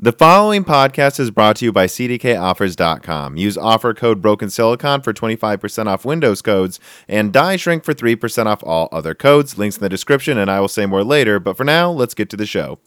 The 0.00 0.12
following 0.12 0.62
podcast 0.62 1.18
is 1.18 1.32
brought 1.32 1.56
to 1.56 1.64
you 1.64 1.72
by 1.72 1.86
CDKOffers.com. 1.86 3.36
Use 3.36 3.58
offer 3.58 3.92
code 3.92 4.22
Broken 4.22 4.48
Silicon 4.48 5.02
for 5.02 5.12
25% 5.12 5.86
off 5.88 6.04
Windows 6.04 6.40
codes 6.40 6.78
and 7.08 7.32
Die 7.32 7.56
Shrink 7.56 7.82
for 7.82 7.92
3% 7.92 8.46
off 8.46 8.62
all 8.62 8.88
other 8.92 9.16
codes. 9.16 9.58
Links 9.58 9.76
in 9.78 9.82
the 9.82 9.88
description, 9.88 10.38
and 10.38 10.48
I 10.52 10.60
will 10.60 10.68
say 10.68 10.86
more 10.86 11.02
later. 11.02 11.40
But 11.40 11.56
for 11.56 11.64
now, 11.64 11.90
let's 11.90 12.14
get 12.14 12.30
to 12.30 12.36
the 12.36 12.46
show. 12.46 12.78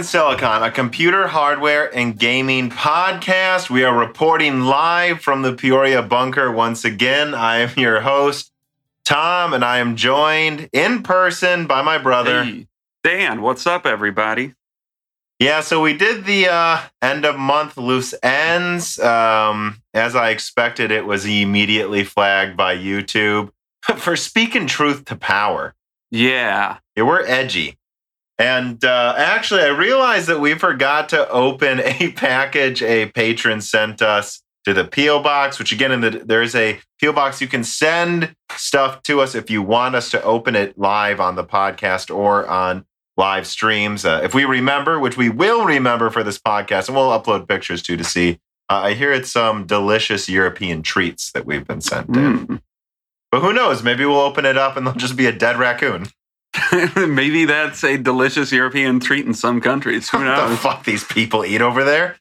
Broken 0.00 0.08
Silicon, 0.08 0.62
a 0.62 0.70
computer 0.70 1.26
hardware 1.26 1.94
and 1.94 2.18
gaming 2.18 2.70
podcast. 2.70 3.68
We 3.68 3.84
are 3.84 3.94
reporting 3.94 4.62
live 4.62 5.20
from 5.20 5.42
the 5.42 5.52
Peoria 5.52 6.00
bunker 6.00 6.50
once 6.50 6.86
again. 6.86 7.34
I 7.34 7.58
am 7.58 7.78
your 7.78 8.00
host, 8.00 8.50
Tom, 9.04 9.52
and 9.52 9.62
I 9.62 9.76
am 9.76 9.96
joined 9.96 10.70
in 10.72 11.02
person 11.02 11.66
by 11.66 11.82
my 11.82 11.98
brother. 11.98 12.44
Hey, 12.44 12.66
Dan, 13.04 13.42
what's 13.42 13.66
up, 13.66 13.84
everybody? 13.84 14.54
Yeah, 15.38 15.60
so 15.60 15.82
we 15.82 15.94
did 15.94 16.24
the 16.24 16.48
uh, 16.48 16.80
end 17.02 17.26
of 17.26 17.36
month 17.36 17.76
loose 17.76 18.14
ends. 18.22 18.98
Um, 19.00 19.82
as 19.92 20.16
I 20.16 20.30
expected, 20.30 20.90
it 20.90 21.04
was 21.04 21.26
immediately 21.26 22.04
flagged 22.04 22.56
by 22.56 22.74
YouTube 22.74 23.50
for 23.98 24.16
speaking 24.16 24.66
truth 24.66 25.04
to 25.06 25.16
power. 25.16 25.74
Yeah. 26.10 26.78
Yeah, 26.96 27.02
we're 27.02 27.26
edgy. 27.26 27.76
And 28.40 28.82
uh, 28.86 29.14
actually, 29.18 29.60
I 29.60 29.68
realized 29.68 30.26
that 30.28 30.40
we 30.40 30.54
forgot 30.54 31.10
to 31.10 31.28
open 31.28 31.80
a 31.80 32.12
package 32.16 32.82
a 32.82 33.10
patron 33.10 33.60
sent 33.60 34.00
us 34.00 34.42
to 34.64 34.72
the 34.72 34.84
PO 34.84 35.22
box. 35.22 35.58
Which 35.58 35.72
again, 35.72 35.92
in 35.92 36.00
the 36.00 36.10
there's 36.24 36.54
a 36.54 36.80
PO 37.02 37.12
box 37.12 37.42
you 37.42 37.48
can 37.48 37.62
send 37.62 38.34
stuff 38.56 39.02
to 39.02 39.20
us 39.20 39.34
if 39.34 39.50
you 39.50 39.60
want 39.60 39.94
us 39.94 40.10
to 40.12 40.22
open 40.22 40.56
it 40.56 40.78
live 40.78 41.20
on 41.20 41.34
the 41.34 41.44
podcast 41.44 42.14
or 42.14 42.46
on 42.46 42.86
live 43.18 43.46
streams. 43.46 44.06
Uh, 44.06 44.22
if 44.24 44.32
we 44.32 44.46
remember, 44.46 44.98
which 44.98 45.18
we 45.18 45.28
will 45.28 45.66
remember 45.66 46.08
for 46.08 46.22
this 46.22 46.38
podcast, 46.38 46.88
and 46.88 46.96
we'll 46.96 47.10
upload 47.10 47.46
pictures 47.46 47.82
too 47.82 47.98
to 47.98 48.04
see. 48.04 48.40
Uh, 48.70 48.84
I 48.84 48.94
hear 48.94 49.12
it's 49.12 49.30
some 49.30 49.66
delicious 49.66 50.30
European 50.30 50.80
treats 50.80 51.30
that 51.32 51.44
we've 51.44 51.66
been 51.66 51.82
sent 51.82 52.08
in. 52.08 52.46
Mm. 52.46 52.62
But 53.30 53.42
who 53.42 53.52
knows? 53.52 53.82
Maybe 53.82 54.06
we'll 54.06 54.20
open 54.20 54.46
it 54.46 54.56
up 54.56 54.78
and 54.78 54.86
there'll 54.86 54.98
just 54.98 55.16
be 55.16 55.26
a 55.26 55.32
dead 55.32 55.58
raccoon. 55.58 56.06
Maybe 56.96 57.44
that's 57.44 57.84
a 57.84 57.96
delicious 57.96 58.52
European 58.52 59.00
treat 59.00 59.26
in 59.26 59.34
some 59.34 59.60
countries. 59.60 60.08
Who 60.10 60.18
What 60.18 60.48
the 60.48 60.56
fuck 60.56 60.84
these 60.84 61.04
people 61.04 61.44
eat 61.44 61.60
over 61.60 61.84
there? 61.84 62.16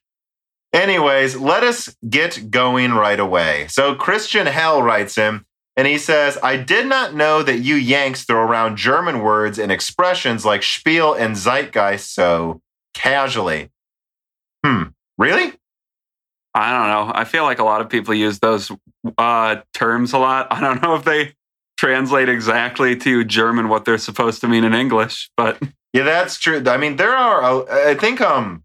Anyways, 0.71 1.35
let 1.35 1.63
us 1.63 1.95
get 2.07 2.51
going 2.51 2.93
right 2.93 3.19
away. 3.19 3.67
So 3.69 3.95
Christian 3.95 4.45
Hell 4.45 4.83
writes 4.83 5.15
him, 5.15 5.45
and 5.75 5.87
he 5.87 5.97
says, 5.97 6.37
I 6.43 6.57
did 6.57 6.85
not 6.85 7.15
know 7.15 7.41
that 7.41 7.59
you 7.59 7.75
Yanks 7.75 8.23
throw 8.23 8.41
around 8.41 8.77
German 8.77 9.21
words 9.21 9.57
and 9.57 9.71
expressions 9.71 10.45
like 10.45 10.61
Spiel 10.61 11.13
and 11.13 11.35
Zeitgeist 11.35 12.13
so 12.13 12.61
casually. 12.93 13.71
Hmm, 14.63 14.83
really? 15.17 15.53
I 16.53 16.71
don't 16.71 16.87
know. 16.89 17.11
I 17.15 17.23
feel 17.23 17.43
like 17.43 17.59
a 17.59 17.63
lot 17.63 17.81
of 17.81 17.89
people 17.89 18.13
use 18.13 18.39
those 18.39 18.71
uh, 19.17 19.57
terms 19.73 20.13
a 20.13 20.17
lot. 20.17 20.47
I 20.51 20.59
don't 20.59 20.81
know 20.81 20.95
if 20.95 21.03
they 21.03 21.33
translate 21.79 22.27
exactly 22.27 22.93
to 22.97 23.23
German 23.23 23.69
what 23.69 23.85
they're 23.85 23.97
supposed 23.97 24.41
to 24.41 24.49
mean 24.49 24.65
in 24.65 24.73
English, 24.73 25.29
but 25.37 25.57
Yeah, 25.93 26.03
that's 26.03 26.37
true. 26.37 26.63
I 26.67 26.77
mean, 26.77 26.97
there 26.97 27.15
are, 27.15 27.43
uh, 27.43 27.89
I 27.89 27.95
think, 27.95 28.21
um, 28.21 28.63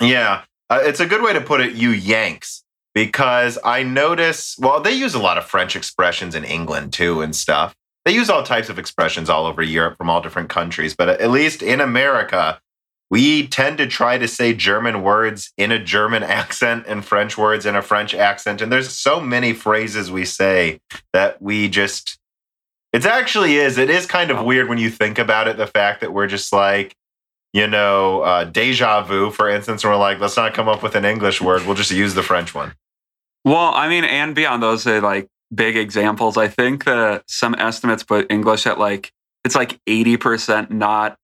yeah, 0.00 0.42
uh, 0.68 0.80
it's 0.82 1.00
a 1.00 1.06
good 1.06 1.22
way 1.22 1.32
to 1.32 1.40
put 1.40 1.60
it, 1.60 1.72
you 1.72 1.90
Yanks, 1.90 2.62
because 2.94 3.58
I 3.64 3.82
notice, 3.82 4.56
well, 4.58 4.80
they 4.80 4.92
use 4.92 5.14
a 5.14 5.18
lot 5.18 5.38
of 5.38 5.44
French 5.44 5.76
expressions 5.76 6.34
in 6.34 6.44
England 6.44 6.92
too 6.92 7.22
and 7.22 7.34
stuff. 7.34 7.74
They 8.04 8.12
use 8.12 8.28
all 8.28 8.42
types 8.42 8.68
of 8.68 8.78
expressions 8.78 9.30
all 9.30 9.46
over 9.46 9.62
Europe 9.62 9.96
from 9.96 10.10
all 10.10 10.20
different 10.20 10.50
countries, 10.50 10.94
but 10.94 11.08
at 11.08 11.30
least 11.30 11.62
in 11.62 11.80
America, 11.80 12.60
we 13.10 13.46
tend 13.46 13.78
to 13.78 13.86
try 13.86 14.18
to 14.18 14.28
say 14.28 14.52
German 14.52 15.02
words 15.02 15.52
in 15.56 15.70
a 15.72 15.82
German 15.82 16.22
accent 16.40 16.84
and 16.86 17.04
French 17.04 17.38
words 17.38 17.64
in 17.64 17.76
a 17.76 17.82
French 17.82 18.14
accent. 18.14 18.60
And 18.60 18.70
there's 18.70 18.90
so 18.90 19.20
many 19.20 19.54
phrases 19.54 20.10
we 20.10 20.26
say 20.26 20.80
that 21.14 21.40
we 21.40 21.68
just, 21.68 22.18
it 22.92 23.06
actually 23.06 23.56
is. 23.56 23.78
It 23.78 23.90
is 23.90 24.06
kind 24.06 24.30
of 24.30 24.44
weird 24.44 24.68
when 24.68 24.78
you 24.78 24.90
think 24.90 25.18
about 25.18 25.48
it. 25.48 25.56
The 25.56 25.66
fact 25.66 26.00
that 26.00 26.12
we're 26.12 26.26
just 26.26 26.52
like, 26.52 26.94
you 27.52 27.66
know, 27.66 28.22
uh, 28.22 28.44
deja 28.44 29.02
vu, 29.02 29.30
for 29.30 29.48
instance, 29.48 29.84
and 29.84 29.92
we're 29.92 29.98
like, 29.98 30.20
let's 30.20 30.36
not 30.36 30.54
come 30.54 30.68
up 30.68 30.82
with 30.82 30.94
an 30.94 31.04
English 31.04 31.40
word. 31.40 31.66
We'll 31.66 31.76
just 31.76 31.90
use 31.90 32.14
the 32.14 32.22
French 32.22 32.54
one. 32.54 32.74
well, 33.44 33.72
I 33.74 33.88
mean, 33.88 34.04
and 34.04 34.34
beyond 34.34 34.62
those 34.62 34.86
are 34.86 35.00
like 35.00 35.28
big 35.54 35.76
examples. 35.76 36.36
I 36.36 36.48
think 36.48 36.84
that 36.84 37.24
some 37.26 37.54
estimates 37.58 38.02
put 38.02 38.30
English 38.30 38.66
at 38.66 38.78
like 38.78 39.12
it's 39.44 39.54
like 39.56 39.80
80% 39.86 40.70
not 40.70 41.16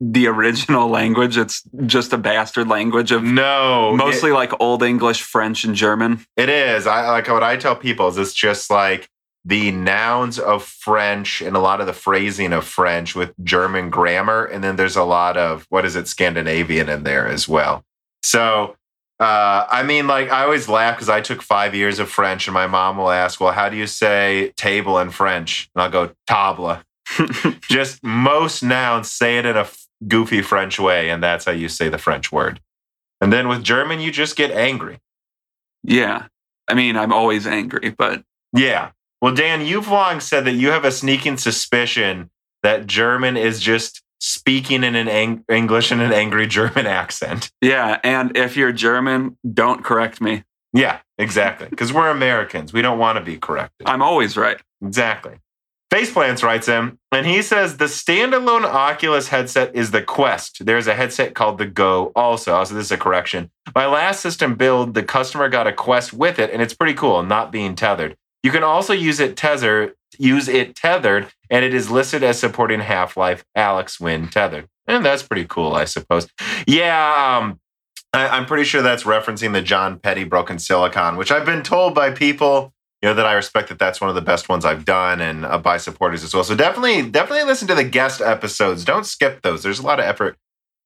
the 0.00 0.26
original 0.26 0.88
language. 1.00 1.38
It's 1.38 1.62
just 1.86 2.12
a 2.12 2.18
bastard 2.18 2.68
language 2.68 3.12
of 3.12 3.22
No, 3.22 3.96
mostly 3.96 4.32
like 4.32 4.52
old 4.60 4.82
English, 4.82 5.22
French, 5.22 5.64
and 5.64 5.74
German. 5.74 6.26
It 6.36 6.48
is. 6.48 6.86
I 6.86 7.08
like 7.08 7.28
what 7.28 7.42
I 7.42 7.56
tell 7.56 7.76
people 7.76 8.08
is 8.08 8.18
it's 8.18 8.34
just 8.34 8.68
like 8.70 9.08
the 9.46 9.70
nouns 9.70 10.38
of 10.38 10.64
French 10.64 11.40
and 11.40 11.56
a 11.56 11.60
lot 11.60 11.80
of 11.80 11.86
the 11.86 11.92
phrasing 11.92 12.52
of 12.52 12.64
French 12.66 13.14
with 13.14 13.32
German 13.44 13.88
grammar, 13.90 14.44
and 14.44 14.62
then 14.64 14.74
there's 14.76 14.96
a 14.96 15.04
lot 15.04 15.36
of 15.36 15.64
what 15.70 15.84
is 15.84 15.94
it 15.96 16.08
Scandinavian 16.08 16.88
in 16.88 17.04
there 17.04 17.26
as 17.26 17.48
well. 17.48 17.84
So. 18.22 18.76
Uh, 19.18 19.66
I 19.70 19.82
mean, 19.82 20.06
like 20.06 20.30
I 20.30 20.44
always 20.44 20.68
laugh 20.68 20.96
because 20.96 21.08
I 21.08 21.22
took 21.22 21.40
five 21.40 21.74
years 21.74 21.98
of 21.98 22.10
French, 22.10 22.46
and 22.46 22.52
my 22.52 22.66
mom 22.66 22.98
will 22.98 23.10
ask, 23.10 23.40
"Well, 23.40 23.52
how 23.52 23.70
do 23.70 23.76
you 23.78 23.86
say 23.86 24.52
table 24.58 24.98
in 24.98 25.08
French?" 25.08 25.70
And 25.74 25.82
I'll 25.82 25.90
go 25.90 26.12
table. 26.26 26.82
Just 27.62 28.04
most 28.04 28.62
nouns 28.62 29.10
say 29.10 29.38
it 29.38 29.46
in 29.46 29.56
a 29.56 29.66
goofy 30.06 30.42
French 30.42 30.78
way, 30.78 31.08
and 31.08 31.22
that's 31.22 31.46
how 31.46 31.52
you 31.52 31.70
say 31.70 31.88
the 31.88 31.96
French 31.96 32.30
word. 32.30 32.60
And 33.22 33.32
then 33.32 33.48
with 33.48 33.64
German, 33.64 34.00
you 34.00 34.10
just 34.10 34.36
get 34.36 34.50
angry. 34.50 34.98
yeah. 35.82 36.26
I 36.68 36.74
mean, 36.74 36.98
I'm 36.98 37.12
always 37.14 37.46
angry, 37.46 37.94
but 37.96 38.22
Yeah. 38.52 38.90
Well, 39.26 39.34
Dan, 39.34 39.66
you've 39.66 39.88
long 39.88 40.20
said 40.20 40.44
that 40.44 40.52
you 40.52 40.70
have 40.70 40.84
a 40.84 40.92
sneaking 40.92 41.38
suspicion 41.38 42.30
that 42.62 42.86
German 42.86 43.36
is 43.36 43.58
just 43.58 44.00
speaking 44.20 44.84
in 44.84 44.94
an 44.94 45.08
ang- 45.08 45.44
English 45.48 45.90
in 45.90 45.98
an 45.98 46.12
angry 46.12 46.46
German 46.46 46.86
accent. 47.02 47.50
yeah. 47.60 47.98
And 48.04 48.36
if 48.36 48.56
you're 48.56 48.70
German, 48.70 49.36
don't 49.52 49.82
correct 49.82 50.20
me. 50.20 50.44
Yeah, 50.72 51.00
exactly. 51.18 51.66
Because 51.68 51.92
we're 51.92 52.08
Americans. 52.08 52.72
We 52.72 52.82
don't 52.82 53.00
want 53.00 53.18
to 53.18 53.24
be 53.24 53.36
corrected. 53.36 53.88
I'm 53.88 54.00
always 54.00 54.36
right. 54.36 54.60
Exactly. 54.80 55.40
Faceplants 55.92 56.44
writes 56.44 56.68
him, 56.68 56.96
and 57.10 57.26
he 57.26 57.42
says 57.42 57.78
the 57.78 57.86
standalone 57.86 58.62
Oculus 58.62 59.26
headset 59.26 59.74
is 59.74 59.90
the 59.90 60.02
Quest. 60.02 60.64
There's 60.64 60.86
a 60.86 60.94
headset 60.94 61.34
called 61.34 61.58
the 61.58 61.66
Go 61.66 62.12
also. 62.14 62.62
So 62.62 62.74
this 62.74 62.84
is 62.84 62.92
a 62.92 62.96
correction. 62.96 63.50
My 63.74 63.86
last 63.86 64.20
system 64.20 64.54
build, 64.54 64.94
the 64.94 65.02
customer 65.02 65.48
got 65.48 65.66
a 65.66 65.72
Quest 65.72 66.12
with 66.12 66.38
it, 66.38 66.52
and 66.52 66.62
it's 66.62 66.74
pretty 66.74 66.94
cool, 66.94 67.24
not 67.24 67.50
being 67.50 67.74
tethered. 67.74 68.16
You 68.46 68.52
can 68.52 68.62
also 68.62 68.92
use 68.92 69.18
it 69.18 69.36
tether, 69.36 69.96
use 70.20 70.46
it 70.46 70.76
tethered, 70.76 71.26
and 71.50 71.64
it 71.64 71.74
is 71.74 71.90
listed 71.90 72.22
as 72.22 72.38
supporting 72.38 72.78
Half-Life 72.78 73.44
Alyx 73.58 73.98
when 73.98 74.28
tethered. 74.28 74.68
And 74.86 75.04
that's 75.04 75.24
pretty 75.24 75.46
cool, 75.46 75.74
I 75.74 75.84
suppose. 75.84 76.28
Yeah, 76.64 77.40
um, 77.40 77.58
I, 78.12 78.28
I'm 78.28 78.46
pretty 78.46 78.62
sure 78.62 78.82
that's 78.82 79.02
referencing 79.02 79.52
the 79.52 79.62
Jon 79.62 79.98
Peddie 79.98 80.22
Broken 80.22 80.60
Silicon, 80.60 81.16
which 81.16 81.32
I've 81.32 81.44
been 81.44 81.64
told 81.64 81.92
by 81.92 82.12
people 82.12 82.72
you 83.02 83.08
know 83.08 83.14
that 83.14 83.26
I 83.26 83.32
respect 83.32 83.68
that 83.70 83.80
that's 83.80 84.00
one 84.00 84.10
of 84.10 84.14
the 84.14 84.22
best 84.22 84.48
ones 84.48 84.64
I've 84.64 84.84
done, 84.84 85.20
and 85.20 85.44
uh, 85.44 85.58
by 85.58 85.76
supporters 85.76 86.22
as 86.22 86.32
well. 86.32 86.44
So 86.44 86.54
definitely, 86.54 87.02
definitely 87.10 87.46
listen 87.46 87.66
to 87.66 87.74
the 87.74 87.82
guest 87.82 88.20
episodes. 88.20 88.84
Don't 88.84 89.06
skip 89.06 89.42
those. 89.42 89.64
There's 89.64 89.80
a 89.80 89.86
lot 89.86 89.98
of 89.98 90.06
effort 90.06 90.36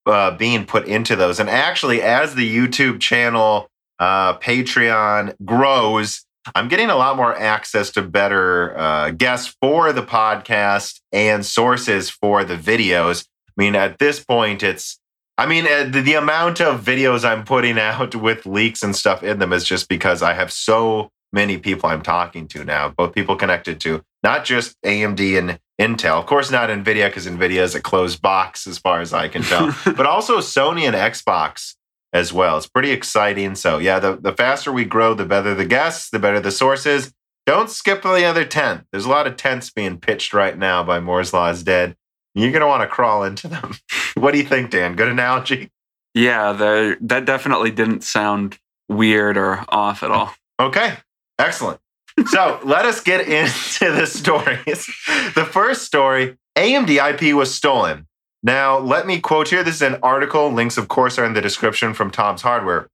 uh, 0.07 0.31
being 0.31 0.65
put 0.65 0.87
into 0.87 1.15
those, 1.15 1.39
and 1.39 1.51
actually, 1.51 2.01
as 2.01 2.37
the 2.37 2.57
YouTube 2.57 3.01
channel, 3.01 3.69
uh, 3.99 4.39
Patreon 4.39 5.35
grows, 5.45 6.25
I'm 6.55 6.69
getting 6.69 6.91
a 6.91 6.97
lot 6.97 7.17
more 7.17 7.37
access 7.37 7.91
to 7.93 8.03
better 8.03 8.77
uh, 8.79 9.11
guests 9.11 9.55
for 9.61 9.93
the 9.93 10.03
podcast 10.03 11.01
and 11.13 11.45
sources 11.45 12.09
for 12.09 12.45
the 12.45 12.57
videos. 12.57 13.27
I 13.49 13.53
mean, 13.57 13.75
at 13.75 13.99
this 13.99 14.25
point, 14.25 14.63
it's 14.63 14.99
I 15.37 15.47
mean, 15.47 15.67
uh, 15.67 15.85
the, 15.91 16.03
the 16.03 16.15
amount 16.15 16.61
of 16.61 16.85
videos 16.85 17.25
I'm 17.25 17.45
putting 17.45 17.79
out 17.79 18.15
with 18.15 18.45
leaks 18.47 18.83
and 18.83 18.95
stuff 18.95 19.23
in 19.23 19.39
them 19.39 19.53
is 19.53 19.65
just 19.65 19.89
because 19.89 20.23
I 20.23 20.35
have 20.35 20.53
so 20.53 21.11
many 21.33 21.59
people 21.59 21.89
I'm 21.89 22.03
talking 22.03 22.49
to 22.49 22.65
now, 22.65 22.91
both 22.91 23.15
people 23.15 23.37
connected 23.37 23.81
to 23.81 24.03
not 24.23 24.45
just 24.45 24.77
AMD 24.85 25.39
and 25.39 25.59
Intel, 25.81 26.19
of 26.19 26.27
course, 26.27 26.51
not 26.51 26.69
NVIDIA, 26.69 27.07
because 27.07 27.27
NVIDIA 27.27 27.63
is 27.63 27.75
a 27.75 27.81
closed 27.81 28.21
box 28.21 28.67
as 28.67 28.77
far 28.77 29.01
as 29.01 29.15
I 29.15 29.29
can 29.29 29.43
tell, 29.43 29.75
but 29.85 30.05
also 30.05 30.39
Sony 30.39 30.83
and 30.83 30.95
Xbox 30.95 31.75
as 32.13 32.33
well. 32.33 32.57
It's 32.57 32.67
pretty 32.67 32.91
exciting. 32.91 33.55
So 33.55 33.79
yeah, 33.79 33.99
the, 33.99 34.17
the 34.17 34.33
faster 34.33 34.73
we 34.73 34.85
grow, 34.85 35.15
the 35.15 35.25
better 35.25 35.55
the 35.55 35.65
guests, 35.65 36.11
the 36.11 36.19
better 36.19 36.41
the 36.41 36.51
sources. 36.51 37.13
Don't 37.47 37.71
skip 37.71 38.03
the 38.03 38.25
other 38.25 38.45
10. 38.45 38.85
There's 38.93 39.07
a 39.07 39.11
lot 39.11 39.27
of 39.27 39.37
tents 39.37 39.71
being 39.71 39.99
pitched 39.99 40.33
right 40.33 40.57
now 40.57 40.85
by 40.85 41.01
Moore's 41.01 41.33
Law 41.33 41.49
is 41.49 41.63
Dead. 41.63 41.97
You're 42.35 42.53
going 42.53 42.61
to 42.61 42.67
want 42.67 42.83
to 42.83 42.87
crawl 42.87 43.25
into 43.25 43.49
them. 43.49 43.75
what 44.15 44.33
do 44.33 44.39
you 44.39 44.45
think, 44.45 44.71
Dan? 44.71 44.95
Good 44.95 45.09
analogy? 45.09 45.71
Yeah, 46.15 46.53
that 47.01 47.25
definitely 47.25 47.71
didn't 47.71 48.05
sound 48.05 48.59
weird 48.89 49.37
or 49.37 49.65
off 49.69 50.03
at 50.03 50.11
all. 50.11 50.33
Okay, 50.61 50.97
excellent. 51.39 51.81
so 52.27 52.61
let 52.65 52.85
us 52.85 53.01
get 53.01 53.27
into 53.27 53.91
the 53.91 54.07
stories. 54.07 54.87
The 55.35 55.49
first 55.51 55.85
story 55.85 56.37
AMD 56.57 56.91
IP 56.91 57.35
was 57.35 57.55
stolen. 57.55 58.07
Now, 58.43 58.79
let 58.79 59.07
me 59.07 59.21
quote 59.21 59.49
here. 59.49 59.63
This 59.63 59.77
is 59.77 59.83
an 59.83 59.99
article. 60.03 60.51
Links, 60.51 60.79
of 60.79 60.89
course, 60.89 61.19
are 61.19 61.25
in 61.25 61.35
the 61.35 61.43
description 61.43 61.93
from 61.93 62.11
Tom's 62.11 62.43
Hardware. 62.43 62.89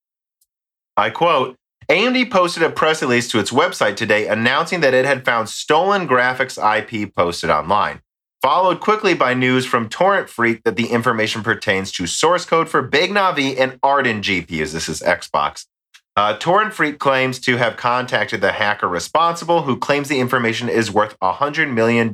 I 0.97 1.11
quote 1.11 1.57
AMD 1.89 2.31
posted 2.33 2.65
a 2.65 2.71
press 2.71 3.01
release 3.01 3.29
to 3.31 3.39
its 3.39 3.53
website 3.53 3.95
today 3.95 4.27
announcing 4.27 4.81
that 4.81 4.95
it 4.95 5.05
had 5.05 5.25
found 5.25 5.49
stolen 5.49 6.09
graphics 6.09 6.59
IP 6.59 7.15
posted 7.15 7.49
online, 7.49 8.01
followed 8.43 8.81
quickly 8.81 9.15
by 9.15 9.35
news 9.35 9.65
from 9.65 9.89
Torrent 9.89 10.29
Freak 10.29 10.65
that 10.65 10.75
the 10.75 10.89
information 10.89 11.45
pertains 11.45 11.93
to 11.93 12.09
source 12.09 12.45
code 12.45 12.69
for 12.69 12.83
Big 12.83 13.11
Navi 13.11 13.57
and 13.57 13.79
Arden 13.85 14.21
GPUs. 14.21 14.73
This 14.73 14.89
is 14.89 15.01
Xbox. 15.01 15.67
Uh, 16.17 16.35
Torrent 16.39 16.73
Freak 16.73 16.99
claims 16.99 17.39
to 17.41 17.59
have 17.59 17.77
contacted 17.77 18.41
the 18.41 18.53
hacker 18.53 18.89
responsible, 18.89 19.63
who 19.63 19.77
claims 19.77 20.09
the 20.09 20.19
information 20.19 20.67
is 20.67 20.91
worth 20.91 21.15
$100 21.21 21.75
million, 21.75 22.11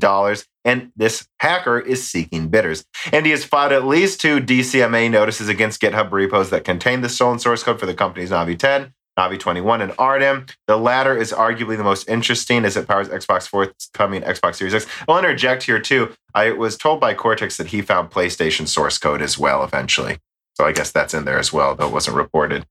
and 0.65 0.91
this 0.97 1.29
hacker 1.39 1.79
is 1.79 2.07
seeking 2.07 2.49
bidders. 2.49 2.85
And 3.13 3.25
he 3.25 3.31
has 3.31 3.45
filed 3.45 3.71
at 3.71 3.87
least 3.87 4.21
two 4.21 4.41
DCMA 4.41 5.09
notices 5.09 5.49
against 5.49 5.81
GitHub 5.81 6.11
repos 6.11 6.51
that 6.51 6.65
contain 6.65 7.01
the 7.01 7.09
stolen 7.09 7.39
source 7.39 7.63
code 7.63 7.79
for 7.79 7.87
the 7.87 7.95
company's 7.95 8.31
Navi 8.31 8.59
10, 8.59 8.93
Navi 9.17 9.39
21, 9.39 9.81
and 9.81 9.93
Arden. 9.99 10.47
The 10.67 10.79
latter 10.79 11.17
is 11.17 11.31
arguably 11.31 11.77
the 11.77 11.85
most 11.85 12.09
interesting 12.09 12.65
as 12.65 12.77
it 12.77 12.89
powers 12.89 13.09
Xbox 13.09 13.47
forthcoming 13.47 14.23
Xbox 14.23 14.57
Series 14.57 14.75
X. 14.75 14.87
I'll 15.09 15.19
interject 15.19 15.63
here 15.63 15.79
too. 15.79 16.13
I 16.35 16.51
was 16.51 16.77
told 16.77 17.01
by 17.01 17.15
Cortex 17.15 17.57
that 17.57 17.69
he 17.69 17.83
found 17.83 18.11
PlayStation 18.11 18.67
source 18.67 18.99
code 18.99 19.23
as 19.23 19.39
well 19.39 19.63
eventually. 19.63 20.19
So 20.55 20.65
I 20.65 20.73
guess 20.73 20.91
that's 20.91 21.15
in 21.15 21.25
there 21.25 21.39
as 21.39 21.53
well, 21.53 21.77
though 21.77 21.87
it 21.87 21.93
wasn't 21.93 22.17
reported. 22.17 22.67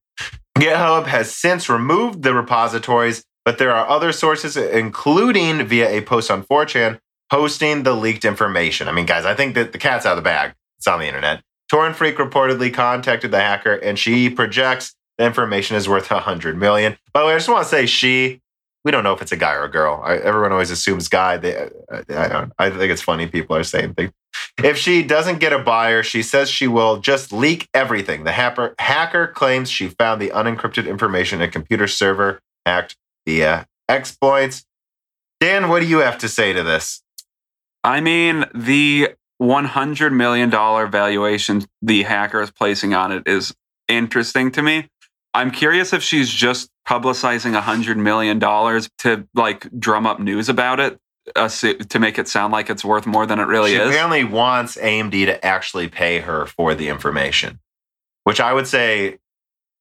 GitHub 0.57 1.07
has 1.07 1.33
since 1.33 1.69
removed 1.69 2.23
the 2.23 2.33
repositories, 2.33 3.23
but 3.45 3.57
there 3.57 3.73
are 3.73 3.87
other 3.87 4.11
sources, 4.11 4.57
including 4.57 5.65
via 5.65 5.89
a 5.89 6.01
post 6.01 6.29
on 6.29 6.43
4chan, 6.43 6.99
posting 7.29 7.83
the 7.83 7.93
leaked 7.93 8.25
information. 8.25 8.87
I 8.87 8.91
mean, 8.91 9.05
guys, 9.05 9.25
I 9.25 9.33
think 9.33 9.55
that 9.55 9.71
the 9.71 9.77
cat's 9.77 10.05
out 10.05 10.17
of 10.17 10.17
the 10.17 10.21
bag. 10.21 10.53
It's 10.77 10.87
on 10.87 10.99
the 10.99 11.07
internet. 11.07 11.41
Torrent 11.69 11.95
Freak 11.95 12.17
reportedly 12.17 12.73
contacted 12.73 13.31
the 13.31 13.39
hacker, 13.39 13.75
and 13.75 13.97
she 13.97 14.29
projects 14.29 14.93
the 15.17 15.25
information 15.25 15.77
is 15.77 15.87
worth 15.87 16.11
100 16.11 16.57
million. 16.57 16.97
By 17.13 17.21
the 17.21 17.27
way, 17.27 17.33
I 17.33 17.37
just 17.37 17.47
want 17.47 17.63
to 17.63 17.69
say 17.69 17.85
she. 17.85 18.40
We 18.83 18.91
don't 18.91 19.03
know 19.03 19.13
if 19.13 19.21
it's 19.21 19.31
a 19.31 19.37
guy 19.37 19.53
or 19.53 19.63
a 19.63 19.71
girl. 19.71 20.01
I, 20.03 20.17
everyone 20.17 20.51
always 20.51 20.71
assumes 20.71 21.07
guy. 21.07 21.37
They, 21.37 21.55
uh, 21.55 21.69
I, 22.09 22.25
I, 22.25 22.27
don't. 22.27 22.53
I 22.57 22.69
think 22.69 22.91
it's 22.91 23.01
funny 23.01 23.27
people 23.27 23.55
are 23.55 23.63
saying 23.63 23.93
things. 23.93 24.11
If 24.63 24.77
she 24.77 25.03
doesn't 25.03 25.39
get 25.39 25.53
a 25.53 25.59
buyer, 25.59 26.03
she 26.03 26.23
says 26.23 26.49
she 26.49 26.67
will 26.67 26.97
just 26.97 27.31
leak 27.31 27.67
everything. 27.73 28.23
The 28.23 28.31
hacker, 28.31 28.75
hacker 28.79 29.27
claims 29.27 29.69
she 29.69 29.89
found 29.89 30.21
the 30.21 30.29
unencrypted 30.29 30.87
information 30.87 31.41
in 31.41 31.49
a 31.49 31.51
computer 31.51 31.87
server 31.87 32.39
hacked 32.65 32.95
via 33.27 33.67
exploits. 33.87 34.65
Dan, 35.39 35.69
what 35.69 35.81
do 35.81 35.87
you 35.87 35.99
have 35.99 36.17
to 36.19 36.29
say 36.29 36.53
to 36.53 36.63
this? 36.63 37.01
I 37.83 37.99
mean, 37.99 38.45
the 38.53 39.09
$100 39.41 40.13
million 40.13 40.51
valuation 40.51 41.63
the 41.81 42.03
hacker 42.03 42.41
is 42.41 42.51
placing 42.51 42.93
on 42.93 43.11
it 43.11 43.23
is 43.25 43.53
interesting 43.87 44.51
to 44.51 44.61
me. 44.61 44.87
I'm 45.33 45.51
curious 45.51 45.93
if 45.93 46.03
she's 46.03 46.29
just 46.29 46.69
publicizing 46.87 47.59
$100 47.59 47.97
million 47.97 48.39
to 48.39 49.27
like 49.33 49.79
drum 49.79 50.05
up 50.05 50.19
news 50.19 50.49
about 50.49 50.79
it 50.79 50.99
to 51.35 51.99
make 51.99 52.17
it 52.17 52.27
sound 52.27 52.51
like 52.51 52.69
it's 52.69 52.83
worth 52.83 53.05
more 53.05 53.25
than 53.25 53.39
it 53.39 53.43
really 53.43 53.71
she 53.71 53.77
is. 53.77 53.83
She 53.83 53.89
apparently 53.89 54.23
wants 54.23 54.75
AMD 54.75 55.11
to 55.25 55.45
actually 55.45 55.87
pay 55.87 56.19
her 56.19 56.45
for 56.45 56.73
the 56.75 56.89
information, 56.89 57.59
which 58.23 58.41
I 58.41 58.53
would 58.53 58.67
say 58.67 59.19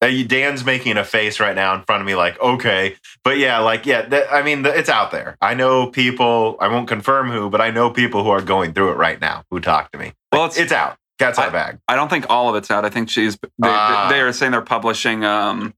uh, 0.02 0.10
Dan's 0.26 0.64
making 0.64 0.96
a 0.96 1.04
face 1.04 1.40
right 1.40 1.54
now 1.54 1.74
in 1.74 1.82
front 1.82 2.00
of 2.02 2.06
me, 2.06 2.14
like, 2.14 2.40
okay. 2.40 2.96
But 3.24 3.38
yeah, 3.38 3.58
like, 3.58 3.86
yeah, 3.86 4.02
th- 4.02 4.26
I 4.30 4.42
mean, 4.42 4.62
th- 4.62 4.74
it's 4.76 4.88
out 4.88 5.10
there. 5.10 5.36
I 5.40 5.54
know 5.54 5.88
people, 5.88 6.56
I 6.60 6.68
won't 6.68 6.88
confirm 6.88 7.30
who, 7.30 7.50
but 7.50 7.60
I 7.60 7.70
know 7.70 7.90
people 7.90 8.22
who 8.22 8.30
are 8.30 8.42
going 8.42 8.72
through 8.72 8.92
it 8.92 8.96
right 8.96 9.20
now 9.20 9.44
who 9.50 9.60
talk 9.60 9.90
to 9.92 9.98
me. 9.98 10.12
well, 10.32 10.44
it's, 10.46 10.58
it's 10.58 10.72
out. 10.72 10.96
Cat's 11.20 11.38
out 11.38 11.46
of 11.48 11.52
bag. 11.52 11.78
I 11.86 11.94
don't 11.94 12.08
think 12.08 12.26
all 12.28 12.48
of 12.48 12.56
it's 12.56 12.70
out. 12.70 12.84
I 12.84 12.90
think 12.90 13.10
she's, 13.10 13.36
they, 13.36 13.48
uh, 13.62 14.08
they 14.08 14.20
are 14.20 14.32
saying 14.32 14.52
they're 14.52 14.62
publishing, 14.62 15.24
um, 15.24 15.74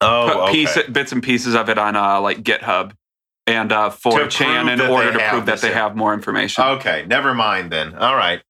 oh, 0.00 0.48
piece, 0.52 0.76
okay. 0.76 0.90
bits 0.90 1.12
and 1.12 1.22
pieces 1.22 1.54
of 1.54 1.68
it 1.68 1.78
on, 1.78 1.96
uh, 1.96 2.20
like 2.20 2.42
GitHub 2.42 2.92
and 3.46 3.72
uh, 3.72 3.90
4chan 3.90 4.72
in 4.72 4.80
order 4.80 5.12
to 5.12 5.18
prove 5.30 5.46
that 5.46 5.60
they 5.60 5.72
have 5.72 5.96
more 5.96 6.14
information. 6.14 6.62
Okay, 6.62 7.04
never 7.06 7.34
mind 7.34 7.72
then. 7.72 7.94
All 7.94 8.14
right. 8.14 8.42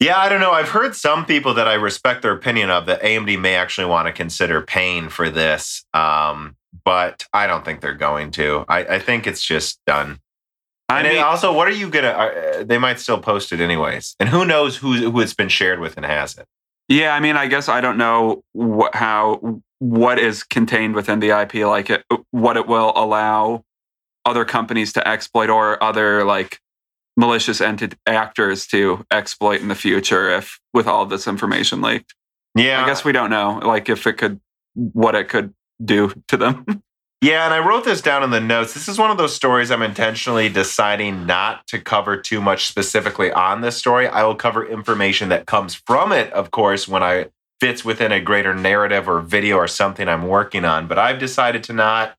Yeah, 0.00 0.18
I 0.18 0.28
don't 0.28 0.40
know. 0.40 0.52
I've 0.52 0.68
heard 0.68 0.94
some 0.94 1.24
people 1.24 1.54
that 1.54 1.68
I 1.68 1.74
respect 1.74 2.22
their 2.22 2.32
opinion 2.32 2.70
of 2.70 2.86
that 2.86 3.02
AMD 3.02 3.40
may 3.40 3.54
actually 3.54 3.86
want 3.86 4.06
to 4.06 4.12
consider 4.12 4.60
paying 4.60 5.08
for 5.08 5.30
this, 5.30 5.84
um, 5.94 6.56
but 6.84 7.26
I 7.32 7.46
don't 7.46 7.64
think 7.64 7.80
they're 7.80 7.94
going 7.94 8.30
to. 8.32 8.64
I, 8.68 8.80
I 8.84 8.98
think 8.98 9.26
it's 9.26 9.42
just 9.42 9.80
done. 9.86 10.20
I 10.94 11.00
and 11.00 11.08
mean, 11.08 11.22
also, 11.22 11.52
what 11.52 11.68
are 11.68 11.72
you 11.72 11.88
gonna? 11.88 12.08
Uh, 12.08 12.64
they 12.64 12.78
might 12.78 13.00
still 13.00 13.18
post 13.18 13.52
it 13.52 13.60
anyways, 13.60 14.16
and 14.20 14.28
who 14.28 14.44
knows 14.44 14.76
who 14.76 15.10
who 15.10 15.20
it's 15.20 15.34
been 15.34 15.48
shared 15.48 15.80
with 15.80 15.96
and 15.96 16.06
has 16.06 16.38
it. 16.38 16.46
Yeah, 16.88 17.14
I 17.14 17.20
mean, 17.20 17.36
I 17.36 17.46
guess 17.46 17.68
I 17.68 17.80
don't 17.80 17.96
know 17.96 18.42
what 18.52 18.94
how 18.94 19.60
what 19.78 20.18
is 20.18 20.42
contained 20.42 20.94
within 20.94 21.20
the 21.20 21.30
IP, 21.30 21.54
like 21.66 21.90
it, 21.90 22.04
what 22.30 22.56
it 22.56 22.66
will 22.66 22.92
allow 22.96 23.64
other 24.24 24.44
companies 24.44 24.92
to 24.94 25.06
exploit 25.06 25.50
or 25.50 25.82
other 25.82 26.24
like 26.24 26.60
malicious 27.16 27.60
entity 27.60 27.96
actors 28.06 28.66
to 28.66 29.04
exploit 29.10 29.60
in 29.60 29.68
the 29.68 29.74
future 29.74 30.30
if 30.30 30.58
with 30.72 30.86
all 30.86 31.06
this 31.06 31.26
information 31.26 31.80
leaked. 31.80 32.14
Yeah. 32.54 32.82
I 32.82 32.86
guess 32.86 33.04
we 33.04 33.12
don't 33.12 33.30
know 33.30 33.60
like 33.62 33.88
if 33.88 34.06
it 34.06 34.14
could 34.14 34.40
what 34.74 35.14
it 35.14 35.28
could 35.28 35.54
do 35.84 36.12
to 36.28 36.36
them. 36.36 36.64
yeah, 37.24 37.46
and 37.46 37.54
I 37.54 37.66
wrote 37.66 37.84
this 37.84 38.02
down 38.02 38.22
in 38.22 38.30
the 38.30 38.40
notes. 38.40 38.74
This 38.74 38.86
is 38.86 38.98
one 38.98 39.10
of 39.10 39.16
those 39.16 39.34
stories 39.34 39.70
I'm 39.70 39.80
intentionally 39.80 40.50
deciding 40.50 41.24
not 41.24 41.66
to 41.68 41.80
cover 41.80 42.18
too 42.18 42.40
much 42.40 42.66
specifically 42.66 43.32
on 43.32 43.62
this 43.62 43.78
story. 43.78 44.06
I 44.06 44.24
will 44.24 44.34
cover 44.34 44.66
information 44.66 45.30
that 45.30 45.46
comes 45.46 45.74
from 45.74 46.12
it, 46.12 46.30
of 46.34 46.50
course, 46.50 46.86
when 46.86 47.02
I 47.02 47.30
fits 47.60 47.82
within 47.82 48.12
a 48.12 48.20
greater 48.20 48.52
narrative 48.52 49.08
or 49.08 49.20
video 49.20 49.56
or 49.56 49.66
something 49.66 50.06
I'm 50.06 50.28
working 50.28 50.66
on, 50.66 50.86
but 50.86 50.98
I've 50.98 51.18
decided 51.18 51.64
to 51.64 51.72
not 51.72 52.14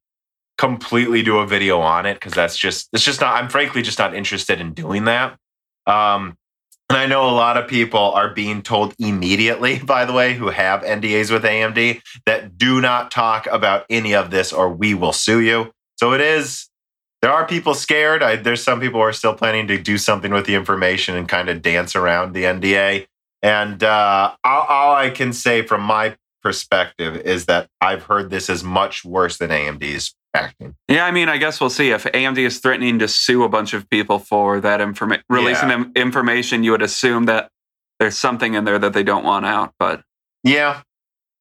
completely 0.58 1.22
do 1.22 1.38
a 1.38 1.46
video 1.46 1.82
on 1.82 2.08
it 2.08 2.16
because 2.16 2.34
that's 2.34 2.58
just 2.58 2.88
it's 2.94 3.04
just 3.04 3.20
not 3.20 3.36
i'm 3.36 3.50
frankly 3.50 3.82
just 3.82 4.00
not 4.00 4.16
interested 4.16 4.62
in 4.62 4.74
doing 4.74 5.04
that 5.04 5.38
um 5.86 6.38
and 6.90 6.98
i 6.98 7.06
know 7.06 7.30
a 7.30 7.32
lot 7.32 7.58
of 7.58 7.68
people 7.68 8.12
are 8.12 8.34
being 8.34 8.62
told 8.62 8.94
immediately 9.00 9.80
by 9.84 10.06
the 10.06 10.14
way 10.14 10.34
who 10.34 10.50
have 10.50 10.82
ndas 10.82 11.32
with 11.32 11.44
amd 11.44 12.02
that 12.26 12.58
do 12.58 12.82
not 12.82 13.12
talk 13.12 13.48
about 13.48 13.86
any 13.90 14.14
of 14.14 14.32
this 14.32 14.52
or 14.52 14.70
we 14.70 14.94
will 14.94 15.14
sue 15.14 15.40
you. 15.40 15.72
So 15.98 16.14
it 16.14 16.22
is 16.22 16.70
there 17.22 17.32
are 17.32 17.48
people 17.48 17.74
scared. 17.74 18.22
I, 18.22 18.36
there's 18.36 18.62
some 18.62 18.80
people 18.80 19.00
who 19.00 19.06
are 19.08 19.14
still 19.14 19.34
planning 19.34 19.68
to 19.68 19.82
do 19.82 19.98
something 19.98 20.32
with 20.32 20.46
the 20.46 20.54
information 20.54 21.16
and 21.16 21.28
kind 21.28 21.50
of 21.50 21.62
dance 21.62 21.96
around 21.96 22.34
the 22.34 22.44
nda 22.44 23.08
and 23.42 23.84
uh, 23.84 24.34
all, 24.44 24.62
all 24.68 24.96
i 24.96 25.10
can 25.10 25.34
say 25.34 25.62
from 25.62 25.82
my 25.82 26.16
perspective 26.42 27.16
is 27.18 27.46
that 27.46 27.68
i've 27.82 28.04
heard 28.04 28.30
this 28.30 28.50
is 28.50 28.64
much 28.64 29.04
worse 29.04 29.38
than 29.38 29.50
amd's 29.50 30.16
acting. 30.36 30.76
Yeah, 30.88 31.06
I 31.06 31.12
mean, 31.12 31.30
I 31.30 31.38
guess 31.38 31.60
we'll 31.60 31.70
see. 31.70 31.92
If 31.92 32.04
AMD 32.04 32.38
is 32.38 32.60
threatening 32.60 33.00
to 33.00 33.08
sue 33.08 33.44
a 33.44 33.50
bunch 33.50 33.74
of 33.74 33.90
people 33.90 34.20
for 34.20 34.60
that 34.62 34.82
information, 34.82 35.24
releasing 35.30 35.70
yeah. 35.70 35.78
them 35.78 35.92
information, 35.96 36.64
you 36.64 36.72
would 36.72 36.82
assume 36.82 37.26
that 37.26 37.50
there's 38.00 38.18
something 38.18 38.54
in 38.54 38.66
there 38.66 38.80
that 38.80 38.94
they 38.94 39.04
don't 39.04 39.24
want 39.24 39.46
out. 39.46 39.74
But 39.80 40.04
yeah, 40.44 40.82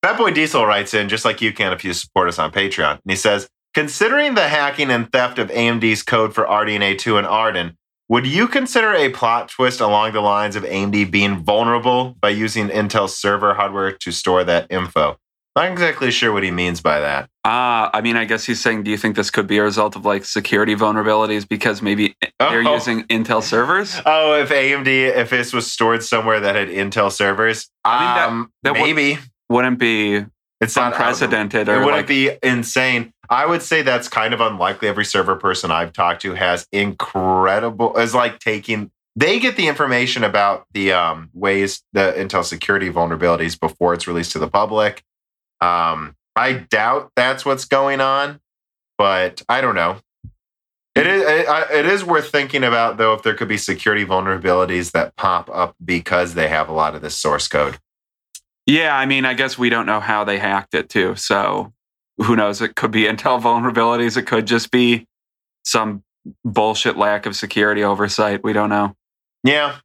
Fat 0.03 0.17
Boy 0.17 0.31
Diesel 0.31 0.67
writes 0.67 0.95
in 0.95 1.09
just 1.09 1.25
like 1.25 1.43
you 1.43 1.53
can 1.53 1.73
if 1.73 1.85
you 1.85 1.93
support 1.93 2.29
us 2.29 2.39
on 2.39 2.53
Patreon, 2.53 2.93
and 2.93 3.01
he 3.11 3.17
says, 3.17 3.49
considering 3.75 4.35
the 4.35 4.49
hacking 4.49 4.91
and 4.91 5.11
theft 5.11 5.39
of 5.39 5.51
AMD's 5.51 6.03
code 6.03 6.35
for 6.35 6.45
RDNA 6.45 6.99
2 6.99 7.19
and 7.19 7.27
Arden. 7.27 7.77
Would 8.11 8.27
you 8.27 8.49
consider 8.49 8.93
a 8.93 9.09
plot 9.09 9.49
twist 9.49 9.81
along 9.81 10.13
the 10.13 10.21
lines 10.21 10.57
of 10.57 10.63
AMD 10.63 11.11
being 11.11 11.43
vulnerable 11.43 12.15
by 12.21 12.29
using 12.29 12.69
Intel 12.69 13.09
server 13.09 13.55
hardware 13.55 13.93
to 13.93 14.13
store 14.13 14.45
that 14.45 14.67
info? 14.71 15.17
Not 15.57 15.71
exactly 15.71 16.11
sure 16.11 16.33
what 16.33 16.43
he 16.43 16.51
means 16.51 16.81
by 16.81 16.99
that. 16.99 17.31
Ah, 17.45 17.87
uh, 17.87 17.91
I 17.95 18.01
mean, 18.01 18.17
I 18.17 18.25
guess 18.25 18.45
he's 18.45 18.61
saying, 18.61 18.83
do 18.83 18.91
you 18.91 18.97
think 18.97 19.15
this 19.15 19.31
could 19.31 19.47
be 19.47 19.59
a 19.59 19.63
result 19.63 19.95
of 19.95 20.05
like 20.05 20.25
security 20.25 20.75
vulnerabilities 20.75 21.49
because 21.49 21.81
maybe 21.81 22.17
they're 22.41 22.67
oh. 22.67 22.75
using 22.75 23.05
Intel 23.05 23.43
servers? 23.43 24.01
Oh, 24.05 24.35
if 24.41 24.49
AMD, 24.49 24.89
if 24.89 25.31
this 25.31 25.53
was 25.53 25.71
stored 25.71 26.03
somewhere 26.03 26.41
that 26.41 26.57
had 26.57 26.69
Intel 26.69 27.13
servers, 27.13 27.71
I 27.85 27.99
mean, 27.99 28.15
that, 28.17 28.29
um, 28.29 28.53
that 28.65 28.73
maybe 28.73 29.19
wouldn't 29.49 29.79
be 29.79 30.25
it's 30.61 30.77
unprecedented. 30.77 31.69
Not, 31.69 31.77
it 31.77 31.79
wouldn't 31.79 31.97
like, 31.99 32.07
be 32.09 32.31
insane. 32.43 33.13
I 33.31 33.47
would 33.47 33.63
say 33.63 33.83
that's 33.83 34.09
kind 34.09 34.35
of 34.35 34.41
unlikely. 34.41 34.89
Every 34.89 35.05
server 35.05 35.37
person 35.37 35.71
I've 35.71 35.93
talked 35.93 36.23
to 36.23 36.35
has 36.35 36.67
incredible, 36.73 37.97
is 37.97 38.15
like 38.15 38.41
taking 38.41 38.91
they 39.17 39.39
get 39.39 39.57
the 39.57 39.69
information 39.69 40.25
about 40.25 40.67
the 40.73 40.93
um, 40.93 41.31
ways 41.33 41.83
the 41.93 42.13
Intel 42.17 42.45
security 42.45 42.91
vulnerabilities 42.91 43.59
before 43.59 43.95
it's 43.95 44.09
released 44.09 44.33
to 44.33 44.39
the 44.41 44.49
public. 44.49 45.05
Um, 45.61 46.17
I 46.37 46.53
doubt 46.53 47.13
that's 47.17 47.45
what's 47.45 47.65
going 47.65 48.01
on, 48.01 48.41
but 48.99 49.43
I 49.49 49.61
don't 49.61 49.75
know. 49.75 49.99
It 50.95 51.09
is 51.09 51.25
it 51.27 51.87
is 51.87 52.05
worth 52.05 52.31
thinking 52.31 52.63
about 52.63 52.99
though 52.99 53.15
if 53.15 53.23
there 53.23 53.35
could 53.35 53.49
be 53.49 53.57
security 53.57 54.05
vulnerabilities 54.05 54.93
that 54.93 55.17
pop 55.17 55.51
up 55.53 55.75
because 55.85 56.35
they 56.35 56.47
have 56.47 56.69
a 56.69 56.73
lot 56.73 56.95
of 56.95 57.03
this 57.03 57.17
source 57.17 57.49
code. 57.49 57.79
Yeah, 58.67 58.97
I 58.97 59.05
mean, 59.05 59.25
I 59.25 59.35
guess 59.35 59.59
we 59.59 59.69
don't 59.71 59.87
know 59.87 60.01
how 60.01 60.23
they 60.25 60.39
hacked 60.39 60.75
it 60.75 60.89
too. 60.89 61.17
So 61.17 61.73
who 62.19 62.37
knows? 62.37 62.63
It 62.63 62.77
could 62.77 62.93
be 62.93 63.03
Intel 63.03 63.43
vulnerabilities. 63.43 64.17
It 64.17 64.23
could 64.23 64.47
just 64.47 64.71
be 64.71 65.07
some 65.65 66.05
bullshit 66.45 66.97
lack 66.97 67.27
of 67.27 67.35
security 67.35 67.83
oversight. 67.83 68.45
We 68.45 68.53
don't 68.53 68.71
know. 68.71 68.95
Yeah. 69.43 69.79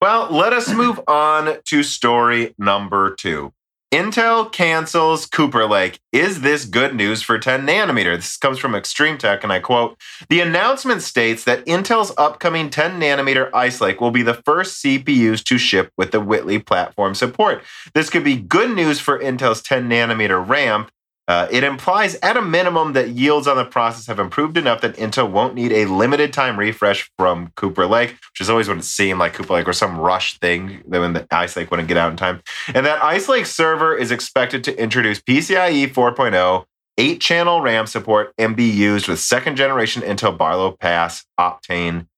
Well, 0.00 0.28
let 0.30 0.52
us 0.52 0.72
move 0.72 1.00
on 1.08 1.56
to 1.64 1.82
story 1.82 2.54
number 2.58 3.14
two. 3.14 3.52
Intel 3.92 4.52
cancels 4.52 5.26
Cooper 5.26 5.66
Lake. 5.66 5.98
Is 6.12 6.42
this 6.42 6.64
good 6.64 6.94
news 6.94 7.22
for 7.22 7.40
10 7.40 7.66
nanometer? 7.66 8.14
This 8.14 8.36
comes 8.36 8.60
from 8.60 8.76
Extreme 8.76 9.18
Tech, 9.18 9.42
and 9.42 9.52
I 9.52 9.58
quote 9.58 10.00
The 10.28 10.38
announcement 10.38 11.02
states 11.02 11.42
that 11.42 11.66
Intel's 11.66 12.12
upcoming 12.16 12.70
10 12.70 13.00
nanometer 13.00 13.50
Ice 13.52 13.80
Lake 13.80 14.00
will 14.00 14.12
be 14.12 14.22
the 14.22 14.40
first 14.44 14.80
CPUs 14.84 15.42
to 15.42 15.58
ship 15.58 15.90
with 15.98 16.12
the 16.12 16.20
Whitley 16.20 16.60
platform 16.60 17.16
support. 17.16 17.64
This 17.92 18.10
could 18.10 18.22
be 18.22 18.36
good 18.36 18.70
news 18.76 19.00
for 19.00 19.18
Intel's 19.18 19.60
10 19.60 19.88
nanometer 19.88 20.48
ramp 20.48 20.92
uh, 21.30 21.46
it 21.48 21.62
implies, 21.62 22.16
at 22.24 22.36
a 22.36 22.42
minimum, 22.42 22.92
that 22.94 23.10
yields 23.10 23.46
on 23.46 23.56
the 23.56 23.64
process 23.64 24.08
have 24.08 24.18
improved 24.18 24.56
enough 24.56 24.80
that 24.80 24.96
Intel 24.96 25.30
won't 25.30 25.54
need 25.54 25.70
a 25.70 25.84
limited 25.84 26.32
time 26.32 26.58
refresh 26.58 27.08
from 27.16 27.52
Cooper 27.54 27.86
Lake, 27.86 28.10
which 28.10 28.40
is 28.40 28.50
always 28.50 28.66
what 28.66 28.78
it 28.78 28.82
seemed 28.82 29.20
like 29.20 29.34
Cooper 29.34 29.54
Lake 29.54 29.68
or 29.68 29.72
some 29.72 29.96
rush 29.96 30.40
thing 30.40 30.82
that 30.88 30.98
when 30.98 31.12
the 31.12 31.24
Ice 31.30 31.56
Lake 31.56 31.70
wouldn't 31.70 31.86
get 31.86 31.96
out 31.96 32.10
in 32.10 32.16
time. 32.16 32.42
And 32.74 32.84
that 32.84 33.00
Ice 33.04 33.28
Lake 33.28 33.46
server 33.46 33.96
is 33.96 34.10
expected 34.10 34.64
to 34.64 34.76
introduce 34.76 35.20
PCIe 35.20 35.92
4.0, 35.92 36.64
eight 36.98 37.20
channel 37.20 37.60
RAM 37.60 37.86
support, 37.86 38.34
and 38.36 38.56
be 38.56 38.68
used 38.68 39.06
with 39.06 39.20
second 39.20 39.54
generation 39.54 40.02
Intel 40.02 40.36
Barlow 40.36 40.72
Pass 40.72 41.24
Optane 41.38 42.08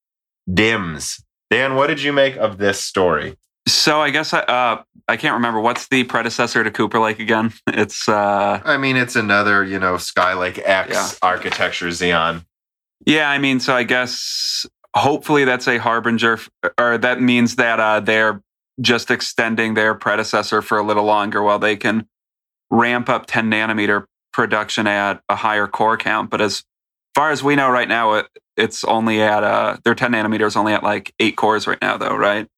DIMMs. 0.50 1.22
Dan, 1.50 1.74
what 1.74 1.88
did 1.88 2.02
you 2.02 2.14
make 2.14 2.36
of 2.36 2.56
this 2.56 2.80
story? 2.80 3.36
So 3.66 4.00
I 4.00 4.10
guess 4.10 4.32
I 4.34 4.40
uh, 4.40 4.82
I 5.08 5.16
can't 5.16 5.34
remember 5.34 5.60
what's 5.60 5.88
the 5.88 6.04
predecessor 6.04 6.64
to 6.64 6.70
Cooper 6.70 6.98
Lake 6.98 7.18
again. 7.18 7.52
It's 7.68 8.08
uh, 8.08 8.60
I 8.64 8.76
mean 8.76 8.96
it's 8.96 9.16
another 9.16 9.64
you 9.64 9.78
know 9.78 9.94
Skylake 9.94 10.60
X 10.64 10.92
yeah. 10.92 11.08
architecture 11.22 11.88
Xeon. 11.88 12.44
Yeah, 13.06 13.30
I 13.30 13.38
mean 13.38 13.60
so 13.60 13.74
I 13.74 13.82
guess 13.84 14.66
hopefully 14.94 15.44
that's 15.44 15.68
a 15.68 15.78
harbinger, 15.78 16.38
or 16.78 16.98
that 16.98 17.20
means 17.20 17.56
that 17.56 17.80
uh, 17.80 18.00
they're 18.00 18.42
just 18.80 19.10
extending 19.10 19.74
their 19.74 19.94
predecessor 19.94 20.62
for 20.62 20.78
a 20.78 20.82
little 20.82 21.04
longer 21.04 21.42
while 21.42 21.58
they 21.58 21.76
can 21.76 22.06
ramp 22.70 23.08
up 23.08 23.26
10 23.26 23.50
nanometer 23.50 24.04
production 24.32 24.86
at 24.86 25.22
a 25.28 25.36
higher 25.36 25.66
core 25.66 25.96
count. 25.96 26.30
But 26.30 26.40
as 26.40 26.64
far 27.14 27.30
as 27.30 27.42
we 27.42 27.54
know 27.54 27.70
right 27.70 27.88
now, 27.88 28.14
it, 28.14 28.26
it's 28.56 28.82
only 28.84 29.22
at 29.22 29.44
uh, 29.44 29.76
their 29.84 29.94
10 29.94 30.12
nanometers 30.12 30.56
only 30.56 30.72
at 30.72 30.82
like 30.82 31.14
eight 31.20 31.36
cores 31.36 31.66
right 31.66 31.80
now, 31.80 31.96
though, 31.96 32.16
right? 32.16 32.48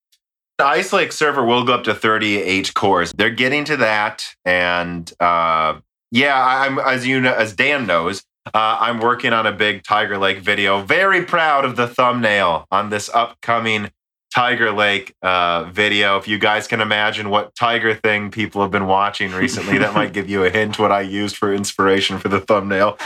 The 0.56 0.66
Ice 0.66 0.92
Lake 0.92 1.11
server 1.11 1.44
will 1.44 1.64
go 1.64 1.75
up 1.75 1.84
to 1.84 1.94
38 1.94 2.75
cores. 2.75 3.12
They're 3.12 3.30
getting 3.30 3.64
to 3.64 3.76
that, 3.78 4.25
and 4.44 5.12
uh, 5.18 5.80
yeah, 6.12 6.40
I'm 6.40 6.78
as 6.78 7.04
you 7.04 7.20
know, 7.20 7.34
as 7.34 7.56
Dan 7.56 7.88
knows, 7.88 8.23
uh, 8.46 8.78
I'm 8.80 9.00
working 9.00 9.32
on 9.32 9.49
a 9.49 9.52
big 9.52 9.82
Tiger 9.82 10.16
Lake 10.16 10.38
video. 10.38 10.80
Very 10.80 11.25
proud 11.25 11.64
of 11.64 11.75
the 11.75 11.88
thumbnail 11.88 12.68
on 12.70 12.90
this 12.90 13.11
upcoming 13.12 13.90
Tiger 14.32 14.70
Lake 14.70 15.12
uh, 15.23 15.64
video. 15.64 16.18
If 16.18 16.28
you 16.28 16.38
guys 16.38 16.68
can 16.68 16.80
imagine 16.80 17.30
what 17.30 17.56
Tiger 17.56 17.92
thing 17.92 18.30
people 18.30 18.62
have 18.62 18.70
been 18.70 18.87
watching 18.87 19.32
recently, 19.32 19.78
that 19.78 19.92
might 19.92 20.12
give 20.12 20.30
you 20.30 20.44
a 20.44 20.50
hint 20.50 20.78
what 20.78 20.92
I 20.92 21.00
used 21.00 21.37
for 21.37 21.52
inspiration 21.52 22.20
for 22.20 22.28
the 22.28 22.40
thumbnail. 22.40 22.96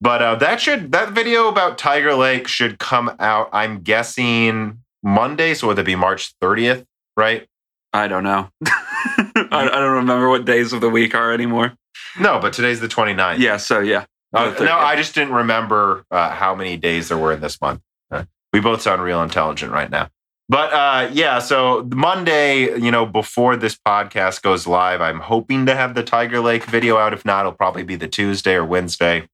But 0.00 0.22
uh, 0.22 0.34
that 0.36 0.60
should 0.60 0.90
that 0.90 1.12
video 1.12 1.46
about 1.46 1.78
Tiger 1.78 2.14
Lake 2.14 2.48
should 2.48 2.80
come 2.80 3.14
out. 3.20 3.48
I'm 3.52 3.82
guessing 3.82 4.80
Monday, 5.04 5.54
so 5.54 5.68
would 5.68 5.78
it 5.78 5.86
be 5.86 5.94
March 5.94 6.36
30th? 6.40 6.84
Right? 7.16 7.46
I 7.92 8.08
don't 8.08 8.24
know. 8.24 8.50
I, 8.66 9.46
I, 9.50 9.80
don't 9.80 9.94
remember 9.94 10.28
what 10.28 10.44
days 10.44 10.72
of 10.72 10.80
the 10.80 10.90
week 10.90 11.14
are 11.14 11.32
anymore. 11.32 11.74
No, 12.20 12.38
but 12.38 12.52
today's 12.52 12.80
the 12.80 12.88
29th. 12.88 13.38
Yeah, 13.38 13.56
so 13.56 13.80
yeah. 13.80 14.04
Uh, 14.32 14.54
no, 14.60 14.76
I 14.76 14.96
just 14.96 15.14
didn't 15.14 15.32
remember 15.32 16.04
uh, 16.10 16.30
how 16.30 16.54
many 16.54 16.76
days 16.76 17.08
there 17.08 17.16
were 17.16 17.32
in 17.32 17.40
this 17.40 17.60
month. 17.60 17.80
Uh, 18.10 18.24
we 18.52 18.60
both 18.60 18.82
sound 18.82 19.02
real 19.02 19.22
intelligent 19.22 19.72
right 19.72 19.90
now. 19.90 20.10
But 20.48 20.72
uh, 20.72 21.10
yeah, 21.12 21.38
so 21.40 21.88
Monday, 21.92 22.78
you 22.78 22.90
know, 22.90 23.04
before 23.04 23.56
this 23.56 23.76
podcast 23.76 24.42
goes 24.42 24.66
live, 24.66 25.00
I'm 25.00 25.20
hoping 25.20 25.66
to 25.66 25.74
have 25.74 25.94
the 25.94 26.04
Tiger 26.04 26.40
Lake 26.40 26.64
video 26.64 26.98
out. 26.98 27.12
If 27.12 27.24
not, 27.24 27.40
it'll 27.40 27.52
probably 27.52 27.82
be 27.82 27.96
the 27.96 28.08
Tuesday 28.08 28.54
or 28.54 28.64
Wednesday. 28.64 29.28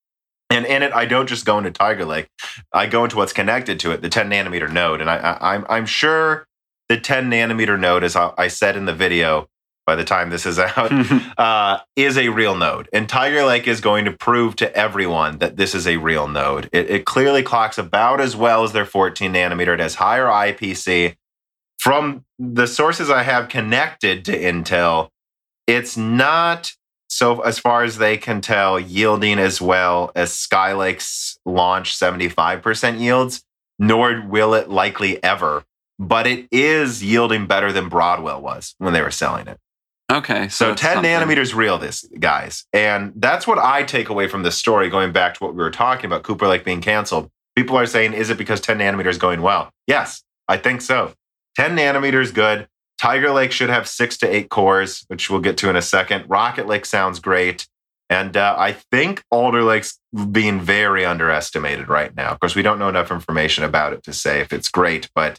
And 0.49 0.65
in 0.67 0.83
it, 0.83 0.93
I 0.93 1.05
don't 1.05 1.29
just 1.29 1.45
go 1.45 1.59
into 1.59 1.71
Tiger 1.71 2.05
Lake; 2.05 2.29
I 2.73 2.87
go 2.87 3.05
into 3.05 3.17
what's 3.17 3.33
connected 3.33 3.81
to 3.81 3.91
it, 3.91 4.03
the 4.03 4.09
10 4.09 4.31
nanometer 4.31 4.71
node. 4.71 5.01
And 5.01 5.11
I, 5.11 5.17
I, 5.17 5.55
I'm 5.55 5.67
I'm 5.69 5.87
sure 5.87 6.47
the 6.89 6.99
10 6.99 7.31
nanometer 7.31 7.79
node, 7.79 8.05
as 8.05 8.17
I 8.17 8.49
said 8.49 8.77
in 8.77 8.85
the 8.85 8.93
video, 8.93 9.49
by 9.87 9.97
the 9.97 10.05
time 10.05 10.31
this 10.31 10.47
is 10.47 10.59
out, 10.59 10.93
uh, 11.39 11.81
is 11.97 12.17
a 12.17 12.29
real 12.29 12.55
node. 12.55 12.89
And 12.93 13.09
Tiger 13.09 13.45
Lake 13.45 13.67
is 13.67 13.81
going 13.81 14.05
to 14.05 14.12
prove 14.12 14.57
to 14.57 14.75
everyone 14.77 15.39
that 15.39 15.57
this 15.57 15.75
is 15.75 15.87
a 15.87 15.97
real 15.97 16.29
node. 16.29 16.69
It, 16.73 16.91
it 16.91 17.05
clearly 17.05 17.43
clocks 17.43 17.79
about 17.79 18.21
as 18.21 18.37
well 18.37 18.65
as 18.65 18.73
their 18.73 18.85
14 18.85 19.33
nanometer. 19.33 19.75
It 19.75 19.81
has 19.81 19.97
higher 19.97 20.27
IPC. 20.27 21.17
From 21.79 22.25
the 22.39 22.67
sources 22.67 23.11
I 23.11 23.25
have 23.25 23.49
connected 23.49 24.25
to 24.27 24.39
Intel, 24.39 25.09
it's 25.67 25.97
not 25.97 26.73
so 27.09 27.41
as 27.41 27.59
far 27.59 27.83
as 27.83 27.99
they 27.99 28.17
can 28.17 28.41
tell 28.41 28.81
yielding 28.81 29.39
as 29.39 29.61
well 29.61 30.12
as 30.15 30.31
Skylake's 30.31 31.39
launch 31.45 31.99
75% 31.99 33.01
yields, 33.01 33.45
nor 33.79 34.23
will 34.27 34.55
it 34.55 34.71
likely 34.71 35.23
ever 35.23 35.65
but 36.03 36.27
it 36.27 36.49
is 36.51 37.03
yielding 37.03 37.47
better 37.47 37.73
than 37.73 37.89
Broadwell 37.89 38.43
was 38.43 38.75
when 38.79 38.93
they 38.93 39.01
were 39.01 39.13
selling 39.13 39.47
it. 39.47 39.59
Okay. 40.11 40.49
So, 40.49 40.71
so 40.71 40.75
10 40.75 40.95
something. 40.95 41.11
nanometers 41.11 41.55
real, 41.55 41.79
this 41.79 42.05
guys. 42.19 42.67
And 42.73 43.13
that's 43.17 43.47
what 43.47 43.59
I 43.59 43.85
take 43.85 44.09
away 44.09 44.27
from 44.27 44.43
this 44.43 44.59
story, 44.59 44.91
going 44.91 45.13
back 45.13 45.35
to 45.35 45.45
what 45.45 45.55
we 45.55 45.63
were 45.63 45.71
talking 45.71 46.07
about 46.07 46.25
Cooper 46.25 46.49
Lake 46.49 46.65
being 46.65 46.81
canceled. 46.81 47.31
People 47.55 47.79
are 47.79 47.87
saying, 47.87 48.15
is 48.15 48.31
it 48.31 48.37
because 48.37 48.61
10 48.61 48.79
nanometers 48.79 49.19
going 49.19 49.43
well? 49.43 49.71
Yes, 49.87 50.25
I 50.49 50.57
think 50.57 50.83
so. 50.83 51.15
10 51.57 51.77
nanometers 51.77 52.35
good. 52.35 52.67
Tiger 52.99 53.31
Lake 53.31 53.53
should 53.53 53.71
have 53.71 53.89
six 53.89 54.17
to 54.19 54.27
eight 54.27 54.49
cores, 54.49 55.05
which 55.07 55.31
we'll 55.31 55.41
get 55.41 55.57
to 55.59 55.71
in 55.71 55.77
a 55.77 55.83
second. 55.83 56.25
Rocket 56.29 56.67
Lake 56.67 56.85
sounds 56.85 57.21
great. 57.21 57.69
And 58.11 58.37
uh, 58.37 58.57
I 58.59 58.73
think 58.73 59.23
Alder 59.31 59.63
Lake's 59.63 59.99
being 60.31 60.61
very 60.61 61.05
underestimated 61.05 61.89
right 61.89 62.15
now. 62.15 62.31
Of 62.31 62.41
course, 62.41 62.55
we 62.55 62.63
don't 62.63 62.79
know 62.79 62.89
enough 62.89 63.11
information 63.11 63.65
about 63.65 63.93
it 63.93 64.03
to 64.03 64.13
say 64.13 64.41
if 64.41 64.53
it's 64.53 64.69
great, 64.69 65.09
but 65.15 65.39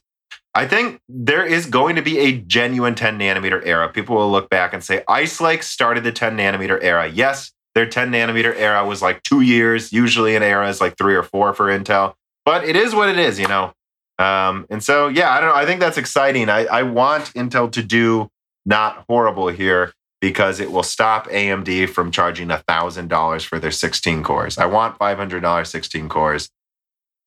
I 0.55 0.67
think 0.67 1.01
there 1.09 1.45
is 1.45 1.65
going 1.65 1.95
to 1.95 2.01
be 2.01 2.19
a 2.19 2.33
genuine 2.33 2.93
10 2.93 3.17
nanometer 3.17 3.65
era. 3.65 3.89
People 3.89 4.15
will 4.15 4.31
look 4.31 4.49
back 4.49 4.73
and 4.73 4.83
say 4.83 5.03
Ice 5.07 5.41
Lake 5.41 5.63
started 5.63 6.03
the 6.03 6.11
10 6.11 6.37
nanometer 6.37 6.77
era. 6.81 7.07
Yes, 7.07 7.51
their 7.73 7.87
10 7.87 8.11
nanometer 8.11 8.55
era 8.55 8.85
was 8.85 9.01
like 9.01 9.23
two 9.23 9.41
years. 9.41 9.91
Usually 9.91 10.35
an 10.35 10.43
era 10.43 10.69
is 10.69 10.79
like 10.79 10.95
three 10.97 11.15
or 11.15 11.23
four 11.23 11.53
for 11.53 11.65
Intel, 11.65 12.13
but 12.45 12.63
it 12.63 12.75
is 12.75 12.93
what 12.93 13.09
it 13.09 13.17
is, 13.17 13.39
you 13.39 13.47
know. 13.47 13.73
Um, 14.19 14.67
and 14.69 14.83
so, 14.83 15.07
yeah, 15.07 15.31
I 15.31 15.39
don't 15.39 15.49
know. 15.49 15.55
I 15.55 15.65
think 15.65 15.79
that's 15.79 15.97
exciting. 15.97 16.49
I, 16.49 16.65
I 16.65 16.83
want 16.83 17.33
Intel 17.33 17.71
to 17.71 17.81
do 17.81 18.29
not 18.65 19.05
horrible 19.09 19.47
here 19.47 19.91
because 20.21 20.59
it 20.59 20.71
will 20.71 20.83
stop 20.83 21.27
AMD 21.29 21.89
from 21.89 22.11
charging 22.11 22.49
$1,000 22.49 23.45
for 23.45 23.59
their 23.59 23.71
16 23.71 24.23
cores. 24.23 24.57
I 24.57 24.67
want 24.67 24.97
$500 24.99 25.67
16 25.67 26.09
cores. 26.09 26.49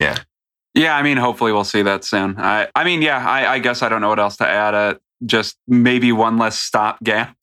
Yeah. 0.01 0.17
Yeah, 0.77 0.95
I 0.95 1.03
mean, 1.03 1.17
hopefully 1.17 1.53
we'll 1.53 1.65
see 1.65 1.81
that 1.83 2.05
soon. 2.05 2.39
I, 2.39 2.69
I 2.75 2.85
mean, 2.85 3.01
yeah, 3.01 3.27
I, 3.27 3.55
I 3.55 3.59
guess 3.59 3.83
I 3.83 3.89
don't 3.89 4.03
know 4.03 4.11
what 4.11 4.21
else 4.21 4.37
to 4.37 4.47
add. 4.47 4.75
Uh, 4.75 4.95
just 5.25 5.57
maybe 5.67 6.13
one 6.13 6.37
less 6.37 6.59
stopgap. 6.59 7.35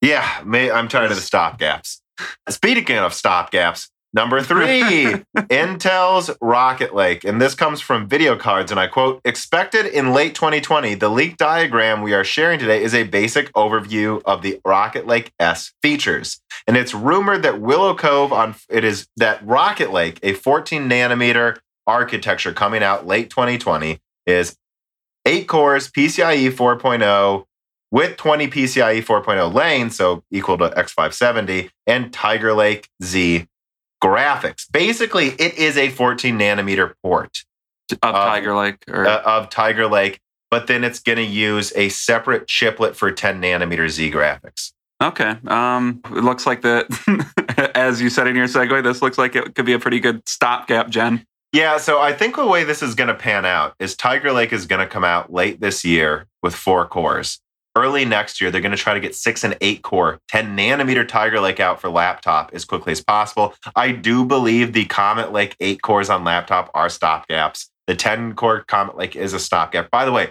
yeah, 0.00 0.42
may, 0.44 0.68
I'm 0.70 0.88
tired 0.88 1.12
of 1.12 1.16
the 1.16 1.22
stop 1.22 1.60
stopgaps. 1.60 2.00
Speaking 2.48 2.98
of 2.98 3.12
stopgaps, 3.12 3.88
number 4.12 4.42
three, 4.42 5.04
Intel's 5.36 6.30
Rocket 6.40 6.92
Lake. 6.92 7.22
And 7.22 7.40
this 7.40 7.54
comes 7.54 7.80
from 7.80 8.08
VideoCardz, 8.08 8.72
and 8.72 8.80
I 8.80 8.88
quote 8.88 9.20
Expected 9.24 9.86
in 9.86 10.12
late 10.12 10.34
2020, 10.34 10.94
the 10.96 11.08
leak 11.08 11.36
diagram 11.36 12.02
we 12.02 12.14
are 12.14 12.24
sharing 12.24 12.58
today 12.58 12.82
is 12.82 12.94
a 12.94 13.04
basic 13.04 13.52
overview 13.52 14.20
of 14.24 14.42
the 14.42 14.60
Rocket 14.64 15.06
Lake 15.06 15.32
S 15.38 15.72
features. 15.82 16.40
And 16.66 16.76
it's 16.76 16.94
rumored 16.94 17.44
that 17.44 17.60
Willow 17.60 17.94
Cove 17.94 18.32
on 18.32 18.56
it 18.68 18.82
is 18.82 19.06
that 19.18 19.46
Rocket 19.46 19.92
Lake, 19.92 20.18
a 20.24 20.32
14 20.32 20.88
nanometer 20.88 21.58
architecture 21.86 22.52
coming 22.52 22.82
out 22.82 23.06
late 23.06 23.30
2020 23.30 24.00
is 24.26 24.56
eight 25.26 25.48
cores, 25.48 25.90
PCIe 25.90 26.50
4.0 26.50 27.44
with 27.90 28.16
20 28.16 28.48
PCIe 28.48 29.04
4.0 29.04 29.54
lanes, 29.54 29.96
so 29.96 30.24
equal 30.30 30.58
to 30.58 30.68
X570, 30.70 31.70
and 31.86 32.12
Tiger 32.12 32.52
Lake 32.52 32.88
Xe 33.00 33.46
graphics. 34.02 34.70
Basically, 34.70 35.28
it 35.28 35.54
is 35.54 35.76
a 35.76 35.90
14 35.90 36.36
nanometer 36.36 36.94
port. 37.02 37.44
of 38.02 38.14
Tiger 38.14 38.56
Lake 38.56 38.78
or 38.88 39.06
uh, 39.06 39.22
of 39.22 39.48
Tiger 39.48 39.86
Lake, 39.86 40.20
but 40.50 40.66
then 40.66 40.82
it's 40.82 40.98
going 40.98 41.18
to 41.18 41.24
use 41.24 41.72
a 41.76 41.88
separate 41.88 42.48
chiplet 42.48 42.96
for 42.96 43.12
10 43.12 43.40
nanometer 43.40 43.86
Xe 43.86 44.12
graphics. 44.12 44.72
Okay. 45.02 45.36
Um, 45.46 46.00
it 46.06 46.24
looks 46.24 46.46
like 46.46 46.62
that, 46.62 46.86
as 47.74 48.00
you 48.00 48.10
said 48.10 48.26
in 48.26 48.34
your 48.36 48.46
segue, 48.46 48.82
this 48.82 49.02
looks 49.02 49.18
like 49.18 49.36
it 49.36 49.54
could 49.54 49.66
be 49.66 49.72
a 49.72 49.78
pretty 49.78 50.00
good 50.00 50.28
stopgap, 50.28 50.88
Jen. 50.88 51.26
Yeah, 51.54 51.76
so 51.76 52.00
I 52.00 52.12
think 52.12 52.34
the 52.34 52.48
way 52.48 52.64
this 52.64 52.82
is 52.82 52.96
going 52.96 53.06
to 53.06 53.14
pan 53.14 53.44
out 53.44 53.76
is 53.78 53.94
Tiger 53.94 54.32
Lake 54.32 54.52
is 54.52 54.66
going 54.66 54.80
to 54.80 54.92
come 54.92 55.04
out 55.04 55.32
late 55.32 55.60
this 55.60 55.84
year 55.84 56.26
with 56.42 56.52
four 56.52 56.84
cores. 56.84 57.38
Early 57.76 58.04
next 58.04 58.40
year, 58.40 58.50
they're 58.50 58.60
going 58.60 58.72
to 58.72 58.76
try 58.76 58.92
to 58.92 58.98
get 58.98 59.14
six 59.14 59.44
and 59.44 59.56
eight 59.60 59.82
core, 59.82 60.18
10 60.30 60.56
nanometer 60.56 61.06
Tiger 61.06 61.38
Lake 61.38 61.60
out 61.60 61.80
for 61.80 61.88
laptop 61.90 62.50
as 62.54 62.64
quickly 62.64 62.90
as 62.90 63.00
possible. 63.00 63.54
I 63.76 63.92
do 63.92 64.24
believe 64.24 64.72
the 64.72 64.86
Comet 64.86 65.30
Lake 65.30 65.54
eight 65.60 65.80
cores 65.80 66.10
on 66.10 66.24
laptop 66.24 66.72
are 66.74 66.88
stopgaps. 66.88 67.68
The 67.86 67.94
10 67.94 68.34
core 68.34 68.64
Comet 68.66 68.96
Lake 68.96 69.14
is 69.14 69.32
a 69.32 69.38
stopgap. 69.38 69.92
By 69.92 70.04
the 70.04 70.10
way, 70.10 70.30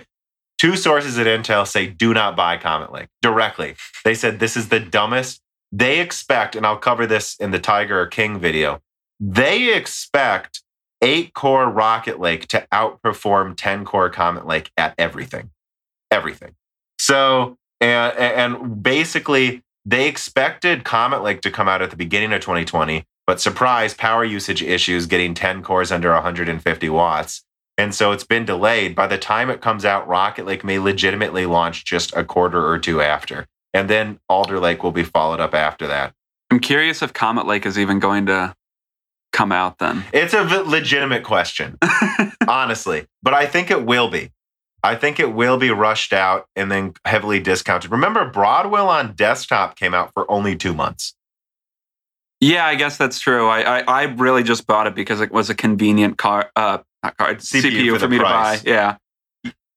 two 0.57 0.75
sources 0.75 1.17
at 1.17 1.25
Intel 1.25 1.65
say 1.65 1.87
do 1.87 2.13
not 2.13 2.35
buy 2.35 2.57
Comet 2.57 2.91
Lake 2.91 3.07
directly. 3.21 3.75
They 4.03 4.13
said 4.13 4.39
this 4.41 4.57
is 4.57 4.67
the 4.67 4.81
dumbest. 4.81 5.39
They 5.71 6.01
expect, 6.01 6.57
and 6.57 6.65
I'll 6.65 6.75
cover 6.75 7.07
this 7.07 7.37
in 7.37 7.51
the 7.51 7.59
Tiger 7.59 8.01
or 8.01 8.07
King 8.07 8.39
video, 8.39 8.81
they 9.21 9.73
expect 9.73 10.62
eight 11.03 11.33
core 11.33 11.69
Rocket 11.69 12.19
Lake 12.19 12.47
to 12.47 12.65
outperform 12.73 13.53
10 13.55 13.85
core 13.85 14.09
Comet 14.09 14.47
Lake 14.47 14.71
at 14.77 14.95
everything. 14.97 15.51
Everything. 16.09 16.55
So, 16.97 17.57
and, 17.81 18.17
and 18.17 18.81
basically, 18.81 19.61
they 19.85 20.07
expected 20.07 20.85
Comet 20.85 21.21
Lake 21.21 21.41
to 21.41 21.51
come 21.51 21.67
out 21.67 21.81
at 21.81 21.89
the 21.89 21.97
beginning 21.97 22.31
of 22.31 22.41
2020, 22.41 23.03
but 23.27 23.41
surprise, 23.41 23.93
power 23.93 24.23
usage 24.23 24.63
issues 24.63 25.05
getting 25.05 25.33
10 25.33 25.61
cores 25.61 25.91
under 25.91 26.11
150 26.13 26.89
watts. 26.89 27.43
And 27.77 27.93
so 27.93 28.11
it's 28.11 28.23
been 28.23 28.45
delayed. 28.45 28.95
By 28.95 29.07
the 29.07 29.17
time 29.17 29.49
it 29.49 29.59
comes 29.59 29.83
out, 29.83 30.07
Rocket 30.07 30.45
Lake 30.45 30.63
may 30.63 30.79
legitimately 30.79 31.45
launch 31.45 31.85
just 31.85 32.15
a 32.15 32.23
quarter 32.23 32.65
or 32.65 32.79
two 32.79 33.01
after. 33.01 33.47
And 33.73 33.89
then 33.89 34.19
Alder 34.29 34.59
Lake 34.59 34.83
will 34.83 34.91
be 34.91 35.03
followed 35.03 35.39
up 35.39 35.53
after 35.53 35.87
that. 35.87 36.13
I'm 36.51 36.59
curious 36.59 37.01
if 37.01 37.13
Comet 37.13 37.47
Lake 37.47 37.65
is 37.65 37.79
even 37.79 37.99
going 37.99 38.27
to 38.27 38.55
come 39.33 39.51
out 39.51 39.79
then. 39.79 40.05
It's 40.13 40.33
a 40.33 40.43
legitimate 40.63 41.23
question, 41.23 41.77
honestly, 42.47 43.07
but 43.21 43.33
I 43.33 43.45
think 43.45 43.69
it 43.69 43.85
will 43.85 44.09
be. 44.09 44.31
I 44.83 44.95
think 44.95 45.19
it 45.19 45.33
will 45.33 45.57
be 45.57 45.69
rushed 45.69 46.13
out 46.13 46.47
and 46.55 46.71
then 46.71 46.93
heavily 47.05 47.39
discounted. 47.39 47.91
Remember, 47.91 48.29
Broadwell 48.29 48.89
on 48.89 49.13
desktop 49.13 49.77
came 49.77 49.93
out 49.93 50.13
for 50.13 50.29
only 50.29 50.55
two 50.55 50.73
months. 50.73 51.15
Yeah, 52.41 52.65
I 52.65 52.75
guess 52.75 52.97
that's 52.97 53.19
true. 53.19 53.47
I 53.47 53.79
I, 53.79 53.79
I 53.81 54.03
really 54.03 54.43
just 54.43 54.67
bought 54.67 54.87
it 54.87 54.95
because 54.95 55.21
it 55.21 55.31
was 55.31 55.49
a 55.49 55.55
convenient 55.55 56.17
car, 56.17 56.51
uh, 56.55 56.79
not 57.01 57.17
card 57.17 57.37
CPU, 57.39 57.61
CPU 57.61 57.93
for, 57.93 57.99
for 57.99 58.07
me 58.09 58.19
price. 58.19 58.59
to 58.59 58.65
buy. 58.65 58.71
Yeah. 58.71 58.97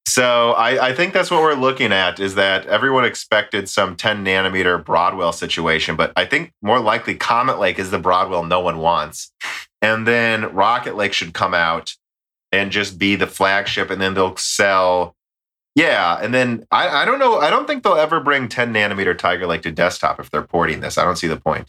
So 0.07 0.53
I, 0.53 0.87
I 0.87 0.95
think 0.95 1.11
that's 1.11 1.29
what 1.29 1.41
we're 1.41 1.53
looking 1.53 1.91
at 1.91 2.17
is 2.21 2.35
that 2.35 2.65
everyone 2.67 3.03
expected 3.03 3.67
some 3.67 3.97
10 3.97 4.23
nanometer 4.23 4.81
Broadwell 4.81 5.33
situation, 5.33 5.97
but 5.97 6.13
I 6.15 6.23
think 6.23 6.53
more 6.61 6.79
likely 6.79 7.13
Comet 7.13 7.59
Lake 7.59 7.77
is 7.77 7.91
the 7.91 7.99
Broadwell 7.99 8.45
no 8.45 8.61
one 8.61 8.77
wants. 8.77 9.33
And 9.81 10.07
then 10.07 10.53
Rocket 10.55 10.95
Lake 10.95 11.11
should 11.11 11.33
come 11.33 11.53
out 11.53 11.93
and 12.53 12.71
just 12.71 12.97
be 12.97 13.17
the 13.17 13.27
flagship 13.27 13.89
and 13.89 14.01
then 14.01 14.13
they'll 14.13 14.37
sell. 14.37 15.13
Yeah 15.75 16.17
and 16.21 16.33
then 16.33 16.65
I, 16.71 17.03
I 17.03 17.05
don't 17.05 17.19
know 17.19 17.37
i 17.37 17.49
don't 17.49 17.67
think 17.67 17.83
they'll 17.83 17.95
ever 17.95 18.19
bring 18.21 18.47
10 18.47 18.73
nanometer 18.73 19.15
tiger 19.15 19.45
lake 19.45 19.61
to 19.63 19.71
desktop 19.71 20.21
if 20.21 20.31
they're 20.31 20.41
porting 20.41 20.79
this. 20.79 20.97
I 20.97 21.03
don't 21.03 21.17
see 21.17 21.27
the 21.27 21.35
point. 21.35 21.67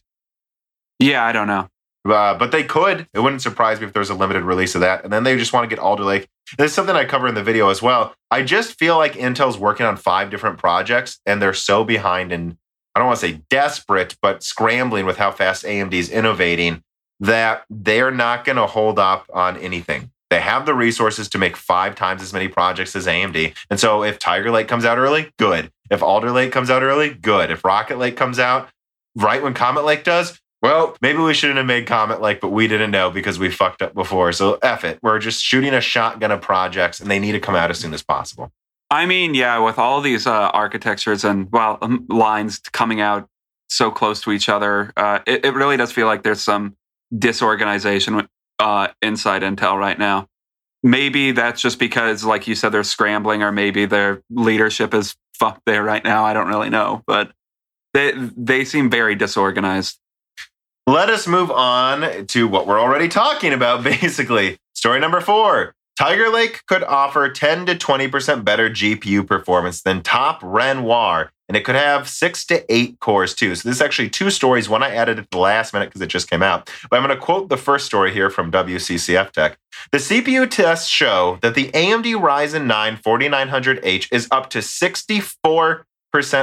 Yeah 1.01 1.25
i 1.25 1.33
don't 1.33 1.49
know 1.49 1.69
uh, 2.05 2.35
but 2.35 2.53
they 2.53 2.63
could 2.63 3.07
it 3.13 3.21
wouldn't 3.21 3.43
surprise 3.43 3.81
me 3.81 3.87
if 3.87 3.93
there's 3.93 4.11
a 4.11 4.15
limited 4.15 4.43
release 4.43 4.75
of 4.75 4.81
that 4.81 5.05
and 5.05 5.13
then 5.13 5.25
they 5.25 5.37
just 5.37 5.53
want 5.53 5.69
to 5.69 5.75
get 5.75 5.83
alder 5.83 6.05
lake 6.05 6.29
this 6.57 6.71
is 6.71 6.75
something 6.75 6.97
i 6.97 7.05
cover 7.05 7.29
in 7.29 7.35
the 7.35 7.43
video 7.43 7.69
as 7.69 7.83
well 7.83 8.15
i 8.31 8.43
just 8.43 8.79
feel 8.79 8.97
like 8.97 9.13
intel's 9.15 9.59
working 9.59 9.87
on 9.87 9.97
five 9.97 10.31
different 10.31 10.59
projects 10.59 11.21
and 11.27 11.43
they're 11.43 11.53
so 11.53 11.85
behind 11.85 12.33
and 12.33 12.57
i 12.95 13.01
don't 13.01 13.09
want 13.09 13.19
to 13.19 13.27
say 13.27 13.41
desperate 13.51 14.17
but 14.23 14.43
scrambling 14.43 15.07
with 15.07 15.19
how 15.19 15.31
fast 15.31 15.65
amd's 15.65 16.11
innovating 16.11 16.83
that 17.21 17.65
they're 17.69 18.13
not 18.13 18.45
going 18.45 18.57
to 18.57 18.67
hold 18.67 18.99
up 18.99 19.27
on 19.33 19.57
anything 19.57 20.11
they 20.31 20.41
have 20.41 20.67
the 20.67 20.75
resources 20.75 21.29
to 21.31 21.39
make 21.39 21.57
five 21.57 21.95
times 21.95 22.23
as 22.23 22.33
many 22.33 22.49
projects 22.49 22.95
as 22.95 23.07
AMD. 23.07 23.55
And 23.71 23.81
so 23.81 24.05
if 24.05 24.19
Tiger 24.19 24.51
Lake 24.51 24.69
comes 24.69 24.85
out 24.85 24.99
early, 24.99 25.33
good. 25.39 25.73
If 25.91 26.03
Alder 26.03 26.31
Lake 26.31 26.53
comes 26.53 26.71
out 26.71 26.83
early, 26.83 27.15
good. 27.15 27.51
If 27.51 27.65
Rocket 27.65 27.99
Lake 27.99 28.17
comes 28.17 28.39
out 28.39 28.69
right 29.17 29.43
when 29.43 29.55
Comet 29.55 29.85
Lake 29.85 30.05
does, 30.05 30.39
well, 30.69 30.97
maybe 31.01 31.19
we 31.19 31.33
shouldn't 31.33 31.57
have 31.57 31.67
made 31.67 31.87
Comet 31.87 32.21
Lake, 32.21 32.41
but 32.43 32.51
we 32.51 32.69
didn't 32.69 32.91
know 32.91 33.11
because 33.11 33.39
we 33.39 33.51
fucked 33.51 33.81
up 33.81 33.95
before. 33.95 34.33
So 34.33 34.59
F 34.63 34.85
it. 34.85 34.99
We're 35.03 35.19
just 35.19 35.43
shooting 35.43 35.73
a 35.73 35.81
shotgun 35.81 36.31
of 36.31 36.43
projects 36.43 37.01
and 37.01 37.11
they 37.11 37.19
need 37.19 37.33
to 37.33 37.41
come 37.41 37.55
out 37.55 37.71
as 37.71 37.79
soon 37.79 37.95
as 37.95 38.03
possible. 38.03 38.53
I 38.91 39.07
mean, 39.07 39.35
yeah, 39.35 39.59
with 39.59 39.79
all 39.79 40.03
these 40.03 40.27
uh, 40.27 40.51
architectures 40.51 41.25
and, 41.25 41.51
well, 41.51 41.79
um, 41.81 42.05
lines 42.11 42.59
coming 42.73 43.01
out 43.01 43.29
so 43.71 43.91
close 43.91 44.21
to 44.23 44.33
each 44.33 44.49
other, 44.49 44.93
uh, 44.97 45.21
it, 45.27 45.47
it 45.47 45.55
really 45.55 45.79
does 45.79 45.91
feel 45.91 46.07
like 46.07 46.23
there's 46.23 46.43
some 46.43 46.77
disorganization 47.17 48.29
uh, 48.59 48.89
inside 49.01 49.43
Intel 49.43 49.79
right 49.79 49.99
now. 49.99 50.27
Maybe 50.83 51.33
that's 51.33 51.63
just 51.63 51.79
because, 51.79 52.25
like 52.25 52.47
you 52.47 52.55
said, 52.55 52.71
they're 52.71 52.85
scrambling, 52.85 53.43
or 53.43 53.53
maybe 53.53 53.87
their 53.87 54.23
leadership 54.31 54.95
is 54.95 55.17
fucked 55.35 55.63
there 55.67 55.83
right 55.83 56.05
now. 56.05 56.25
I 56.25 56.35
don't 56.35 56.47
really 56.47 56.71
know, 56.71 57.03
but 57.07 57.33
they 57.95 58.13
they 58.37 58.65
seem 58.65 58.89
very 58.89 59.17
disorganized. 59.17 59.99
Let 60.89 61.11
us 61.11 61.27
move 61.27 61.51
on 61.51 62.25
to 62.29 62.49
what 62.49 62.67
we're 62.67 62.81
already 62.81 63.09
talking 63.09 63.53
about. 63.53 63.85
Basically, 64.01 64.57
story 64.73 64.99
number 64.99 65.21
four: 65.21 65.75
Tiger 65.99 66.31
Lake 66.31 66.63
could 66.65 66.83
offer 66.83 67.29
10 67.29 67.67
to 67.67 67.75
20% 67.75 68.43
better 68.43 68.71
GPU 68.71 69.27
performance 69.27 69.83
than 69.83 70.03
top 70.03 70.41
Renoir, 70.43 71.31
and 71.47 71.59
it 71.59 71.65
could 71.67 71.75
have 71.75 72.09
six 72.09 72.47
to 72.47 72.65
eight 72.75 73.01
cores 73.01 73.35
too. 73.35 73.55
So 73.55 73.69
this 73.69 73.77
is 73.77 73.83
actually 73.83 74.09
two 74.09 74.31
stories. 74.31 74.71
One 74.71 74.83
I 74.83 74.95
added 74.95 75.19
at 75.19 75.31
the 75.31 75.37
last 75.37 75.75
minute 75.75 75.91
because 75.91 76.01
it 76.01 76.07
just 76.07 76.31
came 76.31 76.43
out. 76.43 76.71
But 76.89 76.97
I'm 76.97 77.05
going 77.07 77.15
to 77.15 77.23
quote 77.23 77.51
the 77.51 77.59
first 77.59 77.85
story 77.85 78.11
here 78.11 78.31
from 78.31 78.51
WCCF 78.51 79.33
Tech. 79.33 79.59
The 79.93 79.99
CPU 79.99 80.51
tests 80.51 80.89
show 80.89 81.39
that 81.43 81.55
the 81.55 81.71
AMD 81.73 82.15
Ryzen 82.15 82.65
9 82.65 82.97
4900H 82.97 84.09
is 84.11 84.27
up 84.31 84.49
to 84.49 84.61
64% 84.61 85.85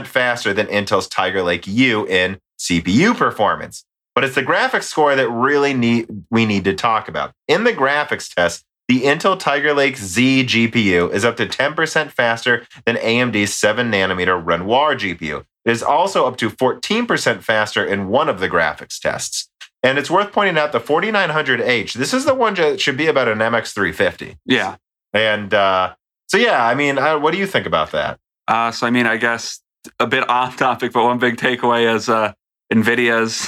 faster 0.06 0.54
than 0.54 0.68
Intel's 0.68 1.08
Tiger 1.08 1.42
Lake 1.42 1.66
U 1.66 2.06
in 2.06 2.38
CPU 2.60 3.18
performance. 3.18 3.86
But 4.16 4.24
it's 4.24 4.36
the 4.36 4.44
graphics 4.44 4.84
score 4.84 5.16
that 5.16 5.30
really 5.30 5.74
need 5.74 6.08
we 6.32 6.46
need 6.46 6.64
to 6.64 6.74
talk 6.74 7.08
about. 7.08 7.34
In 7.48 7.66
the 7.66 7.74
graphics 7.74 8.34
test, 8.34 8.64
the 8.88 9.02
Intel 9.02 9.38
Tiger 9.38 9.74
Lake 9.74 9.96
Xe 9.96 10.46
GPU 10.46 11.12
is 11.12 11.26
up 11.26 11.38
to 11.38 11.46
10% 11.46 12.12
faster 12.12 12.66
than 12.86 12.96
AMD's 12.98 13.54
7 13.54 13.92
nanometer 13.92 14.42
Renoir 14.44 14.96
GPU. 14.96 15.44
It 15.66 15.72
is 15.72 15.82
also 15.82 16.28
up 16.28 16.38
to 16.38 16.50
14% 16.50 17.42
faster 17.42 17.84
in 17.84 18.08
one 18.08 18.30
of 18.30 18.40
the 18.40 18.48
graphics 18.48 19.00
tests. 19.00 19.50
And 19.82 19.98
it's 19.98 20.10
worth 20.10 20.32
pointing 20.32 20.58
out 20.58 20.72
the 20.72 20.80
4900H, 20.80 21.94
this 21.94 22.14
is 22.14 22.26
the 22.26 22.34
one 22.34 22.54
that 22.56 22.80
should 22.80 22.98
be 22.98 23.08
about 23.08 23.28
an 23.28 23.40
MX350. 23.40 24.38
Yeah. 24.46 24.78
And 25.14 25.54
uh, 25.54 25.96
so, 26.28 26.38
yeah, 26.38 26.66
I 26.66 26.76
mean, 26.76 26.98
uh, 26.98 27.20
what 27.20 27.32
do 27.32 27.38
you 27.38 27.48
think 27.48 27.66
about 27.66 27.92
that? 27.92 28.20
Uh, 28.48 28.72
so, 28.72 28.86
I 28.86 28.92
mean, 28.92 29.08
I 29.08 29.18
guess 29.18 29.62
a 30.00 30.08
bit 30.08 30.28
off 30.30 30.58
topic, 30.58 30.92
but 30.92 31.04
one 31.04 31.20
big 31.20 31.38
takeaway 31.38 31.94
is 31.94 32.10
uh, 32.10 32.34
NVIDIA's 32.72 33.48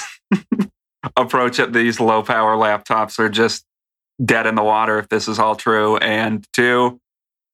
approach 1.16 1.60
at 1.60 1.74
these 1.74 2.00
low 2.00 2.24
power 2.24 2.56
laptops 2.56 3.20
are 3.20 3.30
just 3.30 3.66
dead 4.24 4.48
in 4.48 4.56
the 4.56 4.64
water 4.64 5.00
if 5.00 5.10
this 5.10 5.28
is 5.28 5.40
all 5.40 5.56
true. 5.56 5.98
And 5.98 6.46
two, 6.54 7.00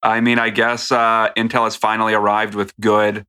I 0.02 0.20
mean, 0.20 0.38
I 0.38 0.50
guess 0.50 0.90
uh, 0.92 1.30
Intel 1.36 1.64
has 1.64 1.76
finally 1.76 2.14
arrived 2.14 2.54
with 2.54 2.72
good 2.80 3.24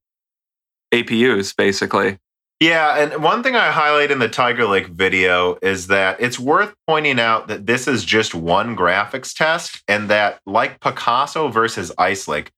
APUs, 0.93 1.55
basically. 1.55 2.19
Yeah, 2.61 2.97
and 2.97 3.21
one 3.21 3.43
thing 3.43 3.55
I 3.55 3.69
highlight 3.71 4.11
in 4.11 4.19
the 4.19 4.29
Tiger 4.29 4.65
Lake 4.65 4.87
video 4.87 5.57
is 5.61 5.87
that 5.87 6.21
it's 6.21 6.39
worth 6.39 6.73
pointing 6.87 7.19
out 7.19 7.49
that 7.49 7.65
this 7.65 7.85
is 7.85 8.05
just 8.05 8.33
one 8.33 8.77
graphics 8.77 9.35
test, 9.35 9.83
and 9.89 10.09
that 10.09 10.39
like 10.45 10.79
Picasso 10.79 11.49
versus 11.49 11.91
Ice 11.97 12.29
Lake, 12.29 12.51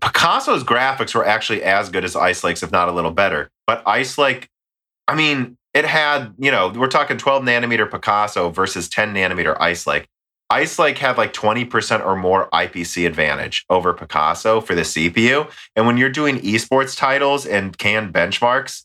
Picasso's 0.00 0.64
graphics 0.64 1.14
were 1.14 1.24
actually 1.24 1.62
as 1.62 1.90
good 1.90 2.04
as 2.04 2.16
Ice 2.16 2.42
Lake's, 2.42 2.64
if 2.64 2.72
not 2.72 2.88
a 2.88 2.92
little 2.92 3.12
better. 3.12 3.50
But 3.68 3.84
Ice 3.86 4.18
Lake, 4.18 4.48
I 5.06 5.14
mean, 5.14 5.56
it 5.74 5.84
had, 5.84 6.34
you 6.38 6.50
know, 6.50 6.68
we're 6.68 6.88
talking 6.88 7.16
12 7.16 7.44
nanometer 7.44 7.90
Picasso 7.90 8.50
versus 8.50 8.88
10 8.88 9.14
nanometer 9.14 9.56
Ice 9.60 9.86
Lake. 9.86 10.08
Ice 10.50 10.80
Lake 10.80 10.98
had 10.98 11.16
like 11.16 11.32
20% 11.32 12.04
or 12.04 12.16
more 12.16 12.48
IPC 12.50 13.06
advantage 13.06 13.64
over 13.70 13.94
Picasso 13.94 14.60
for 14.60 14.74
the 14.74 14.82
CPU. 14.82 15.48
And 15.76 15.86
when 15.86 15.96
you're 15.96 16.10
doing 16.10 16.40
esports 16.40 16.96
titles 16.96 17.46
and 17.46 17.78
canned 17.78 18.12
benchmarks, 18.12 18.84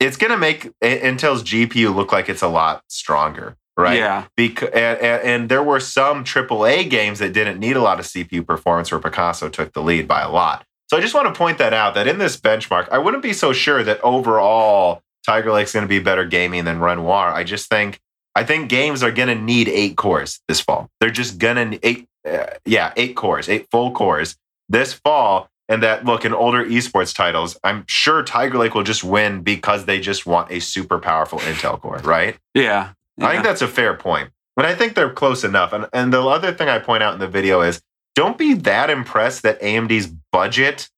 it's 0.00 0.16
going 0.16 0.32
to 0.32 0.38
make 0.38 0.70
Intel's 0.80 1.44
GPU 1.44 1.94
look 1.94 2.12
like 2.12 2.28
it's 2.28 2.42
a 2.42 2.48
lot 2.48 2.82
stronger, 2.88 3.56
right? 3.76 3.96
Yeah. 3.96 4.26
Because, 4.36 4.70
and, 4.70 5.00
and, 5.00 5.48
there 5.48 5.62
were 5.62 5.80
some 5.80 6.24
AAA 6.24 6.90
games 6.90 7.20
that 7.20 7.32
didn't 7.32 7.58
need 7.58 7.76
a 7.76 7.82
lot 7.82 7.98
of 8.00 8.06
CPU 8.06 8.44
performance 8.44 8.90
where 8.90 9.00
Picasso 9.00 9.48
took 9.48 9.72
the 9.72 9.82
lead 9.82 10.06
by 10.06 10.22
a 10.22 10.30
lot. 10.30 10.64
So 10.88 10.96
I 10.96 11.00
just 11.00 11.14
want 11.14 11.32
to 11.32 11.36
point 11.36 11.58
that 11.58 11.74
out 11.74 11.94
that 11.94 12.08
in 12.08 12.18
this 12.18 12.36
benchmark, 12.40 12.88
I 12.90 12.98
wouldn't 12.98 13.22
be 13.22 13.32
so 13.32 13.52
sure 13.52 13.82
that 13.84 14.00
overall 14.02 15.02
Tiger 15.24 15.52
Lake's 15.52 15.72
going 15.72 15.84
to 15.84 15.88
be 15.88 15.98
better 15.98 16.24
gaming 16.24 16.64
than 16.64 16.80
Renoir. 16.80 17.32
I 17.32 17.44
just 17.44 17.68
think 17.68 18.00
I 18.34 18.44
think 18.44 18.68
games 18.68 19.02
are 19.02 19.10
going 19.10 19.28
to 19.28 19.34
need 19.34 19.68
eight 19.68 19.96
cores 19.96 20.40
this 20.48 20.60
fall. 20.60 20.88
They're 21.00 21.10
just 21.10 21.38
going 21.38 21.72
to 21.72 21.86
eight 21.86 22.08
uh, 22.28 22.46
yeah, 22.64 22.92
eight 22.96 23.16
cores, 23.16 23.48
eight 23.48 23.68
full 23.70 23.92
cores 23.92 24.36
this 24.68 24.92
fall. 24.92 25.48
And 25.70 25.82
that 25.82 26.06
look 26.06 26.24
in 26.24 26.32
older 26.32 26.64
esports 26.64 27.14
titles, 27.14 27.58
I'm 27.62 27.84
sure 27.86 28.22
Tiger 28.22 28.56
Lake 28.56 28.74
will 28.74 28.84
just 28.84 29.04
win 29.04 29.42
because 29.42 29.84
they 29.84 30.00
just 30.00 30.24
want 30.24 30.50
a 30.50 30.60
super 30.60 30.98
powerful 30.98 31.40
Intel 31.40 31.78
core, 31.78 31.98
right? 31.98 32.38
Yeah. 32.54 32.92
I 33.20 33.32
think 33.32 33.44
that's 33.44 33.60
a 33.60 33.68
fair 33.68 33.94
point. 33.94 34.30
But 34.56 34.64
I 34.64 34.74
think 34.74 34.94
they're 34.94 35.12
close 35.12 35.44
enough. 35.44 35.74
And, 35.74 35.86
and 35.92 36.12
the 36.12 36.22
other 36.22 36.52
thing 36.52 36.68
I 36.68 36.78
point 36.78 37.02
out 37.02 37.12
in 37.12 37.20
the 37.20 37.28
video 37.28 37.60
is 37.60 37.82
don't 38.14 38.38
be 38.38 38.54
that 38.54 38.88
impressed 38.88 39.42
that 39.42 39.60
AMD's 39.60 40.06
budget 40.32 40.88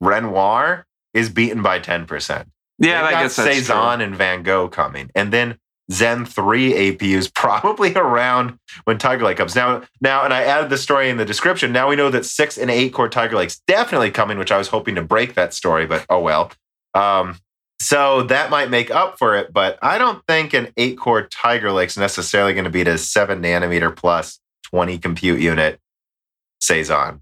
Renoir 0.00 0.86
is 1.14 1.30
beaten 1.30 1.62
by 1.62 1.80
10%. 1.80 2.46
Yeah, 2.78 3.02
I 3.02 3.04
They've 3.04 3.10
got 3.12 3.22
guess 3.22 3.34
Cezanne 3.34 4.00
and 4.00 4.16
Van 4.16 4.42
Gogh 4.42 4.68
coming. 4.68 5.10
And 5.14 5.32
then 5.32 5.58
Zen 5.90 6.24
3 6.26 6.72
APUs 6.72 7.32
probably 7.34 7.94
around 7.94 8.58
when 8.84 8.98
Tiger 8.98 9.24
Lake 9.24 9.38
comes. 9.38 9.54
Now, 9.54 9.82
now, 10.00 10.24
and 10.24 10.32
I 10.32 10.44
added 10.44 10.70
the 10.70 10.78
story 10.78 11.10
in 11.10 11.16
the 11.16 11.24
description. 11.24 11.72
Now 11.72 11.88
we 11.88 11.96
know 11.96 12.10
that 12.10 12.24
six 12.24 12.58
and 12.58 12.70
eight 12.70 12.92
core 12.92 13.08
Tiger 13.08 13.36
Lake's 13.36 13.60
definitely 13.66 14.10
coming, 14.10 14.38
which 14.38 14.52
I 14.52 14.58
was 14.58 14.68
hoping 14.68 14.94
to 14.96 15.02
break 15.02 15.34
that 15.34 15.54
story, 15.54 15.86
but 15.86 16.04
oh 16.08 16.20
well. 16.20 16.52
Um, 16.94 17.38
so 17.80 18.24
that 18.24 18.50
might 18.50 18.70
make 18.70 18.90
up 18.90 19.18
for 19.18 19.36
it, 19.36 19.52
but 19.52 19.78
I 19.82 19.98
don't 19.98 20.24
think 20.26 20.52
an 20.52 20.72
eight 20.76 20.98
core 20.98 21.28
Tiger 21.28 21.70
Lake's 21.70 21.96
necessarily 21.96 22.52
going 22.52 22.64
to 22.64 22.70
beat 22.70 22.88
a 22.88 22.98
seven 22.98 23.40
nanometer 23.40 23.94
plus 23.94 24.40
20 24.64 24.98
compute 24.98 25.40
unit 25.40 25.78
Cezanne. 26.60 27.20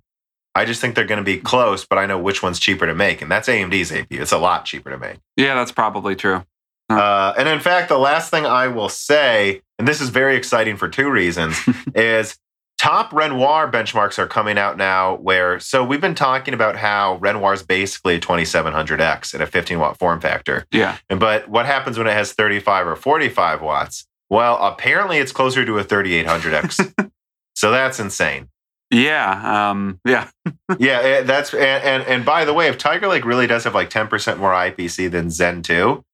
I 0.56 0.64
just 0.64 0.80
think 0.80 0.94
they're 0.94 1.04
going 1.04 1.18
to 1.18 1.24
be 1.24 1.38
close, 1.38 1.84
but 1.84 1.98
I 1.98 2.06
know 2.06 2.18
which 2.18 2.42
one's 2.42 2.58
cheaper 2.58 2.86
to 2.86 2.94
make, 2.94 3.20
and 3.20 3.30
that's 3.30 3.46
AMD's 3.46 3.90
APU. 3.90 4.20
It's 4.20 4.32
a 4.32 4.38
lot 4.38 4.64
cheaper 4.64 4.90
to 4.90 4.96
make. 4.96 5.18
Yeah, 5.36 5.54
that's 5.54 5.70
probably 5.70 6.16
true. 6.16 6.44
Uh, 6.88 7.34
and 7.36 7.46
in 7.46 7.60
fact, 7.60 7.90
the 7.90 7.98
last 7.98 8.30
thing 8.30 8.46
I 8.46 8.68
will 8.68 8.88
say, 8.88 9.60
and 9.78 9.86
this 9.86 10.00
is 10.00 10.08
very 10.08 10.34
exciting 10.34 10.78
for 10.78 10.88
two 10.88 11.10
reasons, 11.10 11.58
is 11.94 12.38
top 12.78 13.12
Renoir 13.12 13.70
benchmarks 13.70 14.18
are 14.18 14.26
coming 14.26 14.56
out 14.56 14.78
now. 14.78 15.16
Where 15.16 15.60
so 15.60 15.84
we've 15.84 16.00
been 16.00 16.14
talking 16.14 16.54
about 16.54 16.76
how 16.76 17.16
Renoir 17.16 17.52
is 17.52 17.62
basically 17.62 18.14
a 18.14 18.20
2700X 18.20 19.34
and 19.34 19.42
a 19.42 19.46
15 19.46 19.78
watt 19.78 19.98
form 19.98 20.22
factor. 20.22 20.64
Yeah. 20.70 20.96
And 21.10 21.20
but 21.20 21.48
what 21.50 21.66
happens 21.66 21.98
when 21.98 22.06
it 22.06 22.14
has 22.14 22.32
35 22.32 22.86
or 22.86 22.96
45 22.96 23.60
watts? 23.60 24.06
Well, 24.30 24.56
apparently 24.56 25.18
it's 25.18 25.32
closer 25.32 25.66
to 25.66 25.78
a 25.78 25.84
3800X. 25.84 27.10
so 27.54 27.70
that's 27.70 28.00
insane. 28.00 28.48
Yeah. 28.90 29.70
Um, 29.70 30.00
yeah. 30.04 30.28
Yeah, 30.78 30.98
eh, 30.98 31.22
that's 31.22 31.54
and, 31.54 31.62
and 31.84 32.02
and 32.02 32.24
by 32.24 32.44
the 32.44 32.52
way, 32.52 32.66
if 32.66 32.76
Tiger 32.76 33.06
Lake 33.06 33.24
really 33.24 33.46
does 33.46 33.64
have 33.64 33.74
like 33.74 33.88
10% 33.88 34.38
more 34.38 34.50
IPC 34.52 35.10
than 35.10 35.30
Zen 35.30 35.62
2, 35.62 36.04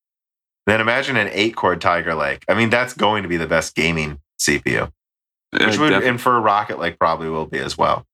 then 0.66 0.80
imagine 0.80 1.16
an 1.16 1.30
eight 1.32 1.56
core 1.56 1.74
Tiger 1.74 2.14
Lake. 2.14 2.44
I 2.48 2.54
mean, 2.54 2.68
that's 2.70 2.92
going 2.92 3.22
to 3.22 3.28
be 3.28 3.38
the 3.38 3.46
best 3.46 3.74
gaming 3.74 4.20
CPU, 4.38 4.90
which 5.52 5.78
would 5.78 5.90
def- 5.90 6.04
infer 6.04 6.38
Rocket 6.38 6.78
Lake 6.78 6.98
probably 6.98 7.28
will 7.30 7.46
be 7.46 7.58
as 7.58 7.76
well. 7.78 8.04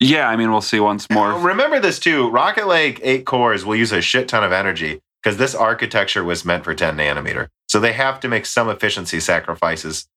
yeah. 0.00 0.28
I 0.28 0.36
mean, 0.36 0.50
we'll 0.50 0.62
see 0.62 0.80
once 0.80 1.08
more. 1.10 1.32
Remember 1.34 1.78
this 1.78 1.98
too 1.98 2.28
Rocket 2.30 2.66
Lake 2.66 2.98
eight 3.02 3.26
cores 3.26 3.64
will 3.64 3.76
use 3.76 3.92
a 3.92 4.00
shit 4.00 4.26
ton 4.26 4.42
of 4.42 4.50
energy 4.52 5.00
because 5.22 5.36
this 5.36 5.54
architecture 5.54 6.24
was 6.24 6.44
meant 6.44 6.64
for 6.64 6.74
10 6.74 6.96
nanometer. 6.96 7.48
So 7.68 7.78
they 7.78 7.92
have 7.92 8.20
to 8.20 8.28
make 8.28 8.46
some 8.46 8.68
efficiency 8.70 9.20
sacrifices 9.20 10.08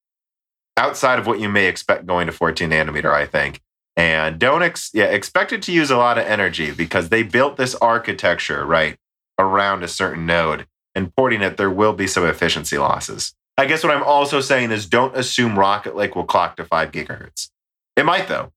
outside 0.77 1.19
of 1.19 1.27
what 1.27 1.39
you 1.39 1.49
may 1.49 1.67
expect 1.67 2.05
going 2.05 2.27
to 2.27 2.33
14 2.33 2.69
nanometer, 2.69 3.13
I 3.13 3.25
think. 3.25 3.61
And 3.97 4.39
don't 4.39 4.63
ex- 4.63 4.91
yeah, 4.93 5.05
expect 5.05 5.51
it 5.51 5.61
to 5.63 5.71
use 5.71 5.91
a 5.91 5.97
lot 5.97 6.17
of 6.17 6.25
energy 6.25 6.71
because 6.71 7.09
they 7.09 7.23
built 7.23 7.57
this 7.57 7.75
architecture 7.75 8.65
right 8.65 8.95
around 9.37 9.83
a 9.83 9.87
certain 9.87 10.25
node. 10.25 10.65
And 10.95 11.13
porting 11.15 11.41
it, 11.41 11.57
there 11.57 11.69
will 11.69 11.93
be 11.93 12.07
some 12.07 12.25
efficiency 12.25 12.77
losses. 12.77 13.33
I 13.57 13.65
guess 13.65 13.83
what 13.83 13.95
I'm 13.95 14.03
also 14.03 14.41
saying 14.41 14.71
is 14.71 14.85
don't 14.87 15.15
assume 15.15 15.59
Rocket 15.59 15.95
Lake 15.95 16.15
will 16.15 16.23
clock 16.25 16.55
to 16.57 16.65
five 16.65 16.91
gigahertz. 16.91 17.49
It 17.95 18.05
might 18.05 18.27
though. 18.27 18.51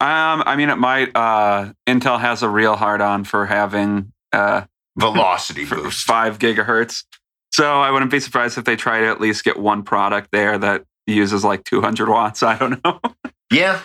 Um, 0.00 0.42
I 0.46 0.56
mean, 0.56 0.70
it 0.70 0.76
might. 0.78 1.14
Uh, 1.14 1.72
Intel 1.86 2.18
has 2.18 2.42
a 2.42 2.48
real 2.48 2.74
hard 2.74 3.00
on 3.00 3.24
for 3.24 3.46
having 3.46 4.12
uh, 4.32 4.62
Velocity 4.98 5.64
for 5.66 5.76
boost. 5.76 6.04
five 6.06 6.38
gigahertz. 6.38 7.04
So 7.52 7.80
I 7.80 7.90
wouldn't 7.90 8.10
be 8.10 8.18
surprised 8.20 8.58
if 8.58 8.64
they 8.64 8.76
try 8.76 9.00
to 9.00 9.06
at 9.06 9.20
least 9.20 9.44
get 9.44 9.58
one 9.58 9.82
product 9.82 10.30
there 10.32 10.56
that 10.58 10.84
uses 11.06 11.44
like 11.44 11.64
200 11.64 12.08
watts. 12.08 12.42
I 12.42 12.56
don't 12.58 12.82
know. 12.84 13.00
Yeah, 13.52 13.82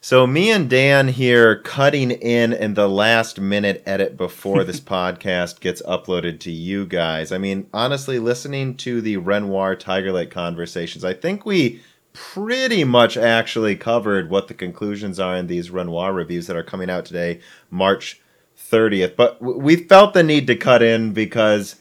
So 0.00 0.26
me 0.26 0.50
and 0.50 0.68
Dan 0.68 1.08
here 1.08 1.60
cutting 1.62 2.10
in 2.10 2.52
in 2.52 2.74
the 2.74 2.86
last 2.88 3.40
minute 3.40 3.82
edit 3.86 4.16
before 4.18 4.62
this 4.62 4.78
podcast 4.96 5.60
gets 5.60 5.80
uploaded 5.82 6.38
to 6.40 6.50
you 6.50 6.84
guys. 6.86 7.32
I 7.32 7.38
mean, 7.38 7.66
honestly, 7.72 8.18
listening 8.18 8.76
to 8.78 9.00
the 9.00 9.16
Renoir 9.16 9.74
Tiger 9.74 10.12
Lake 10.12 10.30
conversations, 10.30 11.04
I 11.04 11.14
think 11.14 11.46
we 11.46 11.80
pretty 12.12 12.84
much 12.84 13.16
actually 13.16 13.74
covered 13.76 14.28
what 14.28 14.48
the 14.48 14.54
conclusions 14.54 15.18
are 15.18 15.36
in 15.36 15.46
these 15.46 15.70
Renoir 15.70 16.12
reviews 16.12 16.46
that 16.46 16.56
are 16.56 16.62
coming 16.62 16.90
out 16.90 17.06
today, 17.06 17.40
March 17.70 18.20
30th. 18.58 19.16
But 19.16 19.40
we 19.40 19.76
felt 19.76 20.14
the 20.14 20.22
need 20.22 20.46
to 20.48 20.56
cut 20.56 20.82
in 20.82 21.12
because 21.12 21.76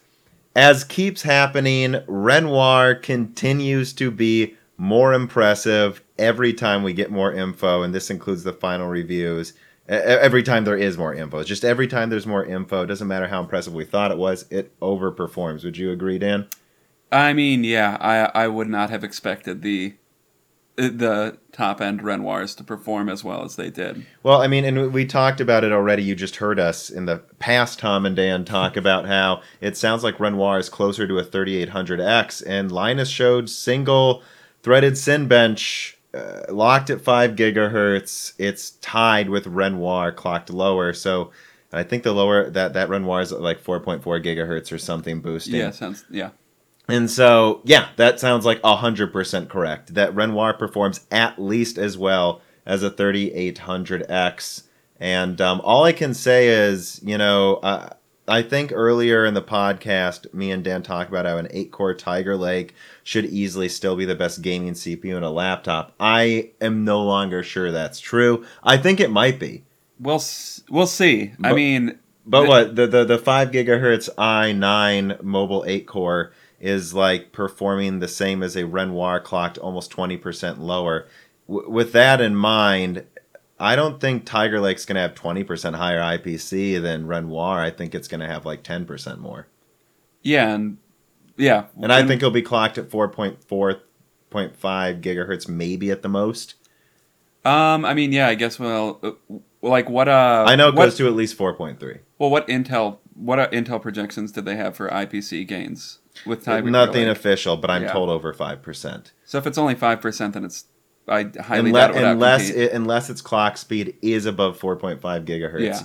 as 0.57 0.83
keeps 0.83 1.21
happening, 1.21 1.97
Renoir 2.07 2.95
continues 2.95 3.93
to 3.93 4.09
be 4.09 4.55
more 4.75 5.13
impressive 5.13 6.03
every 6.17 6.51
time 6.51 6.81
we 6.81 6.93
get 6.93 7.11
more 7.11 7.31
info, 7.31 7.83
and 7.83 7.93
this 7.93 8.09
includes 8.09 8.43
the 8.43 8.53
final 8.53 8.87
reviews. 8.87 9.53
Every 9.87 10.41
time 10.41 10.65
there 10.65 10.75
is 10.75 10.97
more 10.97 11.13
info, 11.13 11.43
just 11.43 11.63
every 11.63 11.87
time 11.87 12.09
there's 12.09 12.25
more 12.25 12.43
info, 12.43 12.81
it 12.81 12.87
doesn't 12.87 13.07
matter 13.07 13.27
how 13.27 13.39
impressive 13.39 13.73
we 13.73 13.85
thought 13.85 14.11
it 14.11 14.17
was, 14.17 14.45
it 14.49 14.77
overperforms. 14.79 15.63
Would 15.63 15.77
you 15.77 15.91
agree, 15.91 16.17
Dan? 16.17 16.47
I 17.11 17.33
mean, 17.33 17.63
yeah, 17.63 17.95
I 18.01 18.43
I 18.43 18.47
would 18.47 18.67
not 18.67 18.89
have 18.89 19.03
expected 19.03 19.61
the 19.61 19.93
the 20.77 21.37
top 21.51 21.81
end 21.81 22.03
Renoirs 22.03 22.55
to 22.55 22.63
perform 22.63 23.09
as 23.09 23.23
well 23.23 23.43
as 23.43 23.55
they 23.55 23.69
did. 23.69 24.05
Well, 24.21 24.41
I 24.41 24.47
mean, 24.47 24.63
and 24.63 24.93
we 24.93 25.05
talked 25.05 25.41
about 25.41 25.63
it 25.63 25.71
already. 25.71 26.03
You 26.03 26.15
just 26.15 26.37
heard 26.37 26.59
us 26.59 26.89
in 26.89 27.05
the 27.05 27.17
past, 27.39 27.79
Tom 27.79 28.05
and 28.05 28.15
Dan, 28.15 28.45
talk 28.45 28.77
about 28.77 29.07
how 29.07 29.41
it 29.59 29.75
sounds 29.75 30.03
like 30.03 30.19
Renoir 30.19 30.59
is 30.59 30.69
closer 30.69 31.07
to 31.07 31.17
a 31.17 31.25
3800X, 31.25 32.43
and 32.45 32.71
Linus 32.71 33.09
showed 33.09 33.49
single 33.49 34.21
threaded 34.61 34.93
Cinebench 34.93 35.95
uh, 36.13 36.43
locked 36.49 36.89
at 36.89 37.01
5 37.01 37.31
gigahertz. 37.31 38.33
It's 38.37 38.71
tied 38.71 39.29
with 39.29 39.47
Renoir 39.47 40.11
clocked 40.11 40.49
lower. 40.49 40.93
So 40.93 41.31
I 41.73 41.83
think 41.83 42.03
the 42.03 42.13
lower 42.13 42.49
that 42.49 42.73
that 42.73 42.89
Renoir 42.89 43.21
is 43.21 43.31
like 43.31 43.63
4.4 43.63 44.03
gigahertz 44.23 44.71
or 44.71 44.77
something 44.77 45.21
boosting. 45.21 45.55
Yeah, 45.55 45.71
sounds 45.71 46.05
yeah. 46.09 46.29
And 46.89 47.09
so, 47.11 47.61
yeah, 47.65 47.89
that 47.97 48.19
sounds 48.19 48.45
like 48.45 48.61
100% 48.61 49.49
correct. 49.49 49.93
That 49.93 50.15
Renoir 50.15 50.53
performs 50.53 51.01
at 51.11 51.37
least 51.37 51.77
as 51.77 51.97
well 51.97 52.41
as 52.65 52.81
a 52.83 52.89
3800X. 52.89 54.63
And 54.99 55.39
um, 55.41 55.61
all 55.63 55.83
I 55.83 55.91
can 55.91 56.13
say 56.13 56.47
is, 56.47 56.99
you 57.03 57.17
know, 57.17 57.55
uh, 57.57 57.89
I 58.27 58.41
think 58.41 58.71
earlier 58.73 59.25
in 59.25 59.33
the 59.35 59.41
podcast, 59.41 60.33
me 60.33 60.51
and 60.51 60.63
Dan 60.63 60.83
talked 60.83 61.09
about 61.09 61.25
how 61.25 61.37
an 61.37 61.47
8 61.51 61.71
core 61.71 61.93
Tiger 61.93 62.35
Lake 62.35 62.73
should 63.03 63.25
easily 63.25 63.69
still 63.69 63.95
be 63.95 64.05
the 64.05 64.15
best 64.15 64.41
gaming 64.41 64.73
CPU 64.73 65.15
in 65.15 65.23
a 65.23 65.29
laptop. 65.29 65.93
I 65.99 66.51
am 66.59 66.83
no 66.83 67.03
longer 67.03 67.43
sure 67.43 67.71
that's 67.71 67.99
true. 67.99 68.45
I 68.63 68.77
think 68.77 68.99
it 68.99 69.11
might 69.11 69.39
be. 69.39 69.63
We'll 69.99 70.21
we'll 70.69 70.87
see. 70.87 71.33
I 71.43 71.53
mean, 71.53 71.99
But 72.25 72.41
The- 72.41 72.47
what 72.47 72.75
the, 72.75 72.87
the 72.87 73.03
the 73.05 73.17
five 73.17 73.51
gigahertz 73.51 74.09
i9 74.15 75.23
mobile 75.23 75.63
eight 75.67 75.87
core 75.87 76.33
is 76.59 76.93
like 76.93 77.31
performing 77.31 77.99
the 77.99 78.07
same 78.07 78.41
as 78.41 78.55
a 78.55 78.65
Renoir 78.65 79.19
clocked 79.19 79.57
almost 79.57 79.91
twenty 79.91 80.17
percent 80.17 80.59
lower. 80.59 81.07
W- 81.47 81.69
with 81.69 81.91
that 81.93 82.19
in 82.21 82.35
mind, 82.35 83.05
I 83.59 83.75
don't 83.75 83.99
think 83.99 84.25
Tiger 84.25 84.59
Lake's 84.59 84.85
gonna 84.85 85.01
have 85.01 85.15
twenty 85.15 85.43
percent 85.43 85.75
higher 85.75 85.99
IPC 85.99 86.81
than 86.81 87.07
Renoir. 87.07 87.59
I 87.59 87.69
think 87.69 87.93
it's 87.93 88.07
gonna 88.07 88.27
have 88.27 88.45
like 88.45 88.63
ten 88.63 88.85
percent 88.85 89.19
more, 89.19 89.47
yeah, 90.21 90.53
and 90.53 90.77
yeah, 91.37 91.65
and 91.81 91.93
I 91.93 92.05
think 92.05 92.21
it'll 92.21 92.31
be 92.31 92.41
clocked 92.41 92.77
at 92.77 92.89
four 92.89 93.07
point 93.07 93.43
four 93.43 93.81
point 94.29 94.55
five 94.55 94.97
gigahertz, 94.97 95.47
maybe 95.47 95.91
at 95.91 96.01
the 96.01 96.09
most. 96.09 96.55
Um, 97.45 97.85
I 97.85 97.93
mean, 97.93 98.11
yeah, 98.11 98.27
I 98.27 98.35
guess. 98.35 98.59
Well, 98.59 98.99
uh, 99.03 99.11
like 99.61 99.89
what? 99.89 100.07
Uh, 100.07 100.45
I 100.47 100.55
know 100.55 100.69
it 100.69 100.75
what, 100.75 100.85
goes 100.85 100.97
to 100.97 101.07
at 101.07 101.13
least 101.13 101.35
four 101.35 101.53
point 101.53 101.79
three. 101.79 101.99
Well, 102.17 102.29
what 102.29 102.47
Intel? 102.47 102.97
What 103.13 103.39
uh, 103.39 103.47
Intel 103.49 103.81
projections 103.81 104.31
did 104.31 104.45
they 104.45 104.55
have 104.55 104.75
for 104.75 104.89
IPC 104.89 105.47
gains 105.47 105.99
with 106.25 106.43
Tiger 106.43 106.69
Nothing 106.69 107.07
official, 107.07 107.57
but 107.57 107.69
I'm 107.69 107.83
Yeah. 107.83 107.91
told 107.93 108.09
over 108.09 108.33
five 108.33 108.61
percent. 108.61 109.11
So 109.25 109.37
if 109.37 109.45
it's 109.47 109.57
only 109.57 109.75
five 109.75 110.01
percent, 110.01 110.33
then 110.33 110.43
it's 110.45 110.65
I 111.07 111.29
highly 111.39 111.69
unless 111.69 111.87
doubt 111.93 111.95
it 111.95 112.03
unless, 112.03 112.49
it, 112.49 112.71
unless 112.73 113.09
its 113.09 113.21
clock 113.21 113.55
speed 113.57 113.95
is 114.01 114.25
above 114.25 114.59
4.5 114.59 114.99
gigahertz. 115.25 115.61
Yeah. 115.61 115.81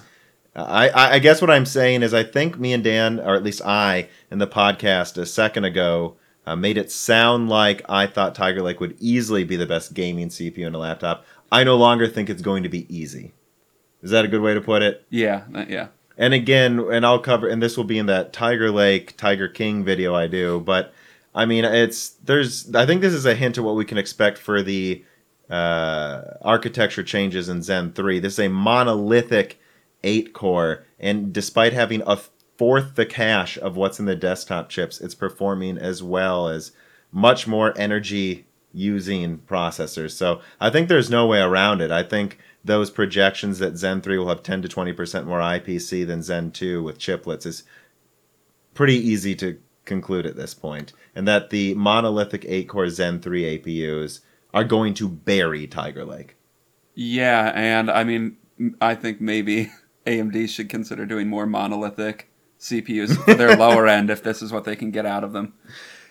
I, 0.57 0.89
I 0.89 1.13
I 1.15 1.19
guess 1.21 1.41
what 1.41 1.49
I'm 1.51 1.65
saying 1.65 2.03
is 2.03 2.13
I 2.13 2.25
think 2.25 2.59
me 2.59 2.73
and 2.73 2.83
Dan, 2.83 3.21
or 3.21 3.35
at 3.37 3.43
least 3.45 3.63
I, 3.63 4.09
in 4.31 4.39
the 4.39 4.49
podcast 4.49 5.17
a 5.17 5.25
second 5.25 5.65
ago, 5.65 6.17
uh, 6.45 6.57
made 6.57 6.77
it 6.77 6.91
sound 6.91 7.49
like 7.49 7.83
I 7.89 8.07
thought 8.07 8.35
Tiger 8.35 8.63
Lake 8.63 8.81
would 8.81 8.97
easily 8.99 9.45
be 9.45 9.55
the 9.57 9.65
best 9.67 9.95
gaming 9.95 10.29
CPU 10.29 10.67
in 10.67 10.75
a 10.75 10.79
laptop. 10.79 11.25
I 11.53 11.63
no 11.65 11.77
longer 11.77 12.09
think 12.09 12.29
it's 12.29 12.43
going 12.43 12.65
to 12.65 12.69
be 12.69 12.93
easy. 12.95 13.33
Is 14.03 14.11
that 14.11 14.25
a 14.25 14.29
good 14.29 14.41
way 14.43 14.55
to 14.55 14.61
put 14.61 14.83
it? 14.83 15.07
yeah, 15.09 15.45
yeah. 15.69 15.89
And 16.19 16.35
again, 16.35 16.79
and 16.79 17.07
I'll 17.07 17.19
cover, 17.19 17.49
and 17.49 17.63
this 17.63 17.77
will 17.77 17.85
be 17.85 17.99
in 17.99 18.07
that 18.07 18.33
Tiger 18.33 18.71
Lake, 18.71 19.17
Tiger 19.17 19.49
King 19.49 19.85
video 19.85 20.15
I 20.15 20.27
do. 20.27 20.61
But 20.61 20.93
I 21.35 21.47
mean, 21.47 21.65
it's 21.65 22.11
there's, 22.25 22.75
I 22.75 22.87
think 22.87 23.01
this 23.01 23.15
is 23.15 23.27
a 23.27 23.35
hint 23.35 23.59
of 23.59 23.65
what 23.65 23.77
we 23.77 23.85
can 23.85 23.99
expect 23.99 24.39
for 24.39 24.63
the 24.63 25.05
uh, 25.49 26.23
architecture 26.43 27.03
changes 27.03 27.49
in 27.49 27.63
Zen 27.63 27.93
3. 27.93 28.19
This 28.19 28.35
is 28.35 28.39
a 28.41 28.49
monolithic 28.49 29.59
8 30.05 30.33
core, 30.33 30.85
and 31.01 31.33
despite 31.33 31.73
having 31.73 32.03
a 32.07 32.19
fourth 32.59 32.95
the 32.95 33.07
cache 33.07 33.59
of 33.59 33.77
what's 33.77 33.99
in 33.99 34.07
the 34.07 34.17
desktop 34.17 34.69
chips, 34.69 35.01
it's 35.01 35.15
performing 35.15 35.79
as 35.79 36.03
well 36.03 36.49
as 36.49 36.73
much 37.11 37.47
more 37.47 37.77
energy 37.77 38.47
using 38.73 39.39
processors. 39.39 40.13
So 40.13 40.41
I 40.61 40.71
think 40.71 40.89
there's 40.89 41.11
no 41.11 41.27
way 41.27 41.41
around 41.41 41.81
it. 41.81 41.91
I 41.91 42.03
think 42.03 42.39
those 42.65 42.91
projections 42.91 43.59
that 43.59 43.77
Zen 43.77 44.01
3 44.01 44.19
will 44.19 44.29
have 44.29 44.43
10 44.43 44.63
to 44.63 44.69
20% 44.69 45.27
more 45.27 45.41
IPC 45.41 46.07
than 46.07 46.23
Zen 46.23 46.53
2 46.53 46.83
with 46.83 46.99
chiplets 46.99 47.47
is 47.47 47.65
pretty 48.75 48.97
easy 48.97 49.35
to 49.37 49.59
conclude 49.85 50.27
at 50.27 50.37
this 50.37 50.55
point. 50.55 50.93
And 51.15 51.27
that 51.27 51.51
the 51.51 51.75
monolithic 51.75 52.45
8 52.47 52.69
core 52.69 52.89
Zen 52.89 53.21
3 53.21 53.59
APUs 53.59 54.21
are 54.55 54.65
going 54.65 54.95
to 54.95 55.09
bury 55.09 55.67
Tiger 55.67 56.05
Lake. 56.05 56.37
Yeah, 56.95 57.53
and 57.55 57.91
I 57.91 58.05
mean, 58.05 58.37
I 58.81 58.95
think 58.95 59.21
maybe 59.21 59.73
AMD 60.07 60.49
should 60.49 60.69
consider 60.69 61.07
doing 61.07 61.29
more 61.29 61.47
monolithic 61.47 62.31
CPUs 62.61 63.17
for 63.25 63.35
their 63.35 63.57
lower 63.59 63.87
end 63.87 64.11
if 64.11 64.23
this 64.23 64.43
is 64.43 64.53
what 64.53 64.65
they 64.65 64.77
can 64.77 64.91
get 64.91 65.07
out 65.07 65.25
of 65.25 65.33
them. 65.33 65.55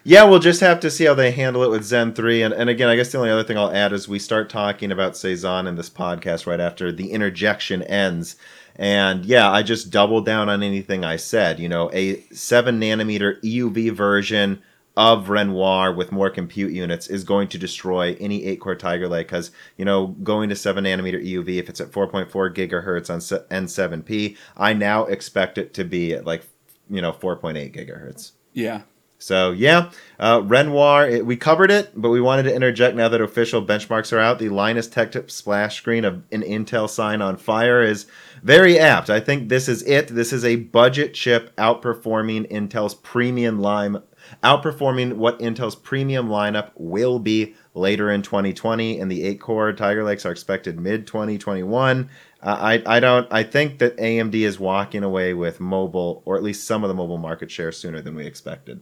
Yeah, 0.03 0.23
we'll 0.23 0.39
just 0.39 0.61
have 0.61 0.79
to 0.79 0.89
see 0.89 1.05
how 1.05 1.13
they 1.13 1.31
handle 1.31 1.63
it 1.63 1.69
with 1.69 1.83
Zen 1.83 2.13
3. 2.13 2.41
And, 2.41 2.53
and 2.53 2.69
again, 2.69 2.89
I 2.89 2.95
guess 2.95 3.11
the 3.11 3.19
only 3.19 3.29
other 3.29 3.43
thing 3.43 3.57
I'll 3.57 3.71
add 3.71 3.93
is 3.93 4.07
we 4.07 4.17
start 4.17 4.49
talking 4.49 4.91
about 4.91 5.15
Cezanne 5.15 5.67
in 5.67 5.75
this 5.75 5.91
podcast 5.91 6.47
right 6.47 6.59
after 6.59 6.91
the 6.91 7.11
interjection 7.11 7.83
ends. 7.83 8.35
And 8.75 9.25
yeah, 9.25 9.51
I 9.51 9.61
just 9.61 9.91
doubled 9.91 10.25
down 10.25 10.49
on 10.49 10.63
anything 10.63 11.05
I 11.05 11.17
said. 11.17 11.59
You 11.59 11.69
know, 11.69 11.91
a 11.93 12.21
7 12.31 12.79
nanometer 12.79 13.39
EUV 13.41 13.91
version 13.91 14.63
of 14.97 15.29
Renoir 15.29 15.93
with 15.93 16.11
more 16.11 16.29
compute 16.29 16.73
units 16.73 17.07
is 17.07 17.23
going 17.23 17.47
to 17.49 17.57
destroy 17.59 18.17
any 18.19 18.43
8 18.45 18.59
core 18.59 18.75
Tiger 18.75 19.07
Lake 19.07 19.27
because, 19.27 19.51
you 19.77 19.85
know, 19.85 20.07
going 20.07 20.49
to 20.49 20.55
7 20.55 20.83
nanometer 20.83 21.23
EUV, 21.23 21.59
if 21.59 21.69
it's 21.69 21.79
at 21.79 21.91
4.4 21.91 22.27
gigahertz 22.55 23.09
on 23.09 23.19
N7P, 23.19 24.35
I 24.57 24.73
now 24.73 25.05
expect 25.05 25.59
it 25.59 25.75
to 25.75 25.83
be 25.83 26.13
at 26.13 26.25
like, 26.25 26.43
you 26.89 27.01
know, 27.01 27.13
4.8 27.13 27.73
gigahertz. 27.75 28.31
Yeah. 28.53 28.81
So 29.21 29.51
yeah, 29.51 29.91
uh, 30.19 30.41
Renoir. 30.43 31.07
It, 31.07 31.25
we 31.25 31.37
covered 31.37 31.69
it, 31.69 31.91
but 31.95 32.09
we 32.09 32.19
wanted 32.19 32.43
to 32.43 32.55
interject 32.55 32.95
now 32.95 33.07
that 33.07 33.21
official 33.21 33.63
benchmarks 33.63 34.11
are 34.11 34.19
out. 34.19 34.39
The 34.39 34.49
Linus 34.49 34.87
Tech 34.87 35.11
Tip 35.11 35.29
splash 35.29 35.77
screen 35.77 36.05
of 36.05 36.23
an 36.31 36.41
Intel 36.41 36.89
sign 36.89 37.21
on 37.21 37.37
fire 37.37 37.83
is 37.83 38.07
very 38.41 38.79
apt. 38.79 39.11
I 39.11 39.19
think 39.19 39.49
this 39.49 39.69
is 39.69 39.83
it. 39.83 40.07
This 40.07 40.33
is 40.33 40.43
a 40.43 40.55
budget 40.55 41.13
chip 41.13 41.55
outperforming 41.55 42.51
Intel's 42.51 42.95
premium 42.95 43.59
line, 43.59 44.01
outperforming 44.43 45.13
what 45.13 45.37
Intel's 45.37 45.75
premium 45.75 46.27
lineup 46.27 46.71
will 46.75 47.19
be 47.19 47.53
later 47.75 48.09
in 48.09 48.23
2020. 48.23 48.99
And 48.99 49.11
the 49.11 49.23
eight 49.23 49.39
core 49.39 49.71
Tiger 49.71 50.03
Lakes 50.03 50.25
are 50.25 50.31
expected 50.31 50.79
mid 50.79 51.05
2021. 51.05 52.09
Uh, 52.41 52.57
I 52.59 52.83
I 52.87 52.99
don't. 52.99 53.27
I 53.31 53.43
think 53.43 53.77
that 53.79 53.97
AMD 53.97 54.33
is 54.33 54.59
walking 54.59 55.03
away 55.03 55.35
with 55.35 55.59
mobile, 55.59 56.23
or 56.25 56.37
at 56.37 56.43
least 56.43 56.65
some 56.65 56.83
of 56.83 56.87
the 56.87 56.95
mobile 56.95 57.19
market 57.19 57.51
share 57.51 57.71
sooner 57.71 58.01
than 58.01 58.15
we 58.15 58.25
expected. 58.25 58.81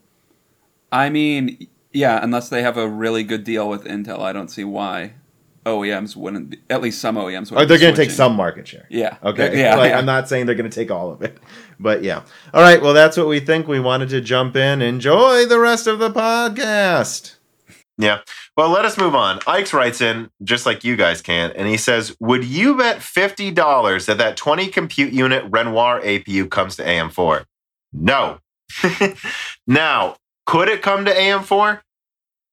I 0.91 1.09
mean, 1.09 1.67
yeah, 1.91 2.19
unless 2.21 2.49
they 2.49 2.61
have 2.61 2.77
a 2.77 2.87
really 2.87 3.23
good 3.23 3.43
deal 3.43 3.69
with 3.69 3.83
Intel, 3.85 4.19
I 4.19 4.33
don't 4.33 4.49
see 4.49 4.63
why 4.63 5.13
OEMs 5.65 6.15
wouldn't. 6.15 6.51
Be, 6.51 6.61
at 6.69 6.81
least 6.81 6.99
some 6.99 7.15
OEMs. 7.15 7.51
Or 7.51 7.65
they're 7.65 7.77
going 7.77 7.93
to 7.93 8.01
take 8.01 8.11
some 8.11 8.35
market 8.35 8.67
share. 8.67 8.87
Yeah. 8.89 9.17
Okay. 9.23 9.49
Yeah. 9.59 9.75
Like, 9.75 9.91
yeah. 9.91 9.97
I'm 9.97 10.05
not 10.05 10.29
saying 10.29 10.45
they're 10.45 10.55
going 10.55 10.69
to 10.69 10.75
take 10.75 10.91
all 10.91 11.11
of 11.11 11.21
it, 11.21 11.37
but 11.79 12.03
yeah. 12.03 12.23
All 12.53 12.61
right. 12.61 12.81
Well, 12.81 12.93
that's 12.93 13.17
what 13.17 13.27
we 13.27 13.39
think. 13.39 13.67
We 13.67 13.79
wanted 13.79 14.09
to 14.09 14.21
jump 14.21 14.55
in. 14.55 14.81
Enjoy 14.81 15.45
the 15.45 15.59
rest 15.59 15.87
of 15.87 15.99
the 15.99 16.09
podcast. 16.09 17.35
Yeah. 17.97 18.19
Well, 18.55 18.69
let 18.69 18.85
us 18.85 18.97
move 18.97 19.15
on. 19.15 19.39
Ike's 19.45 19.73
writes 19.73 19.99
in 19.99 20.29
just 20.43 20.65
like 20.65 20.83
you 20.83 20.95
guys 20.95 21.21
can, 21.21 21.51
and 21.51 21.67
he 21.67 21.75
says, 21.75 22.15
"Would 22.21 22.45
you 22.45 22.77
bet 22.77 23.01
fifty 23.01 23.51
dollars 23.51 24.05
that 24.05 24.17
that 24.17 24.37
twenty 24.37 24.67
compute 24.67 25.11
unit 25.11 25.43
Renoir 25.49 26.01
APU 26.01 26.49
comes 26.49 26.77
to 26.77 26.83
AM4?" 26.83 27.45
No. 27.91 28.39
now, 29.67 30.15
could 30.49 30.67
it 30.67 30.81
come 30.81 31.05
to 31.05 31.13
AM4? 31.13 31.79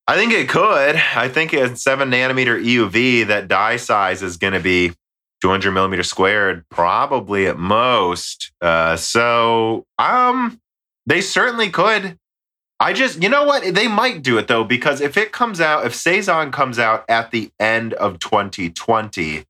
I 0.06 0.16
think 0.16 0.30
it 0.30 0.50
could. 0.50 0.96
I 0.96 1.30
think 1.30 1.54
at 1.54 1.78
seven 1.78 2.10
nanometer 2.10 2.62
EUV, 2.62 3.26
that 3.28 3.48
die 3.48 3.76
size 3.76 4.22
is 4.22 4.36
going 4.36 4.52
to 4.52 4.60
be 4.60 4.92
200 5.40 5.72
millimeter 5.72 6.02
squared, 6.02 6.68
probably 6.68 7.46
at 7.46 7.56
most. 7.56 8.52
Uh, 8.60 8.96
so, 8.96 9.86
um, 9.98 10.60
they 11.06 11.22
certainly 11.22 11.70
could. 11.70 12.18
I 12.78 12.92
just, 12.92 13.22
you 13.22 13.30
know 13.30 13.44
what? 13.44 13.74
They 13.74 13.88
might 13.88 14.22
do 14.22 14.36
it 14.36 14.46
though, 14.46 14.64
because 14.64 15.00
if 15.00 15.16
it 15.16 15.32
comes 15.32 15.58
out, 15.58 15.86
if 15.86 15.94
Cezanne 15.94 16.52
comes 16.52 16.78
out 16.78 17.02
at 17.08 17.30
the 17.30 17.50
end 17.58 17.94
of 17.94 18.18
2020, 18.18 19.46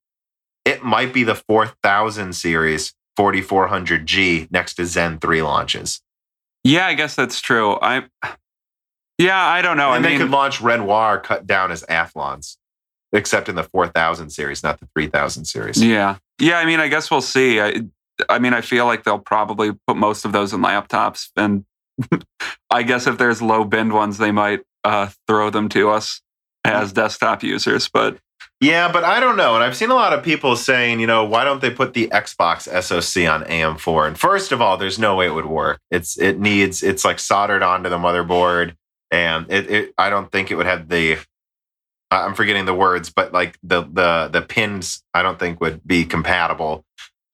it 0.64 0.85
might 0.85 1.12
be 1.12 1.24
the 1.24 1.35
4000 1.35 2.32
series 2.32 2.94
4400G 3.18 4.52
next 4.52 4.74
to 4.74 4.87
Zen 4.87 5.18
3 5.18 5.42
launches. 5.42 6.00
Yeah, 6.66 6.87
I 6.87 6.94
guess 6.94 7.14
that's 7.14 7.40
true. 7.40 7.79
I 7.81 8.05
yeah, 9.18 9.38
I 9.40 9.62
don't 9.62 9.76
know. 9.76 9.92
and 9.92 10.05
I 10.05 10.09
they 10.09 10.14
mean, 10.18 10.26
could 10.26 10.31
launch 10.31 10.61
Renoir 10.61 11.18
cut 11.20 11.46
down 11.46 11.70
as 11.70 11.85
Athlons, 11.88 12.59
except 13.12 13.48
in 13.48 13.55
the 13.55 13.62
4000 13.62 14.31
series, 14.31 14.62
not 14.62 14.79
the 14.81 14.88
3000 14.94 15.44
series. 15.46 15.83
yeah, 15.83 16.16
yeah. 16.38 16.59
I 16.59 16.64
mean, 16.66 16.81
I 16.81 16.88
guess 16.88 17.11
we'll 17.11 17.20
see. 17.22 17.61
I, 17.61 17.83
I 18.29 18.38
mean, 18.38 18.52
I 18.52 18.61
feel 18.61 18.85
like 18.87 19.05
they'll 19.05 19.18
probably 19.18 19.72
put 19.87 19.96
most 19.96 20.24
of 20.24 20.33
those 20.33 20.52
in 20.52 20.61
laptops, 20.61 21.31
and 21.37 21.64
I 22.70 22.83
guess 22.83 23.07
if 23.07 23.16
there's 23.18 23.40
low 23.40 23.64
bend 23.64 23.92
ones, 23.92 24.18
they 24.18 24.33
might 24.33 24.61
uh, 24.85 25.09
throw 25.26 25.50
them 25.50 25.68
to 25.70 25.90
us 25.90 26.20
as 26.64 26.92
desktop 26.92 27.42
users. 27.42 27.88
But 27.88 28.18
Yeah, 28.60 28.90
but 28.90 29.04
I 29.04 29.20
don't 29.20 29.36
know. 29.36 29.54
And 29.54 29.62
I've 29.62 29.76
seen 29.76 29.90
a 29.90 29.94
lot 29.94 30.14
of 30.14 30.22
people 30.22 30.56
saying, 30.56 30.98
you 30.98 31.06
know, 31.06 31.24
why 31.24 31.44
don't 31.44 31.60
they 31.60 31.70
put 31.70 31.92
the 31.92 32.08
Xbox 32.08 32.62
SoC 32.62 33.28
on 33.30 33.44
AM4? 33.44 34.06
And 34.08 34.18
first 34.18 34.50
of 34.50 34.62
all, 34.62 34.78
there's 34.78 34.98
no 34.98 35.14
way 35.14 35.26
it 35.26 35.34
would 35.34 35.46
work. 35.46 35.78
It's 35.90 36.18
it 36.18 36.38
needs 36.38 36.82
it's 36.82 37.04
like 37.04 37.18
soldered 37.18 37.62
onto 37.62 37.90
the 37.90 37.98
motherboard, 37.98 38.74
and 39.10 39.46
it, 39.50 39.70
it 39.70 39.94
I 39.98 40.08
don't 40.08 40.32
think 40.32 40.50
it 40.50 40.54
would 40.54 40.66
have 40.66 40.88
the 40.88 41.18
I'm 42.10 42.34
forgetting 42.34 42.64
the 42.64 42.74
words, 42.74 43.10
but 43.10 43.32
like 43.32 43.58
the 43.62 43.82
the 43.82 44.28
the 44.32 44.42
pins 44.42 45.02
I 45.12 45.22
don't 45.22 45.38
think 45.38 45.60
would 45.60 45.86
be 45.86 46.04
compatible 46.04 46.84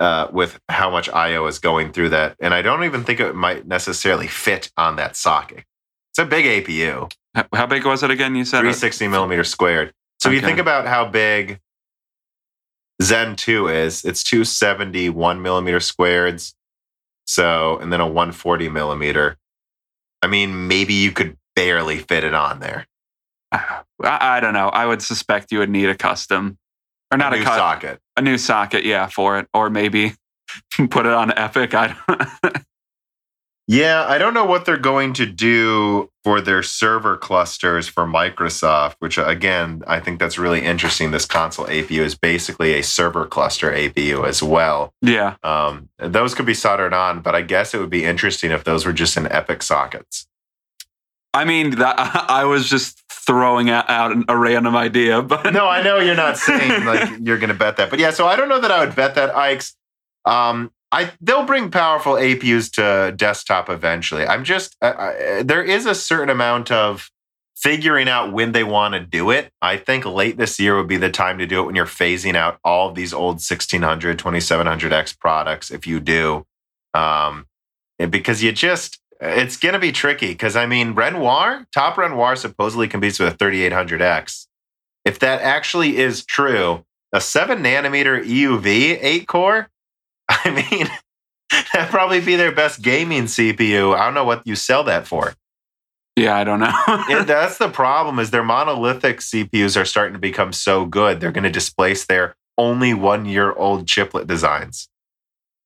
uh, 0.01 0.27
with 0.33 0.59
how 0.69 0.91
much 0.91 1.09
I/O 1.09 1.47
is 1.47 1.61
going 1.61 1.93
through 1.93 2.09
that, 2.11 2.37
and 2.41 2.53
I 2.53 2.63
don't 2.63 2.83
even 2.83 3.05
think 3.05 3.21
it 3.21 3.35
might 3.35 3.67
necessarily 3.67 4.27
fit 4.27 4.73
on 4.77 4.97
that 4.97 5.15
socket. 5.15 5.65
It's 6.11 6.19
a 6.19 6.25
big 6.25 6.67
APU. 6.67 7.13
how 7.55 7.67
big 7.67 7.85
was 7.87 8.03
it 8.03 8.11
again? 8.11 8.35
You 8.35 8.45
said 8.45 8.61
360 8.61 9.09
millimeter 9.09 9.45
squared. 9.45 9.93
So 10.23 10.29
if 10.29 10.37
you 10.37 10.41
think 10.41 10.61
about 10.61 10.87
how 10.87 11.05
big 11.05 11.59
Zen 13.03 13.35
2 13.35 13.67
is, 13.67 14.05
it's 14.05 14.23
271 14.23 15.43
millimeter 15.43 15.79
squareds. 15.79 16.55
So, 17.27 17.77
and 17.79 17.93
then 17.93 18.01
a 18.01 18.07
140 18.07 18.69
millimeter. 18.69 19.37
I 20.23 20.29
mean, 20.29 20.69
maybe 20.69 20.95
you 20.95 21.11
could 21.11 21.37
barely 21.57 21.99
fit 21.99 22.23
it 22.23 22.35
on 22.35 22.61
there. 22.61 22.87
I, 23.53 23.81
I 24.01 24.39
don't 24.39 24.55
know. 24.55 24.69
I 24.69 24.87
would 24.87 25.03
suspect 25.03 25.51
you 25.51 25.59
would 25.59 25.71
need 25.71 25.89
a 25.89 25.97
custom, 25.97 26.57
or 27.11 27.19
not 27.19 27.35
a, 27.35 27.39
new 27.39 27.45
cut, 27.45 27.57
socket. 27.57 27.99
a 28.17 28.23
new 28.23 28.39
socket, 28.39 28.85
yeah, 28.85 29.09
for 29.09 29.41
it, 29.41 29.49
or 29.53 29.71
maybe 29.71 30.15
put 30.89 31.05
it 31.05 31.13
on 31.13 31.31
EPYC. 31.31 31.75
I 31.75 31.97
don't. 32.45 32.65
Yeah, 33.73 34.05
I 34.07 34.19
don't 34.19 34.35
know 34.35 34.45
what 34.45 34.67
they're 34.67 34.77
going 34.77 35.15
to 35.15 35.25
do 35.25 36.11
for 36.25 36.43
their 36.43 36.63
server 36.63 37.17
clusters 37.17 37.89
for 37.89 38.05
Microsoft, 38.05 38.97
which 38.99 39.17
again, 39.17 39.83
I 39.87 39.99
think 39.99 40.21
that's 40.21 40.37
really 40.37 40.61
interesting. 40.61 41.11
This 41.11 41.25
console 41.25 41.65
APU 41.65 42.01
is 42.01 42.15
basically 42.15 42.75
a 42.75 42.83
server 42.83 43.25
cluster 43.25 43.73
APU 43.73 44.29
as 44.29 44.43
well. 44.43 44.93
yeah, 45.01 45.37
Um, 45.43 45.89
those 45.97 46.35
could 46.35 46.45
be 46.45 46.53
soldered 46.53 46.93
on, 46.93 47.23
but 47.23 47.35
I 47.35 47.41
guess 47.41 47.73
it 47.73 47.81
would 47.81 47.89
be 47.89 48.05
interesting 48.05 48.51
if 48.51 48.63
those 48.63 48.85
were 48.85 48.93
just 48.93 49.17
in 49.17 49.25
EPYC 49.25 49.63
sockets. 49.63 50.27
I 51.33 51.47
mean, 51.47 51.77
that, 51.77 51.95
I 52.29 52.45
was 52.45 52.69
just 52.69 53.03
throwing 53.11 53.71
out, 53.71 53.89
out 53.89 54.15
a 54.29 54.37
random 54.37 54.77
idea, 54.77 55.23
but 55.23 55.51
no, 55.51 55.67
I 55.67 55.83
know 55.83 55.99
you're 55.99 56.15
not 56.15 56.37
saying 56.37 56.85
like 56.85 57.09
you're 57.23 57.39
going 57.39 57.49
to 57.49 57.55
bet 57.55 57.79
that, 57.79 57.89
but 57.89 58.01
yeah. 58.01 58.11
So 58.11 58.27
I 58.27 58.37
don't 58.37 58.51
know 58.51 58.61
that 58.61 58.71
I 58.71 58.85
would 58.85 58.95
bet 58.95 59.15
that 59.15 59.35
Ike's. 59.35 59.75
Um, 60.27 60.71
I 60.93 61.11
they'll 61.21 61.45
bring 61.45 61.71
powerful 61.71 62.15
APUs 62.15 62.71
to 62.73 63.13
desktop 63.17 63.71
eventually. 63.71 64.27
I'm 64.27 64.45
just 64.45 64.77
I, 64.83 64.93
I, 64.93 65.43
there 65.43 65.65
is 65.65 65.87
a 65.87 65.95
certain 65.95 66.29
amount 66.29 66.71
of 66.71 67.11
figuring 67.57 68.09
out 68.09 68.33
when 68.33 68.53
they 68.53 68.65
want 68.65 68.95
to 68.95 69.01
do 69.01 69.31
it. 69.31 69.51
I 69.63 69.77
think 69.77 70.05
late 70.05 70.37
this 70.37 70.61
year 70.61 70.77
would 70.77 70.89
be 70.89 70.97
the 70.97 71.11
time 71.11 71.39
to 71.39 71.47
do 71.47 71.61
it 71.61 71.67
when 71.67 71.75
you're 71.75 71.87
phasing 71.87 72.35
out 72.35 72.59
all 72.65 72.89
of 72.89 72.95
these 72.95 73.15
old 73.15 73.37
1600, 73.37 74.19
2700X 74.19 75.19
products. 75.19 75.71
If 75.71 75.87
you 75.87 76.01
do, 76.01 76.45
um, 76.93 77.47
because 78.11 78.43
you 78.43 78.53
just 78.53 79.01
it's 79.21 79.57
going 79.57 79.75
to 79.75 79.79
be 79.79 79.93
tricky 79.93 80.29
because 80.29 80.57
I 80.57 80.67
mean 80.67 80.93
Renoir, 80.93 81.67
top 81.73 81.97
Renoir 81.97 82.37
supposedly 82.37 82.89
competes 82.89 83.19
with 83.19 83.33
a 83.33 83.37
3800X. 83.37 84.47
If 85.05 85.19
that 85.21 85.41
actually 85.41 85.97
is 85.97 86.25
true, 86.25 86.85
a 87.13 87.21
seven 87.21 87.63
nanometer 87.63 88.25
EUV 88.25 88.99
eight 89.01 89.27
core, 89.27 89.69
I 90.45 90.51
mean, 90.71 90.89
that'd 91.73 91.91
probably 91.91 92.21
be 92.21 92.37
their 92.37 92.53
best 92.53 92.83
gaming 92.83 93.25
CPU. 93.25 93.95
I 93.95 94.05
don't 94.05 94.15
know 94.15 94.25
what 94.25 94.47
you 94.47 94.57
sell 94.57 94.85
that 94.85 95.07
for. 95.07 95.35
Yeah, 96.17 96.37
I 96.37 96.45
don't 96.45 96.61
know. 96.61 96.73
And 96.87 97.27
that's 97.27 97.59
the 97.59 97.69
problem 97.69 98.19
is 98.19 98.31
their 98.31 98.43
monolithic 98.43 99.19
CPUs 99.19 99.81
are 99.81 99.85
starting 99.85 100.13
to 100.13 100.19
become 100.19 100.53
so 100.53 100.85
good. 100.85 101.21
They're 101.21 101.33
going 101.33 101.45
to 101.45 101.51
displace 101.51 102.05
their 102.05 102.37
only 102.59 102.93
one 102.93 103.25
year 103.25 103.53
old 103.53 103.87
chiplet 103.87 104.27
designs. 104.27 104.89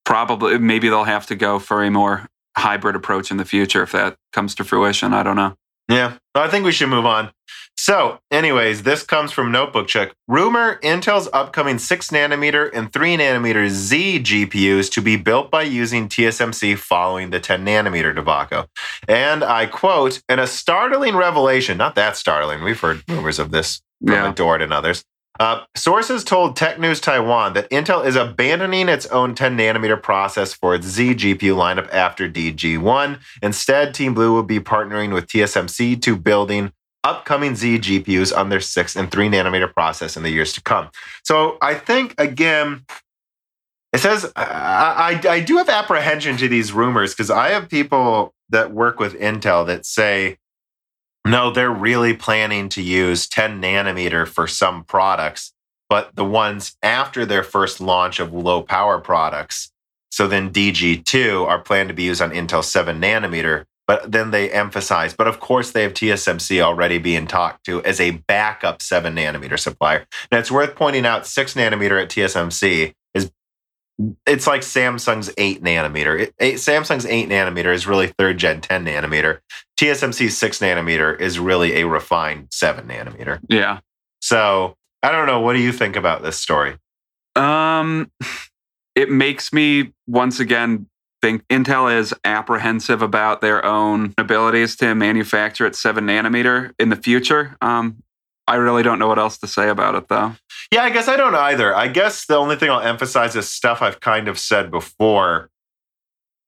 Probably, 0.04 0.58
maybe 0.58 0.88
they'll 0.88 1.04
have 1.04 1.26
to 1.26 1.34
go 1.34 1.58
for 1.58 1.82
a 1.82 1.90
more 1.90 2.28
hybrid 2.56 2.94
approach 2.94 3.30
in 3.30 3.38
the 3.38 3.44
future 3.44 3.82
if 3.82 3.92
that 3.92 4.16
comes 4.32 4.54
to 4.56 4.64
fruition. 4.64 5.12
I 5.12 5.22
don't 5.22 5.36
know. 5.36 5.56
Yeah, 5.88 6.18
I 6.34 6.48
think 6.48 6.64
we 6.64 6.72
should 6.72 6.88
move 6.88 7.06
on. 7.06 7.30
So, 7.78 8.18
anyways, 8.30 8.84
this 8.84 9.02
comes 9.02 9.32
from 9.32 9.52
Notebook 9.52 9.86
Check. 9.86 10.12
Rumor 10.26 10.80
Intel's 10.82 11.28
upcoming 11.32 11.78
6 11.78 12.08
nanometer 12.08 12.70
and 12.72 12.90
3 12.92 13.18
nanometer 13.18 13.66
Xe 13.68 14.22
GPUs 14.22 14.90
to 14.92 15.02
be 15.02 15.16
built 15.16 15.50
by 15.50 15.62
using 15.62 16.08
TSMC 16.08 16.78
following 16.78 17.30
the 17.30 17.38
10 17.38 17.64
nanometer 17.66 18.14
debacle. 18.14 18.66
And 19.06 19.44
I 19.44 19.66
quote, 19.66 20.22
in 20.28 20.38
a 20.38 20.46
startling 20.46 21.16
revelation, 21.16 21.76
not 21.76 21.94
that 21.96 22.16
startling, 22.16 22.64
we've 22.64 22.80
heard 22.80 23.02
rumors 23.08 23.38
of 23.38 23.50
this 23.50 23.82
from 24.04 24.14
Yeah. 24.14 24.30
Adored 24.30 24.62
and 24.62 24.72
others. 24.72 25.04
Uh, 25.38 25.60
sources 25.76 26.24
told 26.24 26.56
Tech 26.56 26.80
News 26.80 26.98
Taiwan 26.98 27.52
that 27.52 27.68
Intel 27.68 28.06
is 28.06 28.16
abandoning 28.16 28.88
its 28.88 29.04
own 29.06 29.34
10 29.34 29.56
nanometer 29.56 30.02
process 30.02 30.54
for 30.54 30.74
its 30.74 30.86
Xe 30.86 31.14
GPU 31.14 31.54
lineup 31.54 31.92
after 31.92 32.26
DG1. 32.26 33.18
Instead, 33.42 33.92
Team 33.92 34.14
Blue 34.14 34.32
will 34.32 34.42
be 34.42 34.60
partnering 34.60 35.12
with 35.12 35.26
TSMC 35.26 36.00
to 36.00 36.16
building 36.16 36.72
upcoming 37.06 37.52
Xe 37.52 37.78
GPUs 37.78 38.36
on 38.36 38.48
their 38.48 38.60
6 38.60 38.96
and 38.96 39.10
3 39.10 39.28
nanometer 39.28 39.72
process 39.72 40.16
in 40.16 40.22
the 40.22 40.30
years 40.30 40.52
to 40.54 40.62
come. 40.62 40.90
So 41.22 41.56
I 41.62 41.74
think, 41.74 42.14
again, 42.18 42.84
it 43.92 43.98
says 43.98 44.30
I, 44.36 45.20
I, 45.24 45.28
I 45.28 45.40
do 45.40 45.56
have 45.58 45.68
apprehension 45.68 46.36
to 46.38 46.48
these 46.48 46.72
rumors 46.72 47.14
because 47.14 47.30
I 47.30 47.50
have 47.50 47.68
people 47.68 48.34
that 48.50 48.72
work 48.72 48.98
with 48.98 49.14
Intel 49.14 49.66
that 49.66 49.86
say, 49.86 50.38
no, 51.24 51.50
they're 51.50 51.70
really 51.70 52.14
planning 52.14 52.68
to 52.70 52.82
use 52.82 53.28
10 53.28 53.60
nanometer 53.60 54.26
for 54.26 54.46
some 54.46 54.84
products, 54.84 55.52
but 55.88 56.14
the 56.14 56.24
ones 56.24 56.76
after 56.82 57.24
their 57.24 57.42
first 57.42 57.80
launch 57.80 58.20
of 58.20 58.32
low 58.32 58.62
power 58.62 59.00
products, 59.00 59.72
so 60.10 60.28
then 60.28 60.50
DG2 60.50 61.46
are 61.46 61.58
planned 61.58 61.88
to 61.88 61.94
be 61.94 62.04
used 62.04 62.22
on 62.22 62.30
Intel 62.30 62.62
7 62.62 63.00
nanometer. 63.00 63.64
But 63.86 64.10
then 64.10 64.32
they 64.32 64.50
emphasize, 64.50 65.14
but 65.14 65.28
of 65.28 65.38
course 65.38 65.70
they 65.70 65.82
have 65.82 65.94
TSMC 65.94 66.60
already 66.60 66.98
being 66.98 67.26
talked 67.26 67.64
to 67.66 67.82
as 67.84 68.00
a 68.00 68.12
backup 68.12 68.82
7 68.82 69.14
nanometer 69.14 69.58
supplier. 69.58 70.06
And 70.30 70.40
it's 70.40 70.50
worth 70.50 70.74
pointing 70.74 71.06
out 71.06 71.26
6 71.26 71.54
nanometer 71.54 72.02
at 72.02 72.08
TSMC 72.08 72.94
is 73.14 73.30
it's 74.26 74.46
like 74.46 74.62
Samsung's 74.62 75.32
8 75.38 75.62
nanometer. 75.62 76.20
It, 76.20 76.34
eight, 76.40 76.56
Samsung's 76.56 77.06
8 77.06 77.28
nanometer 77.28 77.72
is 77.72 77.86
really 77.86 78.08
third 78.08 78.38
gen 78.38 78.60
10 78.60 78.84
nanometer. 78.84 79.38
TSMC's 79.80 80.36
6 80.36 80.58
nanometer 80.58 81.18
is 81.18 81.38
really 81.38 81.76
a 81.76 81.86
refined 81.86 82.48
7 82.50 82.86
nanometer. 82.88 83.38
Yeah. 83.48 83.80
So 84.20 84.76
I 85.02 85.12
don't 85.12 85.26
know. 85.26 85.40
What 85.40 85.52
do 85.52 85.60
you 85.60 85.72
think 85.72 85.94
about 85.94 86.22
this 86.22 86.36
story? 86.36 86.76
Um, 87.36 88.10
it 88.96 89.10
makes 89.10 89.52
me 89.52 89.92
once 90.06 90.40
again 90.40 90.88
think 91.26 91.44
Intel 91.48 91.92
is 91.92 92.14
apprehensive 92.24 93.02
about 93.02 93.40
their 93.40 93.64
own 93.64 94.14
abilities 94.16 94.76
to 94.76 94.94
manufacture 94.94 95.66
at 95.66 95.74
seven 95.74 96.06
nanometer 96.06 96.72
in 96.78 96.88
the 96.88 96.94
future. 96.94 97.56
Um, 97.60 98.00
I 98.46 98.54
really 98.54 98.84
don't 98.84 99.00
know 99.00 99.08
what 99.08 99.18
else 99.18 99.36
to 99.38 99.48
say 99.48 99.68
about 99.68 99.96
it 99.96 100.06
though. 100.06 100.36
Yeah, 100.70 100.84
I 100.84 100.90
guess 100.90 101.08
I 101.08 101.16
don't 101.16 101.34
either. 101.34 101.74
I 101.74 101.88
guess 101.88 102.26
the 102.26 102.36
only 102.36 102.54
thing 102.54 102.70
I'll 102.70 102.80
emphasize 102.80 103.34
is 103.34 103.52
stuff 103.52 103.82
I've 103.82 103.98
kind 103.98 104.28
of 104.28 104.38
said 104.38 104.70
before. 104.70 105.50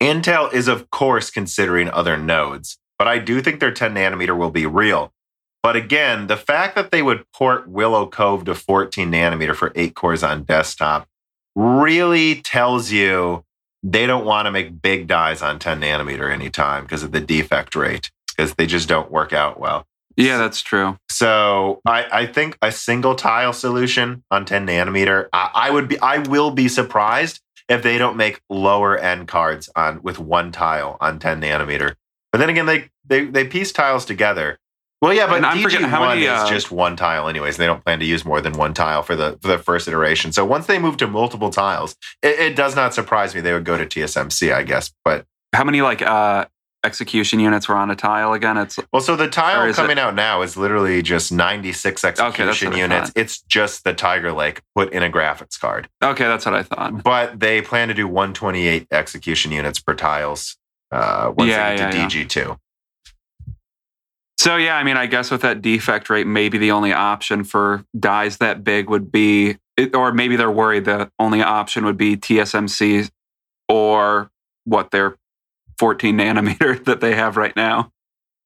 Intel 0.00 0.52
is, 0.52 0.68
of 0.68 0.90
course, 0.90 1.28
considering 1.28 1.90
other 1.90 2.16
nodes, 2.16 2.78
but 3.00 3.08
I 3.08 3.18
do 3.18 3.42
think 3.42 3.58
their 3.58 3.72
10 3.72 3.96
nanometer 3.96 4.38
will 4.38 4.52
be 4.52 4.64
real. 4.64 5.12
But 5.60 5.74
again, 5.74 6.28
the 6.28 6.36
fact 6.36 6.76
that 6.76 6.92
they 6.92 7.02
would 7.02 7.24
port 7.32 7.68
Willow 7.68 8.06
Cove 8.06 8.44
to 8.44 8.54
14 8.54 9.10
nanometer 9.10 9.56
for 9.56 9.72
eight 9.74 9.96
cores 9.96 10.22
on 10.22 10.44
desktop 10.44 11.08
really 11.56 12.40
tells 12.42 12.92
you 12.92 13.44
they 13.82 14.06
don't 14.06 14.24
want 14.24 14.46
to 14.46 14.52
make 14.52 14.82
big 14.82 15.06
dies 15.06 15.42
on 15.42 15.58
10 15.58 15.80
nanometer 15.80 16.32
anytime 16.32 16.84
because 16.84 17.02
of 17.02 17.12
the 17.12 17.20
defect 17.20 17.74
rate, 17.74 18.10
because 18.28 18.54
they 18.54 18.66
just 18.66 18.88
don't 18.88 19.10
work 19.10 19.32
out 19.32 19.60
well. 19.60 19.86
Yeah, 20.16 20.38
that's 20.38 20.60
true. 20.60 20.98
So 21.08 21.80
I, 21.86 22.06
I 22.10 22.26
think 22.26 22.58
a 22.60 22.72
single 22.72 23.14
tile 23.14 23.52
solution 23.52 24.24
on 24.32 24.44
10 24.44 24.66
nanometer, 24.66 25.28
I, 25.32 25.50
I 25.54 25.70
would 25.70 25.86
be 25.86 25.98
I 26.00 26.18
will 26.18 26.50
be 26.50 26.66
surprised 26.66 27.40
if 27.68 27.82
they 27.82 27.98
don't 27.98 28.16
make 28.16 28.40
lower 28.50 28.96
end 28.96 29.28
cards 29.28 29.68
on 29.76 30.02
with 30.02 30.18
one 30.18 30.50
tile 30.50 30.96
on 31.00 31.20
10 31.20 31.40
nanometer. 31.40 31.94
But 32.32 32.38
then 32.38 32.50
again, 32.50 32.66
they 32.66 32.90
they 33.06 33.26
they 33.26 33.46
piece 33.46 33.72
tiles 33.72 34.04
together. 34.04 34.58
Well, 35.00 35.12
yeah, 35.14 35.28
but 35.28 35.44
I'm 35.44 35.58
DG1 35.58 35.62
forgetting 35.62 35.88
how 35.88 36.08
many, 36.08 36.24
is 36.24 36.28
uh, 36.28 36.48
just 36.48 36.72
one 36.72 36.96
tile, 36.96 37.28
anyways. 37.28 37.56
They 37.56 37.66
don't 37.66 37.84
plan 37.84 38.00
to 38.00 38.04
use 38.04 38.24
more 38.24 38.40
than 38.40 38.54
one 38.54 38.74
tile 38.74 39.02
for 39.02 39.14
the 39.14 39.38
for 39.40 39.48
the 39.48 39.58
first 39.58 39.86
iteration. 39.86 40.32
So 40.32 40.44
once 40.44 40.66
they 40.66 40.78
move 40.78 40.96
to 40.98 41.06
multiple 41.06 41.50
tiles, 41.50 41.94
it, 42.22 42.38
it 42.40 42.56
does 42.56 42.74
not 42.74 42.94
surprise 42.94 43.34
me 43.34 43.40
they 43.40 43.52
would 43.52 43.64
go 43.64 43.76
to 43.78 43.86
TSMC, 43.86 44.52
I 44.52 44.64
guess. 44.64 44.92
But 45.04 45.24
How 45.54 45.62
many 45.62 45.82
like 45.82 46.02
uh 46.02 46.46
execution 46.84 47.38
units 47.40 47.68
were 47.68 47.76
on 47.76 47.90
a 47.90 47.96
tile 47.96 48.32
again? 48.32 48.56
It's 48.56 48.78
Well, 48.92 49.02
so 49.02 49.14
the 49.14 49.28
tile 49.28 49.68
is 49.68 49.76
coming 49.76 49.98
out 50.00 50.14
now 50.16 50.42
is 50.42 50.56
literally 50.56 51.00
just 51.02 51.30
96 51.30 52.04
execution 52.04 52.72
I 52.72 52.78
units. 52.78 53.12
It's 53.14 53.40
just 53.42 53.84
the 53.84 53.94
Tiger 53.94 54.32
Lake 54.32 54.62
put 54.74 54.92
in 54.92 55.02
a 55.04 55.10
graphics 55.10 55.60
card. 55.60 55.88
okay, 56.02 56.24
that's 56.24 56.44
what 56.44 56.54
I 56.54 56.62
thought. 56.64 57.04
But 57.04 57.38
they 57.38 57.62
plan 57.62 57.86
to 57.88 57.94
do 57.94 58.08
128 58.08 58.88
execution 58.90 59.52
units 59.52 59.78
per 59.78 59.94
tiles 59.94 60.56
uh, 60.90 61.32
once 61.36 61.50
Yeah, 61.50 61.70
they 61.70 61.76
get 61.76 61.94
yeah, 61.94 62.08
to 62.08 62.26
DG2. 62.26 62.58
So 64.38 64.56
yeah, 64.56 64.76
I 64.76 64.84
mean, 64.84 64.96
I 64.96 65.06
guess 65.06 65.32
with 65.32 65.42
that 65.42 65.62
defect 65.62 66.08
rate, 66.08 66.26
maybe 66.26 66.58
the 66.58 66.70
only 66.70 66.92
option 66.92 67.42
for 67.42 67.84
dies 67.98 68.36
that 68.36 68.62
big 68.62 68.88
would 68.88 69.10
be, 69.10 69.56
or 69.92 70.12
maybe 70.12 70.36
they're 70.36 70.50
worried 70.50 70.84
the 70.84 71.10
only 71.18 71.42
option 71.42 71.84
would 71.84 71.96
be 71.96 72.16
TSMC 72.16 73.10
or 73.68 74.30
what 74.64 74.92
their 74.92 75.16
14 75.78 76.16
nanometer 76.16 76.84
that 76.86 77.00
they 77.00 77.16
have 77.16 77.36
right 77.36 77.54
now. 77.56 77.90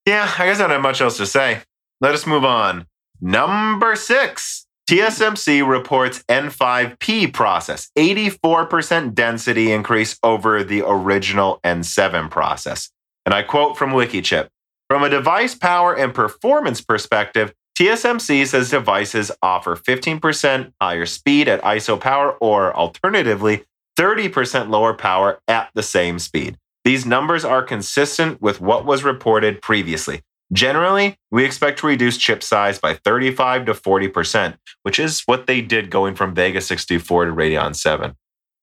Yeah, 0.06 0.32
I 0.38 0.46
guess 0.46 0.58
I 0.58 0.62
don't 0.62 0.70
have 0.70 0.80
much 0.80 1.00
else 1.00 1.18
to 1.18 1.26
say. 1.26 1.60
Let 2.00 2.14
us 2.14 2.26
move 2.26 2.44
on. 2.44 2.86
Number 3.20 3.94
six. 3.94 4.66
TSMC 4.90 5.66
reports 5.66 6.24
N5P 6.28 7.32
process, 7.32 7.90
84% 7.96 9.14
density 9.14 9.70
increase 9.70 10.18
over 10.24 10.64
the 10.64 10.82
original 10.84 11.60
N7 11.64 12.28
process. 12.30 12.90
And 13.24 13.32
I 13.32 13.42
quote 13.42 13.78
from 13.78 13.92
Wikichip 13.92 14.48
From 14.92 15.04
a 15.04 15.08
device 15.08 15.54
power 15.54 15.94
and 15.94 16.12
performance 16.12 16.82
perspective, 16.82 17.54
TSMC 17.78 18.46
says 18.46 18.68
devices 18.68 19.32
offer 19.40 19.74
15% 19.74 20.70
higher 20.82 21.06
speed 21.06 21.48
at 21.48 21.62
ISO 21.62 21.98
power 21.98 22.32
or 22.32 22.76
alternatively 22.76 23.64
30% 23.98 24.68
lower 24.68 24.92
power 24.92 25.40
at 25.48 25.70
the 25.72 25.82
same 25.82 26.18
speed. 26.18 26.58
These 26.84 27.06
numbers 27.06 27.42
are 27.42 27.62
consistent 27.62 28.42
with 28.42 28.60
what 28.60 28.84
was 28.84 29.02
reported 29.02 29.62
previously. 29.62 30.20
Generally, 30.52 31.16
we 31.30 31.46
expect 31.46 31.78
to 31.78 31.86
reduce 31.86 32.18
chip 32.18 32.42
size 32.42 32.78
by 32.78 32.92
35 32.92 33.64
to 33.64 33.72
40%, 33.72 34.58
which 34.82 34.98
is 34.98 35.22
what 35.22 35.46
they 35.46 35.62
did 35.62 35.88
going 35.88 36.14
from 36.14 36.34
Vega 36.34 36.60
64 36.60 37.24
to 37.24 37.32
Radeon 37.32 37.74
7. 37.74 38.14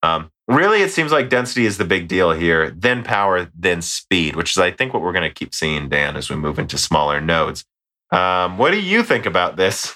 Um, 0.03 0.29
really, 0.49 0.81
it 0.81 0.91
seems 0.91 1.11
like 1.11 1.29
density 1.29 1.65
is 1.65 1.77
the 1.77 1.85
big 1.85 2.07
deal 2.07 2.31
here, 2.31 2.71
then 2.71 3.03
power, 3.03 3.49
then 3.57 3.81
speed, 3.81 4.35
which 4.35 4.51
is, 4.51 4.57
I 4.57 4.71
think, 4.71 4.93
what 4.93 5.01
we're 5.03 5.13
going 5.13 5.29
to 5.29 5.33
keep 5.33 5.53
seeing, 5.53 5.87
Dan, 5.89 6.17
as 6.17 6.29
we 6.29 6.35
move 6.35 6.59
into 6.59 6.77
smaller 6.77 7.21
nodes. 7.21 7.63
Um, 8.11 8.57
what 8.57 8.71
do 8.71 8.81
you 8.81 9.03
think 9.03 9.25
about 9.25 9.55
this? 9.55 9.95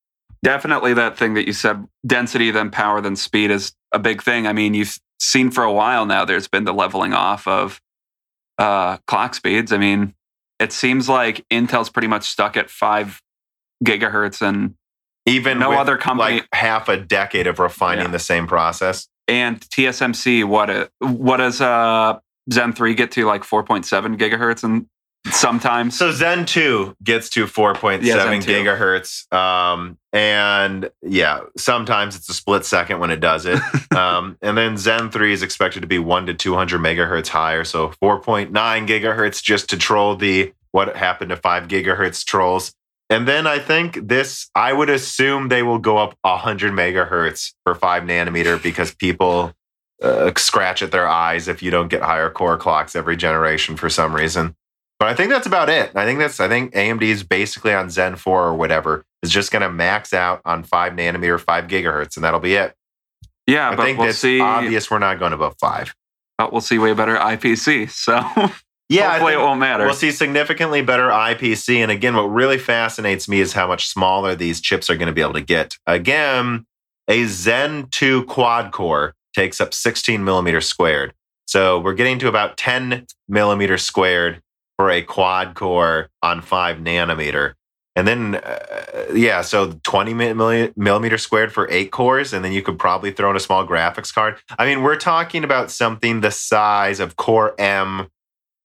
Definitely 0.42 0.94
that 0.94 1.16
thing 1.16 1.34
that 1.34 1.46
you 1.46 1.52
said, 1.52 1.86
density, 2.04 2.50
then 2.50 2.70
power, 2.70 3.00
then 3.00 3.14
speed 3.14 3.50
is 3.52 3.72
a 3.94 3.98
big 4.00 4.22
thing. 4.22 4.46
I 4.46 4.52
mean, 4.52 4.74
you've 4.74 4.98
seen 5.20 5.52
for 5.52 5.62
a 5.62 5.72
while 5.72 6.04
now, 6.04 6.24
there's 6.24 6.48
been 6.48 6.64
the 6.64 6.74
leveling 6.74 7.12
off 7.12 7.46
of 7.46 7.80
uh, 8.58 8.96
clock 9.06 9.34
speeds. 9.36 9.72
I 9.72 9.78
mean, 9.78 10.14
it 10.58 10.72
seems 10.72 11.08
like 11.08 11.46
Intel's 11.48 11.90
pretty 11.90 12.08
much 12.08 12.24
stuck 12.24 12.56
at 12.56 12.70
five 12.70 13.22
gigahertz 13.84 14.42
and 14.42 14.74
Even 15.26 15.60
No 15.60 15.72
other 15.72 15.96
company- 15.96 16.40
like 16.40 16.48
half 16.52 16.88
a 16.88 16.96
decade 16.96 17.46
of 17.46 17.60
refining 17.60 18.06
Yeah. 18.06 18.10
the 18.10 18.18
same 18.18 18.48
process. 18.48 19.06
And 19.28 19.60
TSMC, 19.60 20.44
what 20.44 20.70
it, 20.70 20.90
what 20.98 21.38
does 21.38 21.60
uh, 21.60 22.18
Zen 22.52 22.72
3 22.72 22.94
get 22.94 23.12
to 23.12 23.24
like 23.24 23.42
4.7 23.42 24.16
gigahertz 24.16 24.64
and 24.64 24.86
sometimes? 25.30 25.96
So 25.96 26.10
Zen 26.10 26.46
2 26.46 26.96
gets 27.02 27.28
to 27.30 27.46
4.7 27.46 28.02
Yeah, 28.02 28.14
Zen 28.24 28.40
2. 28.42 28.50
gigahertz. 28.52 29.32
Um, 29.32 29.98
and 30.12 30.90
yeah, 31.02 31.40
sometimes 31.56 32.16
it's 32.16 32.28
a 32.28 32.34
split 32.34 32.64
second 32.64 32.98
when 32.98 33.10
it 33.10 33.20
does 33.20 33.46
it. 33.46 33.60
um, 33.96 34.36
and 34.42 34.56
then 34.58 34.76
Zen 34.76 35.10
3 35.10 35.32
is 35.32 35.42
expected 35.42 35.80
to 35.80 35.86
be 35.86 35.98
1 35.98 36.26
to 36.26 36.34
200 36.34 36.80
megahertz 36.80 37.28
higher. 37.28 37.64
So 37.64 37.88
4.9 38.02 38.50
gigahertz 38.52 39.42
just 39.42 39.70
to 39.70 39.76
troll 39.76 40.16
the 40.16 40.52
what 40.72 40.96
happened 40.96 41.30
to 41.30 41.36
5 41.36 41.68
gigahertz 41.68 42.24
trolls. 42.24 42.74
And 43.12 43.28
then 43.28 43.46
I 43.46 43.58
think 43.58 44.08
this, 44.08 44.48
I 44.54 44.72
would 44.72 44.88
assume 44.88 45.48
they 45.48 45.62
will 45.62 45.78
go 45.78 45.98
up 45.98 46.16
100 46.22 46.72
megahertz 46.72 47.52
for 47.62 47.74
5 47.74 48.04
nanometer 48.04 48.60
because 48.62 48.94
people 48.94 49.52
uh, 50.02 50.32
scratch 50.36 50.80
at 50.80 50.92
their 50.92 51.06
eyes 51.06 51.46
if 51.46 51.62
you 51.62 51.70
don't 51.70 51.88
get 51.88 52.00
higher 52.00 52.30
core 52.30 52.56
clocks 52.56 52.96
every 52.96 53.16
generation 53.16 53.76
for 53.76 53.90
some 53.90 54.14
reason. 54.14 54.56
But 54.98 55.08
I 55.08 55.14
think 55.14 55.28
that's 55.30 55.46
about 55.46 55.68
it. 55.68 55.92
I 55.94 56.06
think 56.06 56.20
that's 56.20 56.40
I 56.40 56.48
think 56.48 56.72
AMD 56.72 57.02
is 57.02 57.22
basically 57.22 57.74
on 57.74 57.90
Zen 57.90 58.16
4 58.16 58.44
or 58.44 58.54
whatever 58.54 59.04
is 59.22 59.30
just 59.30 59.52
going 59.52 59.62
to 59.62 59.70
max 59.70 60.14
out 60.14 60.40
on 60.46 60.62
five 60.62 60.94
nanometer, 60.94 61.38
five 61.38 61.66
gigahertz, 61.66 62.16
and 62.16 62.24
that'll 62.24 62.40
be 62.40 62.54
it. 62.54 62.74
Yeah, 63.46 63.70
I 63.70 63.76
but 63.76 63.84
think 63.84 63.98
we'll 63.98 64.08
it's 64.08 64.18
see. 64.18 64.40
obvious 64.40 64.90
we're 64.90 65.00
not 65.00 65.18
going 65.18 65.34
above 65.34 65.56
five. 65.60 65.94
But 66.38 66.50
we'll 66.50 66.62
see 66.62 66.78
way 66.78 66.94
better 66.94 67.16
IPC. 67.16 67.90
So 67.90 68.22
Yeah, 68.92 69.10
hopefully 69.12 69.34
it 69.34 69.38
won't 69.38 69.60
matter. 69.60 69.84
we'll 69.84 69.94
see 69.94 70.10
significantly 70.10 70.82
better 70.82 71.08
IPC. 71.08 71.76
And 71.76 71.90
again, 71.90 72.14
what 72.14 72.22
really 72.24 72.58
fascinates 72.58 73.28
me 73.28 73.40
is 73.40 73.52
how 73.52 73.66
much 73.66 73.88
smaller 73.88 74.34
these 74.34 74.60
chips 74.60 74.90
are 74.90 74.96
going 74.96 75.06
to 75.06 75.12
be 75.12 75.22
able 75.22 75.32
to 75.34 75.40
get. 75.40 75.76
Again, 75.86 76.66
a 77.08 77.24
Zen 77.24 77.88
2 77.90 78.24
quad 78.24 78.72
core 78.72 79.14
takes 79.34 79.60
up 79.60 79.74
16 79.74 80.22
millimeters 80.24 80.66
squared. 80.66 81.14
So 81.46 81.80
we're 81.80 81.94
getting 81.94 82.18
to 82.20 82.28
about 82.28 82.56
10 82.56 83.06
millimeters 83.28 83.82
squared 83.82 84.40
for 84.76 84.90
a 84.90 85.02
quad 85.02 85.54
core 85.54 86.08
on 86.22 86.40
five 86.40 86.78
nanometer. 86.78 87.54
And 87.94 88.08
then, 88.08 88.36
uh, 88.36 89.04
yeah, 89.14 89.42
so 89.42 89.72
20 89.82 90.14
milli- 90.14 90.76
millimeter 90.76 91.18
squared 91.18 91.52
for 91.52 91.68
eight 91.70 91.90
cores. 91.90 92.32
And 92.32 92.44
then 92.44 92.52
you 92.52 92.62
could 92.62 92.78
probably 92.78 93.10
throw 93.10 93.30
in 93.30 93.36
a 93.36 93.40
small 93.40 93.66
graphics 93.66 94.14
card. 94.14 94.38
I 94.58 94.64
mean, 94.64 94.82
we're 94.82 94.96
talking 94.96 95.44
about 95.44 95.70
something 95.70 96.20
the 96.20 96.30
size 96.30 97.00
of 97.00 97.16
Core 97.16 97.54
M 97.58 98.08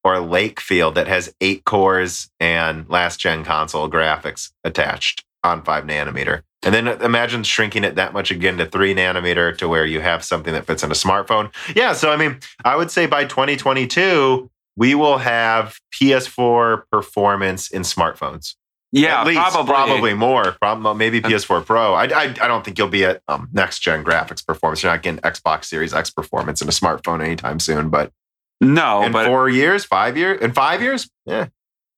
or 0.07 0.21
Lakefield 0.21 0.95
that 0.95 1.07
has 1.07 1.33
eight 1.41 1.65
cores 1.65 2.29
and 2.39 2.87
last 2.89 3.19
gen 3.19 3.43
console 3.43 3.89
graphics 3.89 4.51
attached 4.63 5.25
on 5.43 5.63
five 5.63 5.83
nanometer. 5.85 6.41
And 6.63 6.73
then 6.73 6.87
imagine 6.87 7.43
shrinking 7.43 7.83
it 7.83 7.95
that 7.95 8.13
much 8.13 8.31
again 8.31 8.57
to 8.57 8.65
three 8.65 8.93
nanometer 8.95 9.55
to 9.57 9.67
where 9.67 9.85
you 9.85 10.01
have 10.01 10.23
something 10.23 10.53
that 10.53 10.65
fits 10.65 10.83
in 10.83 10.91
a 10.91 10.95
smartphone. 10.95 11.53
Yeah. 11.75 11.93
So, 11.93 12.11
I 12.11 12.17
mean, 12.17 12.39
I 12.65 12.75
would 12.75 12.89
say 12.89 13.05
by 13.05 13.25
2022, 13.25 14.49
we 14.75 14.95
will 14.95 15.17
have 15.19 15.77
PS4 15.93 16.83
performance 16.91 17.69
in 17.69 17.83
smartphones. 17.83 18.55
yeah, 18.91 19.21
At 19.21 19.27
least, 19.27 19.39
probably. 19.39 19.73
probably 19.73 20.13
more. 20.13 20.55
Probably 20.61 20.93
maybe 20.95 21.21
PS4 21.21 21.65
Pro. 21.65 21.93
I, 21.93 22.05
I, 22.05 22.23
I 22.23 22.47
don't 22.47 22.63
think 22.65 22.77
you'll 22.77 22.87
be 22.87 23.05
at 23.05 23.21
um, 23.27 23.49
next 23.53 23.79
gen 23.79 24.03
graphics 24.03 24.45
performance. 24.45 24.81
You're 24.83 24.91
not 24.91 25.03
getting 25.03 25.19
Xbox 25.21 25.65
Series 25.65 25.93
X 25.93 26.09
performance 26.09 26.61
in 26.61 26.67
a 26.67 26.71
smartphone 26.71 27.23
anytime 27.23 27.59
soon. 27.59 27.89
But 27.89 28.11
No, 28.59 29.03
in 29.03 29.11
but 29.11 29.27
four 29.27 29.49
years, 29.49 29.85
five 29.85 30.17
years, 30.17 30.41
in 30.41 30.51
five 30.53 30.81
years, 30.81 31.09
yeah, 31.25 31.47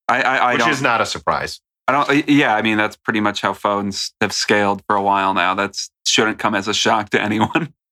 I, 0.08 0.22
I, 0.22 0.36
I 0.36 0.54
which 0.54 0.68
is 0.68 0.82
not 0.82 1.00
a 1.02 1.06
surprise. 1.06 1.62
I 1.88 1.92
don't. 1.92 2.30
Yeah, 2.30 2.56
I 2.56 2.62
mean 2.62 2.78
that's 2.78 2.96
pretty 2.98 3.22
much 3.22 3.42
how 3.42 3.54
phones 3.54 4.14
have 4.22 4.34
scaled 4.34 4.84
for 4.86 4.96
a 4.96 5.02
while 5.02 5.34
now. 5.34 5.56
That 5.56 5.76
shouldn't 6.06 6.38
come 6.38 6.56
as 6.56 6.68
a 6.68 6.74
shock 6.74 7.10
to 7.12 7.22
anyone. 7.22 7.74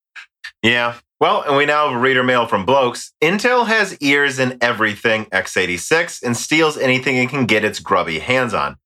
Yeah. 0.64 0.96
Well, 1.20 1.44
and 1.44 1.56
we 1.56 1.66
now 1.66 1.88
have 1.88 1.98
a 1.98 2.00
reader 2.00 2.24
mail 2.24 2.48
from 2.48 2.66
Blokes. 2.66 3.14
Intel 3.24 3.68
has 3.68 3.98
ears 4.00 4.40
in 4.40 4.58
everything 4.62 5.26
x86 5.26 6.24
and 6.24 6.36
steals 6.36 6.78
anything 6.78 7.18
it 7.18 7.30
can 7.30 7.46
get 7.46 7.64
its 7.64 7.80
grubby 7.80 8.20
hands 8.20 8.54
on. 8.54 8.78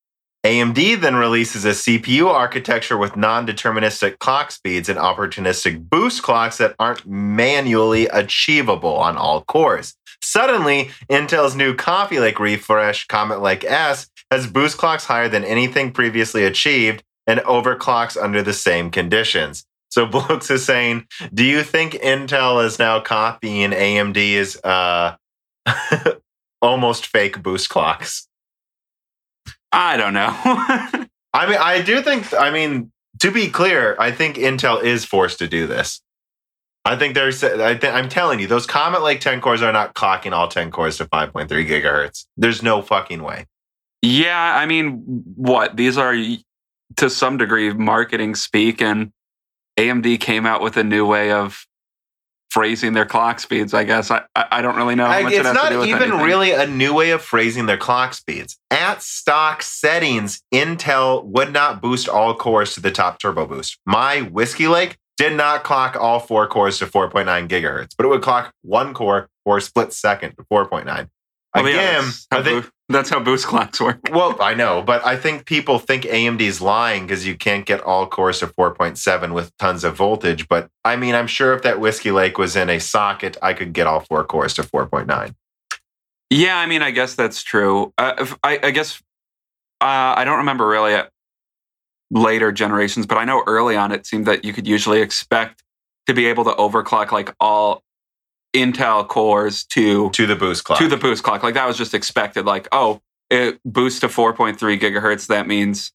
AMD 0.44 1.02
then 1.02 1.16
releases 1.16 1.66
a 1.66 1.70
CPU 1.70 2.28
architecture 2.28 2.98
with 2.98 3.16
non 3.16 3.46
deterministic 3.46 4.18
clock 4.18 4.50
speeds 4.50 4.89
and 4.89 4.98
opportunistic 4.98 5.88
boost 5.88 6.24
clocks 6.24 6.58
that 6.58 6.76
aren't 6.80 7.06
manually 7.06 8.08
achievable 8.08 8.96
on 8.96 9.18
all 9.18 9.44
cores. 9.44 9.96
Suddenly, 10.24 10.89
Intel's 11.10 11.56
new 11.56 11.76
Coffee 11.76 12.20
Lake 12.20 12.39
refresh, 12.39 13.06
Comet 13.06 13.42
Lake 13.42 13.64
S, 13.64 14.10
has 14.32 14.48
boost 14.48 14.78
clocks 14.78 15.06
higher 15.06 15.30
than 15.30 15.44
anything 15.44 15.92
previously 15.92 16.44
achieved 16.44 17.04
and 17.28 17.39
overclocks 17.42 18.22
under 18.22 18.42
the 18.42 18.54
same 18.54 18.89
conditions. 18.89 19.66
So 19.89 20.06
Blokes 20.08 20.50
is 20.50 20.66
saying, 20.66 21.06
do 21.34 21.44
you 21.44 21.62
think 21.62 21.94
Intel 21.94 22.66
is 22.66 22.80
now 22.80 23.00
copying 23.00 23.72
AMD's 23.72 24.58
uh, 24.64 25.16
almost 26.64 27.06
fake 27.06 27.44
boost 27.44 27.70
clocks? 27.70 28.28
I 29.72 29.97
don't 29.97 30.13
know. 30.13 30.32
I 31.34 31.47
mean, 31.47 31.57
I 31.59 31.82
do 31.82 32.01
think. 32.01 32.34
I 32.34 32.51
mean, 32.51 32.91
to 33.19 33.32
be 33.32 33.47
clear, 33.49 33.95
I 33.99 34.11
think 34.11 34.36
Intel 34.36 34.84
is 34.84 35.05
forced 35.05 35.39
to 35.39 35.47
do 35.47 35.67
this. 35.67 36.01
I 36.84 36.95
think 36.95 37.13
there's. 37.13 37.43
I 37.43 37.76
th- 37.76 37.93
I'm 37.93 38.09
telling 38.09 38.39
you, 38.39 38.47
those 38.47 38.65
Comet 38.65 39.01
Lake 39.01 39.22
10 39.22 39.39
cores 39.39 39.61
are 39.61 39.72
not 39.72 39.93
clocking 39.93 40.32
all 40.34 40.47
10 40.47 40.72
cores 40.72 40.97
to 40.97 41.05
5.3 41.05 41.47
gigahertz. 41.47 42.26
There's 42.38 42.61
no 42.63 42.82
fucking 42.82 43.24
way. 43.24 43.45
yeah, 44.01 44.55
I 44.57 44.65
mean, 44.65 45.03
what 45.36 45.78
these 45.78 45.97
are 45.97 46.15
to 46.97 47.09
some 47.09 47.38
degree 47.38 47.72
marketing 47.72 48.36
speak, 48.36 48.82
and 48.82 49.11
AMD 49.78 50.19
came 50.19 50.45
out 50.45 50.61
with 50.61 50.76
a 50.76 50.84
new 50.84 51.05
way 51.05 51.32
of 51.32 51.65
phrasing 52.52 52.93
their 52.93 53.06
clock 53.06 53.39
speeds. 53.39 53.74
I 53.74 53.84
guess 53.86 54.12
I 54.12 54.24
I 54.36 54.45
I 54.52 54.62
don't 54.62 54.76
really 54.76 54.95
know 54.95 55.06
how 55.06 55.14
I- 55.14 55.24
much 55.24 55.34
it's 55.34 55.39
it 55.39 55.45
has 55.45 55.56
not 55.56 55.70
to 55.70 55.76
do 55.76 55.80
with 55.80 55.89
even 55.89 56.20
really 56.20 56.52
a 56.52 56.68
new 56.68 56.93
way 56.93 57.12
of 57.12 57.22
phrasing 57.22 57.66
their 57.66 57.78
clock 57.78 58.14
speeds. 58.14 58.58
At 58.70 59.02
stock 59.02 59.64
settings, 59.64 60.41
Intel 60.54 61.24
would 61.26 61.52
not 61.54 61.82
boost 61.82 62.08
all 62.10 62.36
cores 62.36 62.74
to 62.76 62.82
the 62.82 62.91
top 62.91 63.20
turbo 63.20 63.45
boost. 63.45 63.78
My 63.86 64.22
Whiskey 64.22 64.68
Lake 64.68 64.97
did 65.18 65.34
not 65.34 65.64
clock 65.64 65.95
all 65.99 66.20
four 66.20 66.47
cores 66.47 66.80
to 66.80 66.88
4.9 66.88 67.47
gigahertz, 67.47 67.89
but 67.97 68.06
it 68.06 68.10
would 68.10 68.22
clock 68.24 68.52
one 68.64 68.93
core 68.93 69.30
for 69.43 69.58
a 69.58 69.62
split 69.62 69.93
second 69.93 70.32
to 70.36 70.43
4.9. 70.52 71.10
Well, 71.54 71.68
yeah, 71.68 71.99
Again, 71.99 72.04
that's, 72.06 72.28
how 72.32 72.39
I 72.39 72.43
think, 72.43 72.64
boo- 72.64 72.72
that's 72.89 73.10
how 73.10 73.20
boost 73.20 73.45
clocks 73.52 73.82
work. 73.82 73.99
well, 74.12 74.38
I 74.41 74.54
know, 74.54 74.82
but 74.82 75.06
I 75.06 75.18
think 75.18 75.45
people 75.45 75.80
think 75.80 76.04
AMD's 76.04 76.62
lying 76.62 77.04
because 77.06 77.28
you 77.28 77.36
can't 77.36 77.66
get 77.66 77.82
all 77.82 78.08
cores 78.08 78.39
to 78.39 78.47
4.7 78.47 79.34
with 79.34 79.56
tons 79.58 79.84
of 79.84 79.95
voltage. 79.95 80.47
But 80.47 80.70
I 80.86 80.95
mean, 80.95 81.14
I'm 81.14 81.28
sure 81.28 81.54
if 81.54 81.62
that 81.64 81.80
Whiskey 81.80 82.12
Lake 82.12 82.38
was 82.38 82.56
in 82.56 82.70
a 82.70 82.80
socket, 82.80 83.38
I 83.41 83.54
could 83.54 83.74
get 83.74 83.86
all 83.86 83.99
four 83.99 84.24
cores 84.24 84.54
to 84.56 84.64
4.9. 84.64 85.36
Yeah, 86.30 86.58
I 86.58 86.66
mean, 86.68 86.82
I 86.82 86.91
guess 86.91 87.16
that's 87.16 87.43
true. 87.43 87.93
Uh, 87.97 88.14
if, 88.20 88.38
I, 88.43 88.58
I 88.64 88.72
guess 88.72 89.02
uh, 89.82 90.14
I 90.16 90.24
don't 90.24 90.38
remember 90.38 90.66
really 90.66 90.93
at 90.93 91.10
later 92.10 92.54
generations, 92.54 93.06
but 93.06 93.18
I 93.18 93.26
know 93.26 93.43
early 93.45 93.76
on 93.76 93.91
it 93.91 94.06
seemed 94.06 94.26
that 94.28 94.45
you 94.45 94.54
could 94.54 94.68
usually 94.68 95.02
expect 95.02 95.64
to 96.08 96.14
be 96.14 96.28
able 96.28 96.45
to 96.45 96.52
overclock 96.52 97.12
like 97.12 97.36
all 97.41 97.84
Intel 98.54 99.08
cores 99.08 99.64
to 99.66 100.10
To 100.12 100.26
the 100.28 100.36
boost 100.36 100.64
clock. 100.64 100.80
to 100.80 100.88
the 100.88 100.97
boost 100.97 101.24
clock. 101.24 101.43
Like 101.43 101.54
that 101.54 101.68
was 101.68 101.78
just 101.78 101.93
expected. 101.93 102.45
Like, 102.45 102.68
oh, 102.72 103.02
it 103.30 103.60
boosts 103.64 104.02
to 104.02 104.08
4.3 104.08 104.58
gigahertz. 104.80 105.28
That 105.28 105.47
means 105.47 105.91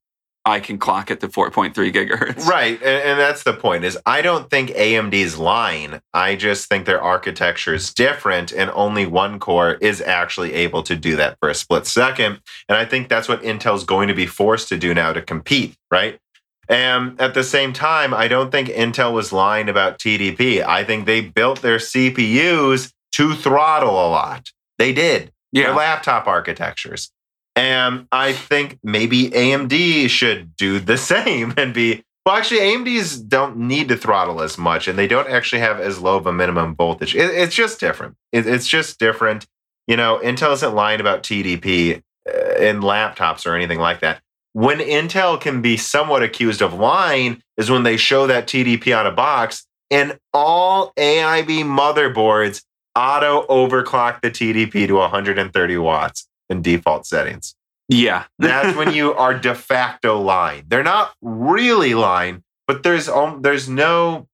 I 0.49 0.61
can 0.61 0.79
clock 0.79 1.11
it 1.11 1.19
to 1.21 1.29
4.3 1.29 1.75
gigahertz. 1.93 2.47
Right, 2.47 2.81
and, 2.81 3.03
and 3.03 3.21
that's 3.21 3.43
the 3.43 3.53
point. 3.53 3.85
Is 3.85 3.99
I 4.07 4.23
don't 4.23 4.49
think 4.49 4.71
AMD's 4.71 5.37
lying. 5.37 6.01
I 6.15 6.37
just 6.37 6.69
think 6.69 6.87
their 6.87 7.03
architecture 7.03 7.75
is 7.75 7.93
different, 7.93 8.53
and 8.53 8.71
only 8.71 9.07
one 9.07 9.39
core 9.41 9.73
is 9.75 10.01
actually 10.01 10.55
able 10.55 10.83
to 10.85 10.95
do 10.97 11.17
that 11.17 11.37
for 11.41 11.49
a 11.51 11.55
split 11.55 11.87
second. 11.87 12.41
And 12.69 12.79
I 12.79 12.85
think 12.85 13.09
that's 13.09 13.29
what 13.29 13.43
Intel's 13.43 13.85
going 13.85 14.07
to 14.09 14.15
be 14.15 14.27
forced 14.27 14.69
to 14.69 14.79
do 14.79 14.95
now 14.95 15.13
to 15.13 15.21
compete. 15.21 15.77
Right. 15.91 16.21
And 16.69 17.21
at 17.21 17.35
the 17.35 17.45
same 17.45 17.73
time, 17.73 18.13
I 18.13 18.29
don't 18.29 18.51
think 18.51 18.69
Intel 18.69 19.13
was 19.13 19.33
lying 19.33 19.69
about 19.69 19.99
TDP. 19.99 20.65
I 20.65 20.85
think 20.85 21.07
they 21.07 21.21
built 21.21 21.63
their 21.63 21.79
CPUs 21.79 22.93
to 23.13 23.35
throttle 23.35 23.91
a 23.91 24.09
lot. 24.11 24.51
They 24.79 24.93
did 24.93 25.33
their 25.53 25.75
laptop 25.75 26.27
architectures. 26.27 27.11
And 27.55 28.07
I 28.13 28.35
think 28.35 28.79
maybe 28.83 29.31
AMD 29.31 30.11
should 30.11 30.55
do 30.57 30.79
the 30.79 30.99
same 31.13 31.55
and 31.57 31.73
be 31.73 32.05
well. 32.27 32.37
Actually, 32.37 32.61
AMD's 32.61 33.19
don't 33.19 33.57
need 33.57 33.89
to 33.89 33.97
throttle 33.97 34.43
as 34.43 34.59
much, 34.59 34.89
and 34.89 34.99
they 34.99 35.07
don't 35.07 35.29
actually 35.29 35.61
have 35.61 35.81
as 35.81 36.01
low 36.01 36.17
of 36.17 36.27
a 36.27 36.33
minimum 36.33 36.75
voltage. 36.75 37.15
It, 37.15 37.31
it's 37.31 37.55
just 37.55 37.81
different. 37.81 38.17
It, 38.33 38.47
it's 38.47 38.67
just 38.67 38.99
different. 38.99 39.47
You 39.87 39.97
know, 39.97 40.21
Intel 40.23 40.53
isn't 40.53 40.75
lying 40.75 41.01
about 41.01 41.23
TDP 41.23 42.03
uh, 42.29 42.55
in 42.57 42.81
laptops 42.81 43.47
or 43.47 43.55
anything 43.55 43.79
like 43.79 44.01
that. 44.01 44.21
When 44.57 44.79
Intel 44.79 45.39
can 45.39 45.61
be 45.61 45.77
somewhat 45.77 46.23
accused 46.23 46.63
of 46.63 46.73
lying 46.73 47.43
is 47.59 47.71
when 47.71 47.83
they 47.83 47.99
show 47.99 48.27
that 48.27 48.47
TDP 48.47 48.99
on 48.99 49.07
a 49.07 49.11
box, 49.11 49.67
and 49.91 50.19
all 50.33 50.95
AIB 50.97 51.63
motherboards 51.65 52.63
auto 52.97 53.47
overclock 53.49 54.23
the 54.23 54.31
TDP 54.31 54.87
to 54.87 54.95
130 54.95 55.77
watts 55.77 56.27
in 56.49 56.63
default 56.63 57.05
settings. 57.05 57.55
Yeah. 57.91 58.25
That's 58.39 58.75
when 58.75 58.95
you 58.95 59.13
are 59.13 59.39
de 59.39 59.55
facto 59.55 60.19
lying. 60.19 60.65
They're 60.69 60.83
not 60.83 61.13
really 61.21 61.93
lying, 61.93 62.43
but 62.67 62.83
there's 62.83 63.11
um, 63.11 63.43
there's 63.43 63.69
no 63.69 64.27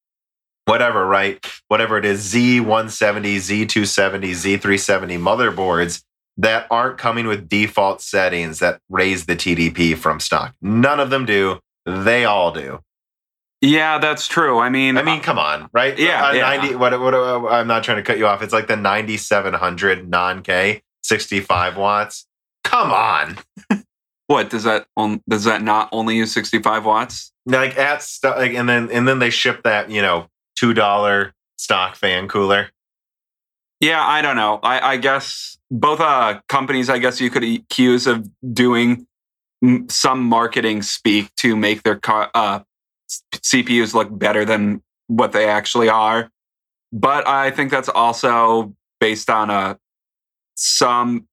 whatever, 0.66 1.04
right? 1.04 1.44
Whatever 1.66 1.98
it 1.98 2.04
is, 2.04 2.32
Z170, 2.32 3.38
Z270, 3.66 4.30
Z370 4.30 5.18
motherboards 5.18 6.04
that 6.38 6.66
aren't 6.70 6.98
coming 6.98 7.26
with 7.26 7.48
default 7.48 8.00
settings 8.00 8.58
that 8.60 8.80
raise 8.88 9.26
the 9.26 9.36
TDP 9.36 9.96
from 9.96 10.20
stock. 10.20 10.54
None 10.62 11.00
of 11.00 11.10
them 11.10 11.26
do. 11.26 11.60
They 11.86 12.24
all 12.24 12.52
do. 12.52 12.80
Yeah, 13.60 13.98
that's 13.98 14.26
true. 14.26 14.58
I 14.58 14.70
mean, 14.70 14.96
I 14.96 15.02
mean, 15.02 15.20
uh, 15.20 15.22
come 15.22 15.38
on, 15.38 15.68
right? 15.72 15.96
Yeah, 15.96 16.32
A 16.32 16.36
yeah. 16.36 16.56
90, 16.56 16.74
what, 16.76 16.98
what, 17.00 17.14
uh, 17.14 17.46
I'm 17.46 17.68
not 17.68 17.84
trying 17.84 17.98
to 17.98 18.02
cut 18.02 18.18
you 18.18 18.26
off. 18.26 18.42
It's 18.42 18.52
like 18.52 18.66
the 18.66 18.76
9700 18.76 20.08
non 20.08 20.42
K, 20.42 20.82
65 21.04 21.76
watts. 21.76 22.26
Come 22.64 22.90
on. 22.90 23.38
what 24.26 24.50
does 24.50 24.64
that 24.64 24.86
on, 24.96 25.22
does 25.28 25.44
that 25.44 25.62
not 25.62 25.88
only 25.92 26.16
use 26.16 26.32
65 26.32 26.84
watts? 26.84 27.32
like 27.44 27.76
at 27.76 28.02
st- 28.02 28.36
like 28.36 28.54
and 28.54 28.68
then 28.68 28.88
and 28.92 29.08
then 29.08 29.18
they 29.18 29.28
ship 29.30 29.64
that 29.64 29.90
you 29.90 30.00
know 30.00 30.28
two 30.54 30.72
dollar 30.72 31.34
stock 31.56 31.96
fan 31.96 32.28
cooler 32.28 32.70
Yeah, 33.80 34.00
I 34.00 34.22
don't 34.22 34.36
know. 34.36 34.60
I, 34.62 34.92
I 34.92 34.96
guess 34.96 35.58
both 35.72 36.00
uh, 36.00 36.40
companies, 36.48 36.90
I 36.90 36.98
guess 36.98 37.18
you 37.20 37.30
could 37.30 37.42
accuse 37.42 38.06
of 38.06 38.28
doing 38.52 39.06
m- 39.64 39.88
some 39.88 40.22
marketing 40.22 40.82
speak 40.82 41.34
to 41.36 41.56
make 41.56 41.82
their 41.82 41.96
car, 41.96 42.30
uh, 42.34 42.60
CPUs 43.34 43.94
look 43.94 44.16
better 44.16 44.44
than 44.44 44.82
what 45.06 45.32
they 45.32 45.48
actually 45.48 45.88
are. 45.88 46.30
But 46.92 47.26
I 47.26 47.50
think 47.50 47.70
that's 47.70 47.88
also 47.88 48.74
based 49.00 49.30
on 49.30 49.48
uh, 49.50 49.76
some 50.56 51.26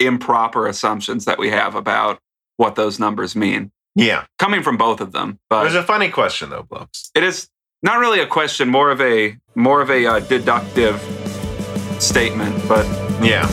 improper 0.00 0.66
assumptions 0.66 1.24
that 1.26 1.38
we 1.38 1.50
have 1.50 1.76
about 1.76 2.18
what 2.56 2.74
those 2.74 2.98
numbers 2.98 3.36
mean, 3.36 3.70
Yeah. 3.94 4.24
coming 4.40 4.62
from 4.64 4.76
both 4.76 5.00
of 5.00 5.12
them. 5.12 5.30
It 5.30 5.38
But 5.50 5.64
was 5.64 5.74
a 5.76 5.84
funny 5.84 6.10
question 6.10 6.50
though, 6.50 6.64
blokes. 6.64 7.10
it 7.14 7.22
is 7.22 7.48
not 7.84 7.98
really 8.00 8.18
a 8.20 8.26
question, 8.26 8.68
more 8.68 8.90
of 8.90 9.00
a 9.00 9.36
more 9.54 9.80
of 9.80 9.90
a 9.90 10.04
uh, 10.06 10.18
deductive 10.20 11.00
statement. 12.00 12.56
But 12.68 12.84
Yeah. 13.22 13.46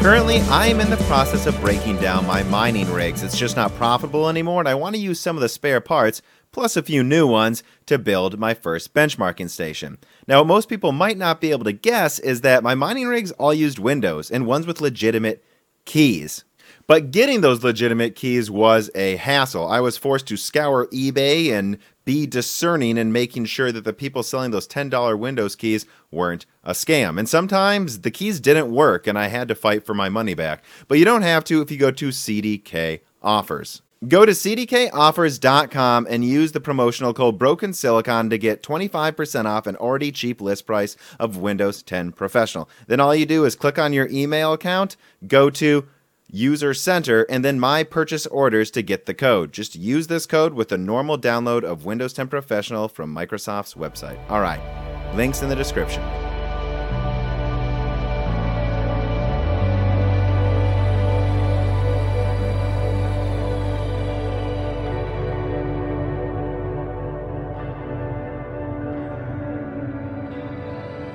Currently, 0.00 0.40
I 0.42 0.68
am 0.68 0.80
in 0.80 0.88
the 0.88 0.96
process 1.06 1.46
of 1.46 1.60
breaking 1.60 1.98
down 1.98 2.26
my 2.26 2.42
mining 2.44 2.90
rigs. 2.90 3.22
It's 3.22 3.36
just 3.36 3.56
not 3.56 3.74
profitable 3.74 4.28
anymore, 4.28 4.60
and 4.60 4.68
I 4.68 4.74
want 4.74 4.94
to 4.94 5.00
use 5.00 5.20
some 5.20 5.36
of 5.36 5.42
the 5.42 5.50
spare 5.50 5.82
parts, 5.82 6.22
plus 6.50 6.78
a 6.78 6.82
few 6.82 7.02
new 7.02 7.26
ones, 7.26 7.62
to 7.86 7.98
build 7.98 8.38
my 8.38 8.54
first 8.54 8.94
benchmarking 8.94 9.50
station. 9.50 9.98
Now, 10.26 10.38
what 10.38 10.46
most 10.46 10.68
people 10.70 10.92
might 10.92 11.18
not 11.18 11.42
be 11.42 11.50
able 11.50 11.64
to 11.64 11.72
guess 11.72 12.18
is 12.20 12.40
that 12.40 12.62
my 12.62 12.74
mining 12.74 13.06
rigs 13.06 13.32
all 13.32 13.52
used 13.52 13.78
Windows, 13.78 14.30
and 14.30 14.46
ones 14.46 14.66
with 14.66 14.80
legitimate 14.80 15.44
keys. 15.84 16.44
But 16.88 17.10
getting 17.10 17.42
those 17.42 17.62
legitimate 17.62 18.16
keys 18.16 18.50
was 18.50 18.90
a 18.94 19.16
hassle. 19.16 19.68
I 19.68 19.78
was 19.80 19.98
forced 19.98 20.26
to 20.28 20.38
scour 20.38 20.86
eBay 20.86 21.52
and 21.52 21.76
be 22.06 22.26
discerning 22.26 22.96
and 22.96 23.12
making 23.12 23.44
sure 23.44 23.70
that 23.70 23.84
the 23.84 23.92
people 23.92 24.22
selling 24.22 24.52
those 24.52 24.66
$10 24.66 25.18
Windows 25.18 25.54
keys 25.54 25.84
weren't 26.10 26.46
a 26.64 26.72
scam. 26.72 27.18
And 27.18 27.28
sometimes 27.28 28.00
the 28.00 28.10
keys 28.10 28.40
didn't 28.40 28.72
work 28.72 29.06
and 29.06 29.18
I 29.18 29.26
had 29.26 29.48
to 29.48 29.54
fight 29.54 29.84
for 29.84 29.92
my 29.92 30.08
money 30.08 30.32
back. 30.32 30.64
But 30.88 30.98
you 30.98 31.04
don't 31.04 31.20
have 31.20 31.44
to 31.44 31.60
if 31.60 31.70
you 31.70 31.76
go 31.76 31.90
to 31.90 32.08
CDK 32.08 33.00
Offers. 33.22 33.82
Go 34.06 34.24
to 34.24 34.32
cdkoffers.com 34.32 36.06
and 36.08 36.24
use 36.24 36.52
the 36.52 36.60
promotional 36.60 37.12
code 37.12 37.36
Broken 37.36 37.74
Silicon 37.74 38.30
to 38.30 38.38
get 38.38 38.62
25% 38.62 39.44
off 39.44 39.66
an 39.66 39.76
already 39.76 40.10
cheap 40.10 40.40
list 40.40 40.66
price 40.66 40.96
of 41.18 41.36
Windows 41.36 41.82
10 41.82 42.12
Professional. 42.12 42.70
Then 42.86 43.00
all 43.00 43.14
you 43.14 43.26
do 43.26 43.44
is 43.44 43.56
click 43.56 43.78
on 43.78 43.92
your 43.92 44.08
email 44.08 44.54
account, 44.54 44.96
go 45.26 45.50
to 45.50 45.86
user 46.28 46.74
center, 46.74 47.22
and 47.24 47.44
then 47.44 47.58
my 47.58 47.82
purchase 47.82 48.26
orders 48.26 48.70
to 48.72 48.82
get 48.82 49.06
the 49.06 49.14
code. 49.14 49.52
Just 49.52 49.74
use 49.74 50.06
this 50.06 50.26
code 50.26 50.54
with 50.54 50.70
a 50.72 50.78
normal 50.78 51.18
download 51.18 51.64
of 51.64 51.84
Windows 51.84 52.12
10 52.12 52.28
Professional 52.28 52.88
from 52.88 53.14
Microsoft's 53.14 53.74
website. 53.74 54.18
All 54.30 54.40
right, 54.40 54.60
links 55.14 55.42
in 55.42 55.48
the 55.48 55.56
description. 55.56 56.02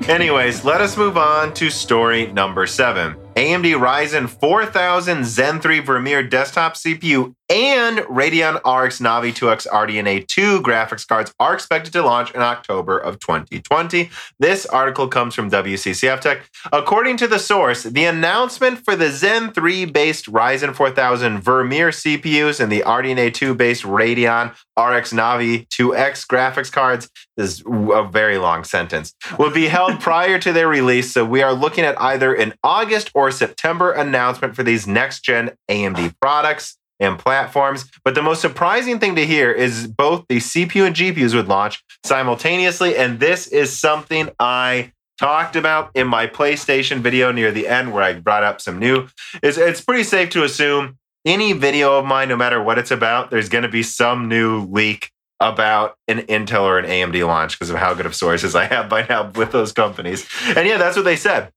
Anyways, 0.10 0.66
let 0.66 0.82
us 0.82 0.98
move 0.98 1.18
on 1.18 1.54
to 1.54 1.70
story 1.70 2.30
number 2.34 2.68
seven. 2.68 3.23
AMD 3.36 3.66
Ryzen 3.66 4.28
4000 4.28 5.26
Zen 5.26 5.60
3 5.60 5.82
Vermeer 5.82 6.24
desktop 6.24 6.76
CPU 6.76 7.34
and 7.50 8.00
Radeon 8.00 8.56
RX 8.56 9.00
Navi 9.00 9.34
2X 9.34 9.68
RDNA 9.68 10.28
2 10.28 10.62
graphics 10.62 11.08
cards 11.08 11.34
are 11.40 11.54
expected 11.54 11.94
to 11.94 12.02
launch 12.02 12.32
in 12.32 12.42
October 12.42 12.98
of 12.98 13.20
2020. 13.20 14.10
This 14.40 14.66
article 14.66 15.08
comes 15.08 15.36
from 15.36 15.52
WCCF 15.52 16.22
Tech. 16.22 16.50
According 16.72 17.18
to 17.18 17.28
the 17.28 17.40
source, 17.40 17.84
the 17.84 18.06
announcement 18.06 18.80
for 18.86 18.96
the 18.96 19.12
Zen 19.12 19.52
3 19.52 19.86
based 19.86 20.32
Ryzen 20.32 20.74
4000 20.74 21.42
Vermeer 21.42 21.90
CPUs 21.90 22.60
and 22.60 22.72
the 22.72 22.82
RDNA 22.82 23.34
2 23.34 23.56
based 23.56 23.84
Radeon 23.84 24.52
RX 24.78 25.14
Navi 25.14 25.68
2X 25.68 26.26
graphics 26.26 26.72
cards 26.72 27.10
this 27.36 27.60
is 27.60 27.64
a 27.68 28.08
very 28.12 28.38
long 28.38 28.64
sentence 28.64 29.14
will 29.40 29.52
be 29.52 29.68
held 29.68 30.00
prior 30.00 30.38
to 30.40 30.54
their 30.54 30.68
release. 30.68 31.12
So 31.12 31.26
we 31.26 31.42
are 31.42 31.54
looking 31.54 31.84
at 31.84 32.00
either 32.00 32.34
an 32.34 32.54
August 32.64 33.12
or 33.16 33.32
September 33.32 33.92
announcement 33.92 34.56
for 34.56 34.64
these 34.64 34.86
next 34.86 35.24
gen 35.24 35.52
AMD 35.70 36.16
products 36.22 36.78
and 37.04 37.20
platforms. 37.20 37.90
But 38.04 38.16
the 38.16 38.22
most 38.22 38.42
surprising 38.42 39.00
thing 39.00 39.16
to 39.16 39.26
hear 39.26 39.52
is 39.52 39.88
both 39.88 40.26
the 40.30 40.38
CPU 40.38 40.88
and 40.88 40.96
GPUs 40.96 41.36
would 41.36 41.48
launch 41.48 41.84
simultaneously. 42.04 42.96
And 42.96 43.20
this 43.20 43.48
is 43.48 43.78
something 43.78 44.30
I 44.40 44.92
talked 45.20 45.56
about 45.56 45.92
in 45.96 46.08
my 46.08 46.28
PlayStation 46.28 47.00
video 47.00 47.32
near 47.32 47.52
the 47.52 47.68
end 47.68 47.94
where 47.94 48.04
I 48.04 48.14
brought 48.14 48.44
up 48.44 48.62
some 48.62 48.80
new. 48.80 49.08
It's, 49.42 49.58
it's 49.58 49.82
pretty 49.82 50.04
safe 50.04 50.30
to 50.32 50.44
assume 50.44 50.98
any 51.26 51.54
video 51.54 51.98
of 51.98 52.06
mine, 52.06 52.30
no 52.30 52.36
matter 52.36 52.62
what 52.62 52.78
it's 52.78 52.92
about, 52.92 53.30
there's 53.30 53.50
going 53.50 53.64
to 53.64 53.70
be 53.70 53.84
some 53.84 54.28
new 54.28 54.66
leak 54.66 55.12
about 55.40 55.96
an 56.08 56.20
Intel 56.20 56.64
or 56.64 56.80
an 56.80 56.86
AMD 56.86 57.26
launch 57.26 57.58
because 57.58 57.70
of 57.70 57.78
how 57.78 57.94
good 57.94 58.06
of 58.06 58.16
sources 58.16 58.56
I 58.56 58.66
have 58.66 58.90
by 58.90 59.06
now 59.08 59.32
with 59.32 59.52
those 59.52 59.72
companies. 59.72 60.28
And 60.56 60.68
yeah, 60.68 60.78
that's 60.78 60.96
what 60.96 61.06
they 61.06 61.16
said. 61.16 61.52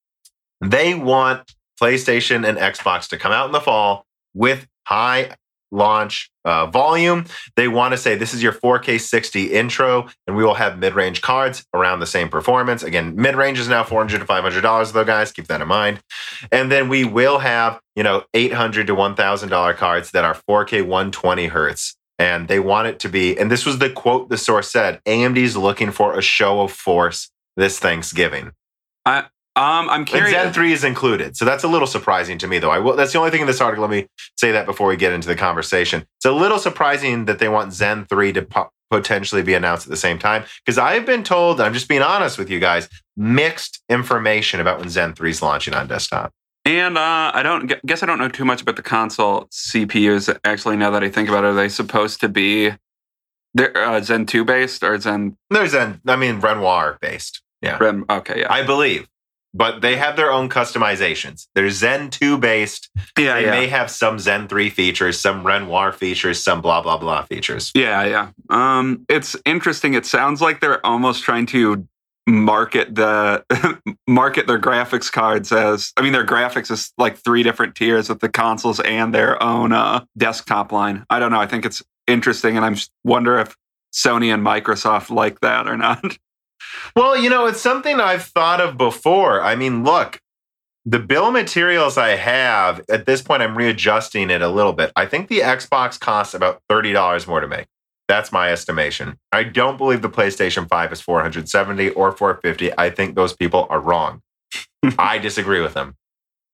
They 0.60 0.94
want 0.94 1.52
PlayStation 1.80 2.46
and 2.48 2.58
Xbox 2.58 3.08
to 3.08 3.18
come 3.18 3.32
out 3.32 3.46
in 3.46 3.52
the 3.52 3.60
fall 3.60 4.06
with 4.34 4.66
high 4.86 5.36
launch 5.72 6.30
uh, 6.44 6.66
volume. 6.66 7.24
They 7.56 7.68
want 7.68 7.92
to 7.92 7.98
say 7.98 8.14
this 8.14 8.34
is 8.34 8.42
your 8.42 8.52
4K 8.52 9.00
60 9.00 9.52
intro, 9.52 10.08
and 10.26 10.36
we 10.36 10.44
will 10.44 10.54
have 10.54 10.78
mid 10.78 10.94
range 10.94 11.22
cards 11.22 11.64
around 11.74 12.00
the 12.00 12.06
same 12.06 12.28
performance. 12.28 12.82
Again, 12.82 13.14
mid 13.16 13.36
range 13.36 13.58
is 13.58 13.68
now 13.68 13.84
400 13.84 14.18
to 14.18 14.24
500 14.24 14.60
dollars, 14.60 14.92
though, 14.92 15.04
guys. 15.04 15.32
Keep 15.32 15.48
that 15.48 15.60
in 15.60 15.68
mind. 15.68 16.00
And 16.52 16.70
then 16.70 16.88
we 16.88 17.04
will 17.04 17.38
have 17.38 17.80
you 17.94 18.02
know 18.02 18.24
800 18.34 18.86
to 18.86 18.94
1,000 18.94 19.48
dollar 19.48 19.74
cards 19.74 20.10
that 20.12 20.24
are 20.24 20.34
4K 20.48 20.82
120 20.82 21.46
hertz. 21.46 21.96
And 22.18 22.48
they 22.48 22.60
want 22.60 22.88
it 22.88 22.98
to 23.00 23.10
be, 23.10 23.38
and 23.38 23.50
this 23.50 23.66
was 23.66 23.78
the 23.78 23.90
quote 23.90 24.30
the 24.30 24.38
source 24.38 24.70
said 24.70 25.00
AMD's 25.04 25.54
looking 25.54 25.90
for 25.90 26.18
a 26.18 26.22
show 26.22 26.62
of 26.62 26.72
force 26.72 27.30
this 27.56 27.78
Thanksgiving. 27.78 28.52
I, 29.04 29.26
um, 29.56 29.88
I'm 29.88 30.00
And 30.00 30.06
curious. 30.06 30.30
Zen 30.30 30.52
3 30.52 30.72
is 30.72 30.84
included. 30.84 31.36
So 31.36 31.44
that's 31.44 31.64
a 31.64 31.68
little 31.68 31.86
surprising 31.86 32.38
to 32.38 32.46
me, 32.46 32.58
though. 32.58 32.70
I 32.70 32.78
will, 32.78 32.94
that's 32.94 33.12
the 33.12 33.18
only 33.18 33.30
thing 33.30 33.40
in 33.40 33.46
this 33.46 33.60
article. 33.60 33.82
Let 33.82 33.90
me 33.90 34.06
say 34.36 34.52
that 34.52 34.66
before 34.66 34.86
we 34.88 34.96
get 34.96 35.12
into 35.12 35.28
the 35.28 35.36
conversation. 35.36 36.06
It's 36.18 36.26
a 36.26 36.32
little 36.32 36.58
surprising 36.58 37.24
that 37.24 37.38
they 37.38 37.48
want 37.48 37.72
Zen 37.72 38.04
3 38.06 38.32
to 38.34 38.42
po- 38.42 38.70
potentially 38.90 39.42
be 39.42 39.54
announced 39.54 39.86
at 39.86 39.90
the 39.90 39.96
same 39.96 40.18
time. 40.18 40.44
Because 40.64 40.78
I've 40.78 41.06
been 41.06 41.24
told, 41.24 41.60
I'm 41.60 41.72
just 41.72 41.88
being 41.88 42.02
honest 42.02 42.38
with 42.38 42.50
you 42.50 42.60
guys, 42.60 42.88
mixed 43.16 43.82
information 43.88 44.60
about 44.60 44.78
when 44.78 44.88
Zen 44.90 45.14
3 45.14 45.30
is 45.30 45.42
launching 45.42 45.74
on 45.74 45.86
desktop. 45.88 46.32
And 46.66 46.98
uh, 46.98 47.30
I 47.32 47.42
don't 47.42 47.72
guess 47.86 48.02
I 48.02 48.06
don't 48.06 48.18
know 48.18 48.28
too 48.28 48.44
much 48.44 48.60
about 48.60 48.74
the 48.76 48.82
console 48.82 49.46
CPUs. 49.52 50.36
Actually, 50.44 50.76
now 50.76 50.90
that 50.90 51.02
I 51.04 51.08
think 51.08 51.28
about 51.28 51.44
it, 51.44 51.48
are 51.48 51.54
they 51.54 51.68
supposed 51.68 52.20
to 52.20 52.28
be 52.28 52.72
they're 53.54 53.76
uh, 53.76 54.00
Zen 54.02 54.26
two 54.26 54.44
based 54.44 54.82
or 54.82 54.98
Zen? 55.00 55.36
There's 55.48 55.70
Zen, 55.70 56.00
I 56.06 56.16
mean, 56.16 56.40
Renoir 56.40 56.98
based. 57.00 57.40
Yeah. 57.62 57.78
Rem- 57.80 58.04
Okay, 58.10 58.40
yeah, 58.40 58.52
I 58.52 58.64
believe. 58.64 59.06
But 59.56 59.80
they 59.80 59.96
have 59.96 60.16
their 60.16 60.30
own 60.30 60.48
customizations. 60.50 61.48
They're 61.54 61.70
Zen 61.70 62.10
2 62.10 62.36
based. 62.38 62.90
yeah, 63.18 63.34
They 63.34 63.44
yeah, 63.44 63.50
may 63.52 63.66
have 63.68 63.90
some 63.90 64.18
Zen 64.18 64.48
3 64.48 64.68
features, 64.70 65.18
some 65.18 65.46
Renoir 65.46 65.92
features, 65.92 66.42
some 66.42 66.60
blah, 66.60 66.82
blah, 66.82 66.98
blah 66.98 67.22
features. 67.22 67.72
yeah, 67.74 68.04
yeah. 68.04 68.28
Um, 68.50 69.04
it's 69.08 69.34
interesting. 69.46 69.94
It 69.94 70.04
sounds 70.04 70.42
like 70.42 70.60
they're 70.60 70.84
almost 70.84 71.22
trying 71.24 71.46
to 71.46 71.86
market 72.28 72.94
the 72.94 73.44
market 74.08 74.46
their 74.46 74.60
graphics 74.60 75.10
cards 75.10 75.52
as. 75.52 75.92
I 75.96 76.02
mean, 76.02 76.12
their 76.12 76.26
graphics 76.26 76.70
is 76.70 76.92
like 76.98 77.16
three 77.16 77.42
different 77.42 77.74
tiers 77.76 78.08
with 78.08 78.20
the 78.20 78.28
consoles 78.28 78.80
and 78.80 79.14
their 79.14 79.42
own 79.42 79.72
uh, 79.72 80.04
desktop 80.18 80.70
line. 80.72 81.06
I 81.08 81.18
don't 81.18 81.30
know. 81.30 81.40
I 81.40 81.46
think 81.46 81.64
it's 81.64 81.82
interesting, 82.06 82.56
and 82.56 82.64
I'm 82.66 82.74
just 82.74 82.90
wonder 83.04 83.38
if 83.38 83.56
Sony 83.94 84.34
and 84.34 84.44
Microsoft 84.44 85.08
like 85.10 85.40
that 85.40 85.66
or 85.66 85.76
not. 85.76 86.18
Well, 86.94 87.16
you 87.16 87.30
know, 87.30 87.46
it's 87.46 87.60
something 87.60 88.00
I've 88.00 88.24
thought 88.24 88.60
of 88.60 88.76
before. 88.76 89.42
I 89.42 89.54
mean, 89.54 89.84
look, 89.84 90.20
the 90.84 90.98
bill 90.98 91.26
of 91.26 91.32
materials 91.32 91.98
I 91.98 92.10
have 92.10 92.82
at 92.88 93.06
this 93.06 93.20
point, 93.20 93.42
I'm 93.42 93.56
readjusting 93.56 94.30
it 94.30 94.40
a 94.40 94.48
little 94.48 94.72
bit. 94.72 94.92
I 94.94 95.06
think 95.06 95.28
the 95.28 95.40
Xbox 95.40 95.98
costs 95.98 96.32
about 96.32 96.62
$30 96.70 97.26
more 97.26 97.40
to 97.40 97.48
make. 97.48 97.66
That's 98.08 98.30
my 98.30 98.52
estimation. 98.52 99.18
I 99.32 99.42
don't 99.42 99.78
believe 99.78 100.00
the 100.00 100.08
PlayStation 100.08 100.68
5 100.68 100.92
is 100.92 101.00
470 101.00 101.90
or 101.90 102.12
450. 102.12 102.72
I 102.78 102.90
think 102.90 103.16
those 103.16 103.32
people 103.32 103.66
are 103.68 103.80
wrong. 103.80 104.22
I 104.98 105.18
disagree 105.18 105.60
with 105.60 105.74
them. 105.74 105.96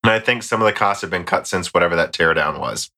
And 0.03 0.11
I 0.11 0.19
think 0.19 0.43
some 0.43 0.63
of 0.63 0.67
the 0.67 0.73
costs 0.73 1.03
have 1.03 1.11
been 1.11 1.25
cut 1.25 1.47
since 1.47 1.75
whatever 1.75 1.95
that 1.97 2.13
teardown 2.13 2.59
was. 2.59 2.91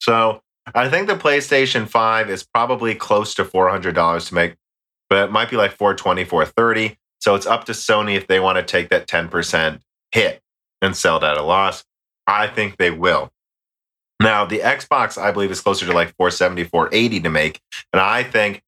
So 0.00 0.42
I 0.74 0.88
think 0.88 1.06
the 1.06 1.14
PlayStation 1.14 1.88
5 1.88 2.30
is 2.30 2.42
probably 2.42 2.94
close 2.94 3.34
to 3.34 3.44
$400 3.44 4.28
to 4.28 4.34
make 4.34 4.56
but 5.10 5.24
it 5.24 5.32
might 5.32 5.50
be 5.50 5.56
like 5.56 5.72
420, 5.72 6.24
430. 6.24 6.96
So 7.18 7.34
it's 7.34 7.46
up 7.46 7.64
to 7.64 7.72
Sony 7.72 8.16
if 8.16 8.28
they 8.28 8.40
want 8.40 8.56
to 8.56 8.62
take 8.62 8.88
that 8.88 9.06
10% 9.06 9.80
hit 10.12 10.40
and 10.80 10.96
sell 10.96 11.18
it 11.18 11.24
at 11.24 11.36
a 11.36 11.42
loss. 11.42 11.84
I 12.26 12.46
think 12.46 12.78
they 12.78 12.90
will. 12.90 13.30
Now, 14.20 14.44
the 14.44 14.60
Xbox, 14.60 15.20
I 15.20 15.32
believe, 15.32 15.50
is 15.50 15.60
closer 15.60 15.84
to 15.86 15.92
like 15.92 16.14
470, 16.16 16.64
480 16.64 17.20
to 17.20 17.28
make. 17.28 17.60
And 17.92 18.00
I 18.00 18.22
think, 18.22 18.62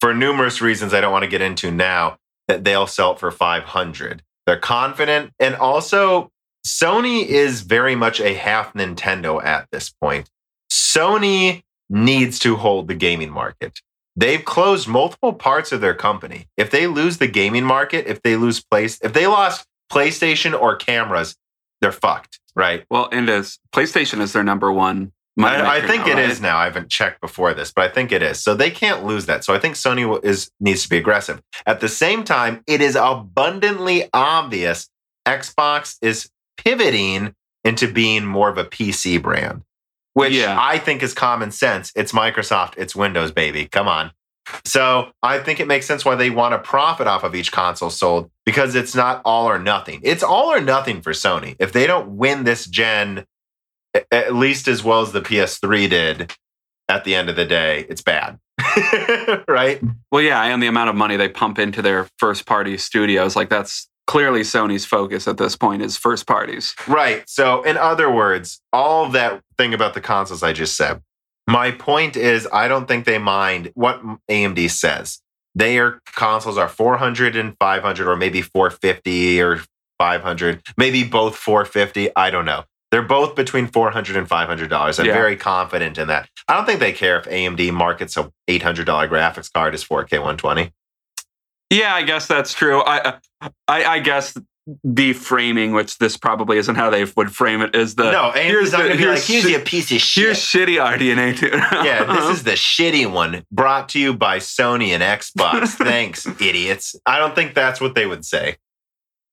for 0.00 0.14
numerous 0.14 0.60
reasons 0.60 0.94
I 0.94 1.00
don't 1.00 1.12
want 1.12 1.24
to 1.24 1.30
get 1.30 1.40
into 1.40 1.70
now, 1.70 2.18
that 2.48 2.64
they'll 2.64 2.86
sell 2.86 3.12
it 3.12 3.18
for 3.18 3.30
500. 3.30 4.22
They're 4.46 4.58
confident. 4.58 5.32
And 5.40 5.54
also, 5.54 6.30
Sony 6.66 7.24
is 7.24 7.62
very 7.62 7.94
much 7.94 8.20
a 8.20 8.34
half 8.34 8.74
Nintendo 8.74 9.42
at 9.42 9.66
this 9.72 9.90
point. 9.90 10.30
Sony 10.70 11.62
needs 11.88 12.38
to 12.40 12.56
hold 12.56 12.88
the 12.88 12.94
gaming 12.94 13.30
market. 13.30 13.80
They've 14.16 14.44
closed 14.44 14.86
multiple 14.86 15.32
parts 15.32 15.72
of 15.72 15.80
their 15.80 15.94
company. 15.94 16.46
If 16.56 16.70
they 16.70 16.86
lose 16.86 17.18
the 17.18 17.26
gaming 17.26 17.64
market, 17.64 18.06
if 18.06 18.22
they 18.22 18.36
lose 18.36 18.62
place, 18.62 18.98
if 19.02 19.12
they 19.12 19.26
lost 19.26 19.66
PlayStation 19.92 20.58
or 20.58 20.76
cameras, 20.76 21.36
they're 21.80 21.92
fucked, 21.92 22.40
right? 22.54 22.84
Well, 22.90 23.08
and 23.10 23.28
as 23.28 23.58
PlayStation 23.74 24.20
is 24.20 24.32
their 24.32 24.44
number 24.44 24.72
one. 24.72 25.12
I, 25.36 25.78
I 25.78 25.80
think 25.80 26.06
now, 26.06 26.12
it 26.12 26.14
right? 26.14 26.30
is 26.30 26.40
now. 26.40 26.58
I 26.58 26.64
haven't 26.64 26.90
checked 26.90 27.20
before 27.20 27.54
this, 27.54 27.72
but 27.74 27.90
I 27.90 27.92
think 27.92 28.12
it 28.12 28.22
is. 28.22 28.40
So 28.40 28.54
they 28.54 28.70
can't 28.70 29.04
lose 29.04 29.26
that. 29.26 29.42
So 29.42 29.52
I 29.52 29.58
think 29.58 29.74
Sony 29.74 30.24
is 30.24 30.48
needs 30.60 30.84
to 30.84 30.88
be 30.88 30.96
aggressive. 30.96 31.42
At 31.66 31.80
the 31.80 31.88
same 31.88 32.22
time, 32.22 32.62
it 32.68 32.80
is 32.80 32.94
abundantly 32.94 34.08
obvious 34.12 34.88
Xbox 35.26 35.96
is 36.02 36.30
pivoting 36.56 37.34
into 37.64 37.90
being 37.90 38.24
more 38.24 38.48
of 38.48 38.58
a 38.58 38.64
PC 38.64 39.20
brand, 39.20 39.62
which 40.14 40.32
Yeah. 40.32 40.56
I 40.60 40.78
think 40.78 41.02
is 41.02 41.12
common 41.14 41.50
sense. 41.50 41.92
It's 41.94 42.12
Microsoft, 42.12 42.74
it's 42.76 42.96
Windows, 42.96 43.30
baby. 43.30 43.66
Come 43.66 43.86
on. 43.86 44.10
So 44.64 45.10
I 45.22 45.38
think 45.38 45.60
it 45.60 45.66
makes 45.66 45.86
sense 45.86 46.04
why 46.04 46.16
they 46.16 46.30
want 46.30 46.52
to 46.52 46.58
profit 46.58 47.06
off 47.06 47.24
of 47.24 47.34
each 47.34 47.50
console 47.52 47.90
sold 47.90 48.30
because 48.44 48.74
it's 48.74 48.94
not 48.94 49.22
all 49.24 49.48
or 49.48 49.58
nothing. 49.58 50.00
It's 50.02 50.22
all 50.22 50.52
or 50.52 50.60
nothing 50.60 51.00
for 51.00 51.12
Sony. 51.12 51.56
If 51.58 51.72
they 51.72 51.86
don't 51.86 52.16
win 52.16 52.44
this 52.44 52.66
gen 52.66 53.24
at 54.10 54.34
least 54.34 54.66
as 54.68 54.82
well 54.82 55.00
as 55.02 55.12
the 55.12 55.20
PS3 55.22 55.88
did 55.88 56.34
at 56.88 57.04
the 57.04 57.14
end 57.14 57.30
of 57.30 57.36
the 57.36 57.46
day, 57.46 57.86
it's 57.88 58.02
bad. 58.02 58.38
right? 59.48 59.80
Well, 60.12 60.22
yeah, 60.22 60.42
and 60.42 60.62
the 60.62 60.66
amount 60.66 60.90
of 60.90 60.96
money 60.96 61.16
they 61.16 61.28
pump 61.28 61.58
into 61.58 61.80
their 61.80 62.08
first 62.18 62.44
party 62.44 62.76
studios, 62.76 63.36
like 63.36 63.48
that's 63.48 63.88
clearly 64.06 64.40
Sony's 64.40 64.84
focus 64.84 65.26
at 65.28 65.38
this 65.38 65.56
point 65.56 65.82
is 65.82 65.96
first 65.96 66.26
parties. 66.26 66.74
Right. 66.86 67.22
So, 67.28 67.62
in 67.62 67.76
other 67.76 68.10
words, 68.10 68.60
all 68.72 69.08
that 69.10 69.42
thing 69.58 69.74
about 69.74 69.94
the 69.94 70.00
consoles 70.00 70.42
I 70.42 70.52
just 70.52 70.76
said, 70.76 71.02
my 71.48 71.70
point 71.70 72.16
is 72.16 72.48
I 72.52 72.68
don't 72.68 72.86
think 72.88 73.04
they 73.04 73.18
mind 73.18 73.70
what 73.74 74.02
AMD 74.30 74.70
says. 74.70 75.20
Their 75.54 76.00
consoles 76.16 76.58
are 76.58 76.68
400 76.68 77.36
and 77.36 77.54
500 77.60 78.08
or 78.08 78.16
maybe 78.16 78.42
450 78.42 79.40
or 79.40 79.60
500, 79.98 80.62
maybe 80.76 81.04
both 81.04 81.36
450, 81.36 82.10
I 82.16 82.30
don't 82.30 82.44
know. 82.44 82.64
They're 82.90 83.02
both 83.02 83.34
between 83.34 83.66
400 83.66 84.16
and 84.16 84.28
500 84.28 84.70
dollars. 84.70 84.98
I'm 84.98 85.06
Yeah. 85.06 85.14
very 85.14 85.36
confident 85.36 85.98
in 85.98 86.08
that. 86.08 86.28
I 86.48 86.54
don't 86.54 86.64
think 86.64 86.80
they 86.80 86.92
care 86.92 87.18
if 87.18 87.26
AMD 87.26 87.72
markets 87.72 88.16
a 88.16 88.30
$800 88.48 89.08
graphics 89.08 89.52
card 89.52 89.74
as 89.74 89.82
4K 89.84 90.18
120. 90.18 90.72
Yeah, 91.70 91.94
I 91.94 92.02
guess 92.02 92.26
that's 92.26 92.52
true. 92.54 92.82
I, 92.82 93.14
I, 93.40 93.50
I 93.84 93.98
guess 93.98 94.36
the 94.82 95.12
framing, 95.12 95.72
which 95.72 95.98
this 95.98 96.16
probably 96.16 96.56
isn't 96.58 96.74
how 96.76 96.88
they 96.88 97.04
would 97.16 97.34
frame 97.34 97.60
it, 97.60 97.74
is 97.74 97.96
the 97.96 98.10
no, 98.12 98.30
here's 98.30 98.72
not 98.72 98.84
the- 98.84 98.90
to 98.90 98.96
be 98.96 99.06
like, 99.06 99.22
here's 99.22 99.44
a 99.46 99.58
piece 99.60 99.90
of 99.92 100.00
shit. 100.00 100.24
here's 100.24 100.38
shitty 100.38 100.78
RDNA 100.82 101.36
too. 101.36 101.48
yeah, 101.86 102.04
this 102.04 102.38
is 102.38 102.42
the 102.44 102.52
shitty 102.52 103.10
one 103.10 103.44
brought 103.50 103.88
to 103.90 103.98
you 104.00 104.14
by 104.14 104.38
Sony 104.38 104.88
and 104.88 105.02
Xbox. 105.02 105.68
Thanks, 105.74 106.26
idiots. 106.40 106.96
I 107.04 107.18
don't 107.18 107.34
think 107.34 107.54
that's 107.54 107.80
what 107.80 107.94
they 107.94 108.06
would 108.06 108.24
say. 108.24 108.56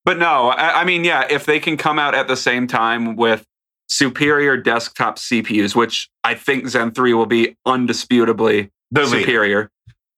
But 0.04 0.18
no, 0.18 0.50
I, 0.50 0.82
I 0.82 0.84
mean, 0.84 1.04
yeah, 1.04 1.28
if 1.30 1.46
they 1.46 1.60
can 1.60 1.78
come 1.78 2.00
out 2.00 2.16
at 2.16 2.28
the 2.28 2.36
same 2.36 2.66
time 2.68 3.16
with 3.16 3.46
superior 3.88 4.58
desktop 4.58 5.18
CPUs, 5.18 5.76
which 5.76 6.10
I 6.24 6.34
think 6.34 6.68
Zen 6.68 6.92
3 6.92 7.14
will 7.14 7.26
be 7.26 7.56
undisputably 7.68 8.70
The 8.90 9.06
superior. 9.06 9.70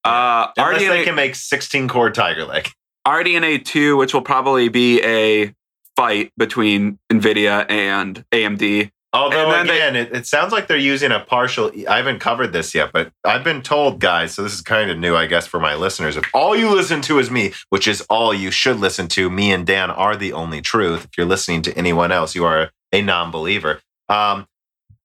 Uh, 0.04 0.48
Unless 0.58 0.82
they 0.82 0.88
RDNA, 0.88 1.04
can 1.06 1.16
make 1.16 1.36
16 1.36 1.88
core 1.88 2.12
Tiger 2.12 2.46
Lake. 2.46 2.72
RDNA 3.08 3.64
2, 3.66 3.98
which 3.98 4.14
will 4.14 4.22
probably 4.22 4.70
be 4.70 5.02
a 5.04 5.54
fight 5.96 6.32
between 6.38 7.00
NVIDIA 7.12 7.66
and 7.70 8.26
AMD. 8.32 8.90
Although, 9.16 9.52
And 9.52 9.52
then 9.52 9.68
they- 9.68 9.76
again, 9.76 9.96
it, 9.96 10.16
it 10.16 10.26
sounds 10.26 10.52
like 10.52 10.68
they're 10.68 10.76
using 10.78 11.12
a 11.12 11.20
partial. 11.20 11.72
I 11.88 11.98
haven't 11.98 12.18
covered 12.20 12.52
this 12.52 12.74
yet, 12.74 12.92
but 12.92 13.12
I've 13.24 13.44
been 13.44 13.62
told, 13.62 14.00
guys, 14.00 14.34
so 14.34 14.42
this 14.42 14.54
is 14.54 14.62
kind 14.62 14.90
of 14.90 14.98
new, 14.98 15.16
I 15.16 15.28
guess, 15.28 15.46
for 15.46 15.60
my 15.60 15.76
listeners. 15.76 16.18
If 16.18 16.26
all 16.34 16.56
you 16.56 16.74
listen 16.74 17.02
to 17.02 17.20
is 17.20 17.30
me, 17.30 17.54
which 17.70 17.88
is 17.88 18.02
all 18.10 18.34
you 18.34 18.50
should 18.50 18.80
listen 18.80 19.08
to, 19.10 19.30
me 19.30 19.52
and 19.52 19.68
Dan 19.68 19.92
are 19.92 20.16
the 20.16 20.34
only 20.34 20.62
truth. 20.62 21.04
If 21.06 21.12
you're 21.16 21.28
listening 21.28 21.62
to 21.64 21.78
anyone 21.78 22.12
else, 22.12 22.34
you 22.34 22.44
are 22.46 22.72
a 22.92 23.02
non 23.04 23.30
believer. 23.30 23.82
Um, 24.10 24.48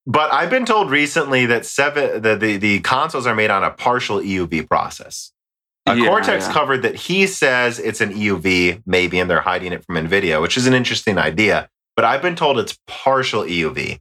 but 0.08 0.32
I've 0.32 0.48
been 0.48 0.64
told 0.64 0.90
recently 0.90 1.44
that 1.46 1.66
seven 1.66 2.22
the, 2.22 2.34
the, 2.34 2.56
the 2.56 2.80
consoles 2.80 3.26
are 3.26 3.34
made 3.34 3.50
on 3.50 3.62
a 3.62 3.70
partial 3.70 4.18
EUV 4.20 4.66
process. 4.66 5.32
Uh, 5.86 5.92
Yeah, 5.92 6.06
Coreteks 6.08 6.46
yeah. 6.46 6.52
covered 6.52 6.82
that 6.82 6.94
he 6.94 7.26
says 7.26 7.78
it's 7.78 8.00
an 8.00 8.14
EUV, 8.14 8.82
maybe, 8.86 9.20
and 9.20 9.28
they're 9.28 9.40
hiding 9.40 9.72
it 9.72 9.84
from 9.84 9.96
NVIDIA, 9.96 10.40
which 10.40 10.56
is 10.56 10.66
an 10.66 10.72
interesting 10.72 11.18
idea. 11.18 11.68
But 11.94 12.06
I've 12.06 12.22
been 12.22 12.36
told 12.36 12.58
it's 12.58 12.78
partial 12.86 13.42
EUV. 13.42 13.98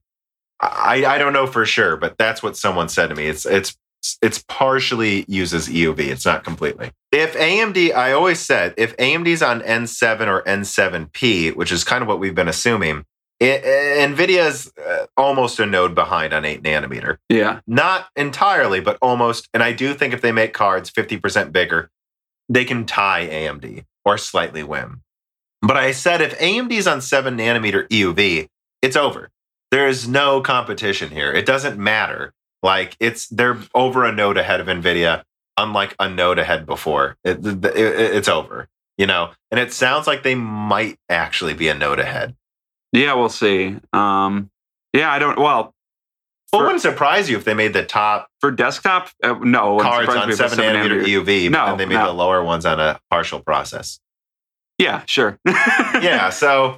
I, 0.62 1.06
I 1.06 1.18
don't 1.18 1.34
know 1.34 1.46
for 1.46 1.66
sure, 1.66 1.98
but 1.98 2.18
that's 2.18 2.42
what 2.42 2.56
someone 2.56 2.88
said 2.88 3.08
to 3.08 3.16
me. 3.16 3.28
It's 3.28 3.46
it's 3.46 3.76
it's 4.22 4.44
partially 4.48 5.26
uses 5.28 5.68
EUV. 5.68 6.00
It's 6.08 6.26
not 6.26 6.46
completely. 6.46 6.92
If 7.12 7.36
AMD, 7.36 7.94
I 7.94 8.14
always 8.14 8.40
said, 8.40 8.74
if 8.78 8.96
AMD's 8.98 9.42
on 9.42 9.62
N7 9.62 10.28
or 10.28 10.42
N7P, 10.44 11.56
which 11.56 11.72
is 11.72 11.84
kind 11.84 12.02
of 12.02 12.08
what 12.08 12.20
we've 12.20 12.36
been 12.36 12.48
assuming, 12.48 13.06
it, 13.40 13.64
NVIDIA's 13.64 14.72
uh, 14.78 15.06
almost 15.16 15.60
a 15.60 15.66
node 15.66 15.94
behind 15.94 16.34
on 16.34 16.44
8 16.46 16.64
nanometer 16.64 17.18
Yeah. 17.30 17.60
not 17.68 18.08
entirely, 18.16 18.80
but 18.80 18.98
almost. 19.02 19.48
And 19.54 19.62
I 19.62 19.74
do 19.74 19.94
think 19.94 20.14
if 20.14 20.22
they 20.22 20.32
make 20.32 20.54
cards 20.54 20.90
50% 20.92 21.52
bigger, 21.52 21.90
they 22.50 22.66
can 22.66 22.86
tie 22.86 23.28
AMD 23.28 23.86
or 24.06 24.18
slightly 24.18 24.64
win. 24.64 25.02
But 25.62 25.78
I 25.78 25.92
said 25.92 26.22
if 26.22 26.38
AMD's 26.40 26.88
on 26.88 27.02
7 27.02 27.38
nanometer 27.38 27.88
EUV, 27.90 28.48
it's 28.82 28.96
over. 28.96 29.30
There's 29.72 30.08
no 30.08 30.42
competition 30.42 31.10
here. 31.12 31.32
It 31.34 31.46
doesn't 31.46 31.78
matter. 31.78 32.34
Like 32.64 32.96
it's 33.00 33.28
they're 33.28 33.58
over 33.76 34.06
a 34.06 34.12
node 34.12 34.38
ahead 34.38 34.60
of 34.62 34.68
Nvidia, 34.68 35.24
unlike 35.58 35.96
a 36.00 36.10
node 36.10 36.40
ahead 36.40 36.66
before. 36.66 37.18
It- 37.24 37.46
it- 37.46 37.66
it's 38.16 38.28
over, 38.30 38.68
you 38.98 39.06
know. 39.06 39.32
And 39.52 39.60
it 39.60 39.74
sounds 39.74 40.08
like 40.08 40.24
they 40.24 40.36
might 40.36 40.98
actually 41.10 41.54
be 41.54 41.68
a 41.70 41.74
node 41.76 42.00
ahead. 42.00 42.36
Yeah, 42.94 43.14
we'll 43.14 43.30
see. 43.30 43.76
Um, 43.94 44.50
yeah, 44.94 45.12
I 45.12 45.20
don't. 45.20 45.38
Well, 45.38 45.74
Well, 46.52 46.62
it 46.62 46.66
wouldn't 46.66 46.82
surprise 46.82 47.30
you 47.30 47.38
if 47.38 47.44
they 47.44 47.54
made 47.54 47.74
the 47.74 47.86
top 47.86 48.30
for 48.40 48.52
desktop, 48.52 49.10
uh, 49.24 49.34
no. 49.42 49.80
cards 49.80 50.10
on 50.10 50.30
if 50.30 50.38
7 50.38 50.58
nanometer 50.58 51.04
EUV, 51.04 51.52
No, 51.52 51.60
but 51.60 51.66
then 51.66 51.78
they 51.78 51.86
made 51.86 51.96
no. 51.96 52.08
the 52.08 52.14
lower 52.14 52.44
ones 52.44 52.66
on 52.66 52.80
a 52.80 53.00
partial 53.10 53.40
process. 53.42 54.00
Yeah, 54.78 55.04
sure. 55.08 55.40
yeah, 55.46 56.30
so 56.30 56.78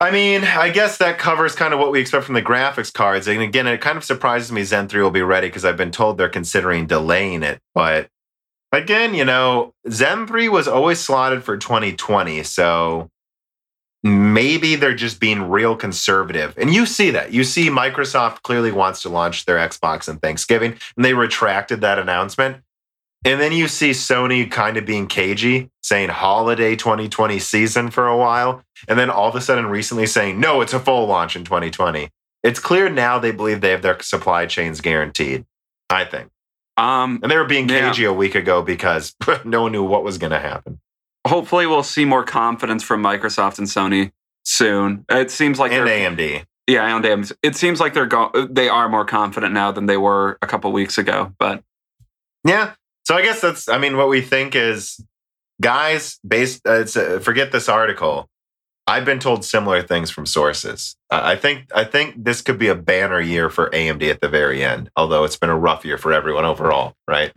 I 0.00 0.10
mean, 0.10 0.44
I 0.44 0.70
guess 0.70 0.98
that 0.98 1.18
covers 1.18 1.54
kind 1.54 1.72
of 1.72 1.80
what 1.80 1.92
we 1.92 2.00
expect 2.00 2.24
from 2.24 2.34
the 2.34 2.42
graphics 2.42 2.92
cards. 2.92 3.26
And 3.26 3.40
again, 3.40 3.66
it 3.66 3.80
kind 3.80 3.96
of 3.96 4.04
surprises 4.04 4.50
me 4.52 4.62
Zen 4.64 4.88
3 4.88 5.02
will 5.02 5.10
be 5.10 5.22
ready 5.22 5.48
because 5.48 5.64
I've 5.64 5.76
been 5.76 5.90
told 5.90 6.18
they're 6.18 6.28
considering 6.28 6.86
delaying 6.86 7.42
it. 7.42 7.60
But 7.74 8.08
again, 8.72 9.14
you 9.14 9.24
know, 9.24 9.72
Zen 9.90 10.26
3 10.26 10.48
was 10.48 10.68
always 10.68 11.00
slotted 11.00 11.44
for 11.44 11.56
2020. 11.56 12.42
So 12.42 13.10
maybe 14.04 14.76
they're 14.76 14.94
just 14.94 15.18
being 15.18 15.48
real 15.50 15.74
conservative. 15.74 16.54
And 16.56 16.72
you 16.72 16.86
see 16.86 17.10
that. 17.10 17.32
You 17.32 17.42
see 17.42 17.68
Microsoft 17.70 18.42
clearly 18.42 18.70
wants 18.70 19.02
to 19.02 19.08
launch 19.08 19.46
their 19.46 19.56
Xbox 19.56 20.08
in 20.08 20.18
Thanksgiving, 20.18 20.76
and 20.96 21.04
they 21.04 21.14
retracted 21.14 21.80
that 21.80 21.98
announcement. 21.98 22.58
And 23.24 23.40
then 23.40 23.52
you 23.52 23.68
see 23.68 23.90
Sony 23.92 24.50
kind 24.50 24.76
of 24.76 24.84
being 24.84 25.06
cagey, 25.06 25.70
saying 25.82 26.10
holiday 26.10 26.76
2020 26.76 27.38
season 27.38 27.90
for 27.90 28.06
a 28.06 28.16
while. 28.18 28.62
And 28.86 28.98
then 28.98 29.08
all 29.08 29.30
of 29.30 29.34
a 29.34 29.40
sudden 29.40 29.64
recently 29.66 30.06
saying, 30.06 30.38
no, 30.38 30.60
it's 30.60 30.74
a 30.74 30.78
full 30.78 31.06
launch 31.06 31.34
in 31.34 31.42
2020. 31.42 32.10
It's 32.42 32.60
clear 32.60 32.90
now 32.90 33.18
they 33.18 33.30
believe 33.32 33.62
they 33.62 33.70
have 33.70 33.80
their 33.80 33.98
supply 34.02 34.44
chains 34.44 34.82
guaranteed, 34.82 35.46
I 35.88 36.04
think. 36.04 36.28
um, 36.76 37.20
And 37.22 37.32
they 37.32 37.38
were 37.38 37.46
being 37.46 37.66
Yeah. 37.66 37.88
cagey 37.88 38.04
a 38.04 38.12
week 38.12 38.34
ago 38.34 38.60
because 38.60 39.14
no 39.46 39.62
one 39.62 39.72
knew 39.72 39.84
what 39.84 40.04
was 40.04 40.18
going 40.18 40.32
to 40.32 40.38
happen. 40.40 40.78
Hopefully, 41.26 41.66
we'll 41.66 41.82
see 41.82 42.04
more 42.04 42.24
confidence 42.24 42.82
from 42.82 43.02
Microsoft 43.02 43.58
and 43.58 43.66
Sony 43.66 44.12
soon. 44.44 45.04
It 45.08 45.30
seems 45.30 45.58
like 45.58 45.72
and 45.72 45.88
AMD. 45.88 46.44
yeah, 46.66 46.96
and 46.96 47.04
AMD. 47.04 47.32
It 47.42 47.56
seems 47.56 47.80
like 47.80 47.94
they're 47.94 48.06
go- 48.06 48.30
they 48.50 48.68
are 48.68 48.88
more 48.88 49.04
confident 49.04 49.52
now 49.52 49.72
than 49.72 49.86
they 49.86 49.96
were 49.96 50.38
a 50.42 50.46
couple 50.46 50.70
weeks 50.72 50.98
ago. 50.98 51.32
But 51.38 51.62
Yeah. 52.44 52.72
So 53.06 53.14
I 53.14 53.22
guess 53.22 53.40
that's, 53.42 53.68
I 53.68 53.76
mean, 53.76 53.98
what 53.98 54.08
we 54.08 54.22
think 54.22 54.54
is, 54.54 54.98
guys, 55.60 56.18
based, 56.26 56.66
uh, 56.66 56.80
it's, 56.80 56.96
uh, 56.96 57.18
forget 57.22 57.52
this 57.52 57.68
article. 57.68 58.30
I've 58.86 59.04
been 59.04 59.18
told 59.18 59.44
similar 59.44 59.82
things 59.82 60.10
from 60.10 60.24
sources. 60.26 60.96
Uh, 61.10 61.20
I 61.22 61.36
think, 61.36 61.66
I 61.74 61.84
think 61.84 62.24
this 62.24 62.40
could 62.40 62.58
be 62.58 62.68
a 62.68 62.74
banner 62.74 63.20
year 63.20 63.50
for 63.50 63.68
AMD 63.74 64.10
at 64.10 64.20
the 64.22 64.28
very 64.28 64.64
end, 64.64 64.90
although 64.96 65.24
it's 65.24 65.36
been 65.36 65.50
a 65.50 65.56
rough 65.56 65.84
year 65.84 65.98
for 65.98 66.12
everyone 66.14 66.44
overall, 66.46 66.94
right? 67.08 67.32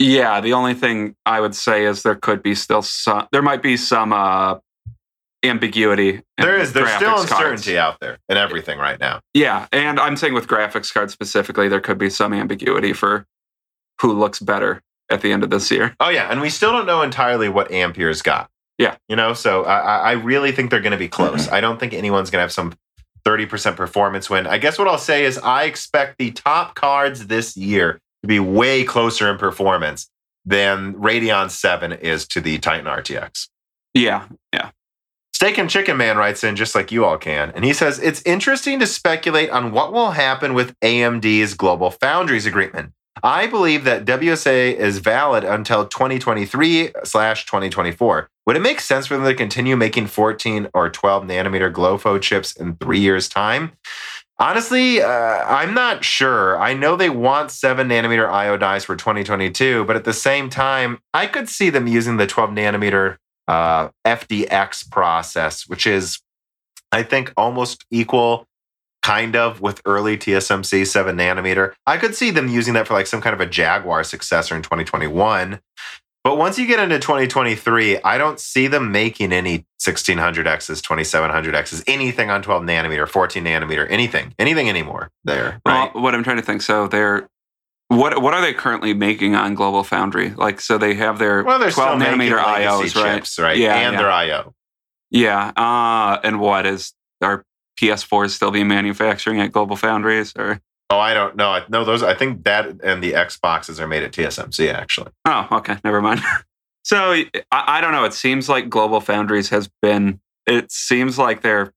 Yeah, 0.00 0.40
the 0.40 0.54
only 0.54 0.74
thing 0.74 1.14
I 1.26 1.40
would 1.40 1.54
say 1.54 1.84
is 1.84 2.02
there 2.02 2.16
could 2.16 2.42
be 2.42 2.54
still 2.56 2.82
some. 2.82 3.28
There 3.30 3.42
might 3.42 3.62
be 3.62 3.76
some 3.76 4.12
uh, 4.12 4.56
ambiguity. 5.44 6.22
There 6.38 6.58
is 6.58 6.72
there's 6.72 6.90
still 6.92 7.14
cards. 7.16 7.30
uncertainty 7.30 7.78
out 7.78 7.98
there 8.00 8.18
in 8.28 8.36
everything 8.36 8.78
right 8.78 8.98
now. 8.98 9.20
Yeah, 9.34 9.66
and 9.72 10.00
I'm 10.00 10.16
saying 10.16 10.34
with 10.34 10.46
graphics 10.48 10.92
cards 10.92 11.12
specifically, 11.12 11.68
there 11.68 11.80
could 11.80 11.98
be 11.98 12.10
some 12.10 12.32
ambiguity 12.32 12.92
for 12.92 13.26
who 14.00 14.12
looks 14.12 14.40
better 14.40 14.82
at 15.10 15.20
the 15.20 15.32
end 15.32 15.44
of 15.44 15.50
this 15.50 15.70
year. 15.70 15.94
Oh 16.00 16.08
yeah, 16.08 16.30
and 16.30 16.40
we 16.40 16.50
still 16.50 16.72
don't 16.72 16.86
know 16.86 17.02
entirely 17.02 17.48
what 17.48 17.70
Ampere's 17.70 18.22
got. 18.22 18.48
Yeah. 18.78 18.96
you 19.10 19.16
know, 19.16 19.34
so 19.34 19.64
I, 19.64 19.76
I- 19.78 19.98
I 19.98 20.12
really 20.12 20.52
think 20.52 20.70
they're 20.70 20.80
going 20.80 20.92
to 20.92 20.96
be 20.98 21.08
close. 21.08 21.48
I 21.52 21.60
don't 21.60 21.78
think 21.78 21.92
anyone's 21.92 22.30
going 22.30 22.38
to 22.38 22.44
have 22.44 22.52
some 22.52 22.74
thirty 23.24 23.44
percent 23.44 23.76
performance 23.76 24.30
win. 24.30 24.46
I 24.46 24.56
guess 24.56 24.78
what 24.78 24.88
I'll 24.88 24.96
say 24.96 25.24
is 25.26 25.36
I 25.38 25.64
expect 25.64 26.16
the 26.18 26.30
top 26.30 26.74
cards 26.74 27.26
this 27.26 27.54
year 27.56 28.00
to 28.22 28.28
be 28.28 28.40
way 28.40 28.84
closer 28.84 29.30
in 29.30 29.38
performance 29.38 30.08
than 30.44 30.94
Radeon 30.94 31.50
Seven 31.50 31.92
is 31.92 32.26
to 32.28 32.40
the 32.40 32.58
Titan 32.58 32.86
RTX. 32.86 33.48
Yeah, 33.94 34.26
yeah. 34.52 34.70
Steak 35.32 35.58
and 35.58 35.70
Chicken 35.70 35.96
Man 35.96 36.18
writes 36.18 36.44
in 36.44 36.54
just 36.54 36.74
like 36.74 36.92
you 36.92 37.04
all 37.04 37.16
can. 37.16 37.50
And 37.54 37.64
he 37.64 37.72
says, 37.72 37.98
It's 37.98 38.22
interesting 38.22 38.78
to 38.80 38.86
speculate 38.86 39.50
on 39.50 39.72
what 39.72 39.92
will 39.92 40.10
happen 40.10 40.54
with 40.54 40.78
AMD's 40.80 41.54
Global 41.54 41.90
Foundries 41.90 42.46
agreement. 42.46 42.92
I 43.22 43.46
believe 43.46 43.84
that 43.84 44.04
WSA 44.04 44.74
is 44.74 44.98
valid 44.98 45.44
until 45.44 45.86
2023 45.86 46.92
slash 47.04 47.44
2024. 47.46 48.30
Would 48.46 48.56
it 48.56 48.60
make 48.60 48.80
sense 48.80 49.06
for 49.06 49.16
them 49.16 49.24
to 49.24 49.34
continue 49.34 49.76
making 49.76 50.06
14 50.06 50.68
or 50.74 50.88
12 50.88 51.24
nanometer 51.24 51.72
GloFo 51.72 52.20
chips 52.20 52.54
in 52.56 52.76
three 52.76 53.00
years' 53.00 53.28
time? 53.28 53.72
Honestly, 54.40 55.02
uh, 55.02 55.08
I'm 55.10 55.74
not 55.74 56.02
sure. 56.02 56.58
I 56.58 56.72
know 56.72 56.96
they 56.96 57.10
want 57.10 57.50
7 57.50 57.86
nanometer 57.86 58.26
IO 58.26 58.56
dies 58.56 58.86
for 58.86 58.96
2022, 58.96 59.84
but 59.84 59.96
at 59.96 60.04
the 60.04 60.14
same 60.14 60.48
time, 60.48 60.98
I 61.12 61.26
could 61.26 61.46
see 61.46 61.68
them 61.68 61.86
using 61.86 62.16
the 62.16 62.26
12 62.26 62.48
nanometer 62.48 63.18
uh, 63.46 63.90
FDX 64.06 64.90
process, 64.90 65.68
which 65.68 65.86
is, 65.86 66.20
I 66.90 67.02
think, 67.02 67.34
almost 67.36 67.84
equal, 67.90 68.46
kind 69.02 69.36
of, 69.36 69.60
with 69.60 69.82
early 69.84 70.16
TSMC 70.16 70.86
7 70.86 71.14
nanometer. 71.18 71.74
I 71.86 71.98
could 71.98 72.14
see 72.14 72.30
them 72.30 72.48
using 72.48 72.72
that 72.74 72.88
for 72.88 72.94
like 72.94 73.08
some 73.08 73.20
kind 73.20 73.34
of 73.34 73.42
a 73.42 73.46
Jaguar 73.46 74.04
successor 74.04 74.56
in 74.56 74.62
2021. 74.62 75.60
But 76.22 76.36
once 76.36 76.58
you 76.58 76.66
get 76.66 76.78
into 76.80 76.98
2023, 76.98 78.02
I 78.02 78.18
don't 78.18 78.38
see 78.38 78.66
them 78.66 78.92
making 78.92 79.32
any 79.32 79.64
1600Xs, 79.80 80.82
2700Xs, 80.82 81.82
anything 81.86 82.30
on 82.30 82.42
12 82.42 82.62
nanometer, 82.64 83.08
14 83.08 83.42
nanometer, 83.42 83.90
anything, 83.90 84.34
anything 84.38 84.68
anymore 84.68 85.10
there. 85.24 85.60
Right? 85.64 85.90
Well, 85.94 86.02
what 86.02 86.14
I'm 86.14 86.22
trying 86.22 86.36
to 86.36 86.42
think. 86.42 86.60
So 86.60 86.88
they're 86.88 87.28
what 87.88 88.22
what 88.22 88.34
are 88.34 88.40
they 88.40 88.52
currently 88.52 88.94
making 88.94 89.34
on 89.34 89.54
Global 89.54 89.82
Foundry? 89.82 90.30
Like, 90.30 90.60
so 90.60 90.78
they 90.78 90.94
have 90.94 91.18
their 91.18 91.42
Well, 91.42 91.58
they're 91.58 91.70
12 91.70 92.00
still 92.00 92.12
nanometer 92.12 92.38
IOs, 92.38 92.94
right? 92.94 93.16
chips, 93.16 93.38
right? 93.38 93.56
Yeah, 93.56 93.76
and 93.76 93.94
yeah. 93.94 93.98
their 93.98 94.10
IO. 94.10 94.54
Yeah. 95.10 95.52
Uh, 95.56 96.20
and 96.22 96.38
what 96.38 96.66
is 96.66 96.92
our 97.20 97.44
PS4s 97.80 98.30
still 98.30 98.50
being 98.50 98.68
manufacturing 98.68 99.40
at 99.40 99.52
Global 99.52 99.76
Foundries 99.76 100.32
or? 100.36 100.60
Oh, 100.90 100.98
I 100.98 101.14
don't 101.14 101.36
know. 101.36 101.50
I- 101.50 101.64
No, 101.68 101.84
those. 101.84 102.02
I 102.02 102.14
think 102.14 102.44
that 102.44 102.66
and 102.82 103.02
the 103.02 103.12
Xboxes 103.12 103.78
are 103.80 103.86
made 103.86 104.02
at 104.02 104.12
TSMC. 104.12 104.72
Actually, 104.72 105.12
Oh, 105.24 105.46
okay. 105.52 105.76
Never 105.84 106.02
mind. 106.02 106.20
so 106.84 107.12
I, 107.12 107.24
I 107.52 107.80
don't 107.80 107.92
know. 107.92 108.04
It 108.04 108.12
seems 108.14 108.48
like 108.48 108.68
Global 108.68 109.00
Foundries 109.00 109.48
has 109.50 109.68
been, 109.82 110.20
it 110.46 110.70
seems 110.72 111.16
like 111.18 111.42
there 111.42 111.72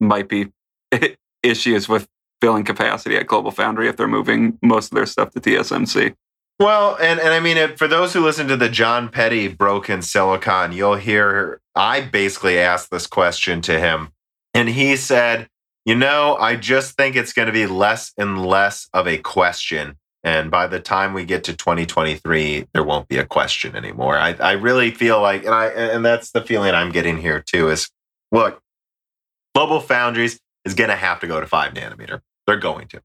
might 0.00 0.28
be 0.28 0.48
issues 1.42 1.88
with 1.88 2.08
filling 2.40 2.64
capacity 2.64 3.16
at 3.16 3.26
Global 3.26 3.50
Foundry 3.52 3.88
if 3.88 3.96
they're 3.96 4.08
moving 4.08 4.58
most 4.62 4.90
of 4.90 4.96
their 4.96 5.06
stuff 5.06 5.30
to 5.30 5.40
TSMC. 5.40 6.14
well, 6.58 6.96
and 7.00 7.20
and 7.20 7.30
I 7.34 7.40
mean, 7.40 7.56
it, 7.56 7.78
for 7.78 7.86
those 7.86 8.12
who 8.14 8.20
listen 8.20 8.48
to 8.48 8.56
the 8.56 8.68
Jon 8.68 9.08
Peddie 9.10 9.48
Broken 9.48 10.02
Silicon, 10.02 10.72
you'll 10.72 10.96
hear 10.96 11.60
I 11.76 12.00
basically 12.00 12.58
asked 12.58 12.90
this 12.90 13.06
question 13.06 13.60
to 13.62 13.78
him, 13.78 14.12
and 14.54 14.68
he 14.70 14.96
said, 14.96 15.48
"You 15.84 15.94
know, 15.94 16.36
I 16.36 16.56
just 16.56 16.96
think 16.96 17.16
it's 17.16 17.32
going 17.32 17.46
to 17.46 17.52
be 17.52 17.66
less 17.66 18.12
and 18.16 18.44
less 18.44 18.88
of 18.92 19.06
a 19.06 19.18
question." 19.18 19.96
And 20.22 20.50
by 20.50 20.66
the 20.66 20.80
time 20.80 21.14
we 21.14 21.24
get 21.24 21.44
to 21.44 21.54
2023, 21.54 22.68
there 22.74 22.82
won't 22.82 23.08
be 23.08 23.16
a 23.16 23.24
question 23.24 23.74
anymore. 23.74 24.18
I, 24.18 24.34
I 24.34 24.52
really 24.52 24.90
feel 24.90 25.20
like, 25.20 25.44
and 25.44 25.54
I, 25.54 25.68
and 25.68 26.04
that's 26.04 26.32
the 26.32 26.42
feeling 26.42 26.74
I'm 26.74 26.92
getting 26.92 27.16
here 27.16 27.40
too. 27.40 27.70
Is 27.70 27.90
look, 28.30 28.60
Global 29.54 29.80
Foundries 29.80 30.38
is 30.64 30.74
going 30.74 30.90
to 30.90 30.96
have 30.96 31.20
to 31.20 31.26
go 31.26 31.40
to 31.40 31.46
five 31.46 31.72
nanometer. 31.72 32.20
They're 32.46 32.56
going 32.56 32.88
to. 32.88 33.02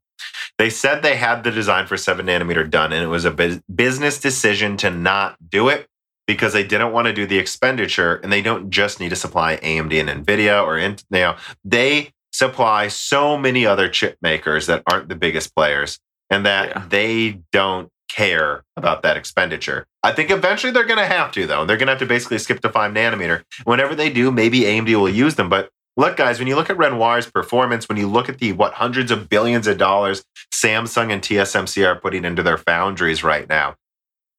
They 0.58 0.70
said 0.70 1.02
they 1.02 1.16
had 1.16 1.44
the 1.44 1.52
design 1.52 1.88
for 1.88 1.98
seven 1.98 2.26
nanometer 2.28 2.70
done, 2.70 2.94
and 2.94 3.04
it 3.04 3.08
was 3.08 3.26
a 3.26 3.32
bus- 3.32 3.60
business 3.74 4.20
decision 4.20 4.78
to 4.78 4.90
not 4.90 5.38
do 5.50 5.70
it 5.70 5.88
because 6.28 6.54
they 6.54 6.64
didn't 6.64 6.92
want 6.92 7.08
to 7.08 7.14
do 7.14 7.26
the 7.26 7.38
expenditure, 7.38 8.16
and 8.16 8.32
they 8.32 8.42
don't 8.42 8.70
just 8.70 9.00
need 9.00 9.10
to 9.10 9.16
supply 9.16 9.58
AMD 9.58 9.94
and 10.00 10.26
Nvidia 10.26 10.64
or 10.66 10.80
you 10.80 10.96
know 11.12 11.36
they 11.64 12.12
supply 12.38 12.88
so 12.88 13.38
many 13.38 13.66
other 13.66 13.88
chip 13.88 14.18
makers 14.22 14.68
that 14.68 14.84
aren't 14.92 15.10
the 15.10 15.16
biggest 15.16 15.56
players, 15.56 16.00
and 16.30 16.46
that 16.46 16.70
Yeah. 16.70 16.84
they 16.90 17.40
don't 17.52 17.90
care 18.10 18.64
about 18.78 19.04
that 19.04 19.18
expenditure. 19.18 19.86
I 20.04 20.12
think 20.12 20.30
eventually 20.32 20.72
they're 20.72 20.86
going 20.86 21.00
to 21.00 21.06
have 21.06 21.32
to, 21.34 21.48
though. 21.48 21.66
They're 21.66 21.78
going 21.78 21.88
to 21.88 21.94
have 21.94 22.00
to 22.00 22.06
basically 22.06 22.38
skip 22.40 22.62
to 22.62 22.70
five 22.70 22.92
nanometer. 22.94 23.44
Whenever 23.64 23.96
they 23.96 24.10
do, 24.10 24.32
maybe 24.32 24.62
AMD 24.62 24.94
will 24.96 25.10
use 25.10 25.36
them, 25.36 25.50
but 25.50 25.70
look 25.98 26.18
guys 26.18 26.40
when 26.40 26.48
you 26.48 26.56
look 26.56 26.70
at 26.70 26.78
renoir's 26.78 27.30
performance 27.32 27.88
when 27.88 27.98
you 27.98 28.06
look 28.08 28.28
at 28.28 28.40
the 28.40 28.52
what 28.52 28.74
hundreds 28.74 29.12
of 29.12 29.30
billions 29.30 29.66
of 29.66 29.78
dollars 29.78 30.26
samsung 30.54 31.10
and 31.10 31.22
tsmc 31.22 31.88
are 31.88 31.96
putting 31.96 32.26
into 32.26 32.44
their 32.44 32.58
foundries 32.58 33.24
right 33.24 33.48
now 33.48 33.76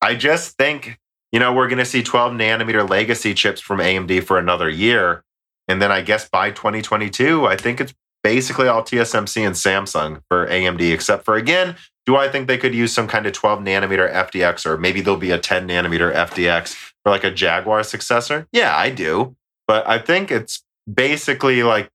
i 0.03 0.15
just 0.15 0.55
think 0.59 0.99
you 1.33 1.41
know 1.41 1.55
we're 1.55 1.67
going 1.67 1.79
to 1.79 1.85
see 1.87 2.03
12 2.03 2.35
nanometer 2.35 2.87
legacy 2.87 3.33
chips 3.33 3.59
from 3.59 3.79
amd 3.79 4.23
for 4.25 4.39
another 4.39 4.69
year 4.69 5.23
and 5.69 5.81
then 5.81 5.93
i 5.93 6.01
guess 6.01 6.29
by 6.29 6.51
2022 6.51 7.47
i 7.47 7.57
think 7.57 7.81
it's 7.81 7.95
basically 8.23 8.69
all 8.69 8.83
tsmc 8.83 9.47
and 9.47 9.55
samsung 9.55 10.21
for 10.29 10.47
amd 10.49 10.93
except 10.93 11.25
for 11.25 11.37
again 11.37 11.77
do 12.07 12.17
i 12.17 12.29
think 12.29 12.49
they 12.49 12.59
could 12.59 12.75
use 12.75 12.93
some 12.93 13.07
kind 13.07 13.27
of 13.27 13.33
12 13.33 13.61
nanometer 13.61 14.13
fdx 14.13 14.67
or 14.67 14.77
maybe 14.77 15.01
there'll 15.01 15.19
be 15.19 15.31
a 15.31 15.39
10 15.39 15.69
nanometer 15.69 16.13
fdx 16.13 16.75
for 17.03 17.11
like 17.11 17.25
a 17.25 17.31
jaguar 17.31 17.83
successor 17.83 18.47
yeah 18.53 18.77
i 18.77 18.91
do 18.91 19.37
but 19.67 19.87
i 19.89 19.99
think 19.99 20.31
it's 20.31 20.65
basically 20.93 21.63
like 21.63 21.91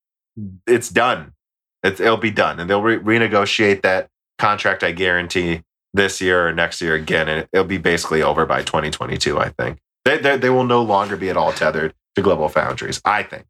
it's 0.66 0.88
done. 0.88 1.32
It's, 1.82 2.00
it'll 2.00 2.16
be 2.16 2.30
done, 2.30 2.60
and 2.60 2.70
they'll 2.70 2.82
re- 2.82 2.98
renegotiate 2.98 3.82
that 3.82 4.08
contract. 4.38 4.82
I 4.82 4.92
guarantee 4.92 5.62
this 5.92 6.20
year 6.20 6.48
or 6.48 6.52
next 6.52 6.80
year 6.80 6.94
again, 6.94 7.28
and 7.28 7.48
it'll 7.52 7.66
be 7.66 7.78
basically 7.78 8.22
over 8.22 8.46
by 8.46 8.62
2022. 8.62 9.38
I 9.38 9.48
think 9.50 9.78
they 10.04 10.18
they, 10.18 10.36
they 10.36 10.50
will 10.50 10.64
no 10.64 10.82
longer 10.82 11.16
be 11.16 11.28
at 11.28 11.36
all 11.36 11.52
tethered 11.52 11.94
to 12.14 12.22
global 12.22 12.48
foundries. 12.48 13.00
I 13.04 13.22
think. 13.22 13.46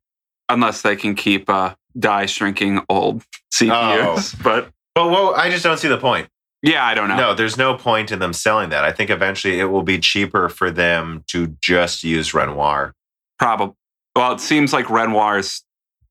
Unless 0.49 0.83
they 0.83 0.97
can 0.97 1.15
keep 1.15 1.49
uh, 1.49 1.75
die 1.99 2.27
shrinking 2.27 2.81
old 2.89 3.25
CPUs. 3.55 4.43
But 4.43 4.71
But 4.95 5.09
well, 5.11 5.35
I 5.35 5.51
just 5.51 5.63
don't 5.65 5.79
see 5.79 5.89
the 5.89 5.99
point. 5.99 6.29
yeah, 6.63 6.85
I 6.85 6.95
don't 6.95 7.09
know. 7.09 7.17
No, 7.17 7.35
there's 7.35 7.57
no 7.57 7.75
point 7.75 8.11
in 8.13 8.19
them 8.19 8.33
selling 8.33 8.71
that. 8.71 8.85
I 8.85 8.93
think 8.93 9.09
eventually 9.11 9.59
it 9.61 9.65
will 9.67 9.83
be 9.83 9.99
cheaper 9.99 10.49
for 10.49 10.71
them 10.71 11.25
to 11.29 11.57
just 11.63 12.05
use 12.05 12.35
Renoir. 12.35 12.95
Probably. 13.39 13.75
Well, 14.15 14.33
it 14.33 14.41
seems 14.41 14.73
like 14.73 14.91
Renoir's 14.91 15.65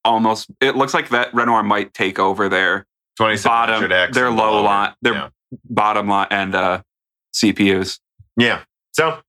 almost. 0.03 0.49
It 0.59 0.75
looks 0.75 0.93
like 0.93 1.09
that 1.09 1.33
Renoir 1.33 1.61
might 1.63 1.93
take 1.93 2.17
over 2.19 2.49
their 2.49 2.85
2700X. 3.19 3.43
bottom, 3.43 4.11
their 4.13 4.31
low 4.31 4.63
line, 4.63 4.93
their 5.03 5.13
Yeah. 5.13 5.29
bottom 5.69 6.07
line, 6.07 6.27
and 6.31 6.55
uh, 6.55 6.81
CPUs. 7.35 7.99
Yeah. 8.37 8.61
So 8.93 9.19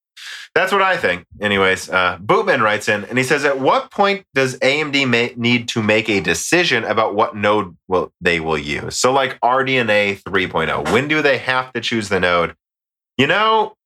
that's 0.55 0.73
what 0.73 0.83
I 0.83 0.97
think. 0.97 1.25
Anyways, 1.41 1.89
uh, 1.89 2.19
Bootman 2.19 2.61
writes 2.61 2.89
in 2.89 3.05
and 3.05 3.17
he 3.17 3.25
says, 3.25 3.45
At 3.45 3.59
what 3.59 3.91
point 3.91 4.27
does 4.35 4.59
AMD 4.59 5.09
ma- 5.09 5.35
need 5.41 5.69
to 5.69 5.83
make 5.83 6.11
a 6.11 6.21
decision 6.21 6.85
about 6.85 7.15
what 7.15 7.35
node 7.35 7.77
will 7.89 8.13
they 8.21 8.39
will 8.39 8.59
use? 8.59 8.97
So, 8.99 9.13
like 9.13 9.41
RDNA 9.41 10.23
3.0, 10.23 10.69
oh, 10.71 10.93
when 10.93 11.09
do 11.09 11.23
they 11.23 11.39
have 11.39 11.73
to 11.73 11.81
choose 11.81 12.11
the 12.11 12.21
node? 12.21 12.55
You 13.17 13.27
know, 13.27 13.77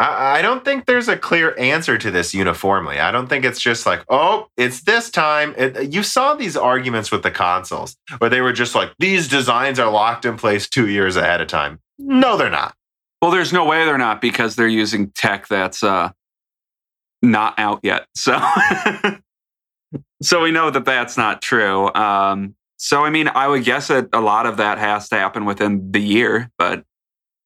I, 0.00 0.38
I 0.38 0.42
don't 0.42 0.64
think 0.64 0.86
there's 0.86 1.06
a 1.06 1.16
clear 1.16 1.56
answer 1.56 1.96
to 1.96 2.10
this 2.10 2.34
uniformly. 2.34 2.98
I 2.98 3.12
don't 3.12 3.28
think 3.28 3.44
it's 3.44 3.60
just 3.60 3.86
like, 3.86 4.04
oh, 4.08 4.48
it's 4.56 4.82
this 4.82 5.08
time. 5.08 5.54
It, 5.56 5.92
you 5.92 6.02
saw 6.02 6.34
these 6.34 6.56
arguments 6.56 7.12
with 7.12 7.22
the 7.22 7.30
consoles 7.30 7.96
where 8.18 8.30
they 8.30 8.40
were 8.40 8.52
just 8.52 8.74
like, 8.74 8.92
these 8.98 9.28
designs 9.28 9.78
are 9.78 9.90
locked 9.90 10.24
in 10.24 10.36
place 10.36 10.68
two 10.68 10.88
years 10.88 11.14
ahead 11.14 11.40
of 11.40 11.46
time. 11.46 11.78
No, 11.98 12.36
they're 12.36 12.50
not. 12.50 12.74
Well, 13.22 13.30
there's 13.30 13.52
no 13.52 13.64
way 13.64 13.84
they're 13.84 13.96
not 13.98 14.20
because 14.20 14.56
they're 14.56 14.66
using 14.66 15.10
tech 15.12 15.46
that's 15.46 15.82
uh, 15.84 16.10
not 17.22 17.54
out 17.56 17.78
yet. 17.84 18.06
So, 18.16 18.36
so 20.22 20.42
we 20.42 20.50
know 20.50 20.70
that 20.70 20.84
that's 20.84 21.16
not 21.16 21.40
true. 21.40 21.92
Um, 21.94 22.56
so, 22.78 23.04
I 23.04 23.10
mean, 23.10 23.28
I 23.28 23.46
would 23.46 23.62
guess 23.64 23.88
that 23.88 24.08
a 24.12 24.20
lot 24.20 24.46
of 24.46 24.56
that 24.56 24.78
has 24.78 25.08
to 25.10 25.14
happen 25.16 25.44
within 25.44 25.92
the 25.92 26.00
year, 26.00 26.50
but 26.58 26.84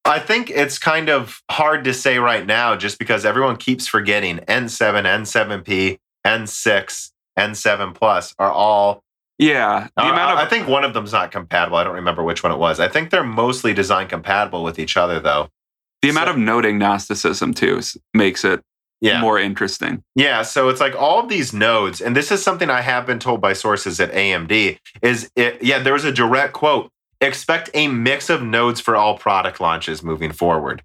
I 0.06 0.18
think 0.18 0.48
it's 0.50 0.78
kind 0.78 1.10
of 1.10 1.42
hard 1.50 1.84
to 1.84 1.92
say 1.92 2.18
right 2.18 2.46
now 2.46 2.74
just 2.76 2.98
because 2.98 3.26
everyone 3.26 3.56
keeps 3.56 3.86
forgetting 3.86 4.38
N7, 4.38 5.04
N7P, 5.04 5.98
N6, 6.26 7.10
N7 7.38 7.94
Plus 7.94 8.34
are 8.38 8.50
all. 8.50 9.02
yeah, 9.38 9.88
the 9.96 10.04
Uh, 10.04 10.12
amount 10.12 10.32
of 10.32 10.38
I 10.38 10.46
think 10.48 10.68
one 10.68 10.84
of 10.84 10.94
them's 10.94 11.12
not 11.12 11.32
compatible. 11.32 11.76
I 11.76 11.84
don't 11.84 11.96
remember 11.96 12.22
which 12.22 12.42
one 12.42 12.52
it 12.52 12.58
was. 12.58 12.80
I 12.80 12.88
think 12.88 13.10
they're 13.10 13.22
mostly 13.24 13.74
design 13.74 14.06
compatible 14.08 14.64
with 14.64 14.78
each 14.78 14.96
other, 14.96 15.20
though. 15.20 15.48
The 16.02 16.08
amount 16.10 16.28
of 16.28 16.38
node 16.38 16.64
agnosticism 16.66 17.54
too 17.54 17.80
makes 18.14 18.44
it 18.44 18.60
Yeah. 19.00 19.20
more 19.20 19.38
interesting. 19.38 20.02
Yeah, 20.14 20.42
so 20.42 20.68
it's 20.70 20.80
like 20.80 20.94
all 20.96 21.20
of 21.20 21.28
these 21.28 21.52
nodes, 21.52 22.00
and 22.00 22.16
this 22.16 22.30
is 22.32 22.42
something 22.42 22.70
I 22.70 22.80
have 22.80 23.06
been 23.06 23.18
told 23.18 23.40
by 23.42 23.52
sources 23.52 24.00
at 24.00 24.10
AMD. 24.12 24.78
Is 25.02 25.30
it? 25.36 25.62
Yeah, 25.62 25.78
there 25.80 25.92
was 25.92 26.04
a 26.04 26.12
direct 26.12 26.54
quote. 26.54 26.90
Expect 27.20 27.70
a 27.74 27.88
mix 27.88 28.30
of 28.30 28.42
nodes 28.42 28.80
for 28.80 28.96
all 28.96 29.16
product 29.18 29.60
launches 29.60 30.02
moving 30.02 30.32
forward. 30.32 30.82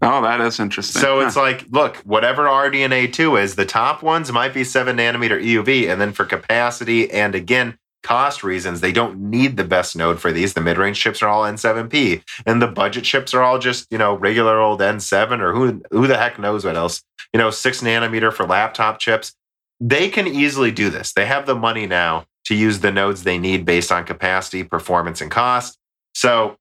Oh, 0.00 0.22
that 0.22 0.40
is 0.40 0.58
interesting. 0.58 1.00
So 1.00 1.20
Huh. 1.20 1.26
it's 1.26 1.36
like, 1.36 1.66
look, 1.70 1.96
whatever 1.98 2.44
RDNA 2.48 3.06
two 3.12 3.36
is, 3.36 3.54
the 3.54 3.66
top 3.66 4.02
ones 4.02 4.32
might 4.32 4.52
be 4.54 4.64
seven 4.64 4.96
nanometer 4.96 5.40
EUV, 5.42 5.88
and 5.90 6.00
then 6.00 6.12
for 6.12 6.24
capacity 6.24 7.10
and 7.10 7.34
again 7.34 7.76
cost 8.02 8.42
reasons, 8.42 8.80
they 8.80 8.92
don't 8.92 9.18
need 9.18 9.56
the 9.56 9.64
best 9.64 9.96
node 9.96 10.20
for 10.20 10.32
these. 10.32 10.54
The 10.54 10.60
mid 10.60 10.78
range 10.78 10.98
chips 10.98 11.22
are 11.22 11.28
all 11.28 11.42
N7P, 11.42 12.22
and 12.46 12.60
the 12.60 12.66
budget 12.66 13.04
chips 13.04 13.34
are 13.34 13.42
all 13.42 13.58
just 13.58 13.86
you 13.90 13.98
know 13.98 14.14
regular 14.14 14.60
old 14.60 14.80
N7 14.80 15.40
or 15.40 15.52
who 15.52 15.82
who 15.90 16.06
the 16.06 16.18
heck 16.18 16.38
knows 16.38 16.64
what 16.64 16.76
else. 16.76 17.02
You 17.32 17.38
know, 17.38 17.50
six 17.50 17.80
nanometer 17.80 18.32
for 18.32 18.46
laptop 18.46 18.98
chips. 18.98 19.34
They 19.80 20.08
can 20.08 20.26
easily 20.28 20.70
do 20.70 20.90
this. 20.90 21.12
They 21.12 21.26
have 21.26 21.46
the 21.46 21.56
money 21.56 21.86
now 21.86 22.26
to 22.44 22.54
use 22.54 22.80
the 22.80 22.92
nodes 22.92 23.24
they 23.24 23.38
need 23.38 23.64
based 23.64 23.90
on 23.90 24.04
capacity, 24.04 24.64
performance, 24.64 25.20
and 25.20 25.30
cost. 25.30 25.78
So 26.14 26.56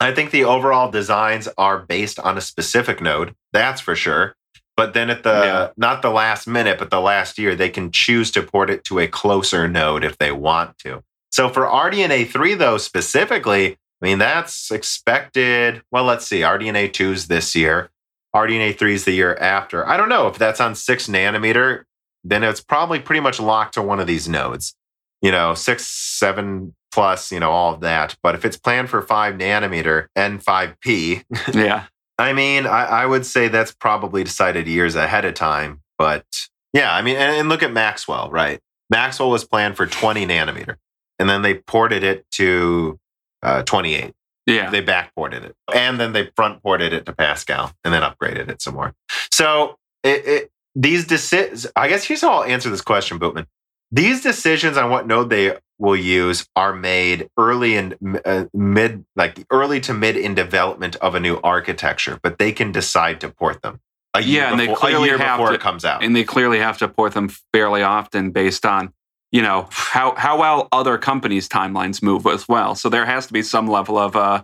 I 0.00 0.14
think 0.14 0.30
the 0.30 0.44
overall 0.44 0.90
designs 0.90 1.48
are 1.58 1.80
based 1.80 2.20
on 2.20 2.38
a 2.38 2.40
specific 2.40 3.00
node, 3.00 3.34
that's 3.52 3.80
for 3.80 3.96
sure. 3.96 4.36
But 4.78 4.94
then 4.94 5.10
at 5.10 5.24
the 5.24 5.30
Yeah. 5.44 5.68
not 5.76 6.02
the 6.02 6.10
last 6.10 6.46
minute, 6.46 6.78
but 6.78 6.90
the 6.90 7.00
last 7.00 7.36
year, 7.36 7.56
they 7.56 7.68
can 7.68 7.90
choose 7.90 8.30
to 8.30 8.42
port 8.44 8.70
it 8.70 8.84
to 8.84 9.00
a 9.00 9.08
closer 9.08 9.66
node 9.66 10.04
if 10.04 10.16
they 10.18 10.30
want 10.30 10.78
to. 10.84 11.02
So 11.32 11.48
for 11.48 11.66
RDNA 11.66 12.30
3, 12.30 12.54
though, 12.54 12.78
specifically, 12.78 13.72
I 14.00 14.06
mean, 14.06 14.18
that's 14.18 14.70
expected. 14.70 15.82
Well, 15.90 16.04
let's 16.04 16.28
see. 16.28 16.42
RDNA 16.42 16.90
2's 16.92 17.26
this 17.26 17.56
year. 17.56 17.90
RDNA 18.36 18.78
3 18.78 18.94
is 18.94 19.04
the 19.04 19.10
year 19.10 19.34
after. 19.40 19.84
I 19.84 19.96
don't 19.96 20.08
know 20.08 20.28
if 20.28 20.38
that's 20.38 20.60
on 20.60 20.76
six 20.76 21.08
nanometer, 21.08 21.82
then 22.22 22.44
it's 22.44 22.60
probably 22.60 23.00
pretty 23.00 23.20
much 23.20 23.40
locked 23.40 23.74
to 23.74 23.82
one 23.82 23.98
of 23.98 24.06
these 24.06 24.28
nodes. 24.28 24.76
You 25.22 25.32
know, 25.32 25.54
six, 25.54 25.84
seven 25.86 26.76
plus, 26.92 27.32
you 27.32 27.40
know, 27.40 27.50
all 27.50 27.74
of 27.74 27.80
that. 27.80 28.14
But 28.22 28.36
if 28.36 28.44
it's 28.44 28.56
planned 28.56 28.90
for 28.90 29.02
five 29.02 29.34
nanometer 29.34 30.06
N5P, 30.16 31.24
yeah. 31.52 31.86
I 32.18 32.32
mean, 32.32 32.66
I, 32.66 32.84
I 32.84 33.06
would 33.06 33.24
say 33.24 33.48
that's 33.48 33.72
probably 33.72 34.24
decided 34.24 34.66
years 34.66 34.96
ahead 34.96 35.24
of 35.24 35.34
time. 35.34 35.82
But 35.96 36.26
yeah, 36.72 36.92
I 36.92 37.02
mean, 37.02 37.16
and, 37.16 37.36
and 37.36 37.48
look 37.48 37.62
at 37.62 37.72
Maxwell, 37.72 38.30
right? 38.30 38.60
Maxwell 38.90 39.30
was 39.30 39.44
planned 39.44 39.76
for 39.76 39.86
20 39.86 40.26
nanometer, 40.26 40.76
and 41.18 41.28
then 41.28 41.42
they 41.42 41.54
ported 41.54 42.02
it 42.02 42.28
to 42.32 42.98
uh, 43.42 43.62
28. 43.62 44.12
Yeah. 44.46 44.70
They 44.70 44.82
backported 44.82 45.44
it, 45.44 45.54
and 45.74 46.00
then 46.00 46.12
they 46.12 46.30
front 46.34 46.62
ported 46.62 46.92
it 46.92 47.06
to 47.06 47.12
Pascal, 47.12 47.72
and 47.84 47.92
then 47.92 48.02
upgraded 48.02 48.48
it 48.48 48.62
some 48.62 48.74
more. 48.74 48.94
So 49.30 49.76
it, 50.02 50.26
it, 50.26 50.50
these 50.74 51.06
decisions, 51.06 51.66
I 51.76 51.88
guess 51.88 52.04
here's 52.04 52.22
how 52.22 52.32
I'll 52.32 52.44
answer 52.44 52.70
this 52.70 52.80
question, 52.80 53.18
Bootman. 53.18 53.46
These 53.90 54.22
decisions 54.22 54.76
on 54.76 54.90
what 54.90 55.06
node 55.06 55.30
they 55.30 55.56
will 55.78 55.96
use 55.96 56.46
are 56.56 56.74
made 56.74 57.28
early 57.36 57.76
and 57.76 57.96
uh, 58.24 58.46
mid, 58.52 59.04
like 59.16 59.44
early 59.50 59.80
to 59.80 59.94
mid 59.94 60.16
in 60.16 60.34
development 60.34 60.96
of 60.96 61.14
a 61.14 61.20
new 61.20 61.36
architecture, 61.44 62.18
but 62.22 62.38
they 62.38 62.52
can 62.52 62.72
decide 62.72 63.20
to 63.20 63.28
port 63.28 63.62
them. 63.62 63.80
A 64.14 64.22
year 64.22 64.42
Yeah, 64.42 64.50
and 64.50 64.58
they 64.60 64.66
before, 64.66 64.78
clearly 64.78 65.08
year 65.08 65.18
have 65.18 65.36
before 65.38 65.50
to- 65.50 65.54
it 65.54 65.60
comes 65.60 65.84
out. 65.84 66.02
and 66.02 66.16
they 66.16 66.24
clearly 66.24 66.58
have 66.58 66.78
to 66.78 66.88
port 66.88 67.12
them 67.14 67.28
fairly 67.52 67.82
often 67.82 68.30
based 68.30 68.64
on 68.66 68.92
you 69.30 69.42
know 69.42 69.68
how 69.70 70.14
how 70.16 70.38
well 70.40 70.68
other 70.72 70.96
companies 70.96 71.46
timelines 71.48 72.02
move 72.02 72.26
as 72.26 72.48
well 72.48 72.74
so 72.74 72.88
there 72.88 73.04
has 73.04 73.26
to 73.26 73.32
be 73.34 73.42
some 73.42 73.68
level 73.68 73.98
of 73.98 74.16
uh 74.16 74.42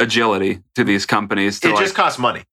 agility 0.00 0.62
to 0.74 0.84
these 0.84 1.06
companies 1.06 1.58
to 1.60 1.68
it 1.68 1.72
like, 1.74 1.84
just 1.84 1.94
costs 1.94 2.18
money. 2.18 2.44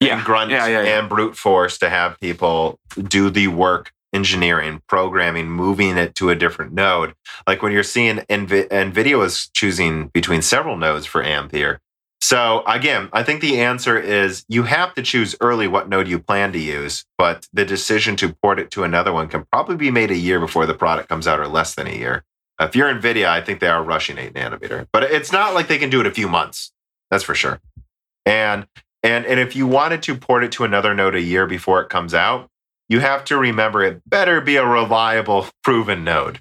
yeah 0.00 0.16
and 0.16 0.24
grunt 0.24 0.50
yeah 0.50 0.66
yeah, 0.66 0.82
yeah. 0.82 0.98
and 0.98 1.08
brute 1.08 1.36
force 1.36 1.78
to 1.78 1.88
have 1.88 2.18
people 2.20 2.78
do 3.04 3.30
the 3.30 3.46
work 3.48 3.92
engineering 4.12 4.82
programming 4.88 5.50
moving 5.50 5.96
it 5.96 6.14
to 6.16 6.30
a 6.30 6.34
different 6.34 6.72
node. 6.72 7.14
Like 7.46 7.62
when 7.62 7.72
you're 7.72 7.82
seeing 7.82 8.18
Nvi- 8.18 8.68
nvidia 8.68 9.24
is 9.24 9.48
choosing 9.54 10.08
between 10.08 10.42
several 10.42 10.76
nodes 10.76 11.06
for 11.06 11.22
ampere. 11.22 11.80
So 12.20 12.62
again 12.66 13.08
i 13.12 13.22
think 13.22 13.40
the 13.40 13.60
answer 13.60 13.98
is 13.98 14.44
you 14.48 14.64
have 14.64 14.94
to 14.94 15.02
choose 15.02 15.36
early 15.40 15.68
what 15.68 15.88
node 15.88 16.08
you 16.08 16.18
plan 16.18 16.52
to 16.52 16.58
use 16.58 17.04
but 17.16 17.46
the 17.52 17.64
decision 17.64 18.16
to 18.16 18.34
port 18.42 18.58
it 18.58 18.70
to 18.72 18.82
another 18.82 19.12
one 19.12 19.28
can 19.28 19.46
probably 19.52 19.76
be 19.76 19.90
made 19.90 20.10
a 20.10 20.16
year 20.16 20.40
before 20.40 20.66
the 20.66 20.74
product 20.74 21.08
comes 21.08 21.26
out 21.26 21.38
or 21.40 21.46
less 21.46 21.74
than 21.74 21.86
a 21.86 21.96
year. 21.96 22.24
If 22.60 22.74
you're 22.74 22.92
nvidia 22.92 23.26
i 23.26 23.40
think 23.40 23.60
they 23.60 23.68
are 23.68 23.82
rushing 23.82 24.18
8 24.18 24.34
nanometer 24.34 24.86
but 24.92 25.04
it's 25.04 25.32
not 25.32 25.54
like 25.54 25.68
they 25.68 25.78
can 25.78 25.90
do 25.90 26.00
it 26.00 26.06
a 26.06 26.10
few 26.10 26.28
months. 26.28 26.72
That's 27.10 27.24
for 27.24 27.34
sure. 27.34 27.60
And 28.26 28.66
and 29.02 29.24
and 29.24 29.40
if 29.40 29.54
you 29.54 29.66
wanted 29.66 30.02
to 30.04 30.16
port 30.16 30.44
it 30.44 30.52
to 30.52 30.64
another 30.64 30.94
node 30.94 31.14
a 31.14 31.20
year 31.20 31.46
before 31.46 31.80
it 31.80 31.88
comes 31.88 32.14
out, 32.14 32.48
you 32.88 33.00
have 33.00 33.24
to 33.24 33.36
remember 33.36 33.82
it 33.82 34.02
better 34.08 34.40
be 34.40 34.56
a 34.56 34.66
reliable, 34.66 35.46
proven 35.62 36.04
node. 36.04 36.40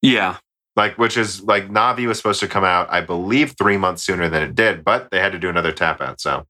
yeah 0.00 0.38
Like 0.76 0.98
which 0.98 1.16
is 1.16 1.42
like 1.42 1.68
Navi 1.68 2.06
was 2.06 2.16
supposed 2.18 2.40
to 2.40 2.48
come 2.48 2.64
out, 2.64 2.88
I 2.90 3.00
believe, 3.00 3.54
three 3.56 3.76
months 3.76 4.02
sooner 4.02 4.28
than 4.28 4.42
it 4.42 4.54
did, 4.54 4.84
but 4.84 5.10
they 5.10 5.20
had 5.20 5.32
to 5.32 5.38
do 5.38 5.48
another 5.48 5.72
tap 5.72 6.00
out. 6.00 6.20
So, 6.20 6.46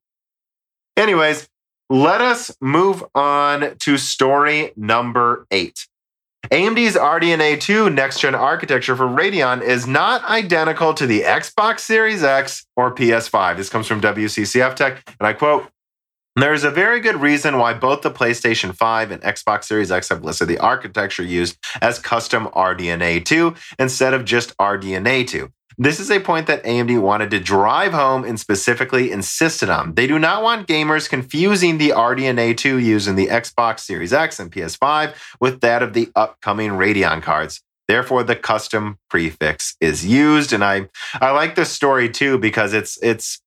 anyways, 0.96 1.48
let 1.90 2.20
us 2.20 2.56
move 2.60 3.04
on 3.14 3.76
to 3.78 3.98
story 3.98 4.72
number 4.76 5.46
eight. 5.50 5.86
AMD's 6.50 6.96
RDNA 6.96 7.60
2 7.60 7.90
next 7.90 8.20
gen 8.20 8.34
architecture 8.34 8.96
for 8.96 9.06
Radeon 9.06 9.62
is 9.62 9.86
not 9.86 10.24
identical 10.24 10.92
to 10.94 11.06
the 11.06 11.20
Xbox 11.20 11.80
Series 11.80 12.24
X 12.24 12.66
or 12.76 12.92
PS5. 12.92 13.56
This 13.56 13.68
comes 13.68 13.86
from 13.86 14.00
WCCF 14.00 14.74
Tech, 14.74 15.02
and 15.20 15.26
I 15.26 15.34
quote 15.34 15.70
There's 16.34 16.64
a 16.64 16.70
very 16.70 17.00
good 17.00 17.20
reason 17.20 17.58
why 17.58 17.74
both 17.74 18.00
the 18.00 18.10
PlayStation 18.10 18.74
5 18.74 19.10
and 19.10 19.20
Xbox 19.22 19.64
Series 19.64 19.92
X 19.92 20.08
have 20.08 20.24
listed 20.24 20.48
the 20.48 20.58
architecture 20.58 21.22
used 21.22 21.58
as 21.82 21.98
custom 21.98 22.46
RDNA 22.46 23.26
2 23.26 23.54
instead 23.78 24.14
of 24.14 24.24
just 24.24 24.56
RDNA 24.56 25.26
2. 25.26 25.52
This 25.76 26.00
is 26.00 26.10
a 26.10 26.20
point 26.20 26.46
that 26.46 26.64
AMD 26.64 27.02
wanted 27.02 27.30
to 27.32 27.38
drive 27.38 27.92
home 27.92 28.24
and 28.24 28.40
specifically 28.40 29.10
insisted 29.10 29.68
on. 29.68 29.94
They 29.94 30.06
do 30.06 30.18
not 30.18 30.42
want 30.42 30.68
gamers 30.68 31.06
confusing 31.06 31.76
the 31.76 31.90
RDNA 31.90 32.56
2 32.56 32.78
used 32.78 33.08
in 33.08 33.16
the 33.16 33.26
Xbox 33.26 33.80
Series 33.80 34.14
X 34.14 34.40
and 34.40 34.50
PS5 34.50 35.14
with 35.38 35.60
that 35.60 35.82
of 35.82 35.92
the 35.92 36.10
upcoming 36.16 36.70
Radeon 36.70 37.22
cards. 37.22 37.60
Therefore, 37.88 38.22
the 38.22 38.36
custom 38.36 38.98
prefix 39.10 39.76
is 39.78 40.06
used. 40.06 40.54
And 40.54 40.64
I, 40.64 40.88
I 41.20 41.32
like 41.32 41.56
this 41.56 41.70
story 41.70 42.08
too 42.08 42.38
because 42.38 42.72
it's 42.72 42.98
it's 43.02 43.41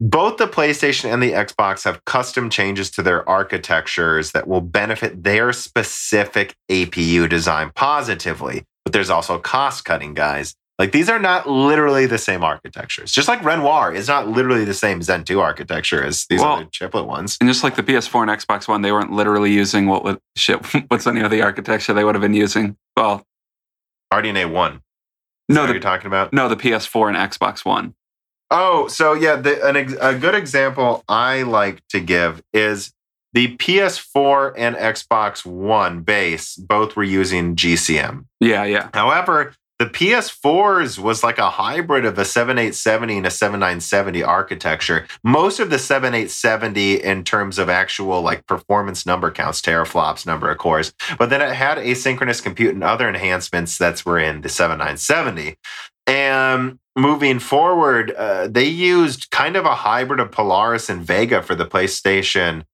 both 0.00 0.36
the 0.36 0.46
PlayStation 0.46 1.12
and 1.12 1.22
the 1.22 1.32
Xbox 1.32 1.84
have 1.84 2.04
custom 2.04 2.50
changes 2.50 2.90
to 2.92 3.02
their 3.02 3.28
architectures 3.28 4.32
that 4.32 4.46
will 4.46 4.60
benefit 4.60 5.24
their 5.24 5.52
specific 5.52 6.54
APU 6.70 7.28
design 7.28 7.72
positively. 7.74 8.64
But 8.84 8.92
there's 8.92 9.10
also 9.10 9.38
cost 9.38 9.84
cutting, 9.84 10.14
guys. 10.14 10.54
Like 10.78 10.92
these 10.92 11.08
are 11.08 11.18
not 11.18 11.48
literally 11.48 12.06
the 12.06 12.18
same 12.18 12.44
architectures. 12.44 13.10
Just 13.10 13.26
like 13.26 13.42
Renoir 13.42 13.92
is 13.92 14.06
not 14.06 14.28
literally 14.28 14.64
the 14.64 14.72
same 14.74 15.02
Zen 15.02 15.24
2 15.24 15.40
architecture 15.40 16.04
as 16.04 16.24
these 16.30 16.40
Well- 16.40 16.52
other 16.58 16.68
chiplet 16.70 17.06
ones. 17.06 17.36
and 17.40 17.50
just 17.50 17.64
like 17.64 17.74
the 17.74 17.82
ps4 17.82 18.22
and 18.22 18.30
xbox 18.40 18.68
one 18.68 18.82
they 18.82 18.92
weren't 18.92 19.10
literally 19.10 19.50
using 19.52 19.86
what 19.86 20.04
would 20.04 20.20
shit 20.36 20.64
what's 20.88 21.04
name 21.06 21.24
of 21.24 21.32
the 21.32 21.42
architecture 21.42 21.92
they 21.92 22.04
would 22.04 22.14
have 22.14 22.22
been 22.22 22.32
using 22.34 22.76
well 22.96 23.24
RDNA 24.12 24.50
1. 24.52 24.72
Is 24.74 24.80
no 25.48 25.54
that 25.54 25.60
what 25.62 25.66
the, 25.66 25.72
you're 25.72 25.80
talking 25.80 26.06
about? 26.06 26.32
no 26.32 26.48
the 26.48 26.54
ps4 26.56 27.08
and 27.08 27.16
xbox 27.32 27.64
one 27.64 27.94
Oh, 28.50 28.88
so 28.88 29.12
yeah, 29.12 29.36
the, 29.36 29.66
an 29.66 29.76
ex, 29.76 29.94
a 30.00 30.14
good 30.14 30.34
example 30.34 31.04
I 31.08 31.42
like 31.42 31.86
to 31.88 32.00
give 32.00 32.42
is 32.52 32.92
the 33.34 33.56
PS4 33.56 34.54
and 34.56 34.74
Xbox 34.76 35.44
One 35.44 36.00
base 36.00 36.56
both 36.56 36.96
were 36.96 37.04
using 37.04 37.56
GCN. 37.56 38.24
yeah 38.40 38.64
yeah 38.64 38.88
However, 38.94 39.54
the 39.78 39.86
PS4s 39.86 40.98
was 40.98 41.22
like 41.22 41.38
a 41.38 41.50
hybrid 41.50 42.04
of 42.04 42.18
a 42.18 42.24
7870 42.24 43.18
and 43.18 43.26
a 43.26 43.30
7970 43.30 44.24
architecture. 44.24 45.06
Most 45.22 45.60
of 45.60 45.70
the 45.70 45.78
7870 45.78 47.04
in 47.04 47.22
terms 47.22 47.60
of 47.60 47.68
actual 47.68 48.20
like 48.20 48.44
performance 48.46 49.06
number 49.06 49.30
counts, 49.30 49.60
teraflops 49.60 50.26
number 50.26 50.50
of 50.50 50.58
cores, 50.58 50.92
but 51.16 51.30
then 51.30 51.40
it 51.40 51.54
had 51.54 51.78
asynchronous 51.78 52.42
compute 52.42 52.74
and 52.74 52.82
other 52.82 53.08
enhancements 53.08 53.78
that 53.78 54.04
were 54.04 54.18
in 54.18 54.40
the 54.40 54.48
7970. 54.48 55.56
And 56.08 56.78
moving 56.96 57.38
forward, 57.38 58.10
uh, 58.12 58.48
they 58.48 58.64
used 58.64 59.30
kind 59.30 59.56
of 59.56 59.64
a 59.64 59.74
hybrid 59.74 60.20
of 60.20 60.30
Polaris 60.30 60.88
and 60.88 61.02
Vega 61.02 61.42
for 61.42 61.54
the 61.54 61.66
PlayStation 61.66 62.64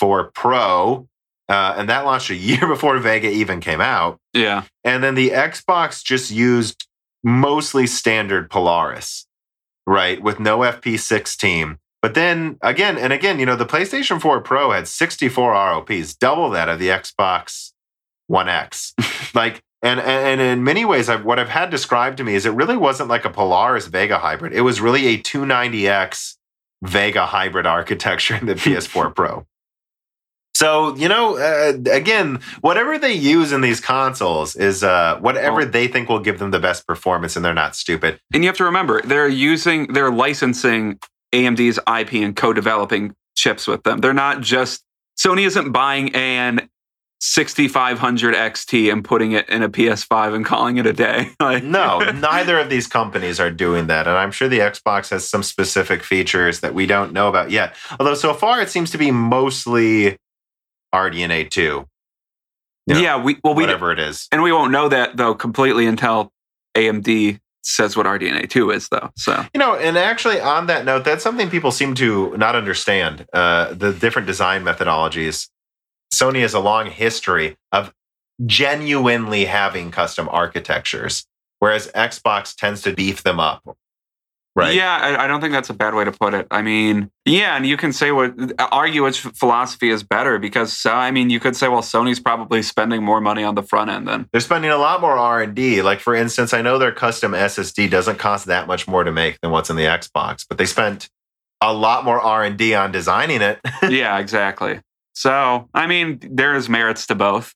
4 0.00 0.30
Pro. 0.32 1.06
Uh, 1.48 1.74
and 1.76 1.88
that 1.88 2.04
launched 2.04 2.30
a 2.30 2.34
year 2.50 2.66
before 2.66 2.98
Vega 2.98 3.30
even 3.30 3.60
came 3.60 3.80
out. 3.80 4.18
yeah 4.32 4.64
And 4.84 5.02
then 5.04 5.14
the 5.14 5.30
Xbox 5.30 6.02
just 6.02 6.30
used 6.30 6.86
mostly 7.22 7.86
standard 7.86 8.50
Polaris, 8.50 9.26
right? 9.86 10.22
With 10.22 10.40
no 10.40 10.58
FP16. 10.58 11.78
But 12.00 12.14
then 12.14 12.58
again, 12.62 12.96
and 12.96 13.12
again, 13.12 13.40
you 13.40 13.46
know, 13.46 13.56
the 13.56 13.66
PlayStation 13.66 14.20
4 14.20 14.40
Pro 14.40 14.70
had 14.70 14.86
64 14.86 15.52
ROPs, 15.52 16.14
double 16.14 16.50
that 16.50 16.68
of 16.68 16.78
the 16.78 16.88
Xbox 16.88 17.72
One 18.28 18.48
X. 18.48 18.94
like, 19.34 19.62
and, 19.82 20.00
and 20.00 20.40
in 20.40 20.64
many 20.64 20.84
ways, 20.84 21.08
I've, 21.08 21.24
what 21.24 21.38
I've 21.38 21.48
had 21.48 21.70
described 21.70 22.16
to 22.18 22.24
me 22.24 22.34
is 22.34 22.46
it 22.46 22.52
really 22.52 22.76
wasn't 22.76 23.08
like 23.08 23.24
a 23.24 23.30
Polaris 23.30 23.86
Vega 23.86 24.18
hybrid. 24.18 24.52
It 24.52 24.62
was 24.62 24.80
really 24.80 25.06
a 25.06 25.18
290X 25.18 26.36
Vega 26.82 27.26
hybrid 27.26 27.66
architecture 27.66 28.34
in 28.34 28.46
the 28.46 28.54
PS4 28.56 29.14
Pro. 29.14 29.46
So, 30.54 30.96
you 30.96 31.08
know, 31.08 31.38
uh, 31.38 31.74
again, 31.92 32.40
whatever 32.62 32.98
they 32.98 33.12
use 33.12 33.52
in 33.52 33.60
these 33.60 33.80
consoles 33.80 34.56
is 34.56 34.82
uh, 34.82 35.16
whatever 35.20 35.64
they 35.64 35.86
think 35.86 36.08
will 36.08 36.18
give 36.18 36.40
them 36.40 36.50
the 36.50 36.58
best 36.58 36.84
performance, 36.84 37.36
and 37.36 37.44
they're 37.44 37.54
not 37.54 37.76
stupid. 37.76 38.18
And 38.34 38.42
you 38.42 38.48
have 38.48 38.56
to 38.56 38.64
remember, 38.64 39.00
they're 39.02 39.28
using, 39.28 39.92
they're 39.92 40.10
licensing 40.10 40.98
AMD's 41.32 41.78
IP 41.78 42.14
and 42.14 42.34
co-developing 42.34 43.14
chips 43.36 43.68
with 43.68 43.84
them. 43.84 43.98
They're 43.98 44.12
not 44.12 44.40
just 44.40 44.82
Sony 45.18 45.46
isn't 45.46 45.72
buying 45.72 46.14
an 46.14 46.68
6500 47.20 48.34
XT 48.34 48.92
and 48.92 49.04
putting 49.04 49.32
it 49.32 49.48
in 49.48 49.62
a 49.62 49.68
PS5 49.68 50.34
and 50.34 50.44
calling 50.44 50.76
it 50.76 50.86
a 50.86 50.92
day. 50.92 51.30
Like, 51.40 51.62
No, 51.64 51.98
neither 52.14 52.58
of 52.58 52.68
these 52.70 52.86
companies 52.86 53.38
are 53.40 53.50
doing 53.50 53.86
that. 53.88 54.06
And 54.06 54.16
I'm 54.16 54.30
sure 54.32 54.48
the 54.48 54.58
Xbox 54.60 55.10
has 55.10 55.28
some 55.28 55.42
specific 55.42 56.02
features 56.02 56.60
that 56.60 56.74
we 56.74 56.86
don't 56.86 57.12
know 57.12 57.28
about 57.28 57.50
yet. 57.50 57.74
Although 57.98 58.14
so 58.14 58.34
far 58.34 58.60
it 58.60 58.68
seems 58.70 58.90
to 58.92 58.98
be 58.98 59.10
mostly 59.10 60.16
RDNA 60.94 61.50
2, 61.50 61.86
Yeah. 62.86 62.98
yeah, 62.98 63.22
we 63.22 63.38
well 63.44 63.54
we 63.54 63.62
whatever 63.64 63.92
it 63.92 63.98
is. 63.98 64.26
and 64.32 64.42
we 64.42 64.52
won't 64.52 64.70
know 64.72 64.88
that 64.88 65.16
though 65.16 65.34
completely 65.34 65.86
until 65.86 66.32
AMD 66.76 67.38
says 67.62 67.96
what 67.96 68.06
RDNA 68.06 68.48
2 68.48 68.70
is 68.70 68.88
though. 68.88 69.10
So 69.16 69.44
You 69.52 69.58
know, 69.58 69.74
and 69.76 69.98
actually 69.98 70.40
on 70.40 70.66
that 70.68 70.84
note, 70.84 71.04
that's 71.04 71.22
something 71.22 71.50
people 71.50 71.70
seem 71.70 71.94
to 71.96 72.34
not 72.36 72.54
understand 72.54 73.26
uh, 73.32 73.74
the 73.74 73.92
different 73.92 74.26
design 74.26 74.64
methodologies. 74.64 75.48
Sony 76.12 76.40
has 76.40 76.54
a 76.54 76.60
long 76.60 76.90
history 76.90 77.56
of 77.72 77.92
genuinely 78.46 79.44
having 79.44 79.90
custom 79.90 80.28
architectures, 80.30 81.26
whereas 81.58 81.88
Xbox 81.88 82.54
tends 82.54 82.82
to 82.82 82.92
beef 82.92 83.22
them 83.22 83.40
up. 83.40 83.62
Right. 84.58 84.74
Yeah, 84.74 84.96
I, 84.96 85.24
I 85.24 85.26
don't 85.28 85.40
think 85.40 85.52
that's 85.52 85.70
a 85.70 85.74
bad 85.74 85.94
way 85.94 86.04
to 86.04 86.10
put 86.10 86.34
it. 86.34 86.48
I 86.50 86.62
mean, 86.62 87.12
yeah, 87.24 87.54
and 87.56 87.64
you 87.64 87.76
can 87.76 87.92
say 87.92 88.10
what 88.10 88.34
argue 88.58 89.04
which 89.04 89.20
philosophy 89.20 89.88
is 89.88 90.02
better 90.02 90.40
because 90.40 90.72
so, 90.72 90.90
I 90.90 91.12
mean, 91.12 91.30
you 91.30 91.38
could 91.38 91.54
say 91.54 91.68
well, 91.68 91.82
Sony's 91.82 92.18
probably 92.18 92.62
spending 92.62 93.04
more 93.04 93.20
money 93.20 93.44
on 93.44 93.54
the 93.54 93.62
front 93.62 93.88
end 93.88 94.08
then. 94.08 94.28
They're 94.32 94.40
spending 94.40 94.72
a 94.72 94.76
lot 94.76 95.00
more 95.00 95.16
R 95.16 95.40
and 95.42 95.54
D. 95.54 95.80
Like 95.80 96.00
for 96.00 96.12
instance, 96.12 96.52
I 96.52 96.60
know 96.62 96.76
their 96.76 96.90
custom 96.90 97.32
SSD 97.32 97.88
doesn't 97.88 98.18
cost 98.18 98.46
that 98.46 98.66
much 98.66 98.88
more 98.88 99.04
to 99.04 99.12
make 99.12 99.40
than 99.42 99.52
what's 99.52 99.70
in 99.70 99.76
the 99.76 99.84
Xbox, 99.84 100.44
but 100.48 100.58
they 100.58 100.66
spent 100.66 101.08
a 101.60 101.72
lot 101.72 102.04
more 102.04 102.20
R 102.20 102.42
and 102.42 102.56
D 102.56 102.74
on 102.74 102.90
designing 102.90 103.42
it. 103.42 103.60
yeah, 103.88 104.18
exactly. 104.18 104.80
So, 105.18 105.68
I 105.74 105.88
mean, 105.88 106.20
there 106.22 106.54
is 106.54 106.68
merits 106.68 107.04
to 107.08 107.16
both. 107.16 107.52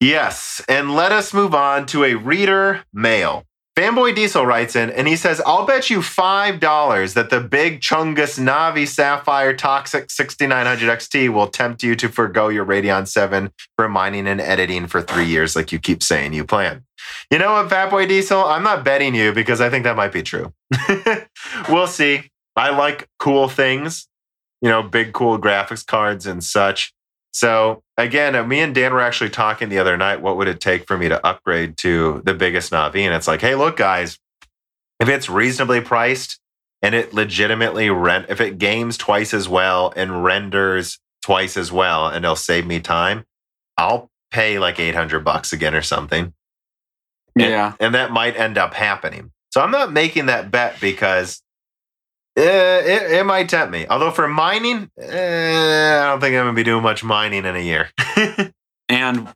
yes, 0.00 0.62
and 0.66 0.94
let 0.94 1.12
us 1.12 1.34
move 1.34 1.54
on 1.54 1.84
to 1.88 2.04
a 2.04 2.14
reader 2.14 2.84
mail. 2.94 3.44
Fatboy 3.76 4.14
Diesel 4.14 4.46
writes 4.46 4.74
in 4.74 4.88
and 4.88 5.06
he 5.06 5.16
says, 5.16 5.42
I'll 5.44 5.66
bet 5.66 5.90
you 5.90 5.98
$5 5.98 7.14
that 7.14 7.28
the 7.28 7.40
big 7.40 7.80
Chungus 7.80 8.38
Navi 8.38 8.88
Sapphire 8.88 9.52
Toxic 9.52 10.10
6900 10.10 10.98
XT 10.98 11.28
will 11.28 11.48
tempt 11.48 11.82
you 11.82 11.94
to 11.96 12.08
forego 12.08 12.48
your 12.48 12.64
Radeon 12.64 13.06
7 13.06 13.50
for 13.76 13.86
mining 13.86 14.26
and 14.26 14.40
editing 14.40 14.86
for 14.86 15.02
three 15.02 15.26
years, 15.26 15.54
like 15.54 15.72
you 15.72 15.78
keep 15.78 16.02
saying 16.02 16.32
you 16.32 16.46
plan. 16.46 16.86
You 17.30 17.38
know 17.38 17.52
what, 17.52 17.68
Fatboy 17.68 18.08
Diesel? 18.08 18.42
I'm 18.42 18.62
not 18.62 18.82
betting 18.82 19.14
you 19.14 19.34
because 19.34 19.60
I 19.60 19.68
think 19.68 19.84
that 19.84 19.96
might 19.96 20.12
be 20.12 20.22
true. 20.22 20.54
we'll 21.68 21.86
see. 21.86 22.30
I 22.56 22.70
like 22.70 23.08
cool 23.18 23.48
things, 23.48 24.08
you 24.62 24.68
know, 24.70 24.82
big, 24.82 25.12
cool 25.12 25.38
graphics 25.38 25.84
cards 25.84 26.24
and 26.24 26.42
such. 26.42 26.94
So 27.32 27.82
again, 27.96 28.36
uh, 28.36 28.44
me 28.44 28.60
and 28.60 28.74
Dan 28.74 28.92
were 28.92 29.00
actually 29.00 29.30
talking 29.30 29.68
the 29.68 29.78
other 29.78 29.96
night. 29.96 30.20
What 30.22 30.36
would 30.36 30.48
it 30.48 30.60
take 30.60 30.86
for 30.86 30.96
me 30.96 31.08
to 31.08 31.24
upgrade 31.26 31.76
to 31.78 32.22
the 32.24 32.32
biggest 32.34 32.70
Navi? 32.72 33.00
And 33.00 33.14
it's 33.14 33.26
like, 33.26 33.40
hey, 33.40 33.54
look, 33.54 33.76
guys, 33.76 34.18
if 35.00 35.08
it's 35.08 35.28
reasonably 35.28 35.80
priced 35.80 36.38
and 36.80 36.94
it 36.94 37.12
legitimately 37.12 37.90
rent, 37.90 38.26
if 38.28 38.40
it 38.40 38.58
games 38.58 38.96
twice 38.96 39.34
as 39.34 39.48
well 39.48 39.92
and 39.96 40.22
renders 40.22 40.98
twice 41.22 41.56
as 41.56 41.72
well, 41.72 42.06
and 42.08 42.24
it'll 42.24 42.36
save 42.36 42.66
me 42.66 42.80
time, 42.80 43.24
I'll 43.76 44.10
pay 44.30 44.58
like 44.58 44.78
eight 44.78 44.94
hundred 44.94 45.24
bucks 45.24 45.52
again 45.52 45.74
or 45.74 45.82
something, 45.82 46.34
Yeah. 47.36 47.74
and 47.80 47.94
that 47.94 48.10
might 48.10 48.36
end 48.36 48.58
up 48.58 48.74
happening. 48.74 49.32
So 49.50 49.60
I'm 49.60 49.70
not 49.70 49.92
making 49.92 50.26
that 50.26 50.50
bet 50.50 50.80
because. 50.80 51.42
Eh, 52.36 52.42
it, 52.42 53.12
it 53.12 53.26
might 53.26 53.48
tempt 53.48 53.72
me. 53.72 53.86
Although 53.88 54.10
for 54.10 54.26
mining, 54.26 54.90
eh, 54.98 56.00
I 56.00 56.10
don't 56.10 56.20
think 56.20 56.34
I'm 56.34 56.44
gonna 56.44 56.54
be 56.54 56.62
doing 56.62 56.82
much 56.82 57.04
mining 57.04 57.44
in 57.44 57.56
a 57.56 57.60
year. 57.60 57.90
And 58.92 59.32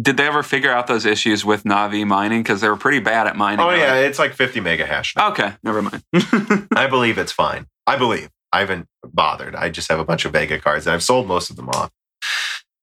did 0.00 0.16
they 0.16 0.26
ever 0.26 0.42
figure 0.42 0.70
out 0.70 0.86
those 0.86 1.04
issues 1.04 1.44
with 1.44 1.64
Navi 1.64 2.06
mining? 2.06 2.42
Because 2.42 2.60
they 2.60 2.68
were 2.68 2.76
pretty 2.76 3.00
bad 3.00 3.26
at 3.26 3.36
mining. 3.36 3.60
Oh 3.60 3.68
right? 3.68 3.78
yeah, 3.78 3.94
it's 3.96 4.18
like 4.18 4.34
50 4.34 4.60
mega 4.60 4.86
hash. 4.86 5.14
now. 5.16 5.30
Okay, 5.30 5.52
never 5.64 5.82
mind. 5.82 6.02
I 6.76 6.86
believe 6.88 7.18
it's 7.18 7.32
fine. 7.32 7.66
I 7.86 7.96
believe. 7.96 8.30
I 8.52 8.60
haven't 8.60 8.86
bothered. 9.04 9.56
I 9.56 9.68
just 9.68 9.88
have 9.90 9.98
a 9.98 10.04
bunch 10.04 10.24
of 10.24 10.32
Vega 10.32 10.60
cards 10.60 10.86
and 10.86 10.94
I've 10.94 11.02
sold 11.02 11.26
most 11.26 11.50
of 11.50 11.56
them 11.56 11.68
off. 11.70 11.90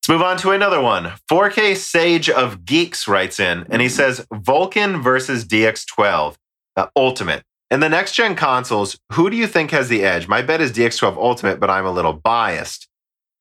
Let's 0.02 0.10
move 0.10 0.22
on 0.22 0.36
to 0.38 0.52
another 0.52 0.82
one. 0.82 1.14
4K 1.32 1.78
Sage 1.78 2.30
of 2.30 2.66
Geeks 2.66 3.08
writes 3.08 3.39
in 3.39 3.66
and 3.70 3.82
he 3.82 3.88
says 3.88 4.26
Vulkan 4.34 5.02
versus 5.02 5.45
DX12 5.45 6.36
uh, 6.76 6.88
Ultimate. 6.95 7.43
In 7.72 7.80
the 7.80 7.88
next 7.88 8.11
gen 8.15 8.36
consoles, 8.36 8.99
who 9.13 9.30
do 9.30 9.38
you 9.38 9.47
think 9.47 9.72
has 9.72 9.88
the 9.88 10.03
edge? 10.03 10.28
My 10.28 10.41
bet 10.41 10.59
is 10.59 10.74
DX12 10.74 11.15
Ultimate, 11.15 11.57
but 11.57 11.69
I'm 11.69 11.86
a 11.86 11.91
little 11.91 12.11
biased. 12.11 12.89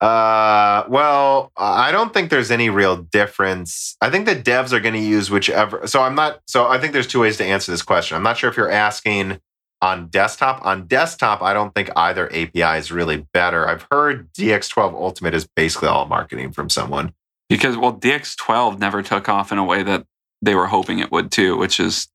Uh, 0.00 0.84
well, 0.88 1.50
I 1.56 1.90
don't 1.90 2.14
think 2.14 2.30
there's 2.30 2.52
any 2.52 2.70
real 2.70 2.96
difference. 2.96 3.96
I 4.00 4.08
think 4.08 4.26
the 4.26 4.36
devs 4.36 4.72
are 4.72 4.78
going 4.78 4.94
to 4.94 5.00
use 5.00 5.32
whichever. 5.32 5.84
So 5.88 6.02
I'm 6.02 6.14
not. 6.14 6.40
So 6.46 6.68
I 6.68 6.78
think 6.78 6.92
there's 6.92 7.08
two 7.08 7.20
ways 7.20 7.38
to 7.38 7.44
answer 7.44 7.72
this 7.72 7.82
question. 7.82 8.16
I'm 8.16 8.22
not 8.22 8.38
sure 8.38 8.48
if 8.48 8.56
you're 8.56 8.70
asking 8.70 9.40
on 9.82 10.06
desktop. 10.06 10.64
On 10.64 10.86
desktop, 10.86 11.42
I 11.42 11.52
don't 11.52 11.74
think 11.74 11.90
either 11.96 12.32
API 12.32 12.78
is 12.78 12.92
really 12.92 13.26
better. 13.34 13.68
I've 13.68 13.86
heard 13.90 14.32
DX12 14.34 14.94
Ultimate 14.94 15.34
is 15.34 15.46
basically 15.56 15.88
all 15.88 16.06
marketing 16.06 16.52
from 16.52 16.70
someone. 16.70 17.12
because 17.48 17.76
well, 17.76 17.92
DX12 17.92 18.78
never 18.78 19.02
took 19.02 19.28
off 19.28 19.50
in 19.50 19.58
a 19.58 19.64
way 19.64 19.82
that 19.82 20.06
they 20.40 20.54
were 20.54 20.68
hoping 20.68 21.00
it 21.00 21.10
would 21.10 21.32
too, 21.32 21.56
which 21.58 21.80
is 21.80 22.06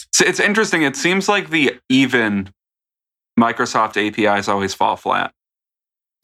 it's, 0.00 0.20
it's 0.20 0.40
interesting. 0.40 0.82
It 0.82 0.96
seems 0.96 1.28
like 1.28 1.50
the 1.50 1.78
even 1.88 2.50
Microsoft 3.38 3.96
APIs 3.96 4.48
always 4.48 4.74
fall 4.74 4.96
flat. 4.96 5.32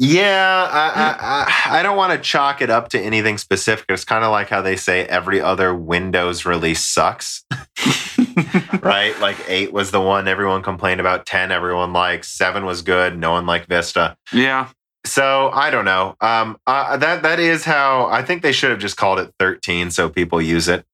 Yeah, 0.03 0.66
I, 0.73 0.89
I, 0.89 1.75
I, 1.75 1.81
I 1.81 1.83
don't 1.83 1.97
want 1.99 2.14
to 2.14 2.18
chalk 2.18 2.62
it 2.62 2.71
up 2.71 2.89
to 2.91 2.99
anything 2.99 3.37
specific. 3.37 3.85
It's 3.91 4.03
kind 4.05 4.25
of 4.25 4.31
like 4.31 4.49
how 4.49 4.62
they 4.62 4.77
say 4.77 5.05
every 5.05 5.43
other 5.43 5.75
Windows 5.75 6.47
release 6.47 6.83
sucks, 6.87 7.45
right? 8.81 9.14
Like 9.21 9.37
8 9.47 9.75
was 9.75 9.91
the 9.91 10.01
one 10.01 10.27
everyone 10.27 10.62
complained 10.62 11.01
about, 11.01 11.27
10 11.27 11.53
everyone 11.53 11.93
likes, 11.93 12.29
7 12.29 12.64
was 12.64 12.81
good, 12.81 13.18
no 13.18 13.33
one 13.33 13.45
liked 13.45 13.68
Vista. 13.68 14.16
Yeah, 14.33 14.68
So 15.05 15.51
I 15.53 15.68
don't 15.68 15.85
know. 15.85 16.16
Um, 16.23 16.57
uh, 16.66 16.97
that 16.97 17.23
that 17.23 17.39
is 17.39 17.64
how 17.64 18.07
I 18.07 18.23
think 18.23 18.43
they 18.43 18.53
should 18.53 18.71
have 18.71 18.81
just 18.81 18.97
called 18.97 19.18
it 19.18 19.35
13 19.39 19.91
so 19.91 20.09
people 20.09 20.41
use 20.41 20.66
it. 20.66 20.87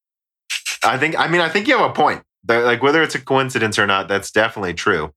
I 0.82 0.98
think. 0.98 1.16
I 1.18 1.28
mean, 1.28 1.40
I 1.40 1.48
think 1.48 1.68
you 1.68 1.76
have 1.78 1.90
a 1.90 1.94
point. 1.94 2.22
Like 2.48 2.82
whether 2.82 3.02
it's 3.02 3.14
a 3.14 3.20
coincidence 3.20 3.78
or 3.78 3.86
not, 3.86 4.08
that's 4.08 4.30
definitely 4.30 4.74
true. 4.74 5.12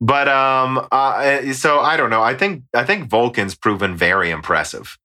But 0.00 0.28
um, 0.28 0.86
uh, 0.90 1.52
so 1.52 1.80
I 1.80 1.96
don't 1.96 2.10
know. 2.10 2.22
I 2.22 2.34
think 2.34 2.62
I 2.74 2.84
think 2.84 3.08
Vulkan's 3.08 3.54
proven 3.54 3.96
very 3.96 4.30
impressive. 4.30 4.98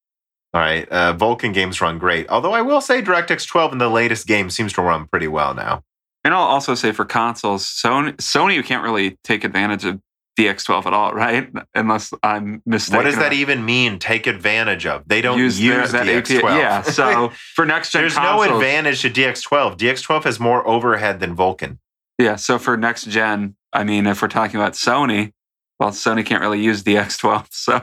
All 0.53 0.61
right, 0.61 0.87
uh, 0.87 1.11
Vulcan 1.13 1.51
games 1.51 1.81
run 1.81 1.97
great. 1.99 2.29
Although 2.29 2.53
I 2.53 2.61
will 2.61 2.79
say 2.79 3.01
DirectX 3.01 3.45
12 3.45 3.73
in 3.73 3.77
the 3.77 3.89
latest 3.89 4.25
game 4.25 4.49
seems 4.49 4.71
to 4.73 4.81
run 4.81 5.05
pretty 5.07 5.27
well 5.27 5.53
now. 5.53 5.83
and 6.23 6.33
I'll 6.33 6.43
also 6.43 6.75
say 6.75 6.93
for 6.93 7.03
consoles, 7.03 7.65
Sony, 7.65 8.13
Sony 8.17 8.55
you 8.55 8.63
can't 8.63 8.83
really 8.83 9.17
take 9.23 9.43
advantage 9.43 9.83
of 9.83 9.99
DX12 10.37 10.85
at 10.85 10.93
all, 10.93 11.13
right? 11.13 11.49
Unless 11.73 12.13
I'm 12.23 12.61
mistaken. 12.65 12.97
What 12.97 13.03
does 13.09 13.17
that 13.17 13.33
even 13.33 13.63
mean? 13.65 13.99
Take 13.99 14.27
advantage 14.27 14.85
of? 14.85 15.07
They 15.07 15.21
don't 15.21 15.37
use, 15.39 15.59
their- 15.59 15.87
that 15.87 16.05
DX12. 16.05 16.37
API. 16.37 16.59
Yeah, 16.59 16.81
so 16.81 17.31
for 17.55 17.65
next 17.65 17.91
gen 17.91 18.01
There's 18.01 18.15
consoles, 18.15 18.47
no 18.49 18.55
advantage 18.55 19.01
to 19.03 19.09
DX12. 19.09 19.77
DX12 19.77 20.23
has 20.25 20.39
more 20.39 20.67
overhead 20.67 21.19
than 21.19 21.35
Vulkan. 21.35 21.77
Yeah, 22.17 22.35
so 22.35 22.57
for 22.59 22.77
next 22.77 23.05
gen, 23.07 23.55
I 23.73 23.83
mean, 23.83 24.05
if 24.07 24.21
we're 24.21 24.27
talking 24.29 24.55
about 24.59 24.73
Sony, 24.73 25.31
well, 25.79 25.89
Sony 25.91 26.25
can't 26.25 26.41
really 26.41 26.61
use 26.61 26.83
DX12. 26.83 27.47
So 27.51 27.81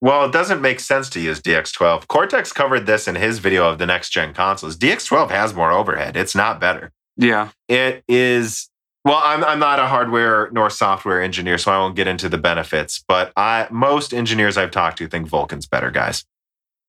Well, 0.00 0.24
it 0.26 0.32
doesn't 0.32 0.60
make 0.60 0.78
sense 0.80 1.08
to 1.10 1.20
use 1.20 1.40
DX12. 1.40 2.06
Coreteks 2.06 2.54
covered 2.54 2.86
this 2.86 3.08
in 3.08 3.14
his 3.14 3.38
video 3.38 3.68
of 3.68 3.78
the 3.78 3.86
next 3.86 4.10
gen 4.10 4.34
consoles. 4.34 4.76
DX12 4.76 5.30
has 5.30 5.54
more 5.54 5.72
overhead. 5.72 6.16
It's 6.16 6.34
not 6.34 6.60
better. 6.60 6.92
yeah, 7.16 7.48
It 7.68 8.04
is 8.08 8.68
well, 9.06 9.20
I'm 9.22 9.44
I'm 9.44 9.60
not 9.60 9.78
a 9.78 9.86
hardware 9.86 10.50
nor 10.50 10.68
software 10.68 11.22
engineer, 11.22 11.58
so 11.58 11.70
I 11.70 11.78
won't 11.78 11.94
get 11.94 12.08
into 12.08 12.28
the 12.28 12.38
benefits, 12.38 13.04
but 13.06 13.32
I 13.36 13.68
most 13.70 14.12
engineers 14.12 14.56
I've 14.56 14.72
talked 14.72 14.98
to 14.98 15.06
think 15.06 15.28
Vulkan's 15.28 15.68
better, 15.68 15.92
guys. 15.92 16.24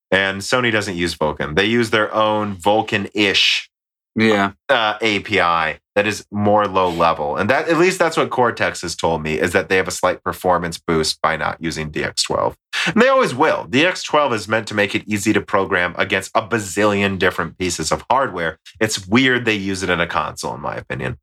And 0.10 0.42
Sony 0.42 0.72
doesn't 0.72 0.96
use 0.96 1.14
Vulcan. 1.14 1.54
They 1.54 1.66
use 1.66 1.92
their 1.92 2.12
own 2.14 2.56
Vulkan-ish 2.56 3.70
yeah, 4.16 4.54
uh, 4.68 4.96
API 5.02 5.80
that 5.96 6.08
is 6.08 6.26
more 6.32 6.66
low 6.66 6.90
level. 6.90 7.38
And 7.38 7.52
that 7.52 7.70
at 7.70 7.78
least 7.78 8.00
that's 8.00 8.18
what 8.18 8.32
Coreteks 8.32 8.82
has 8.82 8.96
told 8.96 9.22
me 9.22 9.40
is 9.40 9.52
that 9.52 9.70
they 9.70 9.78
have 9.78 9.88
a 9.88 9.92
slight 9.92 10.24
performance 10.24 10.80
boost 10.80 11.22
by 11.22 11.38
not 11.38 11.62
using 11.62 11.92
DX12. 11.92 12.56
And 12.88 13.02
they 13.02 13.10
always 13.10 13.36
will. 13.36 13.68
DX12 13.68 14.34
is 14.34 14.48
meant 14.48 14.68
to 14.70 14.74
make 14.74 14.96
it 14.96 15.04
easy 15.06 15.34
to 15.34 15.42
program 15.42 15.94
against 16.00 16.32
a 16.34 16.42
bazillion 16.42 17.20
different 17.20 17.60
pieces 17.60 17.92
of 17.92 18.04
hardware. 18.10 18.58
It's 18.80 19.08
weird 19.08 19.46
they 19.46 19.54
use 19.54 19.84
it 19.84 19.90
in 19.92 20.00
a 20.00 20.08
console, 20.08 20.56
in 20.56 20.62
my 20.62 20.76
opinion. 20.76 21.18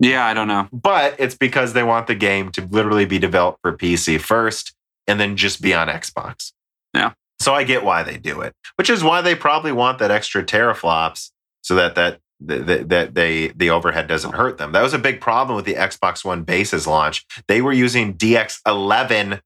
Yeah. 0.00 0.26
I 0.26 0.34
don't 0.34 0.48
know. 0.48 0.68
But 0.72 1.16
it's 1.18 1.34
because 1.34 1.72
they 1.72 1.82
want 1.82 2.06
the 2.06 2.14
game 2.14 2.50
to 2.52 2.66
literally 2.66 3.06
be 3.06 3.18
developed 3.18 3.60
for 3.62 3.76
PC 3.76 4.20
first 4.20 4.74
and 5.06 5.20
then 5.20 5.36
just 5.36 5.62
be 5.62 5.74
on 5.74 5.88
Xbox. 5.88 6.52
Yeah. 6.94 7.12
So 7.38 7.54
I 7.54 7.64
get 7.64 7.84
why 7.84 8.02
they 8.02 8.16
do 8.16 8.40
it, 8.40 8.54
which 8.76 8.90
is 8.90 9.04
why 9.04 9.20
they 9.20 9.34
probably 9.34 9.72
want 9.72 9.98
that 9.98 10.10
extra 10.10 10.42
teraflops 10.42 11.30
so 11.62 11.74
that 11.74 11.94
that 11.94 12.20
that, 12.40 12.88
that 12.88 13.14
they 13.14 13.48
the 13.48 13.70
overhead 13.70 14.08
doesn't 14.08 14.34
hurt 14.34 14.58
them. 14.58 14.72
That 14.72 14.82
was 14.82 14.94
a 14.94 14.98
big 14.98 15.20
problem 15.20 15.56
with 15.56 15.64
the 15.64 15.74
Xbox 15.74 16.24
One 16.24 16.42
bases 16.42 16.86
launch. 16.86 17.24
They 17.48 17.62
were 17.62 17.72
using 17.72 18.14
DX11 18.14 19.40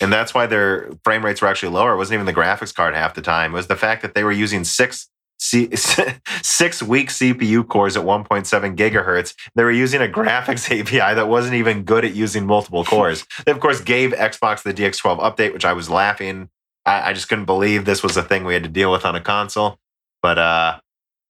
and 0.00 0.12
that's 0.12 0.34
why 0.34 0.46
their 0.46 0.90
frame 1.04 1.24
rates 1.24 1.40
were 1.40 1.48
actually 1.48 1.72
lower. 1.72 1.94
It 1.94 1.96
wasn't 1.96 2.14
even 2.14 2.26
the 2.26 2.34
graphics 2.34 2.74
card 2.74 2.94
half 2.94 3.14
the 3.14 3.22
time. 3.22 3.52
It 3.52 3.56
was 3.56 3.68
the 3.68 3.76
fact 3.76 4.02
that 4.02 4.14
they 4.14 4.24
were 4.24 4.32
using 4.32 4.64
six 4.64 5.08
C- 5.42 5.68
six 6.42 6.80
week 6.84 7.08
CPU 7.08 7.66
cores 7.66 7.96
at 7.96 8.04
1.7 8.04 8.76
gigahertz. 8.76 9.34
They 9.56 9.64
were 9.64 9.72
using 9.72 10.00
a 10.00 10.06
graphics 10.06 10.70
API 10.80 11.14
that 11.16 11.26
wasn't 11.26 11.54
even 11.54 11.82
good 11.82 12.04
at 12.04 12.14
using 12.14 12.46
multiple 12.46 12.84
cores. 12.84 13.26
They, 13.44 13.50
of 13.50 13.58
course, 13.58 13.80
gave 13.80 14.12
Xbox 14.12 14.62
the 14.62 14.72
DX12 14.72 15.18
update, 15.18 15.52
which 15.52 15.64
I 15.64 15.72
was 15.72 15.90
laughing. 15.90 16.48
I, 16.86 17.10
I 17.10 17.12
just 17.12 17.28
couldn't 17.28 17.46
believe 17.46 17.84
this 17.84 18.04
was 18.04 18.16
a 18.16 18.22
thing 18.22 18.44
we 18.44 18.54
had 18.54 18.62
to 18.62 18.68
deal 18.68 18.92
with 18.92 19.04
on 19.04 19.16
a 19.16 19.20
console. 19.20 19.78
But 20.22 20.38
uh, 20.38 20.78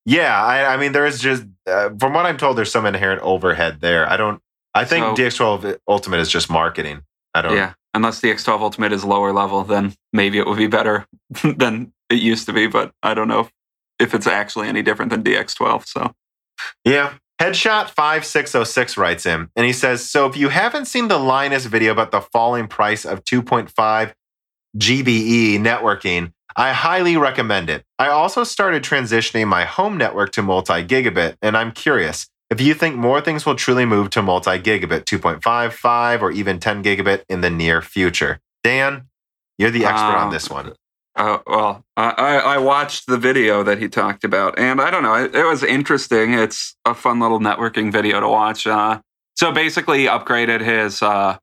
yeah, 0.04 0.44
I, 0.44 0.74
I 0.74 0.76
mean, 0.76 0.92
there 0.92 1.06
is 1.06 1.18
just, 1.18 1.44
uh, 1.66 1.88
from 1.98 2.12
what 2.12 2.26
I'm 2.26 2.36
told, 2.36 2.58
there's 2.58 2.70
some 2.70 2.84
inherent 2.84 3.22
overhead 3.22 3.80
there. 3.80 4.06
I 4.10 4.18
don't, 4.18 4.42
I 4.74 4.84
think 4.84 5.16
So- 5.16 5.22
DX12 5.22 5.78
Ultimate 5.88 6.20
is 6.20 6.28
just 6.28 6.50
marketing. 6.50 7.00
I 7.34 7.40
don't, 7.40 7.56
Yeah, 7.56 7.72
unless 7.94 8.20
the 8.20 8.28
X12 8.28 8.60
Ultimate 8.60 8.92
is 8.92 9.06
lower 9.06 9.32
level, 9.32 9.64
then 9.64 9.94
maybe 10.12 10.38
it 10.38 10.46
would 10.46 10.58
be 10.58 10.66
better 10.66 11.06
than 11.56 11.94
it 12.10 12.18
used 12.20 12.44
to 12.44 12.52
be. 12.52 12.66
But 12.66 12.92
I 13.02 13.14
don't 13.14 13.28
know 13.28 13.48
if, 14.02 14.14
it's 14.14 14.26
actually 14.26 14.68
any 14.68 14.82
different 14.82 15.10
than 15.10 15.22
DX12. 15.22 15.86
So 15.86 16.14
Yeah. 16.84 17.14
Headshot 17.40 17.90
5606 17.90 18.96
writes 18.96 19.26
in 19.26 19.48
and 19.56 19.66
he 19.66 19.72
says, 19.72 20.08
So 20.08 20.26
if 20.26 20.36
you 20.36 20.48
haven't 20.50 20.84
seen 20.84 21.08
the 21.08 21.18
Linus 21.18 21.66
video 21.66 21.90
about 21.90 22.12
the 22.12 22.20
falling 22.20 22.68
price 22.68 23.04
of 23.04 23.24
2.5 23.24 24.12
GBE 24.78 25.58
networking, 25.58 26.32
I 26.54 26.72
highly 26.72 27.16
recommend 27.16 27.70
it. 27.70 27.84
I 27.98 28.08
also 28.08 28.44
started 28.44 28.82
transitioning 28.82 29.48
my 29.48 29.64
home 29.64 29.96
network 29.96 30.32
to 30.32 30.42
multi 30.42 30.84
gigabit, 30.84 31.36
and 31.42 31.56
I'm 31.56 31.72
curious 31.72 32.28
if 32.50 32.60
you 32.60 32.74
think 32.74 32.96
more 32.96 33.20
things 33.22 33.46
will 33.46 33.54
truly 33.54 33.86
move 33.86 34.10
to 34.10 34.22
multi 34.22 34.58
gigabit 34.58 35.04
2.5, 35.04 35.72
5, 35.72 36.22
or 36.22 36.30
even 36.30 36.60
10 36.60 36.84
gigabit 36.84 37.22
in 37.28 37.40
the 37.40 37.50
near 37.50 37.80
future. 37.80 38.38
Dan, 38.62 39.08
you're 39.58 39.70
the 39.70 39.86
expert 39.86 40.16
on 40.18 40.26
Um, 40.28 40.32
this 40.32 40.50
one. 40.50 40.74
Uh, 41.14 41.38
well, 41.46 41.84
I, 41.96 42.10
I 42.16 42.34
I 42.54 42.58
watched 42.58 43.06
the 43.06 43.18
video 43.18 43.62
that 43.62 43.78
he 43.78 43.88
talked 43.88 44.24
about, 44.24 44.58
and 44.58 44.80
I 44.80 44.90
don't 44.90 45.02
know, 45.02 45.14
it, 45.14 45.34
it 45.34 45.44
was 45.44 45.62
interesting. 45.62 46.32
It's 46.34 46.74
a 46.86 46.94
fun 46.94 47.20
little 47.20 47.38
networking 47.40 47.92
video 47.92 48.20
to 48.20 48.28
watch. 48.28 48.66
Uh, 48.66 49.00
so 49.34 49.52
basically, 49.52 50.00
he 50.00 50.06
upgraded 50.06 50.62
his 50.62 51.02
uh, 51.02 51.36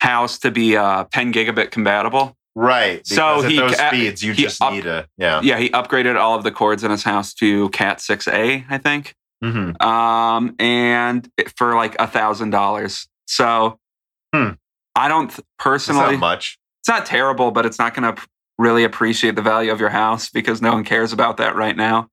house 0.00 0.38
to 0.40 0.50
be 0.50 0.76
uh, 0.76 1.04
10 1.12 1.32
gigabit 1.32 1.70
compatible. 1.70 2.36
Right. 2.54 3.06
so 3.06 3.40
he 3.42 3.56
those 3.56 3.76
speeds, 3.78 4.22
you 4.22 4.34
just 4.34 4.60
up- 4.60 4.72
need 4.74 4.84
a, 4.86 5.06
yeah. 5.16 5.40
Yeah, 5.42 5.56
he 5.58 5.70
upgraded 5.70 6.16
all 6.20 6.36
of 6.36 6.42
the 6.44 6.50
cords 6.50 6.84
in 6.84 6.90
his 6.90 7.02
house 7.02 7.32
to 7.34 7.68
Cat 7.70 7.98
6A, 7.98 8.64
I 8.68 8.78
think, 8.78 9.14
hmm 9.42 9.70
um, 9.80 10.54
and 10.58 11.30
for 11.56 11.74
like 11.76 11.96
a 11.98 12.06
thousand 12.06 12.50
dollars. 12.50 13.08
So 13.26 13.78
Hmm. 14.34 14.50
I 14.96 15.08
don't 15.08 15.28
th- 15.28 15.38
It's 15.38 15.46
personally. 15.58 16.12
not 16.12 16.18
much. 16.20 16.58
it's 16.80 16.88
not 16.88 17.06
terrible, 17.06 17.50
but 17.52 17.64
it's 17.64 17.78
not 17.78 17.94
going 17.94 18.14
to 18.14 18.22
really 18.62 18.84
appreciate 18.84 19.34
the 19.34 19.42
value 19.42 19.72
of 19.72 19.80
your 19.80 19.90
house 19.90 20.30
because 20.30 20.62
no 20.62 20.72
one 20.72 20.84
cares 20.84 21.12
about 21.12 21.36
that 21.38 21.56
right 21.56 21.76
now. 21.76 22.08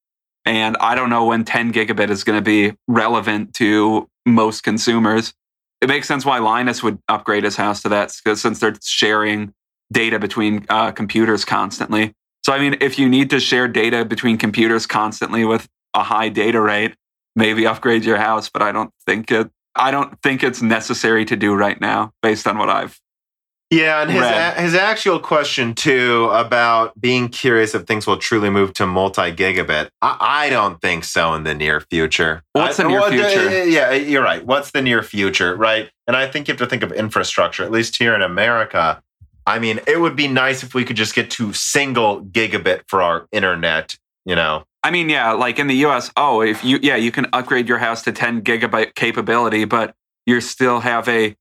And 0.45 0.75
I 0.79 0.95
don't 0.95 1.09
know 1.09 1.25
when 1.25 1.45
10 1.45 1.71
gigabit 1.71 2.09
is 2.09 2.23
going 2.23 2.37
to 2.37 2.43
be 2.43 2.75
relevant 2.87 3.53
to 3.55 4.09
most 4.25 4.63
consumers. 4.63 5.33
It 5.81 5.87
makes 5.87 6.07
sense 6.07 6.25
why 6.25 6.39
Linus 6.39 6.81
would 6.81 6.97
upgrade 7.07 7.43
his 7.43 7.55
house 7.55 7.81
to 7.83 7.89
that 7.89 8.13
because 8.23 8.41
since 8.41 8.59
they're 8.59 8.75
sharing 8.83 9.53
data 9.91 10.19
between 10.19 10.65
uh, 10.69 10.91
computers 10.91 11.45
constantly. 11.45 12.13
So, 12.43 12.53
I 12.53 12.59
mean, 12.59 12.77
if 12.81 12.97
you 12.97 13.07
need 13.07 13.29
to 13.29 13.39
share 13.39 13.67
data 13.67 14.03
between 14.03 14.37
computers 14.37 14.85
constantly 14.85 15.45
with 15.45 15.67
a 15.93 16.03
high 16.03 16.29
data 16.29 16.59
rate, 16.59 16.95
maybe 17.35 17.67
upgrade 17.67 18.05
your 18.05 18.17
house. 18.17 18.49
But 18.49 18.61
I 18.61 18.71
don't 18.71 18.91
think 19.05 19.31
it. 19.31 19.49
I 19.75 19.91
don't 19.91 20.19
think 20.21 20.43
it's 20.43 20.61
necessary 20.61 21.25
to 21.25 21.35
do 21.35 21.53
right 21.53 21.79
now, 21.79 22.11
based 22.21 22.47
on 22.47 22.57
what 22.57 22.69
I've 22.69 22.99
Yeah, 23.71 24.01
and 24.01 24.09
his 24.09 24.21
a, 24.21 24.51
his 24.61 24.73
actual 24.73 25.19
question 25.19 25.75
too 25.75 26.29
about 26.31 26.99
being 26.99 27.29
curious 27.29 27.75
if 27.75 27.83
things 27.83 28.07
will 28.07 28.17
truly 28.17 28.49
move 28.49 28.73
to 28.73 28.87
multi 28.87 29.31
gigabit. 29.31 29.89
I, 30.01 30.17
I 30.19 30.49
don't 30.49 30.81
think 30.81 31.03
so 31.03 31.35
in 31.35 31.43
the 31.43 31.53
near 31.53 31.79
future. 31.81 32.43
What's 32.53 32.79
I- 32.79 32.83
the 32.83 32.89
near 32.89 32.99
well, 32.99 33.11
future? 33.11 33.65
Yeah, 33.65 33.91
you're 33.93 34.23
right. 34.23 34.43
What's 34.43 34.71
the 34.71 34.81
near 34.81 35.03
future, 35.03 35.55
right? 35.55 35.91
And 36.07 36.15
I 36.15 36.27
think 36.27 36.47
you 36.47 36.53
have 36.53 36.59
to 36.59 36.65
think 36.65 36.81
of 36.81 36.91
infrastructure. 36.91 37.63
At 37.63 37.69
least 37.69 37.97
here 37.97 38.15
in 38.15 38.23
America, 38.23 39.03
I 39.45 39.59
mean, 39.59 39.79
it 39.85 39.99
would 39.99 40.15
be 40.15 40.27
nice 40.27 40.63
if 40.63 40.73
we 40.73 40.83
could 40.83 40.95
just 40.95 41.13
get 41.13 41.29
to 41.31 41.53
single 41.53 42.23
gigabit 42.25 42.81
for 42.87 43.03
our 43.03 43.27
internet. 43.31 43.97
You 44.25 44.35
know, 44.35 44.63
I 44.83 44.89
mean, 44.89 45.09
yeah, 45.09 45.31
like 45.33 45.59
in 45.59 45.67
the 45.67 45.85
US, 45.85 46.11
oh, 46.17 46.41
if 46.41 46.63
you, 46.63 46.79
yeah, 46.81 46.95
you 46.95 47.11
can 47.11 47.27
upgrade 47.33 47.67
your 47.67 47.77
house 47.77 48.01
to 48.03 48.11
10 48.11 48.41
gigabyte 48.41 48.95
capability, 48.95 49.65
but 49.65 49.93
you 50.25 50.41
still 50.41 50.79
have 50.79 51.07
a 51.07 51.35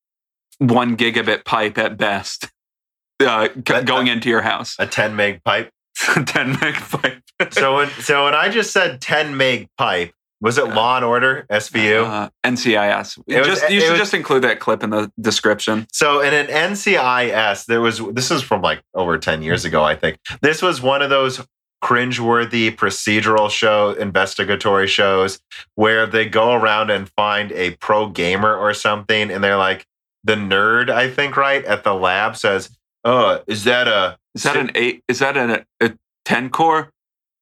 one 0.58 0.96
gigabit 0.96 1.44
pipe 1.44 1.78
at 1.78 1.96
best 1.96 2.48
uh, 3.20 3.48
going 3.48 4.08
uh, 4.08 4.12
into 4.12 4.28
your 4.28 4.42
house. 4.42 4.76
a 4.78 4.86
10 4.86 5.16
meg 5.16 5.42
pipe. 5.44 5.70
10 5.96 6.58
meg 6.60 6.74
pipe. 6.74 7.22
So 7.52 7.76
when 7.76 7.88
so 8.00 8.24
when 8.24 8.34
I 8.34 8.48
just 8.48 8.72
said 8.72 9.00
10 9.00 9.36
meg 9.36 9.68
pipe, 9.78 10.12
was 10.40 10.58
it 10.58 10.66
Law 10.68 10.96
and 10.96 11.04
Order 11.04 11.46
SVU? 11.48 12.04
Uh, 12.04 12.30
NCIS. 12.44 13.16
It 13.28 13.46
was- 13.46 13.62
you 13.70 13.80
should 13.80 13.90
was- 13.92 13.98
just 14.00 14.12
include 14.14 14.42
that 14.42 14.58
clip 14.58 14.82
in 14.82 14.90
the 14.90 15.10
description. 15.20 15.86
So 15.92 16.20
in 16.20 16.34
an 16.34 16.48
NCIS, 16.48 17.66
there 17.66 17.80
was 17.80 18.00
this 18.12 18.32
is 18.32 18.42
from 18.42 18.60
like 18.62 18.82
over 18.94 19.18
10 19.18 19.42
years 19.42 19.64
ago, 19.64 19.84
I 19.84 19.94
think. 19.94 20.18
This 20.42 20.62
was 20.62 20.82
one 20.82 21.00
of 21.00 21.10
those 21.10 21.44
cringeworthy 21.82 22.74
procedural 22.74 23.48
show 23.50 23.92
investigatory 23.92 24.86
shows 24.88 25.40
where 25.76 26.06
they 26.06 26.28
go 26.28 26.52
around 26.52 26.90
and 26.90 27.08
find 27.10 27.52
a 27.52 27.70
pro 27.76 28.08
gamer 28.08 28.54
or 28.54 28.74
something 28.74 29.30
and 29.30 29.42
they're 29.44 29.56
like 29.56 29.86
the 30.24 30.34
nerd, 30.34 30.90
I 30.90 31.10
think, 31.10 31.36
right, 31.36 31.64
at 31.64 31.84
the 31.84 31.94
lab 31.94 32.36
says, 32.36 32.76
Oh, 33.04 33.42
is 33.46 33.64
that 33.64 33.88
a 33.88 34.18
Is 34.34 34.42
that 34.42 34.56
an 34.56 34.70
eight? 34.74 35.02
Is 35.08 35.20
that 35.20 35.36
an, 35.36 35.64
a 35.80 35.94
10 36.24 36.50
core 36.50 36.92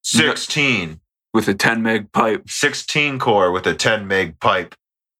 16? 0.02 1.00
with 1.36 1.48
a 1.48 1.54
10 1.54 1.82
meg 1.82 2.10
pipe? 2.12 2.48
16 2.48 3.18
core 3.18 3.52
with 3.52 3.66
a 3.66 3.74
10 3.74 4.06
meg 4.06 4.40
pipe. 4.40 4.74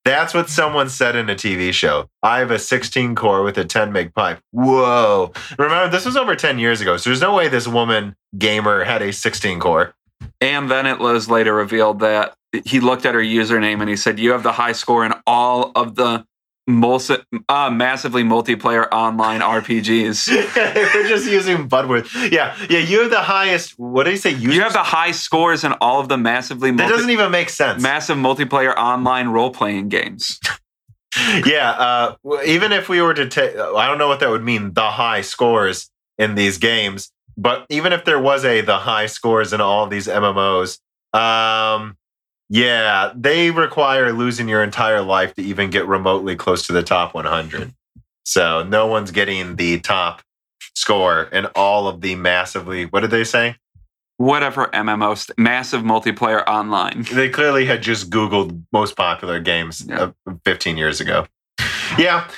That's 0.04 0.32
what 0.32 0.48
someone 0.48 0.88
said 0.88 1.16
in 1.16 1.28
a 1.28 1.34
TV 1.34 1.72
show. 1.72 2.08
I 2.22 2.38
have 2.38 2.50
a 2.50 2.58
16 2.58 3.14
core 3.14 3.42
with 3.42 3.58
a 3.58 3.64
10 3.64 3.92
meg 3.92 4.14
pipe. 4.14 4.40
Whoa. 4.52 5.32
Remember, 5.58 5.90
this 5.90 6.06
was 6.06 6.16
over 6.16 6.34
10 6.34 6.58
years 6.58 6.80
ago. 6.80 6.96
So 6.96 7.10
there's 7.10 7.20
no 7.20 7.34
way 7.34 7.48
this 7.48 7.68
woman 7.68 8.16
gamer 8.38 8.84
had 8.84 9.02
a 9.02 9.12
16 9.12 9.60
core. 9.60 9.94
And 10.40 10.70
then 10.70 10.86
it 10.86 10.98
was 10.98 11.28
later 11.28 11.54
revealed 11.54 11.98
that 12.00 12.34
he 12.64 12.80
looked 12.80 13.04
at 13.04 13.14
her 13.14 13.20
username 13.20 13.80
and 13.80 13.90
he 13.90 13.96
said, 13.96 14.18
You 14.18 14.32
have 14.32 14.42
the 14.42 14.52
high 14.52 14.72
score 14.72 15.04
in 15.04 15.12
all 15.26 15.72
of 15.74 15.96
the 15.96 16.24
multi- 16.66 17.22
uh, 17.48 17.70
massively 17.70 18.22
multiplayer 18.22 18.88
online 18.92 19.40
RPGs. 19.56 20.28
We're 20.94 21.08
just 21.08 21.26
using 21.30 21.68
buzzwords. 21.68 22.30
Yeah. 22.32 22.56
Yeah. 22.68 22.78
You 22.80 23.02
have 23.02 23.10
the 23.10 23.20
highest. 23.22 23.78
What 23.78 24.04
did 24.04 24.10
he 24.12 24.16
say? 24.16 24.30
You 24.32 24.60
have 24.62 24.72
the 24.72 24.82
high 24.82 25.10
scores 25.12 25.64
in 25.64 25.72
all 25.80 26.00
of 26.00 26.08
the 26.08 26.16
massively 26.16 26.70
That 26.72 26.88
doesn't 26.88 27.10
even 27.10 27.30
make 27.30 27.48
sense. 27.50 27.82
massive 27.82 28.16
multiplayer 28.16 28.74
online 28.76 29.28
role 29.28 29.50
playing 29.50 29.88
games. 29.88 30.38
yeah. 31.46 31.70
Uh, 31.70 32.16
even 32.44 32.72
if 32.72 32.88
we 32.88 33.00
were 33.00 33.14
to 33.14 33.28
take, 33.28 33.56
I 33.56 33.86
don't 33.86 33.98
know 33.98 34.08
what 34.08 34.20
that 34.20 34.30
would 34.30 34.44
mean, 34.44 34.72
the 34.74 34.90
high 34.90 35.20
scores 35.22 35.90
in 36.18 36.34
these 36.34 36.58
games, 36.58 37.10
but 37.36 37.66
even 37.68 37.92
if 37.92 38.04
there 38.04 38.18
was 38.20 38.44
a 38.44 38.60
the 38.62 38.78
high 38.78 39.06
scores 39.06 39.52
in 39.52 39.60
all 39.60 39.84
of 39.84 39.90
these 39.90 40.06
MMOs, 40.06 40.78
um, 41.12 41.96
yeah, 42.48 43.12
they 43.14 43.50
require 43.50 44.12
losing 44.12 44.48
your 44.48 44.62
entire 44.62 45.02
life 45.02 45.34
to 45.34 45.42
even 45.42 45.70
get 45.70 45.86
remotely 45.86 46.36
close 46.36 46.66
to 46.66 46.72
the 46.72 46.82
top 46.82 47.14
100. 47.14 47.72
So 48.24 48.62
no 48.62 48.86
one's 48.86 49.10
getting 49.10 49.56
the 49.56 49.80
top 49.80 50.22
score 50.74 51.24
in 51.32 51.46
all 51.54 51.88
of 51.88 52.00
the 52.00 52.14
massively, 52.16 52.84
what 52.86 53.00
did 53.00 53.10
they 53.10 53.24
say? 53.24 53.56
Whatever 54.18 54.66
MMO, 54.68 55.16
st- 55.16 55.38
massive 55.38 55.82
multiplayer 55.82 56.46
online. 56.46 57.04
They 57.12 57.28
clearly 57.28 57.66
had 57.66 57.82
just 57.82 58.10
Googled 58.10 58.62
most 58.72 58.96
popular 58.96 59.40
games 59.40 59.84
Yeah. 59.86 60.10
uh, 60.26 60.32
15 60.44 60.76
years 60.76 61.00
ago. 61.00 61.26
Yeah. 61.98 62.28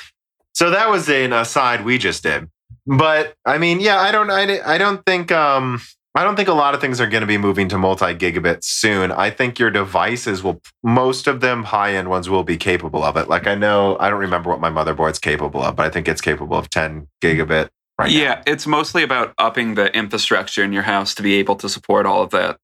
So 0.54 0.70
that 0.70 0.90
was 0.90 1.08
an 1.08 1.32
aside 1.32 1.84
we 1.84 1.98
just 1.98 2.22
did. 2.22 2.48
But 2.86 3.34
I 3.44 3.58
mean, 3.58 3.80
yeah, 3.80 3.98
I 3.98 4.10
don't, 4.10 4.30
I, 4.30 4.60
I 4.66 4.78
don't 4.78 5.04
think, 5.06 5.30
um, 5.30 5.80
I 6.18 6.24
don't 6.24 6.34
think 6.34 6.48
a 6.48 6.52
lot 6.52 6.74
of 6.74 6.80
things 6.80 7.00
are 7.00 7.06
going 7.06 7.20
to 7.20 7.28
be 7.28 7.38
moving 7.38 7.68
to 7.68 7.78
multi 7.78 8.06
gigabit 8.06 8.64
soon. 8.64 9.12
I 9.12 9.30
think 9.30 9.60
your 9.60 9.70
devices 9.70 10.42
will, 10.42 10.60
most 10.82 11.28
of 11.28 11.40
them 11.40 11.62
high 11.62 11.94
end 11.94 12.10
ones 12.10 12.28
will 12.28 12.42
be 12.42 12.56
capable 12.56 13.04
of 13.04 13.16
it. 13.16 13.28
Like 13.28 13.46
I 13.46 13.54
know, 13.54 13.96
I 14.00 14.10
don't 14.10 14.18
remember 14.18 14.50
what 14.50 14.60
my 14.60 14.68
motherboard's 14.68 15.20
capable 15.20 15.62
of, 15.62 15.76
but 15.76 15.86
I 15.86 15.90
think 15.90 16.08
it's 16.08 16.20
capable 16.20 16.58
of 16.58 16.70
10 16.70 17.06
gigabit 17.22 17.68
right 18.00 18.10
now. 18.10 18.18
yeah, 18.18 18.42
it's 18.48 18.66
mostly 18.66 19.04
about 19.04 19.32
upping 19.38 19.76
the 19.76 19.96
infrastructure 19.96 20.64
in 20.64 20.72
your 20.72 20.82
house 20.82 21.14
to 21.14 21.22
be 21.22 21.34
able 21.34 21.54
to 21.54 21.68
support 21.68 22.04
all 22.04 22.24
of 22.24 22.30
that. 22.30 22.58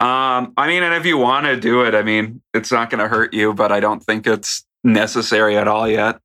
Um, 0.00 0.52
I 0.58 0.66
mean, 0.66 0.82
and 0.82 0.92
if 0.92 1.06
you 1.06 1.16
want 1.16 1.46
to 1.46 1.58
do 1.58 1.84
it, 1.86 1.94
I 1.94 2.02
mean, 2.02 2.42
it's 2.52 2.70
not 2.70 2.90
going 2.90 3.00
to 3.00 3.08
hurt 3.08 3.32
you, 3.32 3.54
but 3.54 3.72
I 3.72 3.80
don't 3.80 4.04
think 4.04 4.26
it's 4.26 4.62
necessary 4.82 5.56
at 5.56 5.68
all 5.68 5.88
yet. 5.88 6.20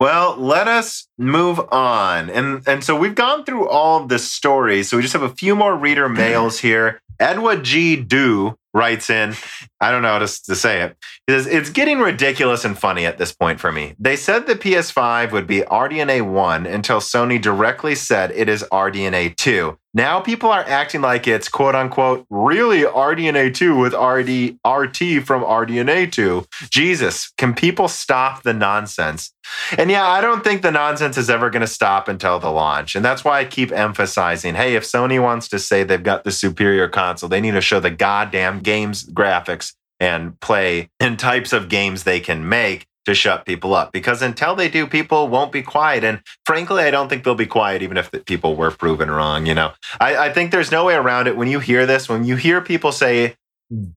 Well, 0.00 0.34
let 0.36 0.66
us 0.66 1.08
move 1.18 1.60
on. 1.70 2.30
And 2.30 2.66
and 2.66 2.82
so 2.82 2.96
we've 2.96 3.14
gone 3.14 3.44
through 3.44 3.68
all 3.68 4.02
of 4.02 4.08
the 4.08 4.18
stories. 4.18 4.88
So 4.88 4.96
we 4.96 5.02
just 5.02 5.12
have 5.12 5.22
a 5.22 5.28
few 5.28 5.54
more 5.54 5.76
reader 5.76 6.08
mails 6.08 6.60
here. 6.60 7.02
Edward 7.20 7.64
G. 7.64 7.96
Do 7.96 8.56
writes 8.72 9.10
in, 9.10 9.34
I 9.80 9.90
don't 9.90 10.02
know 10.02 10.12
how 10.12 10.18
to, 10.18 10.42
to 10.44 10.54
say 10.54 10.82
it. 10.82 10.96
He 11.26 11.32
says, 11.32 11.46
It's 11.46 11.70
getting 11.70 11.98
ridiculous 11.98 12.64
and 12.64 12.78
funny 12.78 13.06
at 13.06 13.18
this 13.18 13.32
point 13.32 13.60
for 13.60 13.72
me. 13.72 13.94
They 13.98 14.16
said 14.16 14.46
the 14.46 14.54
PS5 14.54 15.32
would 15.32 15.46
be 15.46 15.60
RDNA 15.60 16.30
1 16.30 16.66
until 16.66 17.00
Sony 17.00 17.40
directly 17.40 17.94
said 17.94 18.30
it 18.32 18.48
is 18.48 18.64
RDNA 18.70 19.36
2. 19.36 19.76
Now 19.92 20.20
people 20.20 20.50
are 20.50 20.64
acting 20.68 21.00
like 21.00 21.26
it's 21.26 21.48
quote 21.48 21.74
unquote 21.74 22.24
really 22.30 22.82
RDNA 22.82 23.54
2 23.54 23.76
with 23.76 23.92
RD 23.92 24.58
RT 24.64 25.24
from 25.26 25.42
RDNA 25.42 26.12
2. 26.12 26.46
Jesus, 26.70 27.32
can 27.36 27.54
people 27.54 27.88
stop 27.88 28.44
the 28.44 28.52
nonsense? 28.52 29.32
And 29.76 29.90
yeah, 29.90 30.06
I 30.06 30.20
don't 30.20 30.44
think 30.44 30.62
the 30.62 30.70
nonsense 30.70 31.18
is 31.18 31.28
ever 31.28 31.50
going 31.50 31.62
to 31.62 31.66
stop 31.66 32.06
until 32.06 32.38
the 32.38 32.50
launch. 32.50 32.94
And 32.94 33.04
that's 33.04 33.24
why 33.24 33.40
I 33.40 33.44
keep 33.44 33.72
emphasizing 33.72 34.54
hey, 34.54 34.76
if 34.76 34.84
Sony 34.84 35.20
wants 35.20 35.48
to 35.48 35.58
say 35.58 35.82
they've 35.82 36.00
got 36.00 36.22
the 36.22 36.30
superior 36.30 36.86
console, 36.86 37.28
they 37.28 37.40
need 37.40 37.52
to 37.52 37.60
show 37.60 37.80
the 37.80 37.90
goddamn 37.90 38.59
games 38.62 39.04
graphics 39.04 39.74
and 39.98 40.38
play 40.40 40.88
and 41.00 41.18
types 41.18 41.52
of 41.52 41.68
games 41.68 42.04
they 42.04 42.20
can 42.20 42.48
make 42.48 42.86
to 43.06 43.14
shut 43.14 43.46
people 43.46 43.74
up. 43.74 43.92
Because 43.92 44.22
until 44.22 44.54
they 44.54 44.68
do 44.68 44.86
people 44.86 45.28
won't 45.28 45.52
be 45.52 45.62
quiet. 45.62 46.04
And 46.04 46.20
frankly 46.44 46.82
i 46.84 46.90
don't 46.90 47.08
think 47.08 47.24
they'll 47.24 47.34
be 47.34 47.46
quiet 47.46 47.82
even 47.82 47.96
if 47.96 48.10
people 48.26 48.56
were 48.56 48.70
proven 48.70 49.10
wrong 49.10 49.46
you 49.46 49.54
know? 49.54 49.72
I, 50.00 50.16
I 50.28 50.32
think 50.32 50.50
there's 50.50 50.70
no 50.70 50.84
way 50.84 50.94
around 50.94 51.26
it. 51.26 51.36
When 51.36 51.48
you 51.48 51.60
hear 51.60 51.86
this 51.86 52.08
when 52.08 52.24
you 52.24 52.36
hear 52.36 52.60
people 52.60 52.92
say 52.92 53.36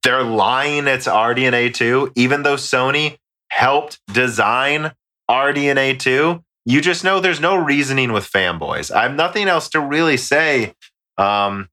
they're 0.03 0.23
lying 0.23 0.88
it's 0.88 1.07
rdna 1.07 1.73
2 1.73 2.14
even 2.15 2.44
though 2.44 2.56
sony 2.56 3.18
helped 3.49 3.99
design 4.14 4.91
rdna 5.30 5.98
2 5.98 6.44
you 6.65 6.81
just 6.81 7.03
know 7.03 7.19
there's 7.19 7.41
no 7.41 7.56
reasoning 7.56 8.14
with 8.14 8.30
fanboys. 8.30 8.91
I 8.91 9.03
have 9.03 9.15
nothing 9.15 9.48
else 9.48 9.69
to 9.69 9.80
really 9.80 10.18
say. 10.18 10.73
Um 11.18 11.69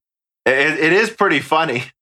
it, 0.47 0.79
it 0.81 0.93
is 0.93 1.11
pretty 1.11 1.41
funny 1.41 1.85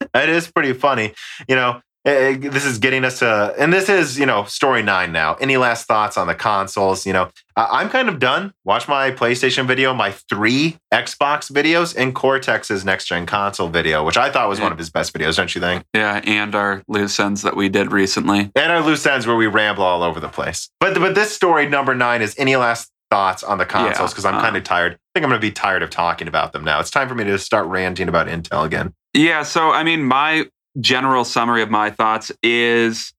it 0.14 0.28
is 0.28 0.50
pretty 0.50 0.72
funny 0.72 1.12
you 1.48 1.56
know 1.56 1.80
uh, 2.08 2.36
this 2.38 2.64
is 2.64 2.78
getting 2.78 3.04
us 3.04 3.18
to, 3.18 3.54
and 3.58 3.72
this 3.72 3.88
is, 3.88 4.18
you 4.18 4.24
know, 4.24 4.44
story 4.44 4.82
nine 4.82 5.12
now. 5.12 5.34
Any 5.34 5.58
last 5.58 5.86
thoughts 5.86 6.16
on 6.16 6.26
the 6.26 6.34
consoles? 6.34 7.04
You 7.04 7.12
know, 7.12 7.28
I'm 7.54 7.90
kind 7.90 8.08
of 8.08 8.18
done. 8.18 8.54
Watch 8.64 8.88
my 8.88 9.10
PlayStation 9.10 9.66
video, 9.66 9.92
my 9.92 10.12
three 10.12 10.78
Xbox 10.92 11.52
videos, 11.52 11.94
and 11.94 12.14
Coreteks's 12.14 12.84
next 12.84 13.06
gen 13.06 13.26
console 13.26 13.68
video, 13.68 14.04
which 14.04 14.16
I 14.16 14.30
thought 14.30 14.48
was 14.48 14.58
yeah. 14.58 14.66
one 14.66 14.72
of 14.72 14.78
his 14.78 14.88
best 14.88 15.12
videos, 15.12 15.36
don't 15.36 15.54
you 15.54 15.60
think? 15.60 15.84
Yeah, 15.92 16.22
and 16.24 16.54
our 16.54 16.82
loose 16.88 17.18
ends 17.20 17.42
that 17.42 17.56
we 17.56 17.68
did 17.68 17.92
recently. 17.92 18.52
And 18.54 18.72
our 18.72 18.80
loose 18.80 19.04
ends 19.04 19.26
where 19.26 19.36
we 19.36 19.46
ramble 19.46 19.84
all 19.84 20.02
over 20.02 20.18
the 20.18 20.28
place. 20.28 20.70
But 20.80 20.94
but 20.94 21.14
this 21.14 21.34
story 21.34 21.68
number 21.68 21.94
nine 21.94 22.22
is 22.22 22.34
any 22.38 22.56
last 22.56 22.90
thoughts 23.10 23.42
on 23.42 23.58
the 23.58 23.66
consoles 23.66 24.12
because 24.12 24.24
yeah, 24.24 24.30
I'm 24.30 24.36
uh, 24.36 24.42
kind 24.42 24.56
of 24.56 24.64
tired. 24.64 24.92
I 24.94 24.96
think 25.14 25.24
I'm 25.24 25.30
going 25.30 25.40
to 25.40 25.46
be 25.46 25.52
tired 25.52 25.82
of 25.82 25.90
talking 25.90 26.28
about 26.28 26.52
them 26.52 26.64
now. 26.64 26.80
It's 26.80 26.90
time 26.90 27.08
for 27.08 27.14
me 27.14 27.24
to 27.24 27.38
start 27.38 27.66
ranting 27.66 28.08
about 28.08 28.28
Intel 28.28 28.64
again. 28.64 28.94
Yeah, 29.18 29.42
so 29.42 29.72
I 29.72 29.82
mean, 29.82 30.04
my 30.04 30.46
general 30.80 31.24
summary 31.24 31.62
of 31.62 31.70
my 31.70 31.90
thoughts 31.90 32.30
is 32.40 33.12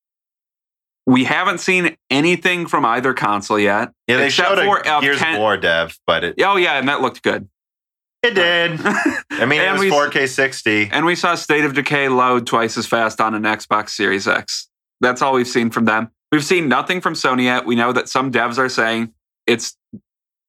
we 1.05 1.25
haven't 1.25 1.57
seen 1.57 1.97
anything 2.09 2.67
from 2.67 2.85
either 2.85 3.13
console 3.13 3.59
yet. 3.59 3.91
Yeah, 4.07 4.15
they 4.17 4.29
showed 4.29 4.59
a 4.59 5.01
Gears 5.01 5.21
of 5.21 5.37
War 5.37 5.57
dev, 5.57 5.99
but 6.07 6.23
it. 6.23 6.35
Oh 6.41 6.55
yeah, 6.55 6.79
and 6.79 6.87
that 6.87 7.01
looked 7.01 7.21
good. 7.21 7.49
It 8.23 8.33
did. 8.33 8.79
I 9.31 9.45
mean, 9.45 9.59
it 9.59 9.71
was 9.73 9.81
we, 9.81 9.91
4K 9.91 10.29
60, 10.29 10.89
and 10.93 11.05
we 11.05 11.15
saw 11.15 11.35
State 11.35 11.65
of 11.65 11.73
Decay 11.73 12.07
load 12.07 12.47
twice 12.47 12.77
as 12.77 12.85
fast 12.85 13.19
on 13.19 13.35
an 13.35 13.43
Xbox 13.43 13.89
Series 13.89 14.25
X. 14.25 14.69
That's 15.01 15.21
all 15.21 15.33
we've 15.33 15.47
seen 15.47 15.69
from 15.69 15.83
them. 15.83 16.11
We've 16.31 16.45
seen 16.45 16.69
nothing 16.69 17.01
from 17.01 17.13
Sony 17.13 17.43
yet. 17.43 17.65
We 17.65 17.75
know 17.75 17.91
that 17.91 18.07
some 18.07 18.31
devs 18.31 18.57
are 18.57 18.69
saying 18.69 19.13
it's 19.47 19.75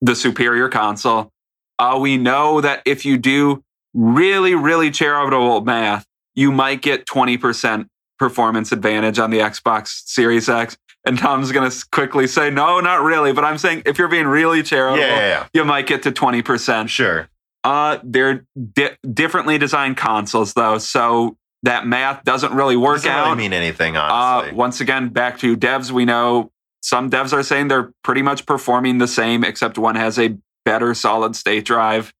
the 0.01 0.15
superior 0.15 0.69
console. 0.69 1.29
Uh, 1.77 1.97
we 1.99 2.15
know 2.15 2.61
that 2.61 2.83
if 2.85 3.05
you 3.05 3.17
do 3.17 3.63
really, 3.93 4.55
really 4.55 4.91
charitable 4.91 5.61
math, 5.61 6.05
you 6.35 6.51
might 6.51 6.81
get 6.81 7.05
20% 7.05 7.87
performance 8.17 8.71
advantage 8.71 9.19
on 9.19 9.31
the 9.31 9.39
Xbox 9.39 10.03
Series 10.05 10.47
X. 10.47 10.77
And 11.05 11.17
Tom's 11.17 11.51
going 11.51 11.69
to 11.69 11.85
quickly 11.91 12.27
say, 12.27 12.51
no, 12.51 12.79
not 12.79 13.01
really. 13.01 13.33
But 13.33 13.43
I'm 13.43 13.57
saying 13.57 13.83
if 13.85 13.97
you're 13.97 14.07
being 14.07 14.27
really 14.27 14.61
charitable, 14.61 14.99
yeah, 14.99 15.15
yeah, 15.15 15.27
yeah. 15.27 15.47
you 15.53 15.65
might 15.65 15.87
get 15.87 16.03
to 16.03 16.11
20%. 16.11 16.87
Sure. 16.89 17.27
Uh, 17.63 17.97
they're 18.03 18.45
di- 18.73 18.95
differently 19.11 19.57
designed 19.57 19.97
consoles, 19.97 20.53
though. 20.53 20.77
So 20.77 21.37
that 21.63 21.87
math 21.87 22.23
doesn't 22.23 22.53
really 22.53 22.75
work 22.75 22.97
doesn't 22.97 23.11
out. 23.11 23.25
Really 23.25 23.37
mean 23.37 23.53
anything, 23.53 23.97
honestly. 23.97 24.51
Uh, 24.51 24.55
once 24.55 24.81
again, 24.81 25.09
back 25.09 25.39
to 25.39 25.57
devs, 25.57 25.91
we 25.91 26.05
know 26.05 26.51
some 26.81 27.09
devs 27.09 27.33
are 27.33 27.43
saying 27.43 27.67
they're 27.67 27.91
pretty 28.03 28.21
much 28.21 28.45
performing 28.45 28.97
the 28.97 29.07
same, 29.07 29.43
except 29.43 29.77
one 29.77 29.95
has 29.95 30.17
a 30.17 30.37
better 30.65 30.93
solid 30.93 31.35
state 31.35 31.65
drive. 31.65 32.13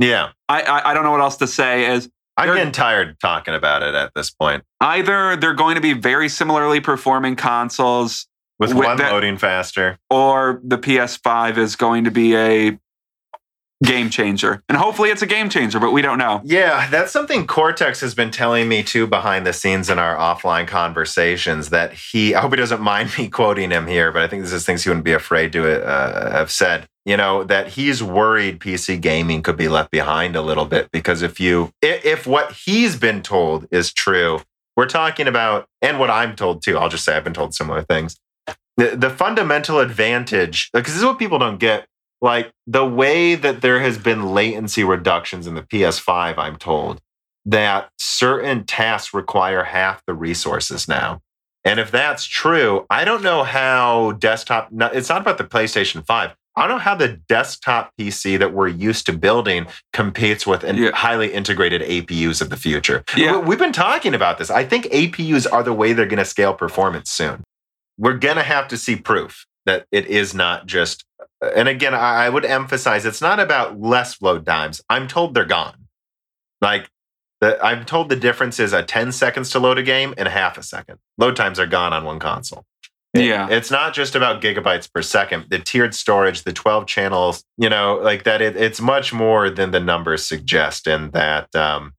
Yeah. 0.00 0.30
I, 0.48 0.62
I, 0.62 0.90
I 0.90 0.94
don't 0.94 1.04
know 1.04 1.12
what 1.12 1.20
else 1.20 1.36
to 1.36 1.46
say. 1.46 1.92
Is 1.92 2.08
I'm 2.36 2.54
getting 2.54 2.72
tired 2.72 3.16
talking 3.20 3.54
about 3.54 3.82
it 3.82 3.94
at 3.94 4.12
this 4.14 4.30
point. 4.30 4.64
Either 4.80 5.36
they're 5.36 5.54
going 5.54 5.74
to 5.74 5.80
be 5.80 5.92
very 5.92 6.28
similarly 6.28 6.80
performing 6.80 7.36
consoles 7.36 8.26
with, 8.58 8.74
with 8.74 8.86
one 8.86 8.96
that, 8.96 9.12
loading 9.12 9.36
faster, 9.36 9.98
or 10.08 10.60
the 10.64 10.78
PS5 10.78 11.58
is 11.58 11.76
going 11.76 12.04
to 12.04 12.10
be 12.10 12.34
a 12.34 12.78
game 13.82 14.10
changer. 14.10 14.62
And 14.68 14.76
hopefully 14.76 15.10
it's 15.10 15.22
a 15.22 15.26
game 15.26 15.48
changer, 15.48 15.80
but 15.80 15.92
we 15.92 16.02
don't 16.02 16.18
know. 16.18 16.42
Yeah, 16.44 16.88
that's 16.90 17.12
something 17.12 17.46
Coreteks 17.46 18.00
has 18.00 18.14
been 18.14 18.30
telling 18.30 18.68
me 18.68 18.82
too 18.82 19.06
behind 19.06 19.46
the 19.46 19.52
scenes 19.52 19.88
in 19.88 19.98
our 19.98 20.16
offline 20.16 20.66
conversations 20.66 21.70
that 21.70 21.94
he, 21.94 22.34
I 22.34 22.40
hope 22.40 22.52
he 22.52 22.56
doesn't 22.56 22.82
mind 22.82 23.16
me 23.16 23.28
quoting 23.30 23.70
him 23.70 23.86
here, 23.86 24.12
but 24.12 24.22
I 24.22 24.28
think 24.28 24.42
this 24.42 24.52
is 24.52 24.66
things 24.66 24.84
he 24.84 24.90
wouldn't 24.90 25.04
be 25.04 25.12
afraid 25.12 25.52
to 25.52 25.84
uh, 25.84 26.30
have 26.30 26.50
said. 26.50 26.86
You 27.06 27.16
know, 27.16 27.44
that 27.44 27.68
he's 27.68 28.02
worried 28.02 28.60
PC 28.60 29.00
gaming 29.00 29.42
could 29.42 29.56
be 29.56 29.68
left 29.68 29.90
behind 29.90 30.36
a 30.36 30.42
little 30.42 30.66
bit 30.66 30.90
because 30.92 31.22
if 31.22 31.40
you, 31.40 31.72
if, 31.80 32.26
what 32.26 32.52
he's 32.52 32.94
been 32.96 33.22
told 33.22 33.66
is 33.70 33.90
true, 33.90 34.42
we're 34.76 34.86
talking 34.86 35.26
about, 35.26 35.66
and 35.80 35.98
what 35.98 36.10
I'm 36.10 36.36
told 36.36 36.62
too, 36.62 36.76
I'll 36.76 36.90
just 36.90 37.04
say 37.04 37.16
I've 37.16 37.24
been 37.24 37.32
told 37.32 37.54
similar 37.54 37.82
things. 37.82 38.20
The, 38.76 38.96
the 38.96 39.10
fundamental 39.10 39.80
advantage, 39.80 40.70
because 40.72 40.92
this 40.92 41.00
is 41.00 41.06
what 41.06 41.18
people 41.18 41.38
don't 41.38 41.58
get 41.58 41.86
like 42.20 42.52
the 42.66 42.84
way 42.84 43.34
that 43.34 43.62
there 43.62 43.80
has 43.80 43.98
been 43.98 44.32
latency 44.32 44.84
reductions 44.84 45.46
in 45.46 45.54
the 45.54 45.62
PS5, 45.62 46.36
I'm 46.38 46.56
told 46.56 47.00
that 47.46 47.90
certain 47.98 48.64
tasks 48.64 49.14
require 49.14 49.64
half 49.64 50.04
the 50.06 50.14
resources 50.14 50.86
now. 50.86 51.20
And 51.64 51.78
if 51.80 51.90
that's 51.90 52.24
true, 52.24 52.86
I 52.90 53.04
don't 53.04 53.22
know 53.22 53.42
how 53.44 54.12
desktop, 54.12 54.70
it's 54.72 55.08
not 55.08 55.20
about 55.20 55.38
the 55.38 55.44
PlayStation 55.44 56.04
5. 56.04 56.34
I 56.56 56.66
don't 56.66 56.76
know 56.76 56.78
how 56.78 56.94
the 56.94 57.08
desktop 57.28 57.92
PC 57.98 58.38
that 58.38 58.52
we're 58.52 58.68
used 58.68 59.06
to 59.06 59.12
building 59.12 59.66
competes 59.92 60.46
with 60.46 60.64
yeah. 60.64 60.90
highly 60.92 61.32
integrated 61.32 61.80
APUs 61.82 62.42
of 62.42 62.50
the 62.50 62.56
future. 62.56 63.04
Yeah. 63.16 63.38
We've 63.38 63.58
been 63.58 63.72
talking 63.72 64.14
about 64.14 64.38
this. 64.38 64.50
I 64.50 64.64
think 64.64 64.86
APUs 64.86 65.46
are 65.50 65.62
the 65.62 65.72
way 65.72 65.92
they're 65.92 66.06
going 66.06 66.18
to 66.18 66.24
scale 66.24 66.52
performance 66.52 67.10
soon. 67.10 67.44
We're 67.98 68.18
going 68.18 68.36
to 68.36 68.42
have 68.42 68.68
to 68.68 68.76
see 68.76 68.96
proof 68.96 69.46
that 69.66 69.86
it 69.90 70.06
is 70.06 70.34
not 70.34 70.66
just 70.66 71.04
and 71.42 71.68
again, 71.68 71.94
I, 71.94 72.28
would 72.28 72.44
emphasize 72.44 73.06
it's 73.06 73.22
not 73.22 73.40
about 73.40 73.80
less 73.80 74.20
load 74.20 74.44
times. 74.44 74.82
I'm 74.90 75.08
told 75.08 75.34
they're 75.34 75.44
gone. 75.44 75.86
Like 76.60 76.90
the, 77.40 77.58
I'm 77.64 77.86
told 77.86 78.10
the 78.10 78.16
difference 78.16 78.60
is 78.60 78.72
a 78.72 78.82
10 78.82 79.12
seconds 79.12 79.48
to 79.50 79.58
load 79.58 79.78
a 79.78 79.82
game 79.82 80.12
and 80.18 80.28
half 80.28 80.58
a 80.58 80.62
second. 80.62 80.98
Load 81.16 81.36
times 81.36 81.58
are 81.58 81.66
gone 81.66 81.92
on 81.92 82.04
one 82.04 82.18
console. 82.18 82.66
It, 83.14 83.24
yeah. 83.24 83.48
It's 83.48 83.70
not 83.70 83.94
just 83.94 84.14
about 84.14 84.42
gigabytes 84.42 84.92
per 84.92 85.02
second. 85.02 85.46
The 85.48 85.58
tiered 85.58 85.94
storage, 85.94 86.42
the 86.42 86.52
12 86.52 86.86
channels, 86.86 87.42
you 87.56 87.70
know, 87.70 87.98
like 88.02 88.24
that, 88.24 88.42
it, 88.42 88.56
it's 88.56 88.80
much 88.80 89.12
more 89.12 89.48
than 89.48 89.70
the 89.70 89.80
numbers 89.80 90.26
suggest. 90.26 90.86
And 90.86 91.12
that, 91.12 91.54
um, 91.56 91.94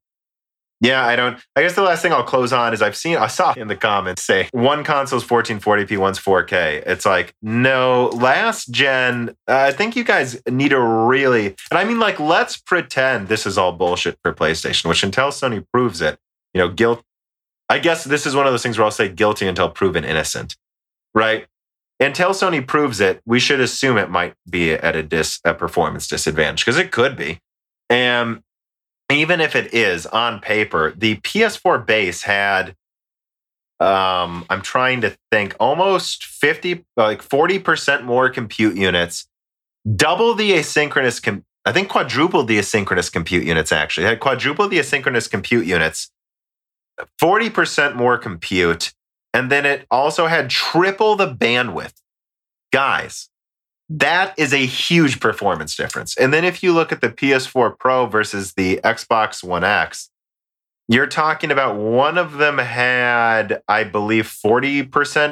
yeah, 0.82 1.06
I 1.06 1.14
don't. 1.14 1.38
I 1.54 1.62
guess 1.62 1.76
the 1.76 1.82
last 1.82 2.02
thing 2.02 2.12
I'll 2.12 2.24
close 2.24 2.52
on 2.52 2.74
is 2.74 2.82
I've 2.82 2.96
seen, 2.96 3.16
I 3.16 3.28
saw 3.28 3.52
in 3.52 3.68
the 3.68 3.76
comments 3.76 4.20
say 4.20 4.48
one 4.50 4.82
console's 4.82 5.24
1440p, 5.24 5.96
one's 5.96 6.18
4K. 6.18 6.82
It's 6.84 7.06
like, 7.06 7.36
no, 7.40 8.08
last 8.08 8.68
gen, 8.72 9.36
uh, 9.46 9.58
I 9.58 9.70
think 9.70 9.94
you 9.94 10.02
guys 10.02 10.42
need 10.48 10.70
to 10.70 10.80
really, 10.80 11.54
and 11.70 11.78
I 11.78 11.84
mean, 11.84 12.00
like, 12.00 12.18
let's 12.18 12.56
pretend 12.56 13.28
this 13.28 13.46
is 13.46 13.56
all 13.56 13.70
bullshit 13.70 14.18
for 14.24 14.32
PlayStation, 14.32 14.88
which 14.88 15.04
until 15.04 15.28
Sony 15.28 15.64
proves 15.72 16.00
it, 16.00 16.18
you 16.52 16.58
know, 16.58 16.68
guilt. 16.68 17.04
I 17.68 17.78
guess 17.78 18.02
this 18.02 18.26
is 18.26 18.34
one 18.34 18.48
of 18.48 18.52
those 18.52 18.64
things 18.64 18.76
where 18.76 18.84
I'll 18.84 18.90
say 18.90 19.08
guilty 19.08 19.46
until 19.46 19.70
proven 19.70 20.04
innocent, 20.04 20.56
right? 21.14 21.46
Until 22.00 22.30
Sony 22.30 22.66
proves 22.66 23.00
it, 23.00 23.22
we 23.24 23.38
should 23.38 23.60
assume 23.60 23.98
it 23.98 24.10
might 24.10 24.34
be 24.50 24.72
at 24.72 24.96
a 24.96 25.04
dis 25.04 25.38
a 25.44 25.54
performance 25.54 26.08
disadvantage 26.08 26.64
because 26.64 26.76
it 26.76 26.90
could 26.90 27.16
be. 27.16 27.38
And 27.88 28.42
even 29.10 29.40
if 29.40 29.54
it 29.56 29.74
is 29.74 30.06
on 30.06 30.40
paper, 30.40 30.92
the 30.96 31.16
PS4 31.16 31.86
base 31.86 32.22
had 32.22 32.74
um, 33.80 34.44
I'm 34.48 34.62
trying 34.62 35.00
to 35.00 35.16
think 35.32 35.56
almost 35.58 36.24
50 36.24 36.84
like 36.96 37.20
40% 37.20 38.04
more 38.04 38.30
compute 38.30 38.76
units, 38.76 39.26
double 39.96 40.34
the 40.34 40.52
asynchronous 40.52 41.20
com- 41.20 41.44
I 41.64 41.72
think 41.72 41.88
quadrupled 41.88 42.46
the 42.46 42.58
asynchronous 42.58 43.12
compute 43.12 43.44
units 43.44 43.72
actually. 43.72 44.06
It 44.06 44.10
had 44.10 44.20
quadrupled 44.20 44.70
the 44.70 44.78
asynchronous 44.78 45.28
compute 45.28 45.66
units, 45.66 46.10
40% 47.20 47.96
more 47.96 48.18
compute, 48.18 48.92
and 49.34 49.50
then 49.50 49.66
it 49.66 49.84
also 49.90 50.28
had 50.28 50.48
triple 50.48 51.16
the 51.16 51.34
bandwidth 51.34 51.94
Guys, 52.72 53.28
that 53.98 54.38
is 54.38 54.54
a 54.54 54.64
huge 54.64 55.20
performance 55.20 55.76
difference. 55.76 56.16
And 56.16 56.32
then 56.32 56.44
if 56.44 56.62
you 56.62 56.72
look 56.72 56.92
at 56.92 57.02
the 57.02 57.10
PS4 57.10 57.78
Pro 57.78 58.06
versus 58.06 58.54
the 58.54 58.80
Xbox 58.82 59.44
One 59.44 59.64
X, 59.64 60.08
you're 60.88 61.06
talking 61.06 61.50
about 61.50 61.76
one 61.76 62.16
of 62.16 62.34
them 62.34 62.58
had, 62.58 63.62
I 63.68 63.84
believe, 63.84 64.24
40%, 64.24 64.88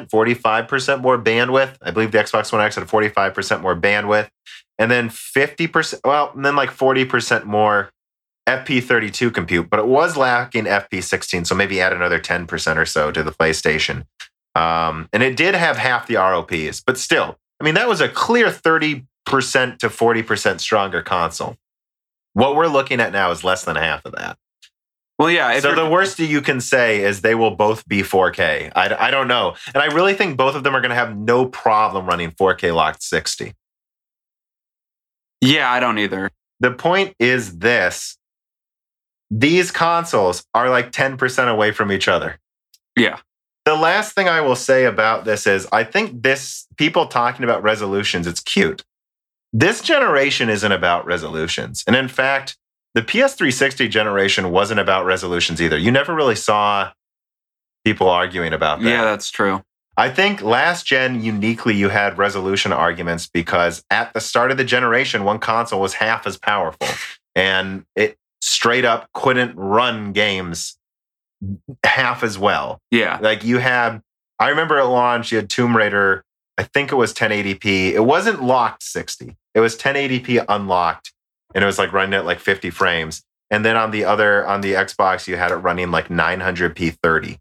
45% 0.09 1.01
more 1.01 1.17
bandwidth. 1.17 1.75
I 1.81 1.91
believe 1.91 2.11
the 2.11 2.19
Xbox 2.19 2.51
One 2.53 2.61
X 2.61 2.75
had 2.75 2.87
45% 2.87 3.61
more 3.61 3.75
bandwidth. 3.75 4.29
And 4.77 4.91
then 4.91 5.09
50%, 5.09 5.99
well, 6.05 6.31
and 6.35 6.45
then 6.45 6.55
like 6.55 6.69
40% 6.69 7.45
more 7.45 7.91
FP32 8.47 9.33
compute, 9.33 9.69
but 9.69 9.79
it 9.79 9.87
was 9.87 10.17
lacking 10.17 10.65
FP16. 10.65 11.47
So 11.47 11.55
maybe 11.55 11.81
add 11.81 11.93
another 11.93 12.19
10% 12.19 12.77
or 12.77 12.85
so 12.85 13.11
to 13.11 13.23
the 13.23 13.31
PlayStation. 13.31 14.05
Um, 14.55 15.09
and 15.13 15.23
it 15.23 15.37
did 15.37 15.55
have 15.55 15.77
half 15.77 16.07
the 16.07 16.15
ROPs, 16.15 16.81
but 16.81 16.97
still, 16.97 17.37
I 17.61 17.63
mean, 17.63 17.75
that 17.75 17.87
was 17.87 18.01
a 18.01 18.09
clear 18.09 18.47
30% 18.47 19.05
to 19.27 19.87
40% 19.87 20.59
stronger 20.59 21.03
console. 21.03 21.57
What 22.33 22.55
we're 22.55 22.67
looking 22.67 22.99
at 22.99 23.11
now 23.11 23.29
is 23.29 23.43
less 23.43 23.63
than 23.63 23.75
half 23.75 24.03
of 24.03 24.13
that. 24.13 24.37
Well, 25.19 25.29
yeah. 25.29 25.59
So 25.59 25.75
the 25.75 25.87
worst 25.87 26.17
you 26.17 26.41
can 26.41 26.59
say 26.59 27.03
is 27.03 27.21
they 27.21 27.35
will 27.35 27.55
both 27.55 27.87
be 27.87 28.01
4K. 28.01 28.71
I, 28.75 29.07
I 29.07 29.11
don't 29.11 29.27
know. 29.27 29.55
And 29.75 29.83
I 29.83 29.93
really 29.93 30.15
think 30.15 30.37
both 30.37 30.55
of 30.55 30.63
them 30.63 30.75
are 30.75 30.81
going 30.81 30.89
to 30.89 30.95
have 30.95 31.15
no 31.15 31.45
problem 31.45 32.07
running 32.07 32.31
4K 32.31 32.73
locked 32.73 33.03
60. 33.03 33.53
yeah, 35.41 35.71
I 35.71 35.79
don't 35.79 35.99
either. 35.99 36.31
The 36.61 36.71
point 36.71 37.15
is 37.19 37.59
this 37.59 38.17
these 39.29 39.69
consoles 39.69 40.43
are 40.55 40.71
like 40.71 40.91
10% 40.91 41.47
away 41.47 41.71
from 41.71 41.91
each 41.91 42.07
other. 42.07 42.39
Yeah. 42.97 43.19
The 43.65 43.75
last 43.75 44.13
thing 44.13 44.27
I 44.27 44.41
will 44.41 44.55
say 44.55 44.85
about 44.85 45.25
this 45.25 45.45
is 45.45 45.67
I 45.71 45.83
think 45.83 46.23
this 46.23 46.67
people 46.77 47.05
talking 47.07 47.43
about 47.43 47.61
resolutions, 47.61 48.25
it's 48.25 48.41
cute. 48.41 48.83
This 49.53 49.81
generation 49.81 50.49
isn't 50.49 50.71
about 50.71 51.05
resolutions. 51.05 51.83
And 51.85 51.95
in 51.95 52.07
fact, 52.07 52.57
the 52.93 53.01
PS360 53.01 53.89
generation 53.89 54.51
wasn't 54.51 54.79
about 54.79 55.05
resolutions 55.05 55.61
either. 55.61 55.77
You 55.77 55.91
never 55.91 56.15
really 56.15 56.35
saw 56.35 56.91
people 57.85 58.09
arguing 58.09 58.53
about 58.53 58.81
that. 58.81 58.89
Yeah, 58.89 59.03
that's 59.03 59.29
true. 59.29 59.63
I 59.97 60.09
think 60.09 60.41
last 60.41 60.85
gen 60.85 61.21
uniquely 61.21 61.75
you 61.75 61.89
had 61.89 62.17
resolution 62.17 62.71
arguments 62.71 63.27
because 63.27 63.83
at 63.89 64.13
the 64.13 64.21
start 64.21 64.51
of 64.51 64.57
the 64.57 64.63
generation, 64.63 65.23
one 65.23 65.39
console 65.39 65.81
was 65.81 65.93
half 65.95 66.25
as 66.25 66.37
powerful 66.37 66.87
and 67.35 67.85
it 67.95 68.17
straight 68.41 68.85
up 68.85 69.09
couldn't 69.13 69.55
run 69.55 70.13
games 70.13 70.77
half 71.85 72.23
as 72.23 72.37
well. 72.37 72.79
Yeah. 72.91 73.19
Like 73.21 73.43
you 73.43 73.57
had, 73.57 74.01
I 74.39 74.49
remember 74.49 74.79
at 74.79 74.83
launch, 74.83 75.31
you 75.31 75.37
had 75.37 75.49
Tomb 75.49 75.75
Raider, 75.75 76.23
I 76.57 76.63
think 76.63 76.91
it 76.91 76.95
was 76.95 77.13
1080p. 77.13 77.93
It 77.93 78.05
wasn't 78.05 78.43
locked 78.43 78.83
60, 78.83 79.35
it 79.53 79.59
was 79.59 79.77
1080p 79.77 80.45
unlocked. 80.47 81.13
And 81.53 81.63
it 81.63 81.67
was 81.67 81.77
like 81.77 81.91
running 81.91 82.13
at 82.13 82.25
like 82.25 82.39
50 82.39 82.69
frames. 82.69 83.23
And 83.49 83.65
then 83.65 83.75
on 83.75 83.91
the 83.91 84.05
other, 84.05 84.47
on 84.47 84.61
the 84.61 84.73
Xbox, 84.73 85.27
you 85.27 85.35
had 85.35 85.51
it 85.51 85.55
running 85.55 85.91
like 85.91 86.07
900p 86.07 86.97
30. 87.03 87.37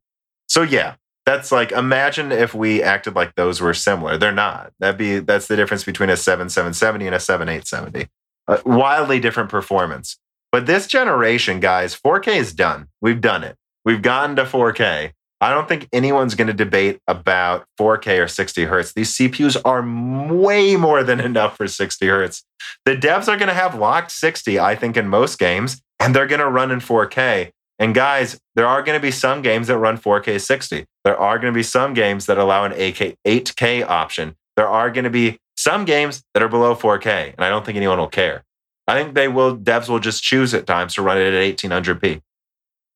So 0.48 0.62
yeah, 0.62 0.96
that's 1.24 1.52
like 1.52 1.70
imagine 1.70 2.32
if 2.32 2.54
we 2.54 2.82
acted 2.82 3.14
like 3.14 3.36
those 3.36 3.60
were 3.60 3.72
similar. 3.72 4.18
They're 4.18 4.32
not. 4.32 4.72
That'd 4.80 4.98
be 4.98 5.20
that's 5.20 5.46
the 5.46 5.54
difference 5.54 5.84
between 5.84 6.10
a 6.10 6.16
7770 6.16 7.06
and 7.06 7.14
a 7.14 7.20
7870. 7.20 8.08
Uh, 8.48 8.58
wildly 8.64 9.20
different 9.20 9.48
performance. 9.48 10.18
But 10.50 10.66
this 10.66 10.88
generation, 10.88 11.60
guys, 11.60 11.94
4K 11.94 12.36
is 12.36 12.52
done. 12.52 12.88
We've 13.00 13.20
done 13.20 13.44
it. 13.44 13.56
We've 13.84 14.02
gotten 14.02 14.36
to 14.36 14.44
4K. 14.44 15.12
I 15.42 15.50
don't 15.50 15.66
think 15.66 15.88
anyone's 15.92 16.34
going 16.34 16.48
to 16.48 16.52
debate 16.52 17.00
about 17.08 17.64
4K 17.78 18.22
or 18.22 18.28
60 18.28 18.64
hertz. 18.64 18.92
These 18.92 19.16
CPUs 19.16 19.60
are 19.64 20.34
way 20.34 20.76
more 20.76 21.02
than 21.02 21.18
enough 21.18 21.56
for 21.56 21.66
60 21.66 22.06
hertz. 22.06 22.44
The 22.84 22.94
devs 22.94 23.26
are 23.26 23.38
going 23.38 23.48
to 23.48 23.54
have 23.54 23.74
locked 23.74 24.12
60, 24.12 24.60
I 24.60 24.76
think, 24.76 24.98
in 24.98 25.08
most 25.08 25.38
games, 25.38 25.80
and 25.98 26.14
they're 26.14 26.26
going 26.26 26.40
to 26.40 26.48
run 26.48 26.70
in 26.70 26.80
4K. 26.80 27.52
And 27.78 27.94
guys, 27.94 28.38
there 28.54 28.66
are 28.66 28.82
going 28.82 28.98
to 28.98 29.02
be 29.02 29.10
some 29.10 29.40
games 29.40 29.68
that 29.68 29.78
run 29.78 29.96
4K 29.96 30.38
60. 30.38 30.84
There 31.04 31.18
are 31.18 31.38
going 31.38 31.52
to 31.52 31.56
be 31.56 31.62
some 31.62 31.94
games 31.94 32.26
that 32.26 32.36
allow 32.36 32.64
an 32.64 32.72
8K, 32.72 33.16
8K 33.26 33.88
option. 33.88 34.36
There 34.56 34.68
are 34.68 34.90
going 34.90 35.04
to 35.04 35.10
be 35.10 35.38
some 35.56 35.86
games 35.86 36.22
that 36.34 36.42
are 36.42 36.48
below 36.48 36.74
4K, 36.74 37.34
and 37.34 37.44
I 37.44 37.48
don't 37.48 37.64
think 37.64 37.76
anyone 37.76 37.98
will 37.98 38.08
care. 38.08 38.44
I 38.86 39.02
think 39.02 39.14
they 39.14 39.28
will. 39.28 39.56
Devs 39.56 39.88
will 39.88 40.00
just 40.00 40.22
choose 40.22 40.52
at 40.52 40.66
times 40.66 40.94
to 40.94 41.02
run 41.02 41.16
it 41.16 41.32
at 41.32 41.56
1800p. 41.56 42.20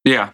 Yeah. 0.05 0.33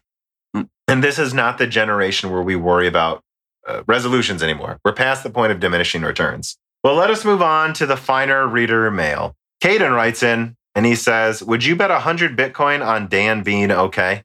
And 0.91 1.05
this 1.05 1.21
is 1.21 1.33
not 1.33 1.59
the 1.59 1.69
generation 1.69 2.33
where 2.33 2.43
we 2.43 2.57
worry 2.57 2.89
about 2.89 3.23
uh, 3.65 3.85
resolutions 3.87 4.43
anymore. 4.43 4.81
We're 4.85 4.93
past 4.93 5.23
the 5.23 5.31
point 5.31 5.53
of 5.53 5.61
diminishing 5.61 6.03
returns. 6.03 6.59
Well, 6.83 6.97
let 6.97 7.11
us 7.11 7.25
move 7.25 7.41
on 7.41 7.75
to 7.75 7.87
the 7.87 7.97
finer 7.97 8.49
reader 8.49 8.91
mail. 8.91 9.37
Caden 9.63 9.95
writes 9.95 10.25
in 10.25 10.57
and 10.75 10.85
he 10.85 10.97
says, 10.97 11.45
Would 11.45 11.65
you 11.65 11.77
bet 11.77 11.91
100 11.91 12.37
Bitcoin 12.37 12.85
on 12.85 13.07
Dan 13.07 13.45
being 13.45 13.71
okay? 13.71 14.25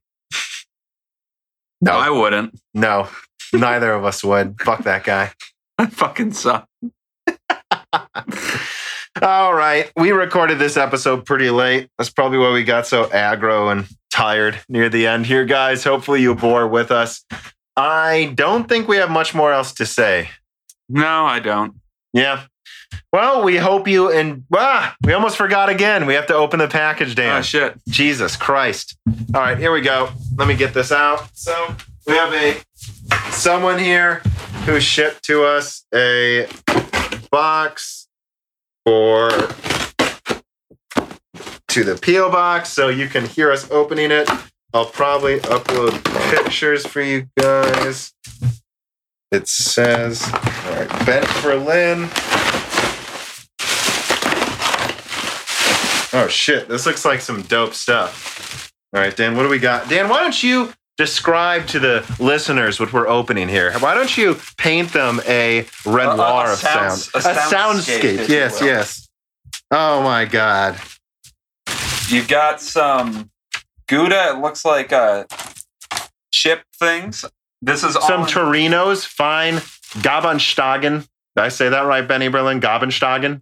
No, 1.81 1.91
No. 1.91 1.99
I 1.99 2.09
wouldn't. 2.09 2.59
No, 2.73 3.09
neither 3.53 3.93
of 3.93 4.03
us 4.03 4.23
would. 4.23 4.59
Fuck 4.59 4.85
that 4.85 5.03
guy. 5.03 5.33
I 5.77 5.85
fucking 5.85 6.33
suck. 6.33 6.67
All 9.21 9.53
right. 9.53 9.91
We 9.95 10.11
recorded 10.11 10.59
this 10.59 10.75
episode 10.75 11.25
pretty 11.25 11.49
late. 11.49 11.89
That's 11.97 12.09
probably 12.09 12.37
why 12.37 12.51
we 12.51 12.63
got 12.63 12.85
so 12.85 13.05
aggro 13.05 13.71
and 13.71 13.87
tired 14.11 14.59
near 14.67 14.89
the 14.89 15.07
end 15.07 15.25
here, 15.25 15.45
guys. 15.45 15.85
Hopefully 15.85 16.21
you 16.21 16.35
bore 16.35 16.67
with 16.67 16.91
us. 16.91 17.23
I 17.77 18.33
don't 18.35 18.67
think 18.67 18.87
we 18.87 18.97
have 18.97 19.09
much 19.09 19.33
more 19.33 19.53
else 19.53 19.73
to 19.75 19.85
say. 19.85 20.29
No, 20.89 21.25
I 21.25 21.39
don't. 21.39 21.75
Yeah. 22.13 22.43
Well, 23.13 23.43
we 23.43 23.55
hope 23.55 23.87
you 23.87 24.11
and 24.11 24.43
ah, 24.53 24.95
we 25.01 25.13
almost 25.13 25.37
forgot 25.37 25.69
again. 25.69 26.05
We 26.05 26.13
have 26.13 26.27
to 26.27 26.35
open 26.35 26.59
the 26.59 26.67
package, 26.67 27.15
Dan. 27.15 27.37
Oh 27.37 27.41
shit. 27.41 27.75
Jesus 27.87 28.35
Christ. 28.35 28.97
All 29.33 29.41
right, 29.41 29.57
here 29.57 29.71
we 29.71 29.81
go. 29.81 30.09
Let 30.35 30.47
me 30.47 30.55
get 30.55 30.73
this 30.73 30.91
out. 30.91 31.29
So 31.33 31.75
we 32.05 32.13
have 32.13 32.33
a 32.33 32.61
someone 33.31 33.79
here 33.79 34.21
who 34.65 34.79
shipped 34.79 35.23
to 35.25 35.45
us 35.45 35.85
a 35.93 36.47
box 37.31 38.04
for 38.85 39.29
to 41.67 41.83
the 41.83 41.99
PO 42.01 42.31
box, 42.31 42.69
so 42.69 42.87
you 42.87 43.07
can 43.07 43.25
hear 43.25 43.51
us 43.51 43.69
opening 43.71 44.11
it. 44.11 44.29
I'll 44.73 44.85
probably 44.85 45.39
upload 45.39 46.03
pictures 46.29 46.85
for 46.85 47.01
you 47.01 47.27
guys. 47.37 48.13
It 49.31 49.47
says, 49.47 50.23
all 50.23 50.75
right, 50.75 51.05
Bent 51.05 51.27
Berlin. 51.41 52.09
Oh 56.13 56.27
shit, 56.29 56.69
this 56.69 56.85
looks 56.85 57.03
like 57.03 57.19
some 57.19 57.41
dope 57.41 57.73
stuff. 57.73 58.71
All 58.93 59.01
right, 59.01 59.15
Dan, 59.15 59.35
what 59.35 59.43
do 59.43 59.49
we 59.49 59.59
got? 59.59 59.89
Dan, 59.89 60.07
why 60.07 60.21
don't 60.21 60.41
you 60.41 60.71
describe 60.97 61.67
to 61.67 61.79
the 61.79 62.05
listeners 62.19 62.79
what 62.79 62.93
we're 62.93 63.07
opening 63.07 63.47
here? 63.49 63.73
Why 63.79 63.93
don't 63.93 64.17
you 64.17 64.37
paint 64.57 64.93
them 64.93 65.21
a 65.27 65.65
Renoir 65.85 66.45
A- 66.45 66.47
a- 66.47 66.49
a 66.49 66.53
of 66.53 66.57
sounds- 66.59 67.11
sound? 67.11 67.25
a 67.25 67.39
soundscape, 67.39 68.03
if 68.03 68.29
you 68.29 68.35
Yes, 68.35 68.61
yes. 68.61 69.07
Oh 69.71 70.01
my 70.03 70.25
god. 70.25 70.79
You've 72.07 72.27
got 72.27 72.61
some 72.61 73.31
Gouda. 73.87 74.31
It 74.35 74.39
looks 74.39 74.63
like 74.63 74.93
uh, 74.93 75.25
chip 76.31 76.63
things. 76.79 77.25
This 77.61 77.83
is 77.83 77.95
all 77.95 78.07
Some 78.07 78.21
in- 78.21 78.27
Torinos, 78.27 79.05
fine. 79.05 79.55
Gabenstagen. 80.01 81.01
Did 81.35 81.43
I 81.43 81.49
say 81.49 81.69
that 81.69 81.81
right, 81.85 82.07
Benny 82.07 82.27
Berlin? 82.27 82.61
Gabenstagen. 82.61 83.41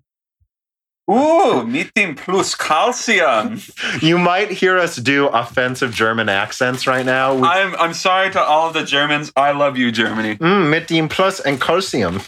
Ooh, 1.12 1.66
Meeting 1.66 2.16
plus 2.16 2.56
Calcium. 2.56 3.60
You 4.02 4.18
might 4.18 4.50
hear 4.52 4.78
us 4.78 4.96
do 4.96 5.28
offensive 5.28 5.94
German 5.94 6.30
accents 6.30 6.88
right 6.88 7.06
now. 7.06 7.36
We- 7.36 7.48
I'm 7.48 7.76
I'm 7.76 7.94
sorry 7.94 8.32
to 8.32 8.42
all 8.42 8.72
the 8.72 8.84
Germans. 8.86 9.32
I 9.36 9.52
love 9.52 9.78
you, 9.78 9.92
Germany. 9.92 10.38
Mm, 10.38 10.88
dem 10.88 11.10
Plus 11.10 11.42
and 11.42 11.60
calcium. 11.60 12.22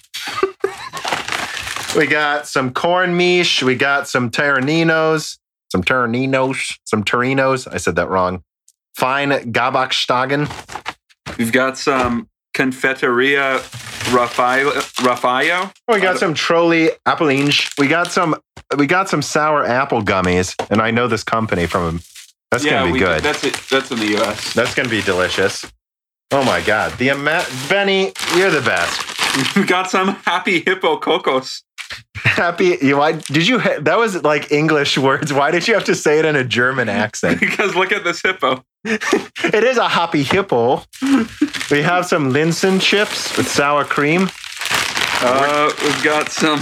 we 1.95 2.05
got 2.07 2.47
some 2.47 2.73
corn 2.73 3.15
mish. 3.15 3.63
We 3.63 3.75
got 3.75 4.09
some 4.09 4.29
Taraninos, 4.29 5.37
some 5.71 5.81
Taraninos, 5.83 6.77
some 6.83 7.03
Torinos. 7.05 7.67
I 7.71 7.77
said 7.77 7.95
that 7.95 8.09
wrong. 8.09 8.43
Fine 8.95 9.29
Gabakstagen. 9.53 10.49
We've 11.37 11.51
got 11.53 11.77
some 11.77 12.27
Confeteria 12.53 13.59
Raffaio. 14.11 14.71
Raffaio. 15.05 15.71
We 15.87 15.99
got 16.01 16.17
some 16.17 16.33
Trolley 16.33 16.91
Appelinge. 17.07 17.77
We 17.79 17.87
got 17.87 18.11
some. 18.11 18.35
We 18.77 18.87
got 18.87 19.09
some 19.09 19.21
sour 19.21 19.63
apple 19.65 20.01
gummies, 20.01 20.55
and 20.69 20.81
I 20.81 20.91
know 20.91 21.07
this 21.07 21.23
company 21.23 21.67
from. 21.67 22.01
That's 22.51 22.63
gonna 22.65 22.85
be 22.87 22.93
we, 22.93 22.99
good. 22.99 23.21
That's 23.21 23.43
it. 23.43 23.53
That's 23.69 23.91
in 23.91 23.99
the 23.99 24.07
U.S. 24.17 24.53
That's 24.53 24.73
gonna 24.73 24.89
be 24.89 25.01
delicious. 25.01 25.69
Oh 26.31 26.43
my 26.43 26.61
god, 26.61 26.97
the 26.97 27.09
amount, 27.09 27.47
Benny, 27.69 28.11
you're 28.35 28.49
the 28.51 28.61
best. 28.61 29.55
we 29.55 29.63
got 29.63 29.89
some 29.89 30.09
Happy 30.25 30.61
Hippo 30.61 30.97
Cocos. 30.97 31.61
Happy, 32.15 32.77
you? 32.81 32.97
Why 32.97 33.13
did 33.13 33.47
you? 33.47 33.59
ha- 33.59 33.79
That 33.79 33.97
was 33.97 34.23
like 34.23 34.51
English 34.51 34.97
words. 35.07 35.31
Why 35.31 35.51
did 35.51 35.67
you 35.67 35.73
have 35.75 35.83
to 35.85 35.95
say 35.95 36.19
it 36.19 36.25
in 36.25 36.35
a 36.35 36.43
German 36.43 36.89
accent? 36.89 37.39
because 37.41 37.75
look 37.75 37.91
at 37.91 38.03
this 38.03 38.21
hippo. 38.21 38.63
It 38.83 39.63
is 39.63 39.77
a 39.77 39.87
happy 39.89 40.23
hippo. 40.23 40.83
We 41.71 41.81
have 41.81 42.05
some 42.05 42.31
Linsen 42.31 42.81
chips 42.81 43.35
with 43.37 43.47
sour 43.47 43.83
cream. 43.83 44.29
Uh, 45.21 45.71
we've 45.83 46.03
got 46.03 46.31
some 46.31 46.59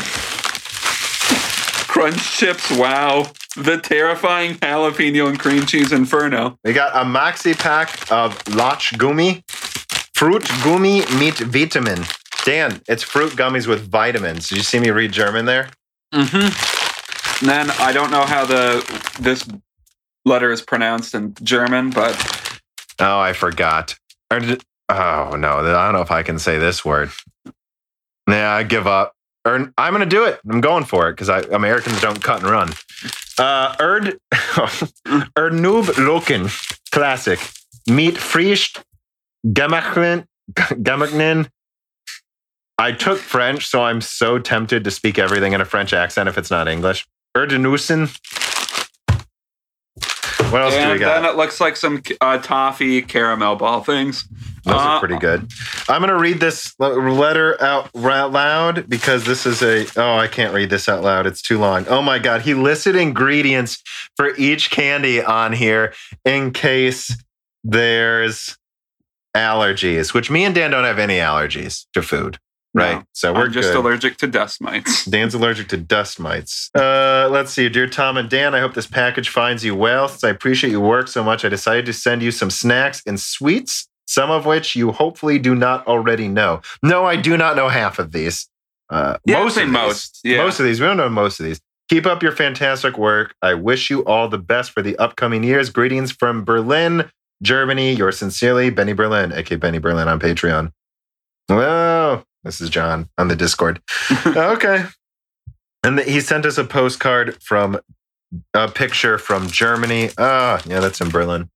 crunch 1.93 2.37
chips. 2.37 2.71
Wow. 2.71 3.31
The 3.55 3.77
terrifying 3.77 4.55
jalapeno 4.55 5.29
and 5.29 5.39
cream 5.39 5.67
cheese 5.67 5.91
inferno. 5.91 6.57
We 6.63 6.73
got 6.73 6.95
a 6.95 7.05
maxi 7.07 7.57
pack 7.57 8.11
of 8.11 8.43
Lach 8.45 8.97
Gummi, 8.97 9.43
fruit 10.15 10.43
gummy 10.63 11.05
meat 11.19 11.37
vitamin. 11.37 12.03
Dan, 12.45 12.81
it's 12.89 13.03
fruit 13.03 13.33
gummies 13.33 13.67
with 13.67 13.87
vitamins. 13.87 14.49
Did 14.49 14.57
you 14.57 14.63
see 14.63 14.79
me 14.79 14.89
read 14.89 15.11
German 15.11 15.45
there? 15.45 15.69
Mm-hmm. 16.13 17.45
then 17.45 17.69
I 17.71 17.91
don't 17.91 18.11
know 18.11 18.25
how 18.25 18.45
the 18.45 18.83
this 19.19 19.47
letter 20.25 20.51
is 20.51 20.61
pronounced 20.61 21.13
in 21.13 21.35
German, 21.43 21.91
but 21.91 22.15
Oh, 22.99 23.19
I 23.19 23.33
forgot. 23.33 23.95
Or 24.31 24.39
Oh 24.89 25.35
no, 25.37 25.59
I 25.59 25.85
don't 25.85 25.93
know 25.93 26.01
if 26.01 26.11
I 26.11 26.23
can 26.23 26.39
say 26.39 26.57
this 26.57 26.83
word. 26.83 27.11
Yeah, 28.27 28.51
I 28.51 28.63
give 28.63 28.87
up. 28.87 29.12
I'm 29.45 29.73
gonna 29.77 30.05
do 30.05 30.25
it. 30.25 30.39
I'm 30.49 30.61
going 30.61 30.85
for 30.85 31.09
it 31.09 31.17
because 31.17 31.29
Americans 31.47 31.99
don't 32.01 32.21
cut 32.23 32.41
and 32.41 32.49
run. 32.49 32.73
Uh, 33.37 33.75
Erd 33.79 34.17
Ernub 35.35 35.85
Loken 35.95 36.49
classic 36.91 37.39
meat 37.89 38.17
frisch 38.17 38.73
gemachten 39.45 40.25
gemachten. 40.53 41.49
I 42.77 42.91
took 42.91 43.17
French, 43.19 43.67
so 43.67 43.83
I'm 43.83 44.01
so 44.01 44.39
tempted 44.39 44.83
to 44.83 44.91
speak 44.91 45.19
everything 45.19 45.53
in 45.53 45.61
a 45.61 45.65
French 45.65 45.93
accent 45.93 46.27
if 46.27 46.37
it's 46.37 46.49
not 46.51 46.67
English. 46.67 47.05
Erdenussen. 47.35 48.09
What 50.53 50.61
else 50.61 50.73
do 50.75 50.79
we 50.79 50.83
and 50.91 50.99
got? 50.99 51.21
then 51.21 51.31
it 51.31 51.35
looks 51.35 51.59
like 51.59 51.75
some 51.75 52.03
uh, 52.21 52.37
toffee 52.37 53.01
caramel 53.01 53.55
ball 53.55 53.83
things. 53.83 54.25
Those 54.65 54.75
Uh, 54.75 54.77
are 54.77 54.99
pretty 54.99 55.17
good. 55.17 55.51
I'm 55.89 55.99
going 55.99 56.09
to 56.13 56.17
read 56.17 56.39
this 56.39 56.73
letter 56.79 57.61
out 57.61 57.93
loud 57.95 58.87
because 58.87 59.25
this 59.25 59.45
is 59.45 59.61
a. 59.61 59.85
Oh, 59.99 60.15
I 60.15 60.27
can't 60.27 60.53
read 60.53 60.69
this 60.69 60.87
out 60.87 61.03
loud. 61.03 61.25
It's 61.25 61.41
too 61.41 61.57
long. 61.59 61.85
Oh 61.87 62.01
my 62.01 62.19
God. 62.19 62.43
He 62.43 62.53
listed 62.53 62.95
ingredients 62.95 63.81
for 64.15 64.35
each 64.37 64.69
candy 64.71 65.21
on 65.23 65.53
here 65.53 65.93
in 66.23 66.51
case 66.51 67.13
there's 67.63 68.57
allergies, 69.35 70.13
which 70.13 70.29
me 70.29 70.45
and 70.45 70.53
Dan 70.55 70.71
don't 70.71 70.83
have 70.83 70.99
any 70.99 71.17
allergies 71.17 71.85
to 71.93 72.01
food, 72.03 72.37
right? 72.73 72.95
No. 72.97 73.03
so 73.13 73.33
we're 73.33 73.45
I'm 73.45 73.51
just 73.51 73.69
good. 73.71 73.77
allergic 73.77 74.17
to 74.17 74.27
dust 74.27 74.61
mites. 74.61 75.05
Dan's 75.13 75.33
allergic 75.33 75.67
to 75.69 75.77
dust 75.77 76.19
mites. 76.19 76.69
Uh, 76.75 77.27
let's 77.31 77.51
see, 77.51 77.69
dear 77.69 77.87
Tom 77.87 78.17
and 78.17 78.29
Dan. 78.29 78.53
I 78.55 78.59
hope 78.59 78.73
this 78.73 78.87
package 78.87 79.29
finds 79.29 79.63
you 79.63 79.75
well. 79.75 80.07
Since 80.07 80.23
I 80.23 80.29
appreciate 80.29 80.71
your 80.71 80.81
work 80.81 81.07
so 81.07 81.23
much, 81.23 81.45
I 81.45 81.49
decided 81.49 81.85
to 81.87 81.93
send 81.93 82.21
you 82.21 82.31
some 82.31 82.49
snacks 82.49 83.01
and 83.05 83.19
sweets, 83.19 83.87
some 84.07 84.31
of 84.31 84.45
which 84.45 84.75
you 84.75 84.91
hopefully 84.91 85.39
do 85.39 85.55
not 85.55 85.85
already 85.87 86.27
know. 86.27 86.61
No, 86.81 87.05
I 87.05 87.15
do 87.15 87.37
not 87.37 87.55
know 87.55 87.69
half 87.69 87.99
of 87.99 88.11
these. 88.11 88.47
Uh, 88.89 89.17
Yeah, 89.25 89.39
most 89.43 89.57
of 89.57 89.63
these. 89.63 89.71
most, 89.71 90.19
yeah. 90.23 90.37
Most 90.37 90.59
of 90.59 90.65
these. 90.65 90.79
We 90.79 90.85
don't 90.87 90.97
know 90.97 91.09
most 91.09 91.39
of 91.39 91.45
these. 91.45 91.59
Keep 91.89 92.05
up 92.05 92.23
your 92.23 92.31
fantastic 92.31 92.97
work. 92.97 93.35
I 93.41 93.53
wish 93.55 93.89
you 93.89 94.03
all 94.05 94.27
the 94.27 94.37
best 94.37 94.71
for 94.71 94.81
the 94.81 94.95
upcoming 94.97 95.43
years. 95.43 95.69
Greetings 95.69 96.11
from 96.11 96.43
Berlin, 96.43 97.09
Germany. 97.41 97.93
Yours 97.93 98.17
sincerely, 98.17 98.69
Benny 98.69 98.93
Berlin, 98.93 99.31
aka 99.33 99.57
Benny 99.57 99.79
Berlin 99.79 100.07
on 100.07 100.19
Patreon. 100.19 100.71
Whoa, 101.49 102.23
this 102.43 102.61
is 102.61 102.69
John 102.69 103.09
on 103.17 103.27
the 103.27 103.35
Discord. 103.35 103.81
okay. 104.25 104.85
And 105.83 105.97
the, 105.97 106.03
he 106.03 106.19
sent 106.21 106.45
us 106.45 106.57
a 106.57 106.63
postcard 106.63 107.41
from 107.41 107.79
a 108.53 108.67
picture 108.67 109.17
from 109.17 109.47
Germany. 109.47 110.09
Ah, 110.17 110.61
yeah, 110.65 110.79
that's 110.79 111.01
in 111.01 111.09
Berlin. 111.09 111.49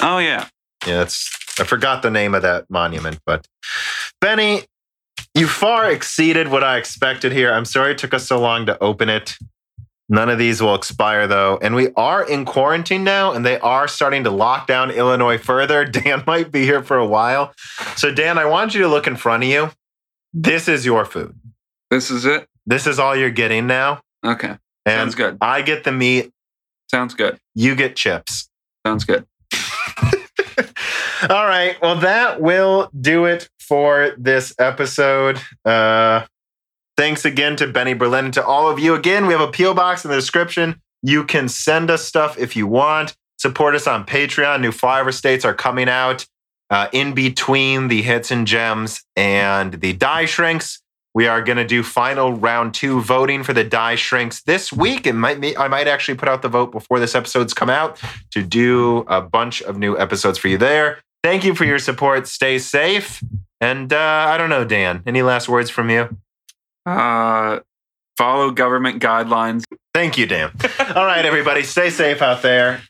Oh 0.00 0.18
yeah. 0.18 0.48
Yeah, 0.86 1.02
it's 1.02 1.30
I 1.60 1.64
forgot 1.64 2.02
the 2.02 2.10
name 2.10 2.34
of 2.34 2.42
that 2.42 2.68
monument, 2.70 3.20
but 3.24 3.46
Benny, 4.20 4.62
you 5.34 5.46
far 5.46 5.90
exceeded 5.90 6.48
what 6.48 6.64
I 6.64 6.76
expected 6.76 7.32
here. 7.32 7.52
I'm 7.52 7.64
sorry 7.64 7.92
it 7.92 7.98
took 7.98 8.14
us 8.14 8.26
so 8.26 8.40
long 8.40 8.66
to 8.66 8.82
open 8.82 9.08
it. 9.08 9.36
None 10.12 10.28
of 10.28 10.38
these 10.38 10.60
will 10.60 10.74
expire 10.74 11.26
though, 11.26 11.58
and 11.62 11.74
we 11.74 11.88
are 11.96 12.22
in 12.22 12.44
quarantine 12.44 13.02
now, 13.02 13.32
and 13.32 13.46
they 13.46 13.58
are 13.60 13.88
starting 13.88 14.24
to 14.24 14.30
lock 14.30 14.66
down 14.66 14.90
Illinois 14.90 15.38
further. 15.38 15.84
Dan 15.96 16.22
might 16.26 16.52
be 16.52 16.64
here 16.64 16.82
for 16.82 16.98
a 16.98 17.06
while, 17.06 17.54
so 17.96 18.12
Dan, 18.12 18.36
I 18.36 18.44
want 18.44 18.74
you 18.74 18.82
to 18.82 18.88
look 18.88 19.06
in 19.06 19.16
front 19.16 19.42
of 19.42 19.48
you. 19.48 19.70
This 20.34 20.68
is 20.68 20.84
your 20.84 21.06
food. 21.06 21.34
This 21.90 22.10
is 22.10 22.26
it. 22.26 22.46
This 22.66 22.86
is 22.86 22.98
all 22.98 23.16
you're 23.16 23.30
getting 23.30 23.66
now, 23.66 24.02
Okay. 24.24 24.50
and 24.84 25.00
Sounds 25.00 25.14
good. 25.14 25.38
I 25.40 25.62
get 25.62 25.84
the 25.84 25.92
meat. 25.92 26.30
Sounds 26.90 27.14
good. 27.14 27.38
You 27.54 27.74
get 27.74 27.96
chips. 27.96 28.50
Sounds 28.86 29.04
good. 29.06 29.24
All 31.30 31.46
right. 31.46 31.76
Well, 31.80 31.96
that 32.00 32.40
will 32.40 32.90
do 33.00 33.24
it 33.26 33.48
for 33.60 34.12
this 34.18 34.54
episode. 34.58 35.40
Uh, 35.64 36.26
thanks 36.96 37.24
again 37.24 37.56
to 37.56 37.66
Benny 37.66 37.94
Berlin 37.94 38.26
and 38.26 38.34
to 38.34 38.44
all 38.44 38.68
of 38.68 38.78
you. 38.78 38.94
Again, 38.94 39.26
we 39.26 39.32
have 39.32 39.40
a 39.40 39.50
P.O. 39.50 39.74
box 39.74 40.04
in 40.04 40.10
the 40.10 40.16
description. 40.16 40.80
You 41.02 41.24
can 41.24 41.48
send 41.48 41.90
us 41.90 42.04
stuff 42.04 42.38
if 42.38 42.56
you 42.56 42.66
want. 42.66 43.16
Support 43.38 43.74
us 43.74 43.86
on 43.86 44.06
Patreon. 44.06 44.60
New 44.60 44.70
flyover 44.70 45.12
states 45.12 45.44
are 45.44 45.54
coming 45.54 45.88
out 45.88 46.26
uh, 46.70 46.88
in 46.92 47.12
between 47.12 47.88
the 47.88 48.02
hits 48.02 48.30
and 48.30 48.46
gems 48.46 49.02
and 49.16 49.74
the 49.74 49.92
die 49.92 50.26
shrinks. 50.26 50.80
We 51.14 51.26
are 51.26 51.42
going 51.42 51.58
to 51.58 51.66
do 51.66 51.82
final 51.82 52.32
round 52.32 52.72
two 52.72 53.02
voting 53.02 53.42
for 53.42 53.52
the 53.52 53.64
die 53.64 53.96
shrinks 53.96 54.42
this 54.42 54.72
week. 54.72 55.06
It 55.06 55.12
might 55.12 55.40
be, 55.40 55.56
I 55.56 55.68
might 55.68 55.86
actually 55.86 56.16
put 56.16 56.28
out 56.28 56.40
the 56.40 56.48
vote 56.48 56.72
before 56.72 57.00
this 57.00 57.14
episode's 57.14 57.52
come 57.52 57.68
out 57.68 58.00
to 58.30 58.42
do 58.42 58.98
a 59.08 59.20
bunch 59.20 59.60
of 59.62 59.76
new 59.76 59.98
episodes 59.98 60.38
for 60.38 60.48
you 60.48 60.56
there. 60.56 61.00
Thank 61.22 61.44
you 61.44 61.54
for 61.54 61.64
your 61.64 61.78
support. 61.78 62.26
Stay 62.26 62.58
safe. 62.58 63.22
And 63.60 63.92
uh, 63.92 64.26
I 64.28 64.38
don't 64.38 64.48
know, 64.48 64.64
Dan, 64.64 65.02
any 65.06 65.22
last 65.22 65.48
words 65.48 65.68
from 65.68 65.90
you? 65.90 66.16
Uh, 66.84 67.60
follow 68.16 68.50
government 68.50 69.02
guidelines. 69.02 69.64
Thank 69.94 70.18
you, 70.18 70.26
Dan. 70.26 70.50
All 70.94 71.06
right, 71.06 71.24
everybody, 71.24 71.62
stay 71.62 71.90
safe 71.90 72.22
out 72.22 72.42
there. 72.42 72.82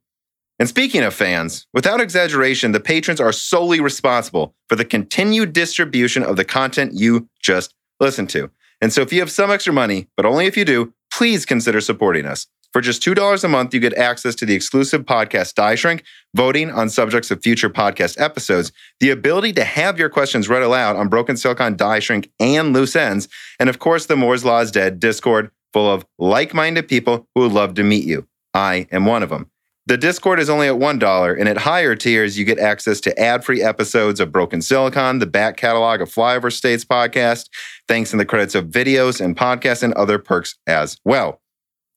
And 0.59 0.69
speaking 0.69 1.03
of 1.03 1.15
fans, 1.15 1.67
without 1.73 2.03
exaggeration, 2.03 2.73
the 2.73 2.81
patrons 2.81 3.23
are 3.23 3.33
solely 3.33 3.81
responsible 3.81 4.55
for 4.69 4.77
the 4.77 4.85
continued 4.85 5.55
distribution 5.55 6.23
of 6.23 6.37
the 6.37 6.45
content 6.45 6.93
you 6.93 7.31
just 7.41 7.75
listened 8.01 8.31
to. 8.31 8.51
And 8.81 8.93
so 8.93 9.03
if 9.03 9.13
you 9.13 9.21
have 9.21 9.31
some 9.31 9.51
extra 9.51 9.73
money, 9.73 10.09
but 10.17 10.27
only 10.27 10.47
if 10.47 10.57
you 10.57 10.65
do, 10.65 10.95
please 11.13 11.45
consider 11.45 11.81
supporting 11.81 12.27
us. 12.27 12.47
For 12.73 12.81
just 12.81 13.03
$2 13.03 13.43
a 13.43 13.49
month, 13.49 13.75
you 13.75 13.81
get 13.81 13.99
access 13.99 14.37
to 14.37 14.47
the 14.47 14.55
exclusive 14.55 15.05
podcast 15.05 15.55
Die 15.55 15.75
Shrink, 15.75 16.05
voting 16.37 16.71
on 16.71 16.89
subjects 16.89 17.31
of 17.33 17.43
future 17.43 17.69
podcast 17.69 18.21
episodes, 18.21 18.71
the 19.01 19.11
ability 19.11 19.53
to 19.55 19.65
have 19.65 19.99
your 19.99 20.09
questions 20.09 20.49
read 20.49 20.63
aloud 20.63 20.95
on 20.95 21.09
Broken 21.09 21.37
Silicon 21.37 21.77
Die 21.77 21.99
Shrink 21.99 22.31
and 22.39 22.73
Loose 22.73 22.95
Ends, 22.95 23.29
and 23.59 23.69
of 23.69 23.81
course, 23.81 24.07
the 24.07 24.17
Moore's 24.17 24.45
Law 24.45 24.61
is 24.61 24.71
Dead 24.71 25.01
Discord 25.01 25.51
full 25.73 25.93
of 25.93 26.07
like 26.19 26.55
minded 26.55 26.89
people 26.89 27.29
who 27.35 27.43
would 27.43 27.53
love 27.53 27.75
to 27.75 27.83
meet 27.83 28.05
you. 28.05 28.27
I 28.55 28.87
am 28.91 29.05
one 29.05 29.23
of 29.23 29.31
them. 29.31 29.51
The 29.87 29.97
Discord 29.97 30.39
is 30.39 30.51
only 30.51 30.69
at 30.69 30.75
$1, 30.75 31.41
and 31.41 31.49
at 31.49 31.57
higher 31.57 31.97
tiers, 31.97 32.39
you 32.39 32.45
get 32.45 32.59
access 32.59 33.01
to 33.01 33.19
ad 33.19 33.45
free 33.45 33.63
episodes 33.63 34.21
of 34.21 34.31
Broken 34.31 34.61
Silicon, 34.61 35.19
the 35.19 35.27
back 35.27 35.57
catalog 35.57 36.01
of 36.01 36.13
Flyover 36.13 36.53
States 36.53 36.85
podcast, 36.85 37.49
thanks 37.89 38.13
in 38.13 38.19
the 38.19 38.27
credits 38.27 38.55
of 38.55 38.67
videos 38.67 39.21
and 39.21 39.37
podcasts, 39.37 39.83
and 39.83 39.95
other 39.95 40.19
perks 40.19 40.57
as 40.67 40.99
well. 41.05 41.41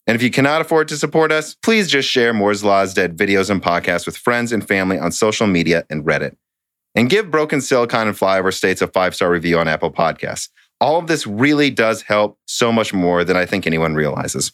And 0.08 0.16
if 0.16 0.24
you 0.24 0.32
cannot 0.32 0.62
afford 0.62 0.88
to 0.90 0.98
support 0.98 1.32
us, 1.32 1.56
please 1.56 1.90
just 1.90 2.10
share 2.10 2.34
Moore's 2.34 2.64
Law's 2.64 2.94
Dead 2.94 3.18
videos 3.18 3.50
and 3.50 3.62
podcasts 3.62 4.06
with 4.06 4.18
friends 4.18 4.52
and 4.52 4.68
family 4.68 4.98
on 4.98 5.12
social 5.12 5.48
media 5.48 5.86
and 5.90 6.04
Reddit. 6.04 6.36
And 6.96 7.10
give 7.10 7.32
Broken 7.32 7.62
Silicon 7.62 8.08
and 8.08 8.18
Flyover 8.18 8.54
States 8.54 8.82
a 8.82 8.88
five 8.88 9.16
star 9.16 9.30
review 9.30 9.58
on 9.60 9.68
Apple 9.68 9.92
Podcasts. 9.92 10.50
All 10.80 11.00
of 11.00 11.08
this 11.08 11.26
really 11.26 11.70
does 11.70 12.02
help 12.02 12.38
so 12.46 12.72
much 12.72 12.94
more 12.94 13.24
than 13.24 13.38
I 13.38 13.46
think 13.46 13.66
anyone 13.66 13.96
realizes. 13.96 14.52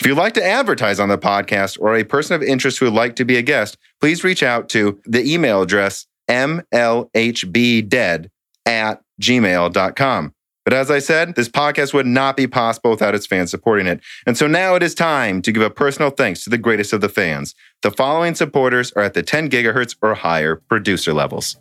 If 0.00 0.06
you'd 0.06 0.18
like 0.18 0.34
to 0.34 0.44
advertise 0.44 1.00
on 1.00 1.08
the 1.08 1.16
podcast 1.16 1.80
or 1.80 1.96
a 1.96 2.04
person 2.04 2.36
of 2.36 2.42
interest 2.42 2.78
who 2.78 2.84
would 2.86 2.94
like 2.94 3.16
to 3.16 3.24
be 3.24 3.36
a 3.36 3.42
guest, 3.42 3.78
please 4.00 4.22
reach 4.22 4.42
out 4.42 4.68
to 4.70 5.00
the 5.04 5.24
email 5.24 5.62
address 5.62 6.06
mlhbdead 6.28 8.28
at 8.66 9.00
gmail.com. 9.22 10.34
But 10.64 10.74
as 10.74 10.90
I 10.90 10.98
said, 10.98 11.36
this 11.36 11.48
podcast 11.48 11.94
would 11.94 12.06
not 12.06 12.36
be 12.36 12.48
possible 12.48 12.90
without 12.90 13.14
its 13.14 13.24
fans 13.24 13.52
supporting 13.52 13.86
it. 13.86 14.00
And 14.26 14.36
so 14.36 14.48
now 14.48 14.74
it 14.74 14.82
is 14.82 14.96
time 14.96 15.40
to 15.42 15.52
give 15.52 15.62
a 15.62 15.70
personal 15.70 16.10
thanks 16.10 16.42
to 16.44 16.50
the 16.50 16.58
greatest 16.58 16.92
of 16.92 17.00
the 17.00 17.08
fans. 17.08 17.54
The 17.82 17.92
following 17.92 18.34
supporters 18.34 18.92
are 18.92 19.02
at 19.02 19.14
the 19.14 19.22
10 19.22 19.48
gigahertz 19.48 19.94
or 20.02 20.14
higher 20.14 20.56
producer 20.56 21.14
levels. 21.14 21.56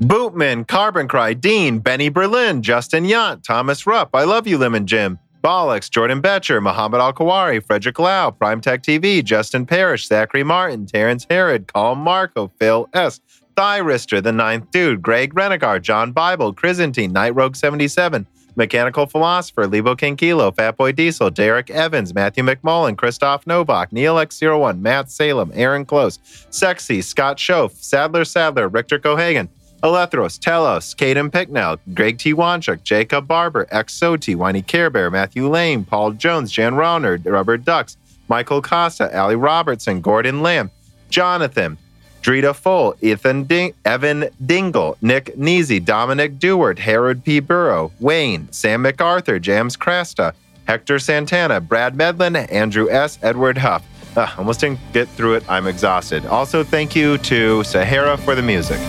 Bootman, 0.00 0.66
Carbon 0.66 1.06
Cry, 1.06 1.34
Dean, 1.34 1.78
Benny 1.78 2.08
Berlin, 2.08 2.62
Justin 2.62 3.04
Yant, 3.04 3.44
Thomas 3.44 3.86
Rupp, 3.86 4.10
I 4.14 4.24
Love 4.24 4.46
You 4.46 4.58
Lemon 4.58 4.86
Jim, 4.86 5.18
Bollocks, 5.46 5.88
Jordan 5.88 6.20
Betcher, 6.20 6.60
Muhammad 6.60 7.00
Al 7.00 7.12
Kawari, 7.12 7.64
Frederick 7.64 8.00
Lau, 8.00 8.32
Primetech 8.32 8.82
TV, 8.82 9.22
Justin 9.22 9.64
Parrish, 9.64 10.08
Zachary 10.08 10.42
Martin, 10.42 10.86
Terrence 10.86 11.24
Herod, 11.30 11.68
Colm 11.68 11.98
Marco, 11.98 12.50
Phil 12.58 12.88
S., 12.92 13.20
Thyrister, 13.56 14.20
The 14.20 14.32
Ninth 14.32 14.72
Dude, 14.72 15.00
Greg 15.00 15.34
Renegar, 15.34 15.80
John 15.80 16.10
Bible, 16.10 16.52
Chrysantine, 16.52 17.12
Night 17.12 17.36
Rogue 17.36 17.54
77, 17.54 18.26
Mechanical 18.56 19.06
Philosopher, 19.06 19.68
Lebo 19.68 19.94
Kinkilo, 19.94 20.52
Fatboy 20.52 20.96
Diesel, 20.96 21.30
Derek 21.30 21.70
Evans, 21.70 22.12
Matthew 22.12 22.42
McMullen, 22.42 22.98
Christoph 22.98 23.46
Novak, 23.46 23.92
Neil 23.92 24.16
X01, 24.16 24.80
Matt 24.80 25.12
Salem, 25.12 25.52
Aaron 25.54 25.84
Close, 25.84 26.18
Sexy, 26.50 27.00
Scott 27.00 27.36
Schoaf, 27.36 27.70
Sadler 27.80 28.24
Sadler, 28.24 28.66
Richter 28.66 28.98
Cohagen, 28.98 29.48
Alethros, 29.82 30.38
Telos, 30.38 30.94
Caden 30.94 31.30
Picknell, 31.30 31.78
Greg 31.94 32.18
T. 32.18 32.32
Wanchuk, 32.32 32.82
Jacob 32.82 33.26
Barber, 33.28 33.66
X 33.70 33.98
Soti, 33.98 34.34
Whiny 34.34 34.62
Care 34.62 34.90
Bear, 34.90 35.10
Matthew 35.10 35.48
Lane, 35.48 35.84
Paul 35.84 36.12
Jones, 36.12 36.50
Jan 36.50 36.74
Rauner, 36.74 37.22
Rubber 37.24 37.56
Ducks, 37.56 37.96
Michael 38.28 38.62
Costa, 38.62 39.16
Ali 39.16 39.36
Robertson, 39.36 40.00
Gordon 40.00 40.42
Lamb, 40.42 40.70
Jonathan, 41.10 41.78
Drita 42.22 42.54
Full, 42.56 42.96
Ethan 43.02 43.44
Ding- 43.44 43.74
Evan 43.84 44.28
Dingle, 44.44 44.96
Nick 45.00 45.36
Neasy, 45.38 45.78
Dominic 45.78 46.38
Dewart, 46.40 46.78
Harold 46.80 47.22
P. 47.22 47.38
Burrow, 47.38 47.92
Wayne, 48.00 48.48
Sam 48.50 48.82
MacArthur, 48.82 49.38
James 49.38 49.76
Cresta, 49.76 50.32
Hector 50.66 50.98
Santana, 50.98 51.60
Brad 51.60 51.94
Medlin, 51.94 52.34
Andrew 52.34 52.90
S., 52.90 53.18
Edward 53.22 53.58
Huff. 53.58 53.84
Ugh, 54.16 54.28
almost 54.38 54.60
didn't 54.60 54.80
get 54.92 55.06
through 55.10 55.34
it. 55.34 55.44
I'm 55.48 55.68
exhausted. 55.68 56.26
Also, 56.26 56.64
thank 56.64 56.96
you 56.96 57.18
to 57.18 57.62
Sahara 57.62 58.16
for 58.16 58.34
the 58.34 58.42
music. 58.42 58.80